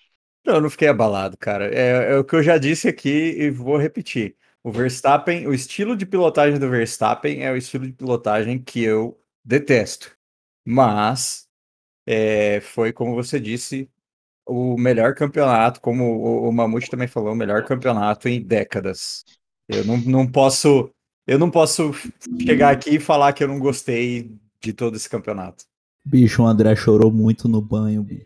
Não, 0.45 0.55
eu 0.55 0.61
não 0.61 0.71
fiquei 0.71 0.89
abalado, 0.89 1.37
cara. 1.37 1.67
É, 1.75 2.13
é 2.13 2.17
o 2.17 2.25
que 2.25 2.37
eu 2.37 2.43
já 2.43 2.57
disse 2.59 2.89
aqui 2.89 3.35
e 3.39 3.51
vou 3.51 3.77
repetir. 3.77 4.37
O 4.63 4.71
Verstappen, 4.71 5.47
o 5.47 5.55
estilo 5.55 5.97
de 5.97 6.05
pilotagem 6.07 6.59
do 6.59 6.69
Verstappen 6.69 7.45
é 7.45 7.53
o 7.53 7.57
estilo 7.57 7.87
de 7.87 7.93
pilotagem 7.93 8.63
que 8.63 8.83
eu 8.83 9.19
detesto. 9.45 10.17
Mas 10.65 11.49
é, 12.07 12.61
foi, 12.61 12.93
como 12.93 13.15
você 13.15 13.39
disse, 13.39 13.91
o 14.47 14.77
melhor 14.79 15.15
campeonato, 15.15 15.81
como 15.81 16.05
o, 16.05 16.49
o 16.49 16.53
Mamute 16.53 16.91
também 16.91 17.09
falou, 17.09 17.33
o 17.33 17.37
melhor 17.37 17.65
campeonato 17.67 18.29
em 18.29 18.43
décadas. 18.43 19.25
Eu 19.69 19.85
não, 19.85 19.99
não 19.99 20.27
posso, 20.31 20.91
eu 21.29 21.39
não 21.39 21.51
posso 21.51 21.95
chegar 22.41 22.71
aqui 22.71 22.95
e 22.97 22.99
falar 22.99 23.35
que 23.35 23.45
eu 23.45 23.49
não 23.49 23.59
gostei 23.59 24.33
de 24.63 24.73
todo 24.73 24.97
esse 24.97 25.11
campeonato. 25.11 25.67
Bicho, 26.03 26.43
o 26.43 26.47
André 26.47 26.75
chorou 26.75 27.13
muito 27.13 27.47
no 27.47 27.61
banho, 27.61 28.03
bicho. 28.03 28.25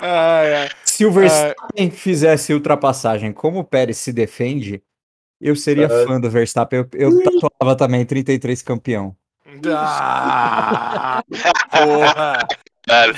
Ai, 0.00 0.54
ai. 0.54 0.68
Se 0.84 1.04
o 1.04 1.10
Verstappen 1.10 1.90
fizesse 1.90 2.54
ultrapassagem 2.54 3.32
como 3.32 3.58
o 3.58 3.64
Pérez 3.64 3.98
se 3.98 4.12
defende, 4.12 4.80
eu 5.40 5.54
seria 5.56 5.88
fã 5.88 6.20
do 6.20 6.30
Verstappen. 6.30 6.86
Eu, 6.92 7.10
eu 7.10 7.22
tatuava 7.22 7.76
também 7.76 8.06
33 8.06 8.62
campeão. 8.62 9.14
Ah, 9.66 11.22
porra. 11.70 12.38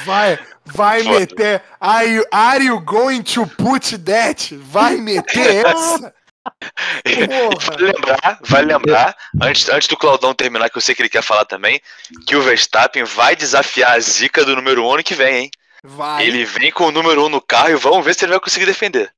Vai, 0.05 0.39
vai 0.65 1.03
Foda. 1.05 1.21
meter. 1.21 1.63
Are 1.81 2.07
you, 2.11 2.25
are 2.33 2.65
you 2.65 2.81
going 2.81 3.23
to 3.23 3.47
put 3.47 3.99
that? 4.05 4.57
Vai 4.57 4.97
meter 4.97 5.65
essa? 5.67 6.15
Vale 7.05 7.93
lembrar, 7.93 8.39
vale 8.43 8.73
lembrar, 8.73 9.17
antes, 9.43 9.69
antes 9.69 9.87
do 9.87 9.97
Claudão 9.99 10.33
terminar, 10.35 10.71
que 10.71 10.79
eu 10.79 10.83
sei 10.83 10.95
que 10.95 11.03
ele 11.03 11.09
quer 11.11 11.23
falar 11.23 11.45
também, 11.45 11.79
que 12.27 12.35
o 12.35 12.41
Verstappen 12.41 13.05
vai 13.05 13.37
desafiar 13.37 13.93
a 13.97 14.01
zica 14.01 14.45
do 14.47 14.57
número 14.57 14.83
1 14.87 14.95
ano 14.95 15.03
que 15.05 15.15
vem, 15.15 15.37
hein? 15.45 15.51
Vai. 15.85 16.27
Ele 16.27 16.45
vem 16.47 16.73
com 16.73 16.85
o 16.85 16.91
número 16.93 17.27
1 17.27 17.29
no 17.29 17.41
carro 17.43 17.71
e 17.71 17.77
vamos 17.77 18.03
ver 18.05 18.15
se 18.15 18.25
ele 18.25 18.33
vai 18.33 18.41
conseguir 18.41 18.65
defender. 18.65 19.11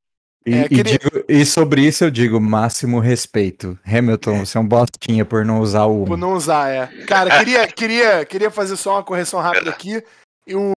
E, 0.44 0.54
É, 0.54 0.66
e 0.70 0.82
digo- 0.82 1.24
e 1.28 1.44
sobre 1.46 1.82
isso 1.82 2.02
eu 2.02 2.10
digo 2.10 2.40
máximo 2.40 2.98
respeito. 2.98 3.78
Hamilton, 3.86 4.44
você 4.44 4.58
é 4.58 4.60
um 4.60 4.66
bostinha 4.66 5.24
por 5.24 5.44
não 5.44 5.60
usar 5.60 5.84
o 5.84 6.04
Por 6.06 6.14
1. 6.14 6.16
não 6.16 6.32
usar, 6.32 6.68
é. 6.68 6.86
Cara, 7.06 7.38
queria, 7.38 7.66
queria, 7.68 8.24
queria 8.24 8.50
fazer 8.50 8.76
só 8.76 8.94
uma 8.94 9.04
correção 9.04 9.38
rápida 9.40 9.70
aqui. 9.70 10.02
E 10.46 10.54
o, 10.54 10.72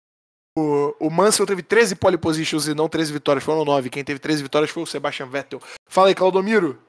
o, 0.58 1.08
o 1.08 1.10
Mansell 1.10 1.46
teve 1.46 1.64
13 1.64 1.96
pole 1.96 2.18
positions 2.18 2.68
e 2.68 2.74
não 2.74 2.90
13 2.90 3.14
vitórias, 3.14 3.44
foram 3.44 3.64
9. 3.64 3.90
Quem 3.90 4.04
teve 4.04 4.20
13 4.20 4.44
vitórias 4.44 4.72
foi 4.72 4.84
o 4.84 4.88
Sebastian 4.88 5.28
Vettel. 5.28 5.62
Fala 5.88 6.10
aí, 6.10 6.16
Claudomiro. 6.16 6.82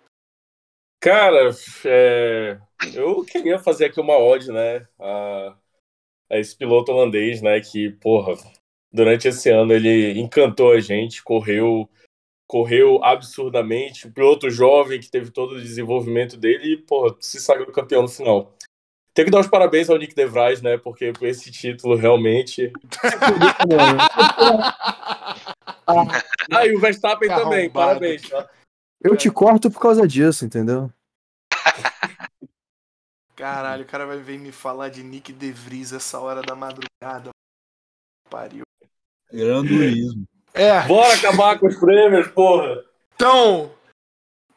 Cara, 1.01 1.51
é, 1.85 2.61
eu 2.94 3.24
queria 3.24 3.59
fazer 3.59 3.86
aqui 3.86 4.01
uma 4.01 4.16
ode, 4.16 4.53
né, 4.53 4.86
a, 5.01 5.57
a 6.31 6.39
esse 6.39 6.57
piloto 6.57 6.93
holandês, 6.93 7.43
né, 7.43 7.61
que, 7.61 7.90
porra, 7.90 8.35
durante 8.93 9.27
esse 9.27 9.51
ano 9.51 9.73
ele 9.73 10.16
encantou 10.20 10.70
a 10.70 10.78
gente, 10.78 11.20
correu, 11.24 11.90
correu 12.47 13.03
absurdamente, 13.03 14.07
um 14.07 14.12
piloto 14.12 14.49
jovem 14.49 15.01
que 15.01 15.11
teve 15.11 15.32
todo 15.32 15.57
o 15.57 15.61
desenvolvimento 15.61 16.36
dele 16.36 16.74
e, 16.74 16.77
porra, 16.77 17.16
se 17.19 17.40
sagrou 17.40 17.73
campeão 17.73 18.03
no 18.03 18.09
final. 18.09 18.57
Tem 19.14 19.24
que 19.26 19.30
dar 19.30 19.40
os 19.40 19.47
parabéns 19.47 19.90
ao 19.90 19.98
Nick 19.98 20.14
DeVries, 20.14 20.62
né, 20.62 20.78
porque 20.78 21.12
com 21.12 21.26
esse 21.26 21.51
título 21.51 21.97
realmente... 21.97 22.72
Ah, 26.51 26.66
e 26.66 26.74
o 26.74 26.80
Verstappen 26.80 27.28
Tá 27.28 27.36
também, 27.40 27.64
arrombado. 27.64 27.72
parabéns, 27.72 28.28
tá? 28.28 28.48
Eu 29.02 29.16
te 29.16 29.30
corto 29.30 29.70
por 29.70 29.80
causa 29.80 30.06
disso, 30.06 30.44
entendeu? 30.44 30.90
Caralho, 33.36 33.82
o 33.82 33.86
cara 33.86 34.06
vai 34.06 34.18
vir 34.18 34.39
me 34.39 34.52
falar 34.52 34.89
de 34.89 35.02
Nick 35.02 35.32
De 35.32 35.51
Vries 35.51 35.93
essa 35.93 36.18
hora 36.20 36.40
da 36.40 36.55
madrugada. 36.55 37.30
Pariu. 38.30 38.62
Grandurismo. 39.32 40.24
É, 40.55 40.80
Bora 40.86 41.12
acabar 41.14 41.59
com 41.59 41.66
os 41.66 41.76
prêmios, 41.78 42.28
porra! 42.28 42.84
então. 43.14 43.70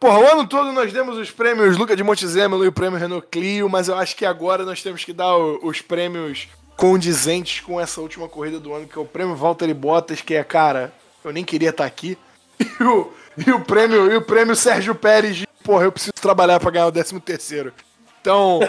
Porra, 0.05 0.19
o 0.19 0.31
ano 0.31 0.47
todo 0.47 0.71
nós 0.71 0.93
demos 0.93 1.17
os 1.17 1.31
prêmios 1.31 1.77
Luca 1.77 1.95
de 1.95 2.03
Montezemelo 2.03 2.63
e 2.63 2.67
o 2.67 2.71
prêmio 2.71 2.99
Renault 2.99 3.25
Clio, 3.31 3.67
mas 3.67 3.87
eu 3.87 3.97
acho 3.97 4.15
que 4.15 4.23
agora 4.23 4.63
nós 4.63 4.83
temos 4.83 5.03
que 5.03 5.11
dar 5.11 5.35
os 5.35 5.81
prêmios 5.81 6.47
condizentes 6.77 7.61
com 7.61 7.81
essa 7.81 7.99
última 7.99 8.29
corrida 8.29 8.59
do 8.59 8.71
ano, 8.71 8.87
que 8.87 8.95
é 8.95 9.01
o 9.01 9.05
prêmio 9.05 9.35
Valtteri 9.35 9.73
Bottas, 9.73 10.21
que 10.21 10.35
é, 10.35 10.43
cara, 10.43 10.93
eu 11.23 11.33
nem 11.33 11.43
queria 11.43 11.71
estar 11.71 11.85
aqui. 11.85 12.15
E 12.79 12.83
o, 12.83 13.11
e 13.47 13.51
o 13.51 13.61
prêmio 13.61 14.11
e 14.11 14.15
o 14.15 14.21
prêmio 14.21 14.55
Sérgio 14.55 14.93
Pérez, 14.93 15.37
de, 15.37 15.47
porra, 15.63 15.85
eu 15.85 15.91
preciso 15.91 16.13
trabalhar 16.13 16.59
pra 16.59 16.69
ganhar 16.69 16.85
o 16.85 16.91
13 16.91 17.19
terceiro. 17.19 17.73
Então, 18.21 18.59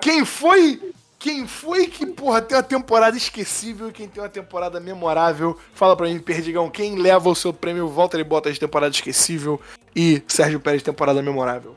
quem 0.00 0.24
foi 0.24 0.92
quem 1.16 1.46
foi 1.46 1.86
que, 1.86 2.06
porra, 2.06 2.42
tem 2.42 2.56
uma 2.56 2.62
temporada 2.62 3.16
esquecível 3.16 3.88
e 3.88 3.92
quem 3.92 4.08
tem 4.08 4.20
uma 4.20 4.28
temporada 4.28 4.80
memorável? 4.80 5.56
Fala 5.74 5.96
pra 5.96 6.08
mim, 6.08 6.18
Perdigão, 6.18 6.68
quem 6.68 6.96
leva 6.96 7.28
o 7.28 7.34
seu 7.36 7.52
prêmio 7.52 7.88
Walter 7.88 8.18
e 8.18 8.24
Bottas 8.24 8.54
de 8.54 8.60
temporada 8.60 8.94
esquecível 8.94 9.60
e 9.96 10.22
Sérgio 10.28 10.60
Pérez 10.60 10.82
temporada 10.82 11.22
memorável? 11.22 11.74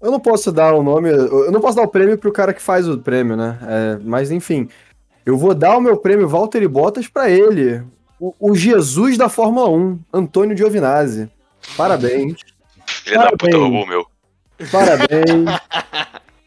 Eu 0.00 0.10
não 0.10 0.20
posso 0.20 0.52
dar 0.52 0.74
o 0.74 0.82
nome, 0.82 1.08
eu 1.10 1.50
não 1.50 1.60
posso 1.60 1.76
dar 1.76 1.82
o 1.82 1.88
prêmio 1.88 2.18
pro 2.18 2.30
cara 2.30 2.52
que 2.52 2.60
faz 2.60 2.86
o 2.86 2.98
prêmio, 2.98 3.34
né? 3.34 3.58
É, 3.62 3.98
mas 4.04 4.30
enfim, 4.30 4.68
eu 5.24 5.38
vou 5.38 5.54
dar 5.54 5.76
o 5.78 5.80
meu 5.80 5.96
prêmio 5.96 6.28
Valtteri 6.28 6.68
Bottas 6.68 7.08
pra 7.08 7.30
ele, 7.30 7.82
o, 8.20 8.34
o 8.38 8.54
Jesus 8.54 9.16
da 9.16 9.30
Fórmula 9.30 9.70
1, 9.70 9.98
Antônio 10.12 10.56
Giovinazzi. 10.56 11.30
Parabéns, 11.76 12.36
Filha 12.86 13.18
da 13.18 13.30
puta 13.30 13.50
Parabéns. 13.50 13.62
roubou 13.62 13.84
o 13.84 13.86
meu. 13.86 14.06
parabéns. 14.70 15.60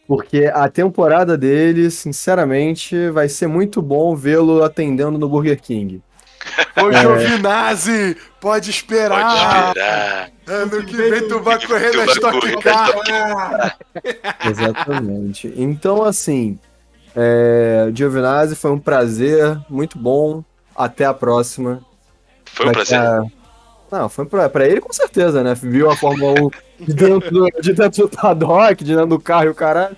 Porque 0.08 0.46
a 0.46 0.68
temporada 0.70 1.38
dele, 1.38 1.92
sinceramente, 1.92 3.10
vai 3.10 3.30
ser 3.30 3.48
muito 3.48 3.82
bom 3.82 4.16
vê-lo 4.16 4.64
atendendo 4.64 5.20
no 5.20 5.30
Burger 5.30 5.62
King. 5.62 6.02
Ô, 6.82 6.92
Giovinazzi, 6.92 8.16
pode 8.16 8.30
Pode 8.40 8.70
esperar. 8.70 9.68
esperar. 9.68 10.30
Ano 10.48 10.84
que 10.86 10.96
vem 10.96 11.28
tu 11.28 11.40
vai 11.42 11.64
correr 11.66 11.92
na 11.96 12.06
Stock 12.06 12.58
Car. 12.62 13.78
Exatamente. 14.50 15.54
Então, 15.56 16.04
assim, 16.04 16.58
é, 17.16 17.90
Giovinazzi 17.94 18.56
foi 18.56 18.72
um 18.72 18.80
prazer, 18.80 19.60
muito 19.70 19.98
bom. 19.98 20.44
Até 20.76 21.06
a 21.06 21.14
próxima. 21.14 21.82
Foi 22.46 22.68
um 22.68 22.72
Daqui 22.72 22.88
prazer. 22.90 23.00
a- 23.00 23.24
Não, 23.92 24.08
foi 24.08 24.26
pra, 24.26 24.48
pra 24.48 24.66
ele 24.66 24.80
com 24.80 24.94
certeza, 24.94 25.44
né? 25.44 25.54
Viu 25.56 25.90
a 25.92 25.96
Fórmula 25.98 26.40
1 26.42 26.50
de 26.86 26.94
dentro 26.94 27.32
do, 27.32 27.46
de 27.62 27.74
dentro 27.74 28.08
do 28.08 28.10
paddock, 28.18 28.82
de 28.84 28.94
dentro 28.96 29.08
do 29.10 29.20
carro 29.20 29.46
e 29.46 29.50
o 29.50 29.56
caralho. 29.56 29.98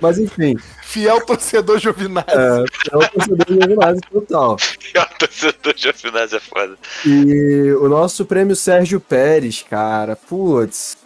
Mas 0.00 0.18
enfim, 0.18 0.56
Fiel 0.82 1.24
torcedor 1.24 1.78
Giovinazzi. 1.78 2.26
é, 2.30 2.64
é 2.92 2.96
o 2.96 3.08
torcedor 3.08 3.44
do 3.46 3.54
Giovinazzi 3.54 4.00
total. 4.10 4.52
O 4.56 5.18
torcedor 5.18 5.74
de 5.74 5.82
Giovinazzi 5.82 6.36
é 6.36 6.40
foda. 6.40 6.76
E 7.06 7.72
o 7.80 7.88
nosso 7.88 8.24
prêmio 8.24 8.54
Sérgio 8.56 9.00
Pérez, 9.00 9.64
cara, 9.68 10.16
putz. 10.16 10.96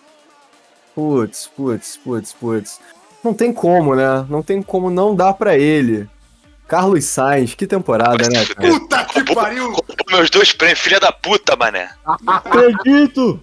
Putz, 0.95 1.51
putz, 1.57 1.97
putz, 1.97 2.33
putz. 2.33 2.81
Não 3.23 3.33
tem 3.35 3.53
como, 3.53 3.95
né? 3.95 4.25
Não 4.29 4.43
tem 4.43 4.63
como 4.63 4.91
não 4.91 5.15
dar 5.17 5.33
pra 5.35 5.57
ele. 5.57 6.09
Carlos 6.69 7.05
Sainz, 7.05 7.55
que 7.55 7.67
temporada, 7.67 8.29
né, 8.29 8.45
cara? 8.47 8.69
Puta 8.69 9.05
que 9.05 9.19
Roubou- 9.19 9.35
pariu. 9.35 9.65
roubou 9.67 9.97
meus 10.11 10.31
dois 10.31 10.53
prêmios, 10.53 10.79
filha 10.81 10.99
da 11.01 11.11
puta, 11.13 11.57
mané. 11.57 11.91
Acredito! 12.27 13.41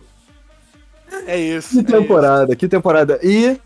É 1.28 1.38
isso. 1.38 1.70
Que 1.72 1.78
é 1.78 1.82
isso. 1.82 1.84
temporada, 1.84 2.56
que 2.56 2.68
temporada. 2.68 3.20
E 3.22 3.60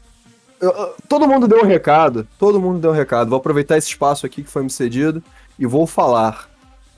todo 1.08 1.28
mundo 1.28 1.48
deu 1.48 1.60
um 1.60 1.68
recado, 1.68 2.28
todo 2.40 2.60
mundo 2.60 2.80
deu 2.80 2.92
um 2.92 2.94
recado. 2.94 3.30
Vou 3.30 3.38
aproveitar 3.38 3.78
esse 3.78 3.90
espaço 3.90 4.26
aqui 4.26 4.44
que 4.44 4.50
foi 4.50 4.64
me 4.64 4.70
cedido 4.70 5.24
e 5.58 5.66
vou 5.66 5.86
falar. 5.86 6.50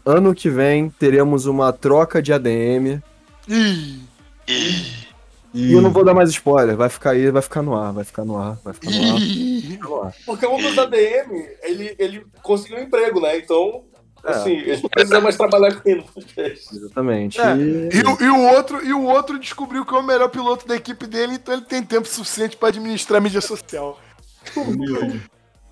Ano 0.06 0.34
que 0.34 0.50
vem 0.50 0.90
teremos 0.90 1.46
uma 1.46 1.74
troca 1.74 2.22
de 2.22 2.32
ADM 2.32 3.02
Ih, 3.48 4.02
Ih, 4.48 5.08
e 5.54 5.74
eu 5.74 5.82
não 5.82 5.92
vou 5.92 6.04
dar 6.04 6.14
mais 6.14 6.30
spoiler, 6.30 6.76
vai 6.76 6.90
ficar 6.90 7.12
aí, 7.12 7.32
vai 7.32 7.42
ficar 7.42 7.62
no 7.62 7.76
ar, 7.76 7.94
vai 7.94 8.04
ficar 8.04 8.26
no 8.26 8.38
ar, 8.38 8.58
vai 8.64 8.74
ficar 8.74 8.92
no 8.92 9.06
ar. 9.06 9.20
vai 9.20 9.20
ficar 9.22 9.90
no 9.90 10.02
ar. 10.02 10.14
Porque 10.26 10.46
um 10.46 10.62
dos 10.62 10.78
ADM, 10.78 11.32
ele, 11.64 11.96
ele 11.98 12.26
conseguiu 12.44 12.78
um 12.78 12.82
emprego, 12.82 13.22
né? 13.22 13.38
Então. 13.38 13.86
Assim, 14.24 14.52
ele 14.58 14.82
não 14.82 14.90
precisa 14.90 15.22
mais 15.22 15.36
trabalhar 15.38 15.76
com 15.82 15.90
ele. 15.90 16.04
Exatamente. 16.38 17.40
É, 17.40 17.56
E- 17.56 17.90
E, 17.98 18.04
o- 18.08 18.24
e 18.24 18.30
o 18.30 18.42
outro, 18.54 18.86
e 18.86 18.94
o 18.94 19.04
outro 19.04 19.40
descobriu 19.40 19.86
que 19.86 19.94
é 19.94 19.98
o 19.98 20.04
melhor 20.04 20.30
piloto 20.30 20.68
da 20.68 20.76
equipe 20.76 21.06
dele, 21.08 21.36
então 21.36 21.54
ele 21.54 21.64
tem 21.66 21.82
tempo 21.84 22.08
suficiente 22.08 22.58
pra 22.58 22.70
administrar 22.70 23.18
a 23.20 23.22
mídia 23.24 23.42
social. 23.42 24.00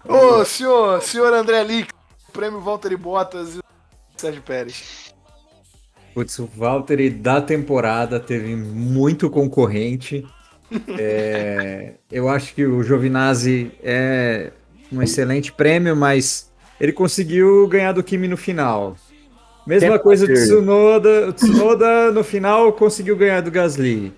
Ô, 0.08 0.46
senhor, 0.46 1.02
senhor 1.02 1.34
André 1.34 1.64
Lick, 1.64 1.92
prêmio 2.32 2.60
Valtteri 2.62 2.96
Bottas 2.96 3.56
e 3.56 3.60
o 3.60 3.64
Sérgio 4.18 4.42
Pérez. 4.42 5.14
Putz, 6.14 6.38
o 6.40 6.46
Valtteri 6.46 7.10
da 7.10 7.42
temporada 7.42 8.20
teve 8.20 8.56
muito 8.56 9.30
concorrente. 9.30 10.26
É, 11.00 11.94
eu 12.12 12.28
acho 12.28 12.56
que 12.56 12.66
o 12.66 12.82
Giovinazzi 12.82 13.72
é 13.84 14.52
um 14.92 15.00
excelente 15.00 15.52
prêmio, 15.52 15.96
mas 15.96 16.45
ele 16.80 16.92
conseguiu 16.92 17.68
ganhar 17.68 17.92
do 17.92 18.04
Kimi 18.04 18.28
no 18.28 18.38
final. 18.38 18.96
Mesma 19.66 19.92
Tempo 19.92 20.04
coisa 20.04 20.28
do. 20.28 20.34
Tsunoda. 20.34 21.30
O 21.30 21.34
Tsunoda 21.34 22.12
no 22.12 22.24
final 22.24 22.72
conseguiu 22.74 23.16
ganhar 23.16 23.42
do 23.42 23.50
Gasly. 23.50 24.14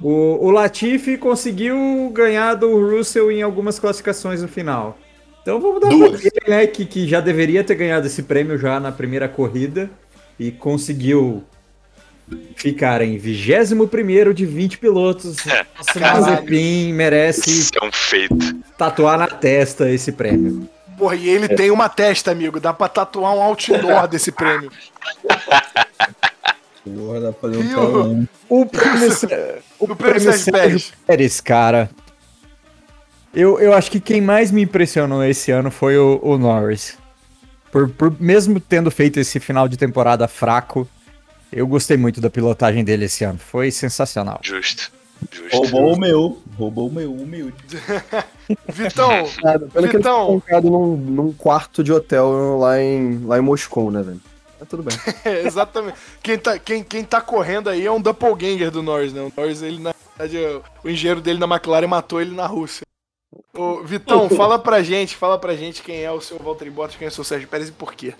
O, 0.00 0.46
o 0.46 0.50
Latifi 0.50 1.16
conseguiu 1.16 2.10
ganhar 2.12 2.54
do 2.54 2.90
Russell 2.90 3.30
em 3.30 3.42
algumas 3.42 3.78
classificações 3.78 4.42
no 4.42 4.48
final. 4.48 4.98
Então 5.42 5.60
vamos 5.60 5.80
dar 5.80 5.88
Duas. 5.88 6.20
pra 6.20 6.20
ele, 6.20 6.50
né? 6.50 6.66
Que, 6.66 6.84
que 6.84 7.06
já 7.06 7.20
deveria 7.20 7.62
ter 7.62 7.74
ganhado 7.74 8.06
esse 8.06 8.22
prêmio 8.22 8.58
já 8.58 8.80
na 8.80 8.90
primeira 8.90 9.28
corrida 9.28 9.88
e 10.38 10.50
conseguiu 10.50 11.44
ficar 12.54 13.00
em 13.02 13.16
21 13.16 14.32
de 14.34 14.46
20 14.46 14.78
pilotos. 14.78 15.36
Nosso 15.76 15.98
Caralho. 15.98 16.20
Mazepin 16.22 16.92
merece 16.92 17.50
isso 17.50 17.70
é 17.80 17.86
um 17.86 17.90
feito. 17.92 18.36
tatuar 18.76 19.18
na 19.18 19.26
testa 19.26 19.90
esse 19.90 20.12
prêmio. 20.12 20.68
Porra, 20.98 21.14
e 21.14 21.28
ele 21.28 21.48
tem 21.48 21.70
uma 21.70 21.88
testa, 21.88 22.30
amigo. 22.32 22.58
Dá 22.58 22.72
pra 22.74 22.88
tatuar 22.88 23.32
um 23.34 23.40
outdoor 23.42 24.08
desse 24.08 24.32
prêmio. 24.32 24.70
Porra, 26.84 27.20
dá 27.20 27.32
pra 27.32 27.40
fazer 27.50 27.58
um 27.58 27.68
telão. 27.68 28.28
O 28.48 28.66
prêmio, 28.66 29.08
o 29.78 29.84
O 29.92 29.96
prêmio 29.96 30.20
Sérgio 30.20 30.52
Pérez. 30.52 30.92
Pérez, 31.06 31.40
cara. 31.40 31.90
Eu, 33.34 33.60
eu 33.60 33.74
acho 33.74 33.90
que 33.90 34.00
quem 34.00 34.20
mais 34.20 34.50
me 34.50 34.62
impressionou 34.62 35.22
esse 35.22 35.50
ano 35.50 35.70
foi 35.70 35.96
o, 35.98 36.18
o 36.22 36.38
Norris. 36.38 36.96
Por, 37.70 37.88
por- 37.90 38.16
mesmo 38.20 38.58
tendo 38.58 38.90
feito 38.90 39.20
esse 39.20 39.38
final 39.38 39.68
de 39.68 39.76
temporada 39.76 40.26
fraco, 40.26 40.88
eu 41.52 41.66
gostei 41.66 41.96
muito 41.98 42.20
da 42.20 42.30
pilotagem 42.30 42.82
dele 42.82 43.04
esse 43.04 43.24
ano. 43.24 43.38
Foi 43.38 43.70
sensacional. 43.70 44.40
Justo. 44.42 44.90
Justo. 45.30 45.56
Roubou 45.56 45.94
o 45.94 45.98
meu. 45.98 46.38
Roubou 46.56 46.88
o 46.88 46.92
meu, 46.92 47.12
humilde. 47.12 47.54
Vitão, 48.68 49.10
Nada, 49.42 49.66
pelo 49.66 49.70
que 49.88 49.96
ele 49.96 49.98
Vitão. 49.98 50.26
foi 50.26 50.40
colocado 50.40 50.70
num, 50.70 50.96
num 50.96 51.32
quarto 51.32 51.82
de 51.84 51.92
hotel 51.92 52.56
lá 52.58 52.80
em, 52.80 53.24
lá 53.24 53.38
em 53.38 53.42
Moscou, 53.42 53.90
né, 53.90 54.02
velho? 54.02 54.20
Mas 54.58 54.68
tudo 54.68 54.82
bem. 54.82 54.96
é, 55.24 55.42
exatamente. 55.46 55.96
Quem 56.22 56.38
tá, 56.38 56.58
quem, 56.58 56.82
quem 56.82 57.04
tá 57.04 57.20
correndo 57.20 57.68
aí 57.68 57.84
é 57.86 57.90
um 57.92 58.00
doppelganger 58.00 58.70
do 58.70 58.82
Norris, 58.82 59.12
né? 59.12 59.20
O 59.22 59.32
Norris, 59.36 59.62
ele, 59.62 59.78
na 59.80 59.92
verdade, 60.16 60.38
o- 60.44 60.62
o 60.84 60.90
engenheiro 60.90 61.20
dele 61.20 61.38
na 61.38 61.46
McLaren 61.46 61.86
matou 61.86 62.20
ele 62.20 62.34
na 62.34 62.46
Rússia. 62.46 62.82
Ô, 63.54 63.82
Vitão, 63.82 64.28
fala 64.34 64.58
pra 64.58 64.82
gente, 64.82 65.14
fala 65.16 65.38
pra 65.38 65.54
gente 65.54 65.82
quem 65.82 66.02
é 66.02 66.10
o 66.10 66.20
seu 66.20 66.38
Valtteri 66.38 66.70
Bottas, 66.70 66.96
quem 66.96 67.06
é 67.06 67.08
o 67.10 67.14
seu 67.14 67.24
Sérgio 67.24 67.48
Pérez 67.48 67.68
e 67.68 67.72
por 67.72 67.92
quê. 67.94 68.14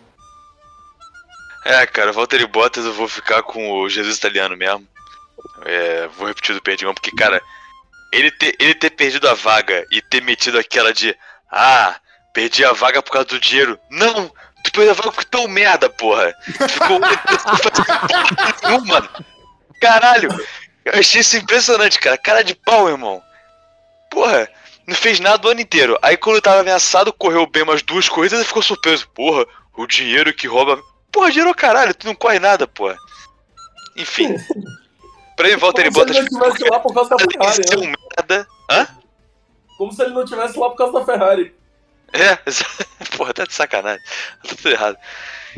É, 1.65 1.87
cara, 1.87 2.13
Valtteri 2.13 2.47
Bottas 2.47 2.85
eu 2.85 2.93
vou 2.93 3.09
ficar 3.09 3.43
com 3.43 3.81
o 3.81 3.89
Jesus 3.89 4.17
italiano 4.17 4.57
mesmo. 4.57 4.87
É, 5.65 6.09
vou 6.17 6.27
repetir 6.27 6.55
do 6.55 6.63
Perdigão, 6.63 6.95
porque, 6.95 7.11
cara, 7.13 7.41
ele 8.13 8.31
ter, 8.31 8.57
ele 8.59 8.75
ter 8.75 8.91
perdido 8.91 9.29
a 9.29 9.35
vaga 9.35 9.87
e 9.91 10.01
ter 10.01 10.23
metido 10.23 10.59
aquela 10.59 10.93
de. 10.93 11.15
Ah, 11.51 11.97
perdi 12.33 12.65
a 12.65 12.73
vaga 12.73 13.03
por 13.03 13.13
causa 13.13 13.29
do 13.29 13.41
dinheiro. 13.41 13.79
Não! 13.91 14.33
Tu 14.65 14.73
perdeu 14.73 14.93
a 14.93 14.95
vaga 14.95 15.13
porque 15.13 15.29
tu 15.31 15.39
é 15.39 15.41
um 15.43 15.49
merda, 15.49 15.91
porra! 15.91 16.35
Ficou. 16.69 17.01
Caralho! 19.81 20.29
Eu 20.85 21.01
achei 21.01 21.21
isso 21.21 21.37
impressionante, 21.37 21.99
cara. 21.99 22.17
Cara 22.17 22.43
de 22.43 22.55
pau, 22.55 22.89
irmão. 22.89 23.23
Porra, 24.11 24.49
não 24.87 24.95
fez 24.95 25.21
nada 25.21 25.47
o 25.47 25.51
ano 25.51 25.61
inteiro. 25.61 25.99
Aí 26.03 26.17
quando 26.17 26.41
tava 26.41 26.61
ameaçado, 26.61 27.13
correu 27.13 27.47
bem 27.47 27.63
umas 27.63 27.83
duas 27.83 28.09
corridas 28.09 28.41
e 28.41 28.45
ficou 28.45 28.63
surpreso. 28.63 29.09
Porra, 29.11 29.47
o 29.77 29.87
dinheiro 29.87 30.33
que 30.33 30.49
rouba. 30.49 30.81
Porra, 31.13 31.31
dinheiro 31.31 31.51
é 31.51 31.55
caralho, 31.55 31.95
tu 31.95 32.07
não 32.07 32.15
corre 32.15 32.39
nada, 32.39 32.67
porra. 32.67 32.97
Enfim. 33.97 34.35
Pra 35.39 35.49
mim, 35.49 35.57
Valtteri 35.57 35.93
Como 35.93 36.05
se 36.09 36.13
Bottas 36.13 36.17
ele 36.17 36.29
não 36.33 36.49
estivesse 36.49 36.71
lá 36.73 36.81
por 36.81 36.93
causa 36.93 37.11
da 37.11 37.17
Ferrari, 37.31 37.69
ser 37.69 37.79
né? 37.79 37.93
merda. 38.17 38.49
Hã? 38.69 38.89
Como 39.79 39.93
se 39.93 40.03
ele 40.03 40.13
não 40.13 40.25
estivesse 40.25 40.59
lá 40.59 40.71
por 40.71 40.77
causa 40.77 40.93
da 40.95 41.05
Ferrari. 41.05 41.55
É, 42.13 42.37
porra, 43.17 43.33
tá 43.33 43.45
de 43.45 43.55
sacanagem. 43.55 44.03
Tá 44.43 44.57
tudo 44.57 44.69
errado. 44.69 44.99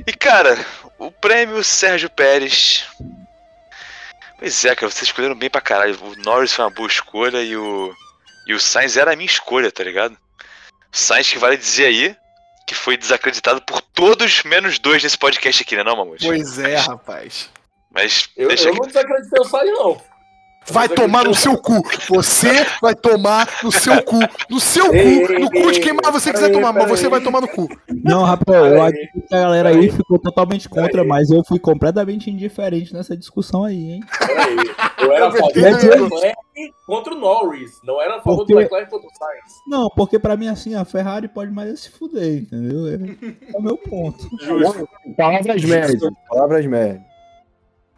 E 0.07 0.13
cara, 0.13 0.59
o 0.99 1.11
prêmio 1.11 1.65
Sérgio 1.65 2.11
Pérez. 2.11 2.87
Pois 4.39 4.63
é, 4.67 4.75
cara, 4.75 4.93
vocês 4.93 5.05
escolheram 5.05 5.35
bem 5.35 5.49
pra 5.49 5.63
caralho. 5.63 5.99
O 6.03 6.15
Norris 6.17 6.53
foi 6.53 6.63
uma 6.67 6.71
boa 6.71 6.87
escolha 6.89 7.43
e 7.43 7.57
o. 7.57 7.95
E 8.47 8.53
o 8.53 8.61
Sainz 8.61 8.99
era 8.99 9.15
a 9.15 9.17
minha 9.17 9.27
escolha, 9.27 9.73
tá 9.73 9.83
ligado? 9.83 10.13
O 10.13 10.97
Sainz 10.97 11.31
que 11.31 11.39
vale 11.39 11.57
dizer 11.57 11.87
aí 11.87 12.17
que 12.67 12.75
foi 12.75 12.99
desacreditado 12.99 13.63
por 13.63 13.81
todos 13.81 14.43
menos 14.43 14.79
dois 14.79 15.03
nesse 15.03 15.17
podcast 15.17 15.63
aqui, 15.63 15.75
né, 15.75 15.83
não, 15.83 15.97
Mamute? 15.97 16.27
Pois 16.27 16.59
é, 16.59 16.77
rapaz. 16.77 17.49
Mas 17.93 18.31
Eu, 18.37 18.49
deixa 18.49 18.69
eu 18.69 18.75
não 18.75 18.87
desacreditei 18.87 19.41
o 19.41 19.45
Sainz, 19.45 19.71
não. 19.79 19.97
Vai 20.73 20.89
tomar 20.89 21.25
no 21.25 21.35
seu 21.35 21.57
cu. 21.57 21.83
Você 22.11 22.51
vai 22.83 22.95
tomar 22.95 23.49
no 23.65 23.73
seu 23.73 24.01
cu. 24.03 24.19
No 24.49 24.61
seu 24.61 24.87
cu. 24.89 25.33
No 25.41 25.51
cu 25.51 25.73
de 25.73 25.81
quem 25.81 25.95
mais 25.95 26.13
você 26.13 26.31
quiser 26.33 26.53
tomar, 26.53 26.73
mas 26.73 26.87
você 26.89 27.09
vai 27.09 27.21
tomar 27.21 27.41
no 27.41 27.49
cu. 27.49 27.67
Não, 28.05 28.23
Rafael, 28.25 28.67
eu 28.67 28.83
acredito 28.83 29.27
que 29.27 29.35
a 29.35 29.41
galera 29.41 29.71
aí 29.71 29.91
ficou 29.91 30.19
totalmente 30.19 30.69
contra, 30.69 31.03
mas 31.03 31.31
eu 31.31 31.43
fui 31.45 31.59
completamente 31.59 32.31
indiferente 32.31 32.93
nessa 32.93 33.17
discussão 33.17 33.65
aí, 33.65 33.93
hein? 33.93 34.01
Peraí. 34.19 34.57
Eu 34.99 35.13
era 35.13 35.29
a 35.29 35.33
favor 35.33 35.53
do 35.53 35.59
entendi. 35.61 35.87
Leclerc 35.89 36.35
contra 36.87 37.15
o 37.15 37.19
Norris. 37.19 37.71
Não 37.83 38.01
era 38.01 38.17
a 38.17 38.21
favor 38.21 38.37
Porque- 38.37 38.53
do 38.53 38.59
Leclerc 38.59 38.91
contra 38.91 39.09
o 39.09 39.13
Sainz. 39.19 39.53
Não, 39.67 39.89
porque 39.97 40.19
pra 40.19 40.37
mim, 40.37 40.49
assim, 40.49 40.75
a 40.75 40.85
Ferrari 40.85 41.27
pode 41.27 41.51
mais 41.51 41.81
se 41.81 41.91
fuder, 41.91 42.43
entendeu? 42.43 42.87
É, 42.87 42.95
é 43.55 43.59
o 43.59 43.63
meu 43.63 43.79
ponto. 43.79 44.29
Justo. 44.43 44.87
Palavras 45.17 45.65
médias. 45.65 46.03
Palavras 46.29 46.67
médias. 46.67 47.10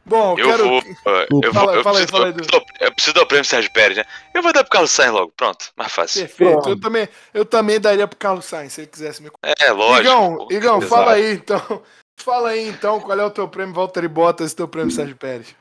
Bom, 0.04 0.36
Eu 0.36 0.46
quero. 0.46 0.68
vou. 0.68 0.82
eu, 0.82 0.94
Fala- 1.04 1.26
vou 1.26 1.44
eu, 1.44 1.52
fala 1.54 1.72
aí, 1.72 1.82
preciso, 1.84 2.08
fala 2.08 2.24
aí, 2.26 2.30
eu, 2.30 2.34
preciso, 2.34 2.64
eu 2.80 2.92
preciso 2.94 3.14
dar 3.14 3.22
o 3.22 3.26
prêmio 3.26 3.44
Sérgio 3.44 3.72
Pérez, 3.72 3.98
né? 3.98 4.04
Eu 4.34 4.42
vou 4.42 4.52
dar 4.52 4.64
pro 4.64 4.72
Carlos 4.72 4.90
Sainz 4.90 5.12
logo, 5.12 5.32
pronto, 5.36 5.72
mais 5.76 5.92
fácil. 5.92 6.22
Perfeito. 6.22 6.68
Eu 6.68 6.80
também, 6.80 7.08
eu 7.32 7.44
também 7.44 7.80
daria 7.80 8.08
pro 8.08 8.18
Carlos 8.18 8.44
Sainz, 8.44 8.72
se 8.72 8.80
ele 8.80 8.88
quisesse 8.88 9.22
me. 9.22 9.30
É, 9.60 9.70
lógico. 9.70 10.00
Igão, 10.08 10.36
pô, 10.36 10.48
Igão, 10.52 10.80
fala 10.82 11.12
aí 11.12 11.34
então. 11.34 11.82
Fala 12.20 12.50
aí 12.50 12.68
então 12.68 13.00
qual 13.00 13.18
é 13.18 13.24
o 13.24 13.30
teu 13.30 13.48
prêmio 13.48 13.74
Valtteri 13.74 14.06
Bottas 14.06 14.52
e 14.52 14.56
teu 14.56 14.68
prêmio 14.68 14.90
Sérgio 14.92 15.16
Pérez. 15.16 15.56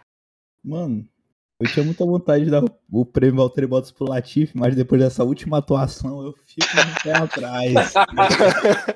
Mano, 0.64 1.08
eu 1.62 1.72
tinha 1.72 1.86
muita 1.86 2.06
vontade 2.06 2.46
de 2.46 2.52
dar 2.52 2.64
o- 2.64 2.70
o 2.92 3.06
prêmio 3.06 3.38
Valtteri 3.38 3.68
Bottas 3.68 3.92
pro 3.92 4.08
Latifi, 4.10 4.58
mas 4.58 4.76
depois 4.76 5.00
dessa 5.02 5.24
última 5.24 5.60
atuação 5.60 6.24
eu 6.26 6.34
fico 6.46 6.68
um 6.80 7.04
pé 7.04 7.14
atrás. 7.18 7.94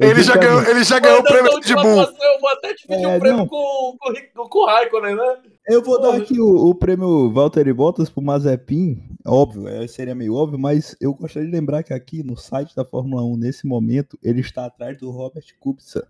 Ele 0.00 0.22
já 0.22 0.36
ganhou, 0.36 0.62
ele 0.62 0.82
já 0.84 0.98
ganhou 0.98 1.20
o 1.20 1.24
prêmio 1.24 1.60
de 1.60 1.74
Bull. 1.74 2.00
atuação, 2.00 2.26
Eu 2.34 2.40
vou 2.40 2.50
até 2.50 2.74
dividir 2.74 3.04
É, 3.04 3.16
o 3.16 3.20
prêmio 3.20 3.38
não. 3.38 3.46
com, 3.46 3.96
com, 3.98 4.12
com, 4.34 4.48
com 4.48 4.58
o 4.58 4.66
Raikkonen, 4.66 5.14
né? 5.16 5.36
Eu 5.68 5.82
vou 5.82 6.00
dar 6.00 6.14
aqui 6.16 6.40
o, 6.40 6.68
o 6.70 6.74
prêmio 6.74 7.30
Valtteri 7.30 7.72
Bottas 7.72 8.10
pro 8.10 8.22
Mazepin, 8.22 9.00
óbvio, 9.26 9.68
é, 9.68 9.86
seria 9.86 10.14
meio 10.14 10.34
óbvio, 10.34 10.58
mas 10.58 10.96
eu 11.00 11.14
gostaria 11.14 11.48
de 11.48 11.54
lembrar 11.54 11.82
que 11.82 11.92
aqui 11.92 12.22
no 12.22 12.36
site 12.36 12.74
da 12.74 12.84
Fórmula 12.84 13.22
1, 13.22 13.36
nesse 13.36 13.66
momento, 13.66 14.18
ele 14.22 14.40
está 14.40 14.66
atrás 14.66 14.98
do 14.98 15.10
Robert 15.10 15.44
Kubica. 15.60 16.06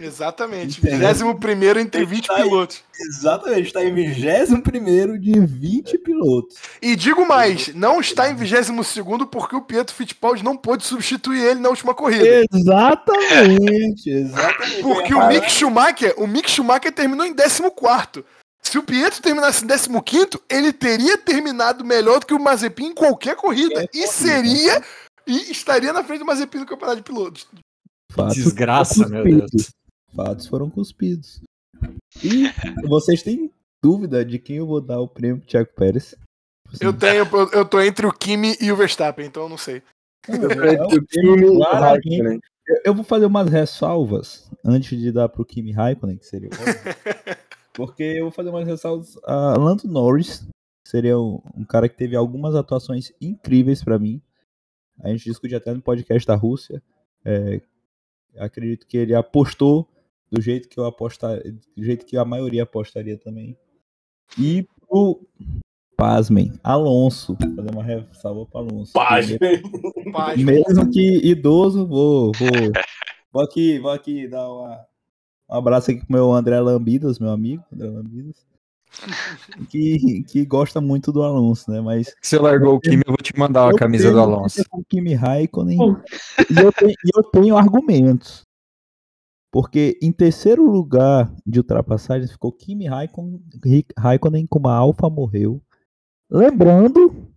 Exatamente. 0.00 0.80
Entendeu? 0.80 0.98
21 1.08 1.78
entre 1.78 2.04
20 2.04 2.26
Tá 2.26 2.34
pilotos. 2.34 2.82
Exatamente, 2.98 3.66
está 3.66 3.84
em 3.84 3.94
21 3.94 5.18
de 5.18 5.40
20 5.40 5.98
pilotos. 5.98 6.56
E 6.80 6.96
digo 6.96 7.26
mais, 7.26 7.74
não 7.74 8.00
está 8.00 8.30
em 8.30 8.34
22 8.34 8.98
porque 9.30 9.54
o 9.54 9.60
Pietro 9.60 9.94
Fittipaldi 9.94 10.42
não 10.42 10.56
pôde 10.56 10.84
substituir 10.84 11.42
ele 11.42 11.60
na 11.60 11.68
última 11.68 11.94
corrida. 11.94 12.46
Exatamente, 12.52 14.08
exatamente. 14.10 14.82
Porque 14.82 15.14
o 15.14 15.28
Mick 15.28 15.50
Schumacher, 15.50 16.14
o 16.16 16.26
Mick 16.26 16.50
Schumacher 16.50 16.92
terminou 16.92 17.26
em 17.26 17.34
14. 17.34 18.24
Se 18.62 18.78
o 18.78 18.82
Pietro 18.82 19.22
terminasse 19.22 19.64
em 19.64 19.68
15, 19.68 20.28
ele 20.48 20.72
teria 20.72 21.16
terminado 21.18 21.84
melhor 21.84 22.20
do 22.20 22.26
que 22.26 22.34
o 22.34 22.40
Mazepin 22.40 22.86
em 22.86 22.94
qualquer 22.94 23.36
corrida. 23.36 23.86
E 23.92 24.06
seria. 24.06 24.82
E 25.26 25.50
estaria 25.50 25.92
na 25.92 26.02
frente 26.02 26.20
do 26.20 26.26
Mazepin 26.26 26.58
no 26.58 26.66
campeonato 26.66 26.98
de 26.98 27.02
pilotos. 27.02 27.46
Desgraça, 28.32 28.94
foram 28.94 29.10
meu. 29.10 29.24
Deus. 29.24 29.70
Fatos 30.14 30.46
foram 30.46 30.68
cuspidos. 30.70 31.40
E 32.22 32.44
vocês 32.86 33.22
têm 33.22 33.50
dúvida 33.82 34.24
de 34.24 34.38
quem 34.38 34.56
eu 34.56 34.66
vou 34.66 34.80
dar 34.80 35.00
o 35.00 35.08
prêmio 35.08 35.38
pro 35.38 35.46
Thiago 35.46 35.70
Pérez? 35.74 36.14
Assim, 36.68 36.84
Eu 36.84 36.92
tenho, 36.96 37.24
eu, 37.24 37.50
eu 37.52 37.64
tô 37.68 37.80
entre 37.80 38.06
o 38.06 38.12
Kimi 38.12 38.56
e 38.60 38.70
o 38.70 38.76
Verstappen, 38.76 39.26
então 39.26 39.44
eu 39.44 39.48
não 39.48 39.58
sei. 39.58 39.82
eu 40.28 41.36
vou 41.38 41.58
claramente. 41.60 42.40
Eu- 42.84 42.94
vou 42.94 43.04
fazer 43.04 43.26
umas 43.26 43.50
ressalvas 43.50 44.48
antes 44.64 44.96
de 44.98 45.10
dar 45.10 45.28
pro 45.28 45.44
Kimi 45.44 45.72
Raikkonen, 45.72 46.16
que 46.18 46.26
seria 46.26 46.48
o 46.50 46.52
óbvio. 46.52 46.74
Porque 47.72 48.02
eu 48.02 48.24
vou 48.24 48.30
fazer 48.32 48.50
umas 48.50 48.66
ressalvas 48.66 49.16
a 49.24 49.56
Lando 49.58 49.88
Norris, 49.88 50.40
que 50.84 50.90
seria 50.90 51.18
um, 51.18 51.40
um 51.56 51.64
cara 51.64 51.88
que 51.88 51.96
teve 51.96 52.14
algumas 52.14 52.54
atuações 52.54 53.12
incríveis 53.20 53.82
pra 53.82 53.98
mim. 53.98 54.20
A 55.02 55.08
gente 55.08 55.24
discutiu 55.24 55.56
até 55.56 55.72
no 55.72 55.80
podcast 55.80 56.26
da 56.26 56.34
Rússia. 56.34 56.82
É, 57.24 57.60
acredito 58.36 58.86
que 58.86 58.96
ele 58.98 59.14
apostou 59.14 59.88
do 60.30 60.40
jeito 60.40 60.68
que 60.68 60.78
eu 60.78 60.84
apostar, 60.84 61.38
do 61.42 61.84
jeito 61.84 62.06
que 62.06 62.16
a 62.16 62.24
maioria 62.24 62.62
apostaria 62.62 63.18
também. 63.18 63.56
E 64.38 64.66
pro 64.88 65.26
pasmem, 65.96 66.52
Alonso, 66.64 67.36
vou 67.38 67.56
fazer 67.56 67.70
uma 67.70 67.82
ressalva 67.82 68.46
para 68.46 68.60
Alonso. 68.60 68.92
Paz. 68.92 69.28
Mesmo 70.38 70.90
que 70.90 71.20
idoso, 71.22 71.86
vou, 71.86 72.32
vou, 72.38 72.50
vou 73.30 73.42
aqui, 73.42 73.78
vou 73.78 73.90
aqui 73.90 74.26
dar 74.26 74.48
uma, 74.48 74.86
um 75.50 75.54
abraço 75.56 75.90
aqui 75.90 76.00
pro 76.00 76.12
meu 76.12 76.32
André 76.32 76.58
Lambidas, 76.60 77.18
meu 77.18 77.30
amigo, 77.30 77.62
André 77.70 77.90
Lambidas, 77.90 78.46
que, 79.68 80.22
que 80.24 80.44
gosta 80.46 80.80
muito 80.80 81.12
do 81.12 81.22
Alonso, 81.22 81.70
né? 81.70 81.80
Mas 81.80 82.06
Se 82.22 82.36
você 82.36 82.38
largou 82.38 82.76
o 82.76 82.80
Kimi, 82.80 83.02
eu 83.06 83.12
vou 83.12 83.16
te 83.16 83.38
mandar 83.38 83.68
a 83.68 83.72
eu 83.72 83.76
camisa 83.76 84.04
tenho 84.04 84.14
do 84.14 84.20
Alonso. 84.20 84.62
o 84.72 84.84
Kimi 84.84 85.12
Raikkonen 85.14 85.78
e 85.78 86.60
eu 86.60 86.72
tenho, 86.72 86.90
e 86.90 87.10
eu 87.14 87.22
tenho 87.24 87.56
argumentos. 87.56 88.46
Porque 89.52 89.98
em 90.00 90.12
terceiro 90.12 90.64
lugar 90.64 91.34
de 91.44 91.58
ultrapassagem 91.58 92.28
ficou 92.28 92.52
Kimi 92.52 92.86
Raikkonen, 92.86 93.42
Raikkonen 93.98 94.46
com 94.46 94.58
uma 94.60 94.74
Alfa 94.74 95.10
morreu. 95.10 95.60
Lembrando 96.30 97.28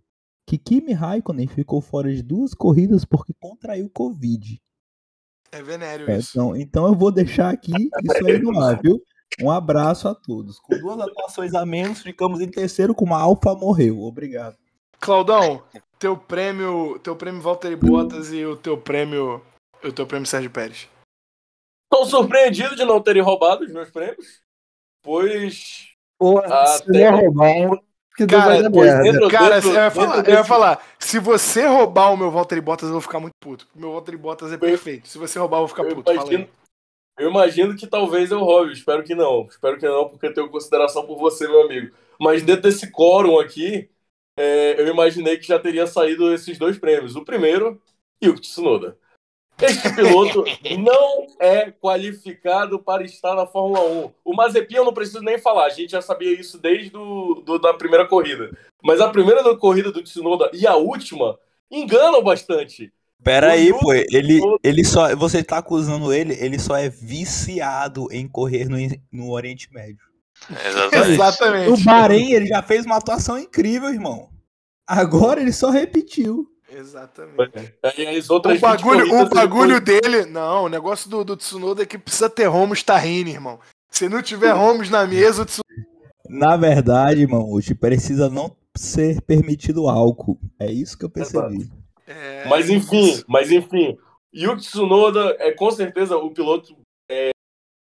que 0.46 0.56
Kimi 0.56 0.92
Raikkonen 0.92 1.48
ficou 1.48 1.80
fora 1.80 2.14
de 2.14 2.22
duas 2.22 2.54
corridas 2.54 3.04
porque 3.04 3.34
contraiu 3.40 3.90
Covid. 3.90 4.60
É 5.50 5.62
venéreo 5.62 6.08
É, 6.10 6.18
isso. 6.18 6.30
então, 6.32 6.56
então 6.56 6.86
eu 6.86 6.94
vou 6.94 7.10
deixar 7.10 7.50
aqui 7.52 7.72
isso 8.02 8.26
aí 8.26 8.38
no 8.38 8.60
ar, 8.60 8.80
viu? 8.80 9.00
Um 9.40 9.50
abraço 9.50 10.06
a 10.06 10.14
todos. 10.14 10.60
Com 10.60 10.78
duas 10.78 11.00
atuações 11.00 11.54
a 11.54 11.66
menos, 11.66 12.00
ficamos 12.02 12.40
em 12.40 12.48
terceiro 12.48 12.94
com 12.94 13.04
uma 13.04 13.18
Alfa 13.20 13.54
morreu. 13.54 14.00
Obrigado. 14.02 14.56
Claudão, 15.00 15.62
teu 15.98 16.16
prêmio, 16.16 16.98
teu 17.00 17.16
prêmio 17.16 17.40
Valtteri 17.40 17.74
Bottas 17.76 18.32
e 18.32 18.44
o 18.44 18.56
teu 18.56 18.78
prêmio, 18.78 19.42
o 19.82 19.92
teu 19.92 20.06
prêmio 20.06 20.26
Sérgio 20.26 20.50
Pérez. 20.50 20.88
Tô 21.94 22.04
surpreendido 22.06 22.74
de 22.74 22.84
não 22.84 23.00
terem 23.00 23.22
roubado 23.22 23.64
os 23.64 23.70
meus 23.72 23.88
prêmios, 23.88 24.42
pois 25.00 25.90
Pô, 26.18 26.40
Ah, 26.40 26.66
se 26.66 26.90
não 26.90 27.16
roubar, 27.20 27.80
que 28.16 28.26
Cara, 28.26 28.44
vai 28.46 28.62
merda. 28.68 29.02
dentro- 29.02 29.28
Cara, 29.28 29.54
dentro- 29.60 29.68
eu 29.70 29.74
ia, 29.74 29.88
dentro 29.90 30.00
falar, 30.00 30.28
eu 30.28 30.34
ia 30.34 30.44
falar, 30.44 30.86
se 30.98 31.18
você 31.20 31.66
roubar 31.66 32.12
o 32.12 32.16
meu 32.16 32.30
Valtteri 32.32 32.60
Bottas, 32.60 32.86
eu 32.88 32.92
vou 32.94 33.00
ficar 33.00 33.20
muito 33.20 33.34
puto. 33.40 33.68
O 33.74 33.80
meu 33.80 33.92
Valtteri 33.92 34.16
Bottas 34.16 34.50
é 34.50 34.54
Eu- 34.54 34.58
perfeito. 34.60 35.06
Se 35.08 35.18
você 35.18 35.38
roubar, 35.38 35.58
eu 35.58 35.60
vou 35.60 35.68
ficar 35.68 35.84
eu 35.84 35.94
puto. 35.94 36.12
Imagino, 36.12 36.48
eu 37.18 37.30
imagino 37.30 37.76
que 37.76 37.86
talvez 37.86 38.30
eu 38.32 38.40
roube, 38.40 38.72
espero 38.72 39.04
que 39.04 39.14
não. 39.14 39.46
Espero 39.48 39.78
que 39.78 39.86
não, 39.86 40.08
porque 40.08 40.26
eu 40.26 40.34
tenho 40.34 40.50
consideração 40.50 41.06
por 41.06 41.16
você, 41.16 41.46
meu 41.46 41.62
amigo. 41.62 41.94
Mas 42.20 42.42
dentro 42.42 42.62
desse 42.62 42.90
quórum 42.90 43.38
aqui, 43.38 43.88
é, 44.36 44.80
eu 44.80 44.88
imaginei 44.88 45.36
que 45.36 45.46
já 45.46 45.58
teria 45.60 45.86
saído 45.86 46.32
esses 46.34 46.58
dois 46.58 46.76
prêmios. 46.78 47.14
O 47.16 47.24
primeiro, 47.24 47.80
Yuki 48.22 48.40
Tsunoda. 48.40 48.96
Este 49.62 49.94
piloto 49.94 50.44
não 50.78 51.26
é 51.38 51.70
qualificado 51.70 52.78
para 52.78 53.04
estar 53.04 53.34
na 53.34 53.46
Fórmula 53.46 53.80
1. 54.06 54.10
O 54.24 54.34
Mazepin 54.34 54.74
eu 54.76 54.84
não 54.84 54.92
preciso 54.92 55.20
nem 55.20 55.38
falar, 55.38 55.66
a 55.66 55.70
gente 55.70 55.90
já 55.92 56.02
sabia 56.02 56.32
isso 56.38 56.58
desde 56.58 56.90
do, 56.90 57.42
do- 57.46 57.58
da 57.58 57.72
primeira 57.72 58.06
corrida. 58.06 58.50
Mas 58.82 59.00
a 59.00 59.08
primeira 59.08 59.42
da 59.42 59.56
corrida 59.56 59.92
do 59.92 60.02
Tsunoda 60.02 60.50
e 60.52 60.66
a 60.66 60.74
última 60.76 61.38
enganam 61.70 62.22
bastante. 62.22 62.92
Pera 63.22 63.52
aí, 63.52 63.70
pô. 63.70 63.92
Ele, 63.94 64.38
ele 64.62 64.84
só. 64.84 65.14
Você 65.16 65.42
tá 65.42 65.58
acusando 65.58 66.12
ele, 66.12 66.34
ele 66.38 66.58
só 66.58 66.76
é 66.76 66.90
viciado 66.90 68.08
em 68.12 68.28
correr 68.28 68.68
no, 68.68 68.76
no 69.10 69.30
Oriente 69.32 69.72
Médio. 69.72 70.04
Exatamente. 70.50 71.12
Exatamente. 71.12 71.70
O 71.70 71.76
Bahrein, 71.84 72.32
ele 72.32 72.46
já 72.46 72.62
fez 72.62 72.84
uma 72.84 72.96
atuação 72.96 73.38
incrível, 73.38 73.88
irmão. 73.88 74.28
Agora 74.86 75.40
ele 75.40 75.52
só 75.52 75.70
repetiu. 75.70 76.46
Exatamente. 76.74 77.74
E 77.96 78.06
as 78.08 78.30
outras 78.30 78.58
O 78.58 78.60
bagulho, 78.60 79.04
20 79.04 79.12
o 79.14 79.28
bagulho 79.28 79.76
foi- 79.76 79.80
dele. 79.80 80.26
Não, 80.26 80.64
o 80.64 80.68
negócio 80.68 81.08
do, 81.08 81.24
do 81.24 81.36
Tsunoda 81.36 81.82
é 81.82 81.86
que 81.86 81.98
precisa 81.98 82.28
ter 82.28 82.46
Holmes 82.46 82.82
Tahine, 82.82 83.30
irmão. 83.30 83.58
Se 83.90 84.08
não 84.08 84.22
tiver 84.22 84.52
Holmes 84.52 84.90
na 84.90 85.06
mesa, 85.06 85.42
o 85.42 85.46
Tsunoda. 85.46 85.64
Na 86.28 86.56
verdade, 86.56 87.20
irmão, 87.22 87.50
hoje 87.50 87.74
precisa 87.74 88.28
não 88.28 88.56
ser 88.76 89.20
permitido 89.22 89.88
álcool. 89.88 90.38
É 90.58 90.70
isso 90.70 90.98
que 90.98 91.04
eu 91.04 91.10
percebi. 91.10 91.70
É, 92.06 92.46
Mas 92.48 92.68
enfim, 92.68 93.22
mas 93.28 93.50
enfim. 93.50 93.96
Yuki 94.34 94.62
Tsunoda 94.62 95.36
é 95.38 95.52
com 95.52 95.70
certeza 95.70 96.16
o 96.16 96.30
piloto 96.32 96.76
é, 97.08 97.30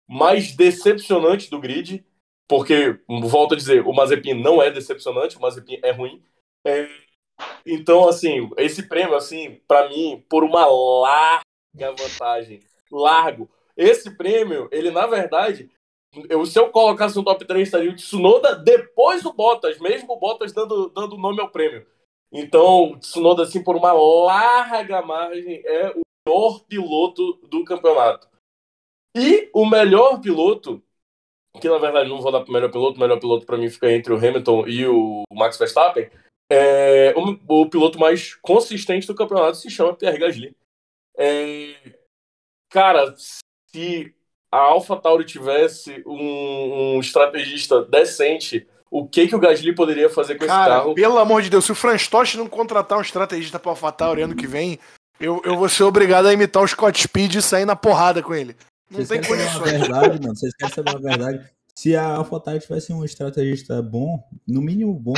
mais 0.07 0.55
decepcionante 0.55 1.49
do 1.49 1.59
grid, 1.59 2.05
porque, 2.47 2.99
volto 3.09 3.55
a 3.55 3.57
dizer, 3.57 3.81
o 3.85 3.91
Mazepin 3.91 4.35
não 4.35 4.61
é 4.61 4.69
decepcionante, 4.69 5.37
o 5.37 5.41
Mazepin 5.41 5.79
é 5.83 5.91
ruim. 5.91 6.21
É, 6.65 6.87
então, 7.65 8.07
assim, 8.07 8.49
esse 8.57 8.87
prêmio, 8.87 9.15
assim, 9.15 9.59
para 9.67 9.89
mim, 9.89 10.23
por 10.29 10.43
uma 10.43 10.65
larga 10.65 11.95
vantagem, 11.97 12.61
largo. 12.91 13.49
Esse 13.75 14.15
prêmio, 14.15 14.69
ele 14.71 14.91
na 14.91 15.05
verdade, 15.05 15.69
eu, 16.29 16.45
se 16.45 16.57
eu 16.57 16.69
colocasse 16.69 17.15
no 17.15 17.23
top 17.23 17.43
3, 17.43 17.67
estaria 17.67 17.91
o 17.91 17.95
Tsunoda 17.95 18.55
depois 18.55 19.21
do 19.21 19.33
Bottas, 19.33 19.79
mesmo 19.79 20.13
o 20.13 20.19
Bottas 20.19 20.53
dando, 20.53 20.89
dando 20.89 21.17
nome 21.17 21.41
ao 21.41 21.49
prêmio. 21.49 21.85
Então, 22.31 22.91
o 22.91 22.99
Tsunoda, 22.99 23.43
assim, 23.43 23.63
por 23.63 23.75
uma 23.75 23.93
larga 23.93 25.01
margem, 25.01 25.61
é 25.65 25.89
o 25.89 26.01
melhor 26.27 26.59
piloto 26.65 27.33
do 27.49 27.63
campeonato. 27.63 28.27
E 29.15 29.49
o 29.53 29.65
melhor 29.65 30.19
piloto, 30.19 30.83
que 31.61 31.69
na 31.69 31.77
verdade 31.77 32.09
não 32.09 32.19
vou 32.19 32.31
dar 32.31 32.41
para 32.41 32.49
o 32.49 32.53
melhor 32.53 32.71
piloto, 32.71 32.97
o 32.97 32.99
melhor 32.99 33.19
piloto 33.19 33.45
para 33.45 33.57
mim 33.57 33.69
fica 33.69 33.91
entre 33.91 34.11
o 34.13 34.17
Hamilton 34.17 34.67
e 34.67 34.85
o 34.85 35.23
Max 35.31 35.57
Verstappen, 35.57 36.09
é, 36.49 37.13
o, 37.15 37.61
o 37.61 37.69
piloto 37.69 37.99
mais 37.99 38.35
consistente 38.35 39.07
do 39.07 39.15
campeonato 39.15 39.57
se 39.57 39.69
chama 39.69 39.95
Pierre 39.95 40.19
Gasly. 40.19 40.55
É, 41.17 41.75
cara, 42.69 43.13
se 43.17 44.13
a 44.51 44.57
AlphaTauri 44.57 45.25
tivesse 45.25 46.03
um, 46.05 46.95
um 46.95 46.99
estrategista 46.99 47.83
decente, 47.83 48.67
o 48.89 49.07
que, 49.07 49.27
que 49.27 49.35
o 49.35 49.39
Gasly 49.39 49.73
poderia 49.73 50.09
fazer 50.09 50.35
com 50.35 50.45
esse 50.45 50.53
Cara, 50.53 50.75
carro? 50.75 50.93
pelo 50.93 51.17
amor 51.17 51.41
de 51.41 51.49
Deus, 51.49 51.65
se 51.65 51.71
o 51.71 51.75
Franz 51.75 52.07
Tost 52.07 52.37
não 52.37 52.47
contratar 52.47 52.97
um 52.97 53.01
estrategista 53.01 53.59
pra 53.59 53.71
AlphaTauri 53.71 54.21
ano 54.21 54.35
que 54.35 54.47
vem, 54.47 54.79
eu, 55.19 55.41
eu 55.43 55.57
vou 55.57 55.67
ser 55.67 55.83
obrigado 55.83 56.27
a 56.27 56.33
imitar 56.33 56.61
o 56.61 56.67
Scott 56.67 57.01
Speed 57.01 57.35
e 57.35 57.41
sair 57.41 57.65
na 57.65 57.75
porrada 57.75 58.21
com 58.21 58.33
ele. 58.33 58.55
Não 58.89 59.03
Vocês 59.03 59.09
tem 59.09 59.21
condições. 59.21 59.55
uma 59.55 59.65
verdade, 59.65 60.21
mano? 60.21 60.35
Vocês 60.35 60.53
querem 60.53 60.73
saber 60.73 60.91
uma 60.91 60.99
verdade? 61.01 61.49
Se 61.73 61.95
a 61.95 62.15
AlphaTauri 62.15 62.59
tivesse 62.59 62.93
um 62.93 63.03
estrategista 63.03 63.81
bom, 63.81 64.23
no 64.47 64.61
mínimo 64.61 64.93
bom, 64.93 65.13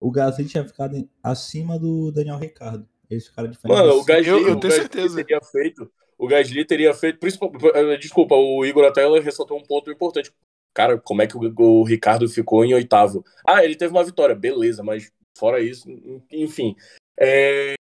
o 0.00 0.10
Gasly 0.10 0.46
tinha 0.46 0.64
ficado 0.64 0.96
em- 0.96 1.08
acima 1.22 1.78
do 1.78 2.10
Daniel 2.10 2.38
Ricciardo. 2.38 2.88
Eles 3.08 3.26
ficaram 3.28 3.50
diferentes. 3.50 3.82
Mano, 3.82 3.98
o 4.00 4.04
Gasly, 4.04 4.28
Eu- 4.28 4.38
eu 4.48 4.56
o 4.56 4.60
tenho 4.60 4.72
Gasly 4.72 4.76
certeza. 4.80 5.16
teria 5.24 5.40
feito. 5.42 5.92
O 6.18 6.26
Gasly 6.26 6.64
teria 6.64 6.94
feito. 6.94 7.18
principal- 7.18 7.52
eh, 7.74 7.96
Desculpa, 7.96 8.34
o 8.34 8.64
Igor 8.64 8.84
até 8.84 9.06
ressaltou 9.20 9.58
um 9.58 9.62
ponto 9.62 9.90
importante. 9.90 10.32
Cara, 10.72 10.98
como 10.98 11.20
é 11.22 11.26
que 11.26 11.36
o, 11.36 11.52
o 11.58 11.84
Ricardo 11.84 12.28
ficou 12.28 12.64
em 12.64 12.72
oitavo? 12.74 13.24
Ah, 13.46 13.64
ele 13.64 13.74
teve 13.74 13.92
uma 13.92 14.04
vitória, 14.04 14.34
beleza, 14.34 14.82
mas 14.82 15.10
fora 15.36 15.60
isso, 15.60 15.88
enfim. 16.30 16.76
É, 17.18 17.74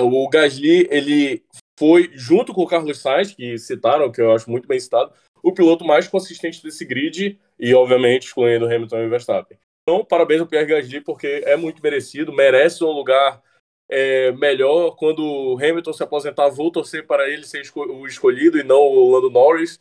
o 0.00 0.28
Gasly, 0.28 0.88
ele 0.90 1.44
foi, 1.78 2.10
junto 2.14 2.54
com 2.54 2.62
o 2.62 2.66
Carlos 2.66 2.98
Sainz, 3.00 3.34
que 3.34 3.58
citaram, 3.58 4.10
que 4.10 4.20
eu 4.20 4.32
acho 4.32 4.50
muito 4.50 4.66
bem 4.66 4.80
citado, 4.80 5.12
o 5.42 5.52
piloto 5.52 5.84
mais 5.84 6.08
consistente 6.08 6.62
desse 6.62 6.84
grid, 6.84 7.38
e 7.58 7.74
obviamente 7.74 8.26
excluindo 8.26 8.64
Hamilton 8.66 8.98
e 9.00 9.08
Verstappen. 9.08 9.58
Então, 9.88 10.04
parabéns 10.04 10.40
ao 10.40 10.48
Pierre 10.48 10.66
Gasly, 10.66 11.00
porque 11.00 11.44
é 11.46 11.56
muito 11.56 11.80
merecido, 11.80 12.32
merece 12.32 12.82
um 12.82 12.90
lugar 12.90 13.40
é, 13.88 14.32
melhor. 14.32 14.96
Quando 14.96 15.20
o 15.24 15.56
Hamilton 15.56 15.92
se 15.92 16.02
aposentar, 16.02 16.48
vou 16.48 16.72
torcer 16.72 17.06
para 17.06 17.30
ele 17.30 17.46
ser 17.46 17.62
o 17.76 18.04
escolhido 18.04 18.58
e 18.58 18.64
não 18.64 18.80
o 18.80 19.12
Lando 19.12 19.30
Norris. 19.30 19.78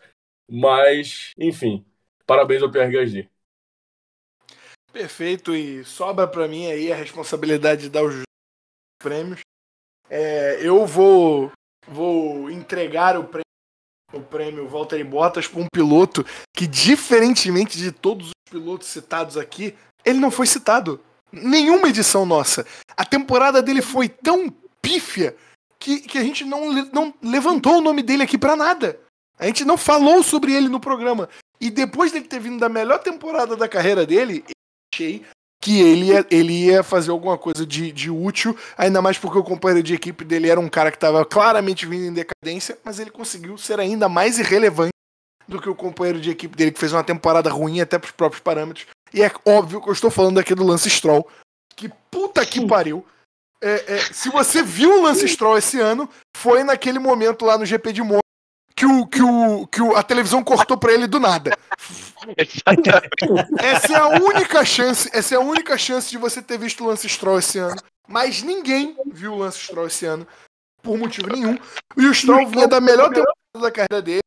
Mas, 0.47 1.31
enfim, 1.39 1.83
parabéns 2.23 2.61
ao 2.61 2.69
Pierre 2.69 2.91
Gasly. 2.91 3.31
Perfeito, 4.93 5.55
e 5.55 5.83
sobra 5.83 6.27
pra 6.27 6.47
mim 6.47 6.67
aí 6.67 6.91
a 6.91 6.95
responsabilidade 6.95 7.81
de 7.81 7.89
dar 7.89 8.03
os 8.03 8.21
prêmios. 9.01 9.39
É, 10.07 10.59
eu 10.61 10.85
vou, 10.85 11.51
vou 11.87 12.51
entregar 12.51 13.17
o 13.17 13.23
prêmio, 13.23 13.43
o 14.13 14.21
prêmio 14.21 14.67
Valtteri 14.67 15.03
Bottas 15.03 15.47
para 15.47 15.61
um 15.61 15.67
piloto 15.73 16.23
que, 16.55 16.67
diferentemente 16.67 17.75
de 17.79 17.91
todos 17.91 18.27
os 18.27 18.51
pilotos 18.51 18.87
citados 18.87 19.35
aqui, 19.35 19.75
ele 20.05 20.19
não 20.19 20.31
foi 20.31 20.45
citado. 20.45 21.01
Nenhuma 21.31 21.89
edição 21.89 22.25
nossa. 22.25 22.65
A 22.95 23.03
temporada 23.03 23.61
dele 23.61 23.81
foi 23.81 24.07
tão 24.07 24.53
pífia 24.81 25.35
que, 25.79 25.99
que 25.99 26.17
a 26.17 26.23
gente 26.23 26.45
não, 26.45 26.71
não 26.93 27.13
levantou 27.21 27.77
o 27.77 27.81
nome 27.81 28.01
dele 28.01 28.23
aqui 28.23 28.37
pra 28.37 28.55
nada. 28.55 28.99
A 29.37 29.45
gente 29.47 29.65
não 29.65 29.77
falou 29.77 30.23
sobre 30.23 30.53
ele 30.53 30.69
no 30.69 30.79
programa. 30.79 31.27
E 31.59 31.69
depois 31.69 32.11
dele 32.11 32.25
ter 32.25 32.39
vindo 32.39 32.59
da 32.59 32.69
melhor 32.69 32.99
temporada 32.99 33.55
da 33.55 33.67
carreira 33.67 34.05
dele, 34.05 34.45
achei 34.93 35.25
que 35.61 35.81
ele 35.81 36.05
ia, 36.05 36.25
ele 36.29 36.65
ia 36.65 36.83
fazer 36.83 37.09
alguma 37.09 37.37
coisa 37.37 37.65
de, 37.65 37.91
de 37.91 38.11
útil, 38.11 38.55
ainda 38.77 39.01
mais 39.01 39.17
porque 39.17 39.39
o 39.39 39.43
companheiro 39.43 39.81
de 39.81 39.95
equipe 39.95 40.23
dele 40.23 40.47
era 40.47 40.59
um 40.59 40.69
cara 40.69 40.91
que 40.91 40.97
estava 40.97 41.25
claramente 41.25 41.87
vindo 41.87 42.05
em 42.05 42.13
decadência, 42.13 42.77
mas 42.83 42.99
ele 42.99 43.09
conseguiu 43.09 43.57
ser 43.57 43.79
ainda 43.79 44.07
mais 44.07 44.37
irrelevante 44.37 44.94
do 45.47 45.61
que 45.61 45.69
o 45.69 45.75
companheiro 45.75 46.19
de 46.19 46.31
equipe 46.31 46.55
dele, 46.55 46.71
que 46.71 46.79
fez 46.79 46.93
uma 46.93 47.03
temporada 47.03 47.49
ruim 47.49 47.81
até 47.81 47.97
pros 47.99 48.11
próprios 48.11 48.41
parâmetros. 48.41 48.87
E 49.13 49.21
é 49.21 49.31
óbvio 49.45 49.81
que 49.81 49.89
eu 49.89 49.93
estou 49.93 50.11
falando 50.11 50.39
aqui 50.39 50.55
do 50.55 50.65
Lance 50.65 50.89
Stroll, 50.89 51.27
que 51.75 51.89
puta 52.09 52.45
que 52.45 52.65
pariu. 52.65 53.05
É, 53.61 53.95
é, 53.95 53.99
se 53.99 54.29
você 54.29 54.61
viu 54.61 54.99
o 54.99 55.01
Lance 55.03 55.27
Stroll 55.27 55.57
esse 55.57 55.79
ano, 55.79 56.09
foi 56.35 56.63
naquele 56.63 56.99
momento 56.99 57.45
lá 57.45 57.57
no 57.57 57.65
GP 57.65 57.93
de 57.93 58.01
Mônaco 58.01 58.25
que, 58.75 58.85
o, 58.85 59.07
que, 59.07 59.21
o, 59.21 59.67
que 59.67 59.81
o, 59.81 59.95
a 59.95 60.03
televisão 60.03 60.43
cortou 60.43 60.77
pra 60.77 60.91
ele 60.93 61.07
do 61.07 61.19
nada. 61.19 61.57
Essa 63.57 63.93
é 63.93 63.95
a 63.95 64.07
única 64.07 64.65
chance, 64.65 65.09
essa 65.13 65.35
é 65.35 65.37
a 65.37 65.41
única 65.41 65.77
chance 65.77 66.09
de 66.09 66.17
você 66.17 66.41
ter 66.41 66.57
visto 66.57 66.83
o 66.83 66.87
Lance 66.87 67.07
Stroll 67.07 67.39
esse 67.39 67.57
ano. 67.57 67.77
Mas 68.07 68.43
ninguém 68.43 68.95
viu 69.07 69.33
o 69.33 69.37
Lance 69.37 69.59
Stroll 69.59 69.87
esse 69.87 70.05
ano, 70.05 70.27
por 70.81 70.97
motivo 70.97 71.29
nenhum. 71.29 71.57
E 71.97 72.05
o 72.05 72.13
Stroll 72.13 72.47
vinha 72.47 72.67
da 72.67 72.81
melhor 72.81 73.09
temporada 73.09 73.33
da 73.61 73.71
carreira 73.71 74.01
dele, 74.01 74.21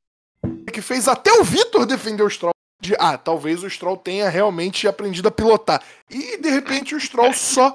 que 0.79 0.83
fez 0.83 1.09
até 1.09 1.33
o 1.33 1.43
Vitor 1.43 1.85
defender 1.85 2.23
o 2.23 2.31
Stroll. 2.31 2.53
De, 2.81 2.95
ah, 3.01 3.19
talvez 3.19 3.65
o 3.65 3.69
Stroll 3.69 3.97
tenha 3.97 4.29
realmente 4.29 4.87
aprendido 4.87 5.27
a 5.27 5.33
pilotar. 5.33 5.83
E 6.09 6.37
de 6.37 6.49
repente 6.49 6.95
o 6.95 7.01
Stroll 7.01 7.33
só. 7.33 7.73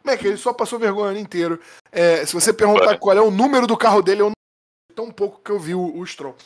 Como 0.00 0.14
é 0.14 0.16
que 0.16 0.28
ele 0.28 0.36
só 0.36 0.52
passou 0.52 0.78
vergonha 0.78 1.06
o 1.06 1.10
ano 1.10 1.18
inteiro? 1.18 1.60
É, 1.90 2.24
se 2.24 2.32
você 2.32 2.52
perguntar 2.52 2.96
qual 2.98 3.16
é 3.16 3.20
o 3.20 3.30
número 3.30 3.66
do 3.66 3.76
carro 3.76 4.02
dele, 4.02 4.22
eu 4.22 4.26
não 4.26 4.34
tão 4.94 5.10
pouco 5.10 5.40
que 5.42 5.50
eu 5.50 5.58
vi 5.58 5.74
o, 5.74 5.98
o 5.98 6.06
Stroll. 6.06 6.36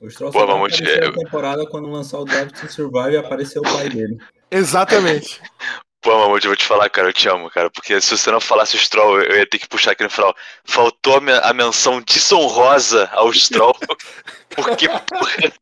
O 0.00 0.08
Stroll 0.08 0.32
Pô, 0.32 0.40
só 0.40 0.46
vai 0.46 0.54
vamos 0.54 0.72
te- 0.74 1.12
temporada 1.12 1.66
quando 1.68 1.90
lançar 1.90 2.18
o 2.20 2.24
Drive 2.24 2.52
to 2.52 2.72
Survive 2.72 3.12
e 3.12 3.16
aparecer 3.18 3.58
o 3.58 3.62
pai 3.62 3.90
dele. 3.90 4.16
Exatamente. 4.50 5.42
Pô, 6.02 6.18
Mamute, 6.18 6.46
eu 6.46 6.50
vou 6.50 6.56
te 6.56 6.64
falar, 6.64 6.90
cara, 6.90 7.08
eu 7.08 7.12
te 7.12 7.28
amo, 7.28 7.48
cara. 7.48 7.70
Porque 7.70 8.00
se 8.00 8.16
você 8.16 8.28
não 8.30 8.40
falasse 8.40 8.76
Stroll, 8.76 9.20
eu 9.22 9.38
ia 9.38 9.46
ter 9.48 9.58
que 9.60 9.68
puxar 9.68 9.92
aqui 9.92 10.02
no 10.02 10.10
final. 10.10 10.34
Faltou 10.64 11.18
a, 11.18 11.20
me- 11.20 11.32
a 11.32 11.52
menção 11.54 12.02
desonrosa 12.02 13.08
ao 13.12 13.32
Stroll. 13.32 13.76
porque, 14.50 14.88
porra, 14.88 15.52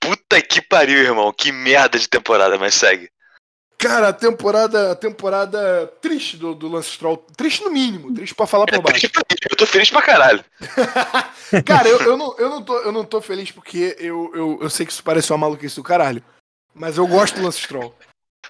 puta 0.00 0.40
que 0.40 0.62
pariu, 0.62 0.98
irmão. 0.98 1.30
Que 1.30 1.52
merda 1.52 1.98
de 1.98 2.08
temporada, 2.08 2.58
mas 2.58 2.74
segue. 2.74 3.10
Cara, 3.76 4.08
a 4.08 4.12
temporada, 4.12 4.92
a 4.92 4.94
temporada 4.94 5.86
triste 6.00 6.36
do, 6.38 6.54
do 6.54 6.68
Lance 6.68 6.90
Stroll. 6.90 7.16
Triste 7.36 7.62
no 7.62 7.70
mínimo, 7.70 8.14
triste 8.14 8.34
pra 8.34 8.46
falar 8.46 8.64
por 8.64 8.80
baixo. 8.80 9.10
Eu 9.50 9.56
tô 9.56 9.66
feliz 9.66 9.90
pra 9.90 10.00
caralho. 10.00 10.42
Cara, 11.66 11.88
eu, 11.88 12.00
eu, 12.00 12.16
não, 12.16 12.34
eu, 12.38 12.48
não 12.48 12.62
tô, 12.62 12.78
eu 12.78 12.92
não 12.92 13.04
tô 13.04 13.20
feliz 13.20 13.50
porque 13.50 13.94
eu, 13.98 14.30
eu, 14.34 14.58
eu 14.62 14.70
sei 14.70 14.86
que 14.86 14.92
isso 14.92 15.02
parece 15.02 15.30
uma 15.32 15.38
maluquice 15.38 15.76
do 15.76 15.82
caralho. 15.82 16.22
Mas 16.74 16.96
eu 16.96 17.06
gosto 17.06 17.34
do 17.34 17.42
Lance 17.42 17.60
Stroll. 17.60 17.94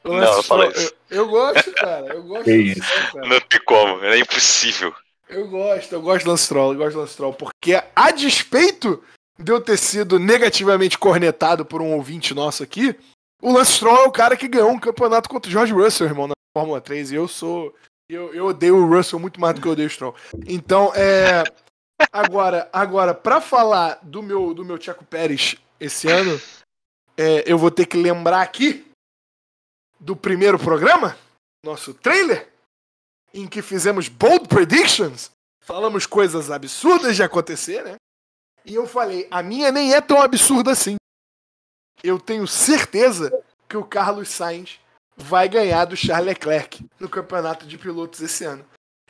Não, 0.05 0.15
não 0.15 0.43
fala 0.43 0.69
isso. 0.69 0.93
Eu, 1.11 1.25
eu 1.25 1.29
gosto, 1.29 1.73
cara. 1.73 2.15
Eu 2.15 2.23
gosto 2.23 2.51
isso. 2.51 2.81
Lance 2.81 2.93
Stroll, 2.93 3.13
cara. 3.13 3.29
Não 3.29 3.41
tem 3.41 3.61
como, 3.65 4.05
é 4.05 4.19
impossível. 4.19 4.95
Eu 5.29 5.49
gosto, 5.49 5.93
eu 5.93 6.03
gosto 6.03 6.25
do 6.25 6.31
Lance 6.31 6.45
Stroll, 6.45 6.73
eu 6.73 6.79
gosto 6.79 6.93
do 6.93 7.01
Lance 7.01 7.13
Stroll, 7.13 7.33
porque 7.33 7.83
a 7.97 8.11
despeito 8.11 9.03
de 9.39 9.51
eu 9.51 9.61
ter 9.61 9.79
sido 9.79 10.19
negativamente 10.19 10.99
cornetado 10.99 11.65
por 11.65 11.81
um 11.81 11.95
ouvinte 11.95 12.35
nosso 12.35 12.63
aqui, 12.63 12.95
o 13.41 13.53
Lance 13.53 13.73
Stroll 13.73 14.05
é 14.05 14.07
o 14.07 14.13
cara 14.13 14.37
que 14.37 14.47
ganhou 14.47 14.71
um 14.71 14.79
campeonato 14.79 15.29
contra 15.29 15.49
o 15.49 15.53
George 15.53 15.73
Russell, 15.73 16.07
irmão, 16.07 16.29
na 16.29 16.35
Fórmula 16.57 16.81
3, 16.81 17.13
e 17.13 17.15
eu 17.15 17.27
sou... 17.27 17.75
Eu, 18.11 18.35
eu 18.35 18.47
odeio 18.47 18.77
o 18.77 18.87
Russell 18.87 19.19
muito 19.19 19.41
mais 19.41 19.55
do 19.55 19.63
que 19.63 19.67
eu 19.67 19.73
odeio 19.73 19.89
o 19.89 19.91
Stroll. 19.91 20.15
Então, 20.47 20.93
é... 20.95 21.45
Agora, 22.13 22.69
agora 22.73 23.15
para 23.15 23.41
falar 23.41 23.99
do 24.03 24.23
meu, 24.23 24.53
do 24.53 24.65
meu 24.65 24.77
Tcheco 24.77 25.05
Pérez 25.05 25.57
esse 25.79 26.09
ano, 26.11 26.41
é, 27.17 27.45
eu 27.47 27.57
vou 27.57 27.71
ter 27.71 27.87
que 27.87 27.97
lembrar 27.97 28.43
aqui 28.43 28.85
do 30.03 30.17
primeiro 30.17 30.59
programa, 30.59 31.17
nosso 31.65 31.95
trailer, 31.95 32.49
em 33.33 33.47
que 33.47 33.63
fizemos 33.63 34.09
bold 34.09 34.49
predictions, 34.49 35.31
falamos 35.65 36.07
coisas 36.07 36.51
absurdas 36.51 37.15
de 37.15 37.23
acontecer, 37.23 37.85
né? 37.85 37.95
E 38.65 38.75
eu 38.75 38.87
falei, 38.87 39.29
a 39.31 39.43
minha 39.43 39.71
nem 39.71 39.95
é 39.95 40.01
tão 40.01 40.21
absurda 40.21 40.73
assim. 40.73 40.97
Eu 42.03 42.19
tenho 42.19 42.49
certeza 42.49 43.33
que 43.69 43.77
o 43.77 43.85
Carlos 43.85 44.29
Sainz 44.29 44.81
vai 45.17 45.49
ganhar 45.49 45.85
do 45.85 45.97
Charles 45.97 46.27
Leclerc 46.27 46.85
no 46.99 47.09
campeonato 47.09 47.65
de 47.65 47.79
pilotos 47.79 48.21
esse 48.21 48.45
ano. 48.45 48.65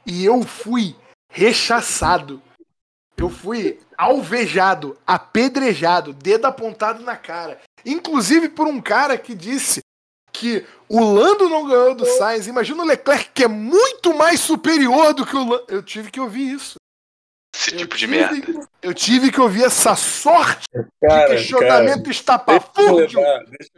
E 0.04 0.24
eu 0.24 0.42
fui 0.42 0.94
rechaçado. 1.30 2.42
Eu 3.16 3.30
fui 3.30 3.80
alvejado, 3.96 4.98
apedrejado, 5.06 6.12
dedo 6.12 6.46
apontado 6.46 7.02
na 7.02 7.16
cara. 7.16 7.60
Inclusive 7.84 8.48
por 8.50 8.66
um 8.66 8.80
cara 8.80 9.16
que 9.16 9.34
disse 9.34 9.80
que 10.42 10.66
o 10.88 11.00
Lando 11.00 11.48
não 11.48 11.68
ganhou 11.68 11.94
do 11.94 12.04
Sainz. 12.04 12.48
Imagina 12.48 12.82
o 12.82 12.86
Leclerc 12.86 13.30
que 13.32 13.44
é 13.44 13.48
muito 13.48 14.12
mais 14.12 14.40
superior 14.40 15.14
do 15.14 15.24
que 15.24 15.36
o 15.36 15.48
Lando. 15.48 15.64
Eu 15.68 15.82
tive 15.82 16.10
que 16.10 16.20
ouvir 16.20 16.54
isso. 16.54 16.74
Esse 17.54 17.74
Eu 17.74 17.78
tipo 17.78 17.96
de 17.96 18.06
merda. 18.08 18.68
Eu 18.82 18.92
tive 18.92 19.30
que 19.30 19.40
ouvir 19.40 19.62
essa 19.64 19.94
sorte 19.94 20.66
de 20.74 20.84
Cara, 21.00 21.28
questionamento 21.28 22.02
Deixa 22.02 22.08
eu, 22.08 22.10
estapafúrdio. 22.10 23.20
lembrar, 23.20 23.44
deixa, 23.44 23.72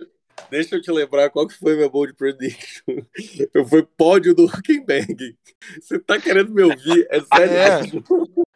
deixa 0.50 0.76
eu 0.76 0.80
te 0.82 0.90
lembrar 0.90 1.28
qual 1.28 1.46
que 1.46 1.58
foi 1.58 1.76
meu 1.76 1.90
bold 1.90 2.14
prediction. 2.14 2.82
Eu 3.52 3.66
fui 3.66 3.82
pódio 3.82 4.34
do 4.34 4.44
Huckenberg. 4.46 5.36
Você 5.82 5.98
tá 5.98 6.18
querendo 6.18 6.52
me 6.54 6.62
ouvir? 6.62 7.06
É 7.10 7.20
sério? 7.36 7.56
É. 7.56 7.80
mesmo? 7.82 8.04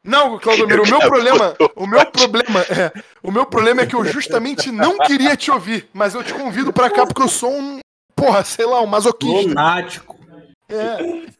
Não, 0.04 0.38
Claudomiro, 0.38 0.84
o 0.84 0.88
meu 0.88 1.00
problema, 1.06 1.56
o 1.76 1.86
meu 1.86 2.06
problema 2.06 2.60
é, 2.62 3.02
o 3.22 3.30
meu 3.30 3.44
problema 3.44 3.82
é 3.82 3.86
que 3.86 3.94
eu 3.94 4.04
justamente 4.04 4.70
não 4.70 4.96
queria 4.98 5.36
te 5.36 5.50
ouvir, 5.50 5.88
mas 5.92 6.14
eu 6.14 6.24
te 6.24 6.32
convido 6.32 6.72
pra 6.72 6.88
cá 6.88 7.04
porque 7.04 7.20
eu 7.20 7.28
sou 7.28 7.52
um, 7.52 7.78
porra, 8.18 8.44
sei 8.44 8.66
lá, 8.66 8.80
um 8.82 8.86
masoquista. 8.86 9.48
Lunático. 9.48 10.18
É. 10.68 11.38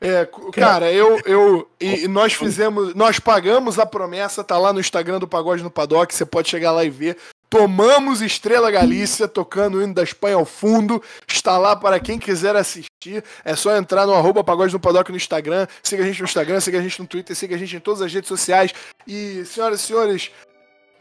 É, 0.00 0.28
cara, 0.52 0.92
eu, 0.92 1.18
eu 1.24 1.70
e 1.80 2.04
e 2.04 2.08
nós 2.08 2.34
fizemos, 2.34 2.94
nós 2.94 3.18
pagamos 3.18 3.78
a 3.78 3.86
promessa, 3.86 4.44
tá 4.44 4.58
lá 4.58 4.70
no 4.70 4.80
Instagram 4.80 5.18
do 5.18 5.26
Pagode 5.26 5.62
no 5.62 5.70
Paddock, 5.70 6.14
você 6.14 6.26
pode 6.26 6.50
chegar 6.50 6.72
lá 6.72 6.84
e 6.84 6.90
ver. 6.90 7.16
Tomamos 7.48 8.20
Estrela 8.20 8.70
Galícia, 8.70 9.28
tocando 9.28 9.78
o 9.78 9.82
hino 9.82 9.94
da 9.94 10.02
Espanha 10.02 10.34
ao 10.34 10.44
fundo. 10.44 11.00
Está 11.26 11.56
lá 11.56 11.76
para 11.76 12.00
quem 12.00 12.18
quiser 12.18 12.56
assistir. 12.56 13.22
É 13.44 13.54
só 13.54 13.76
entrar 13.76 14.06
no 14.06 14.12
arroba 14.12 14.42
Pagode 14.42 14.72
no 14.72 14.80
Paddock 14.80 15.10
no 15.10 15.16
Instagram. 15.16 15.66
Siga 15.82 16.02
a 16.02 16.06
gente 16.06 16.18
no 16.18 16.24
Instagram, 16.24 16.60
siga 16.60 16.78
a 16.78 16.82
gente 16.82 17.00
no 17.00 17.06
Twitter, 17.06 17.36
siga 17.36 17.54
a 17.54 17.58
gente 17.58 17.76
em 17.76 17.80
todas 17.80 18.02
as 18.02 18.12
redes 18.12 18.28
sociais. 18.28 18.72
E, 19.06 19.44
senhoras 19.46 19.80
e 19.80 19.84
senhores, 19.84 20.32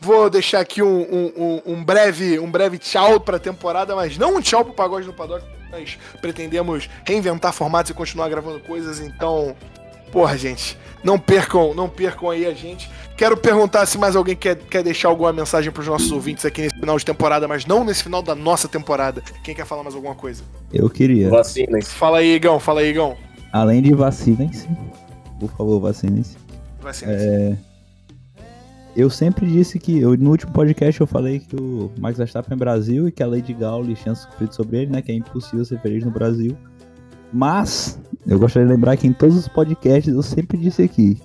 vou 0.04 0.30
deixar 0.30 0.60
aqui 0.60 0.82
um, 0.84 1.02
um, 1.02 1.32
um- 1.38 1.62
um 1.74 1.84
breve, 1.84 2.38
um 2.40 2.52
breve 2.52 2.78
tchau 2.78 3.20
para 3.20 3.38
a 3.38 3.40
temporada, 3.40 3.96
mas 3.96 4.18
não 4.18 4.36
um 4.36 4.42
tchau 4.42 4.64
pro 4.66 4.74
Pagode 4.74 5.08
no 5.08 5.14
Paddock. 5.14 5.44
Nós 5.72 5.98
pretendemos 6.22 6.90
reinventar 7.06 7.52
formatos 7.54 7.90
e 7.90 7.94
continuar 7.94 8.30
gravando 8.30 8.60
coisas, 8.60 9.00
então, 9.00 9.56
porra, 10.12 10.38
gente, 10.38 10.78
não 11.04 11.18
percam, 11.18 11.74
não 11.74 11.90
percam 11.90 12.30
aí 12.30 12.46
a 12.46 12.54
gente. 12.54 12.90
Quero 13.18 13.36
perguntar 13.38 13.86
se 13.86 13.98
mais 13.98 14.16
alguém 14.16 14.36
quer, 14.36 14.56
quer 14.56 14.84
deixar 14.84 15.08
alguma 15.08 15.32
mensagem 15.34 15.72
pros 15.72 15.88
nossos 15.88 16.12
ouvintes 16.12 16.46
aqui 16.46 16.62
nesse 16.64 16.76
final 16.80 16.98
de 16.98 17.06
temporada, 17.06 17.48
mas 17.48 17.66
não 17.66 17.84
nesse 17.84 18.04
final 18.04 18.22
da 18.22 18.36
nossa 18.36 18.68
temporada. 18.68 19.22
Quem 19.44 19.56
quer 19.56 19.66
falar 19.66 19.84
mais 19.84 19.96
alguma 19.96 20.14
coisa? 20.16 20.44
Eu 20.72 20.90
queria. 20.90 21.30
Vacinem-se. 21.30 21.90
Fala 21.92 22.20
aí, 22.20 22.36
Igão, 22.36 22.60
fala 22.60 22.82
aí, 22.82 22.90
Igão. 22.90 23.16
Além 23.52 23.82
de 23.82 23.94
vacinem-se, 23.94 24.68
por 25.40 25.50
favor, 25.52 25.80
vacinem-se. 25.80 26.38
Ser 26.92 27.06
É, 27.08 27.56
eu 28.96 29.10
sempre 29.10 29.48
disse 29.48 29.80
que, 29.80 30.00
eu, 30.00 30.16
no 30.16 30.30
último 30.30 30.52
podcast 30.52 31.02
eu 31.02 31.08
falei 31.08 31.40
que 31.40 31.56
o 31.56 31.92
Max 32.00 32.18
Verstappen 32.18 32.54
é 32.54 32.58
Brasil 32.58 33.08
e 33.08 33.12
que 33.12 33.24
a 33.24 33.28
Lady 33.28 33.54
Gaulle 33.54 33.96
tinha 33.96 34.14
sofrido 34.14 34.54
sobre 34.54 34.78
ele, 34.78 34.92
né? 34.92 35.02
Que 35.02 35.12
é 35.12 35.16
impossível 35.16 35.66
ser 35.66 35.80
feliz 35.80 36.04
no 36.06 36.12
Brasil. 36.12 36.56
Mas, 37.32 38.00
eu 38.28 38.38
gostaria 38.38 38.68
de 38.68 38.74
lembrar 38.74 38.96
que 38.96 39.08
em 39.08 39.14
todos 39.14 39.36
os 39.36 39.48
podcasts 39.48 40.14
eu 40.14 40.22
sempre 40.22 40.58
disse 40.58 40.84
aqui: 40.84 41.18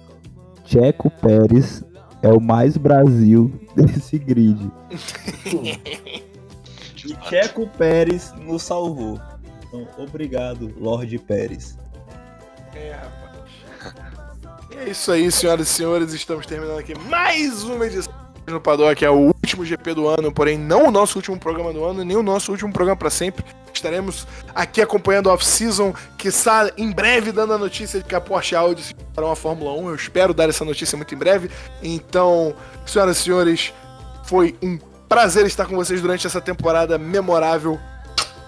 Checo 0.65 1.11
Pérez 1.11 1.85
é 2.23 2.29
o 2.33 2.41
mais 2.41 2.79
Brasil 2.79 3.53
desse 3.77 4.19
grid. 4.19 4.71
e 7.05 7.29
Checo 7.29 7.69
Pérez 7.77 8.33
nos 8.47 8.63
salvou. 8.63 9.21
Então, 9.67 9.87
obrigado, 9.99 10.73
Lorde 10.79 11.19
Pérez. 11.19 11.77
É, 12.75 12.93
rapaz. 12.93 13.28
É 14.81 14.91
isso 14.91 15.11
aí, 15.11 15.31
senhoras 15.33 15.69
e 15.69 15.73
senhores. 15.73 16.13
Estamos 16.13 16.47
terminando 16.47 16.79
aqui 16.79 16.97
mais 16.97 17.65
uma 17.65 17.85
edição 17.85 18.13
no 18.47 18.61
Paddock. 18.61 19.05
É 19.05 19.11
o 19.11 19.33
último 19.35 19.65
GP 19.65 19.93
do 19.93 20.07
ano, 20.07 20.33
porém 20.33 20.57
não 20.57 20.87
o 20.87 20.91
nosso 20.91 21.19
último 21.19 21.37
programa 21.37 21.73
do 21.73 21.85
ano, 21.85 22.05
nem 22.05 22.17
o 22.17 22.23
nosso 22.23 22.53
último 22.53 22.73
programa 22.73 22.97
para 22.97 23.11
sempre. 23.11 23.45
Estaremos 23.75 24.25
aqui 24.55 24.81
acompanhando 24.81 25.31
a 25.31 25.35
off-season, 25.35 25.93
que 26.17 26.29
está 26.29 26.71
em 26.77 26.93
breve 26.93 27.33
dando 27.33 27.55
a 27.55 27.59
notícia 27.59 27.99
de 27.99 28.05
que 28.05 28.15
a 28.15 28.21
Porsche 28.21 28.55
Audi 28.55 28.83
se 28.83 28.95
para 28.95 29.27
uma 29.27 29.35
Fórmula 29.35 29.73
1. 29.73 29.89
Eu 29.89 29.95
espero 29.97 30.33
dar 30.33 30.49
essa 30.49 30.65
notícia 30.65 30.97
muito 30.97 31.13
em 31.13 31.19
breve. 31.19 31.51
Então, 31.83 32.55
senhoras 32.87 33.19
e 33.19 33.23
senhores, 33.23 33.75
foi 34.25 34.57
um 34.63 34.79
prazer 35.09 35.45
estar 35.45 35.67
com 35.67 35.75
vocês 35.75 36.01
durante 36.01 36.25
essa 36.25 36.41
temporada 36.41 36.97
memorável. 36.99 37.81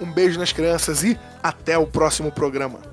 Um 0.00 0.10
beijo 0.10 0.38
nas 0.38 0.52
crianças 0.52 1.02
e 1.02 1.18
até 1.42 1.76
o 1.76 1.88
próximo 1.88 2.30
programa. 2.30 2.89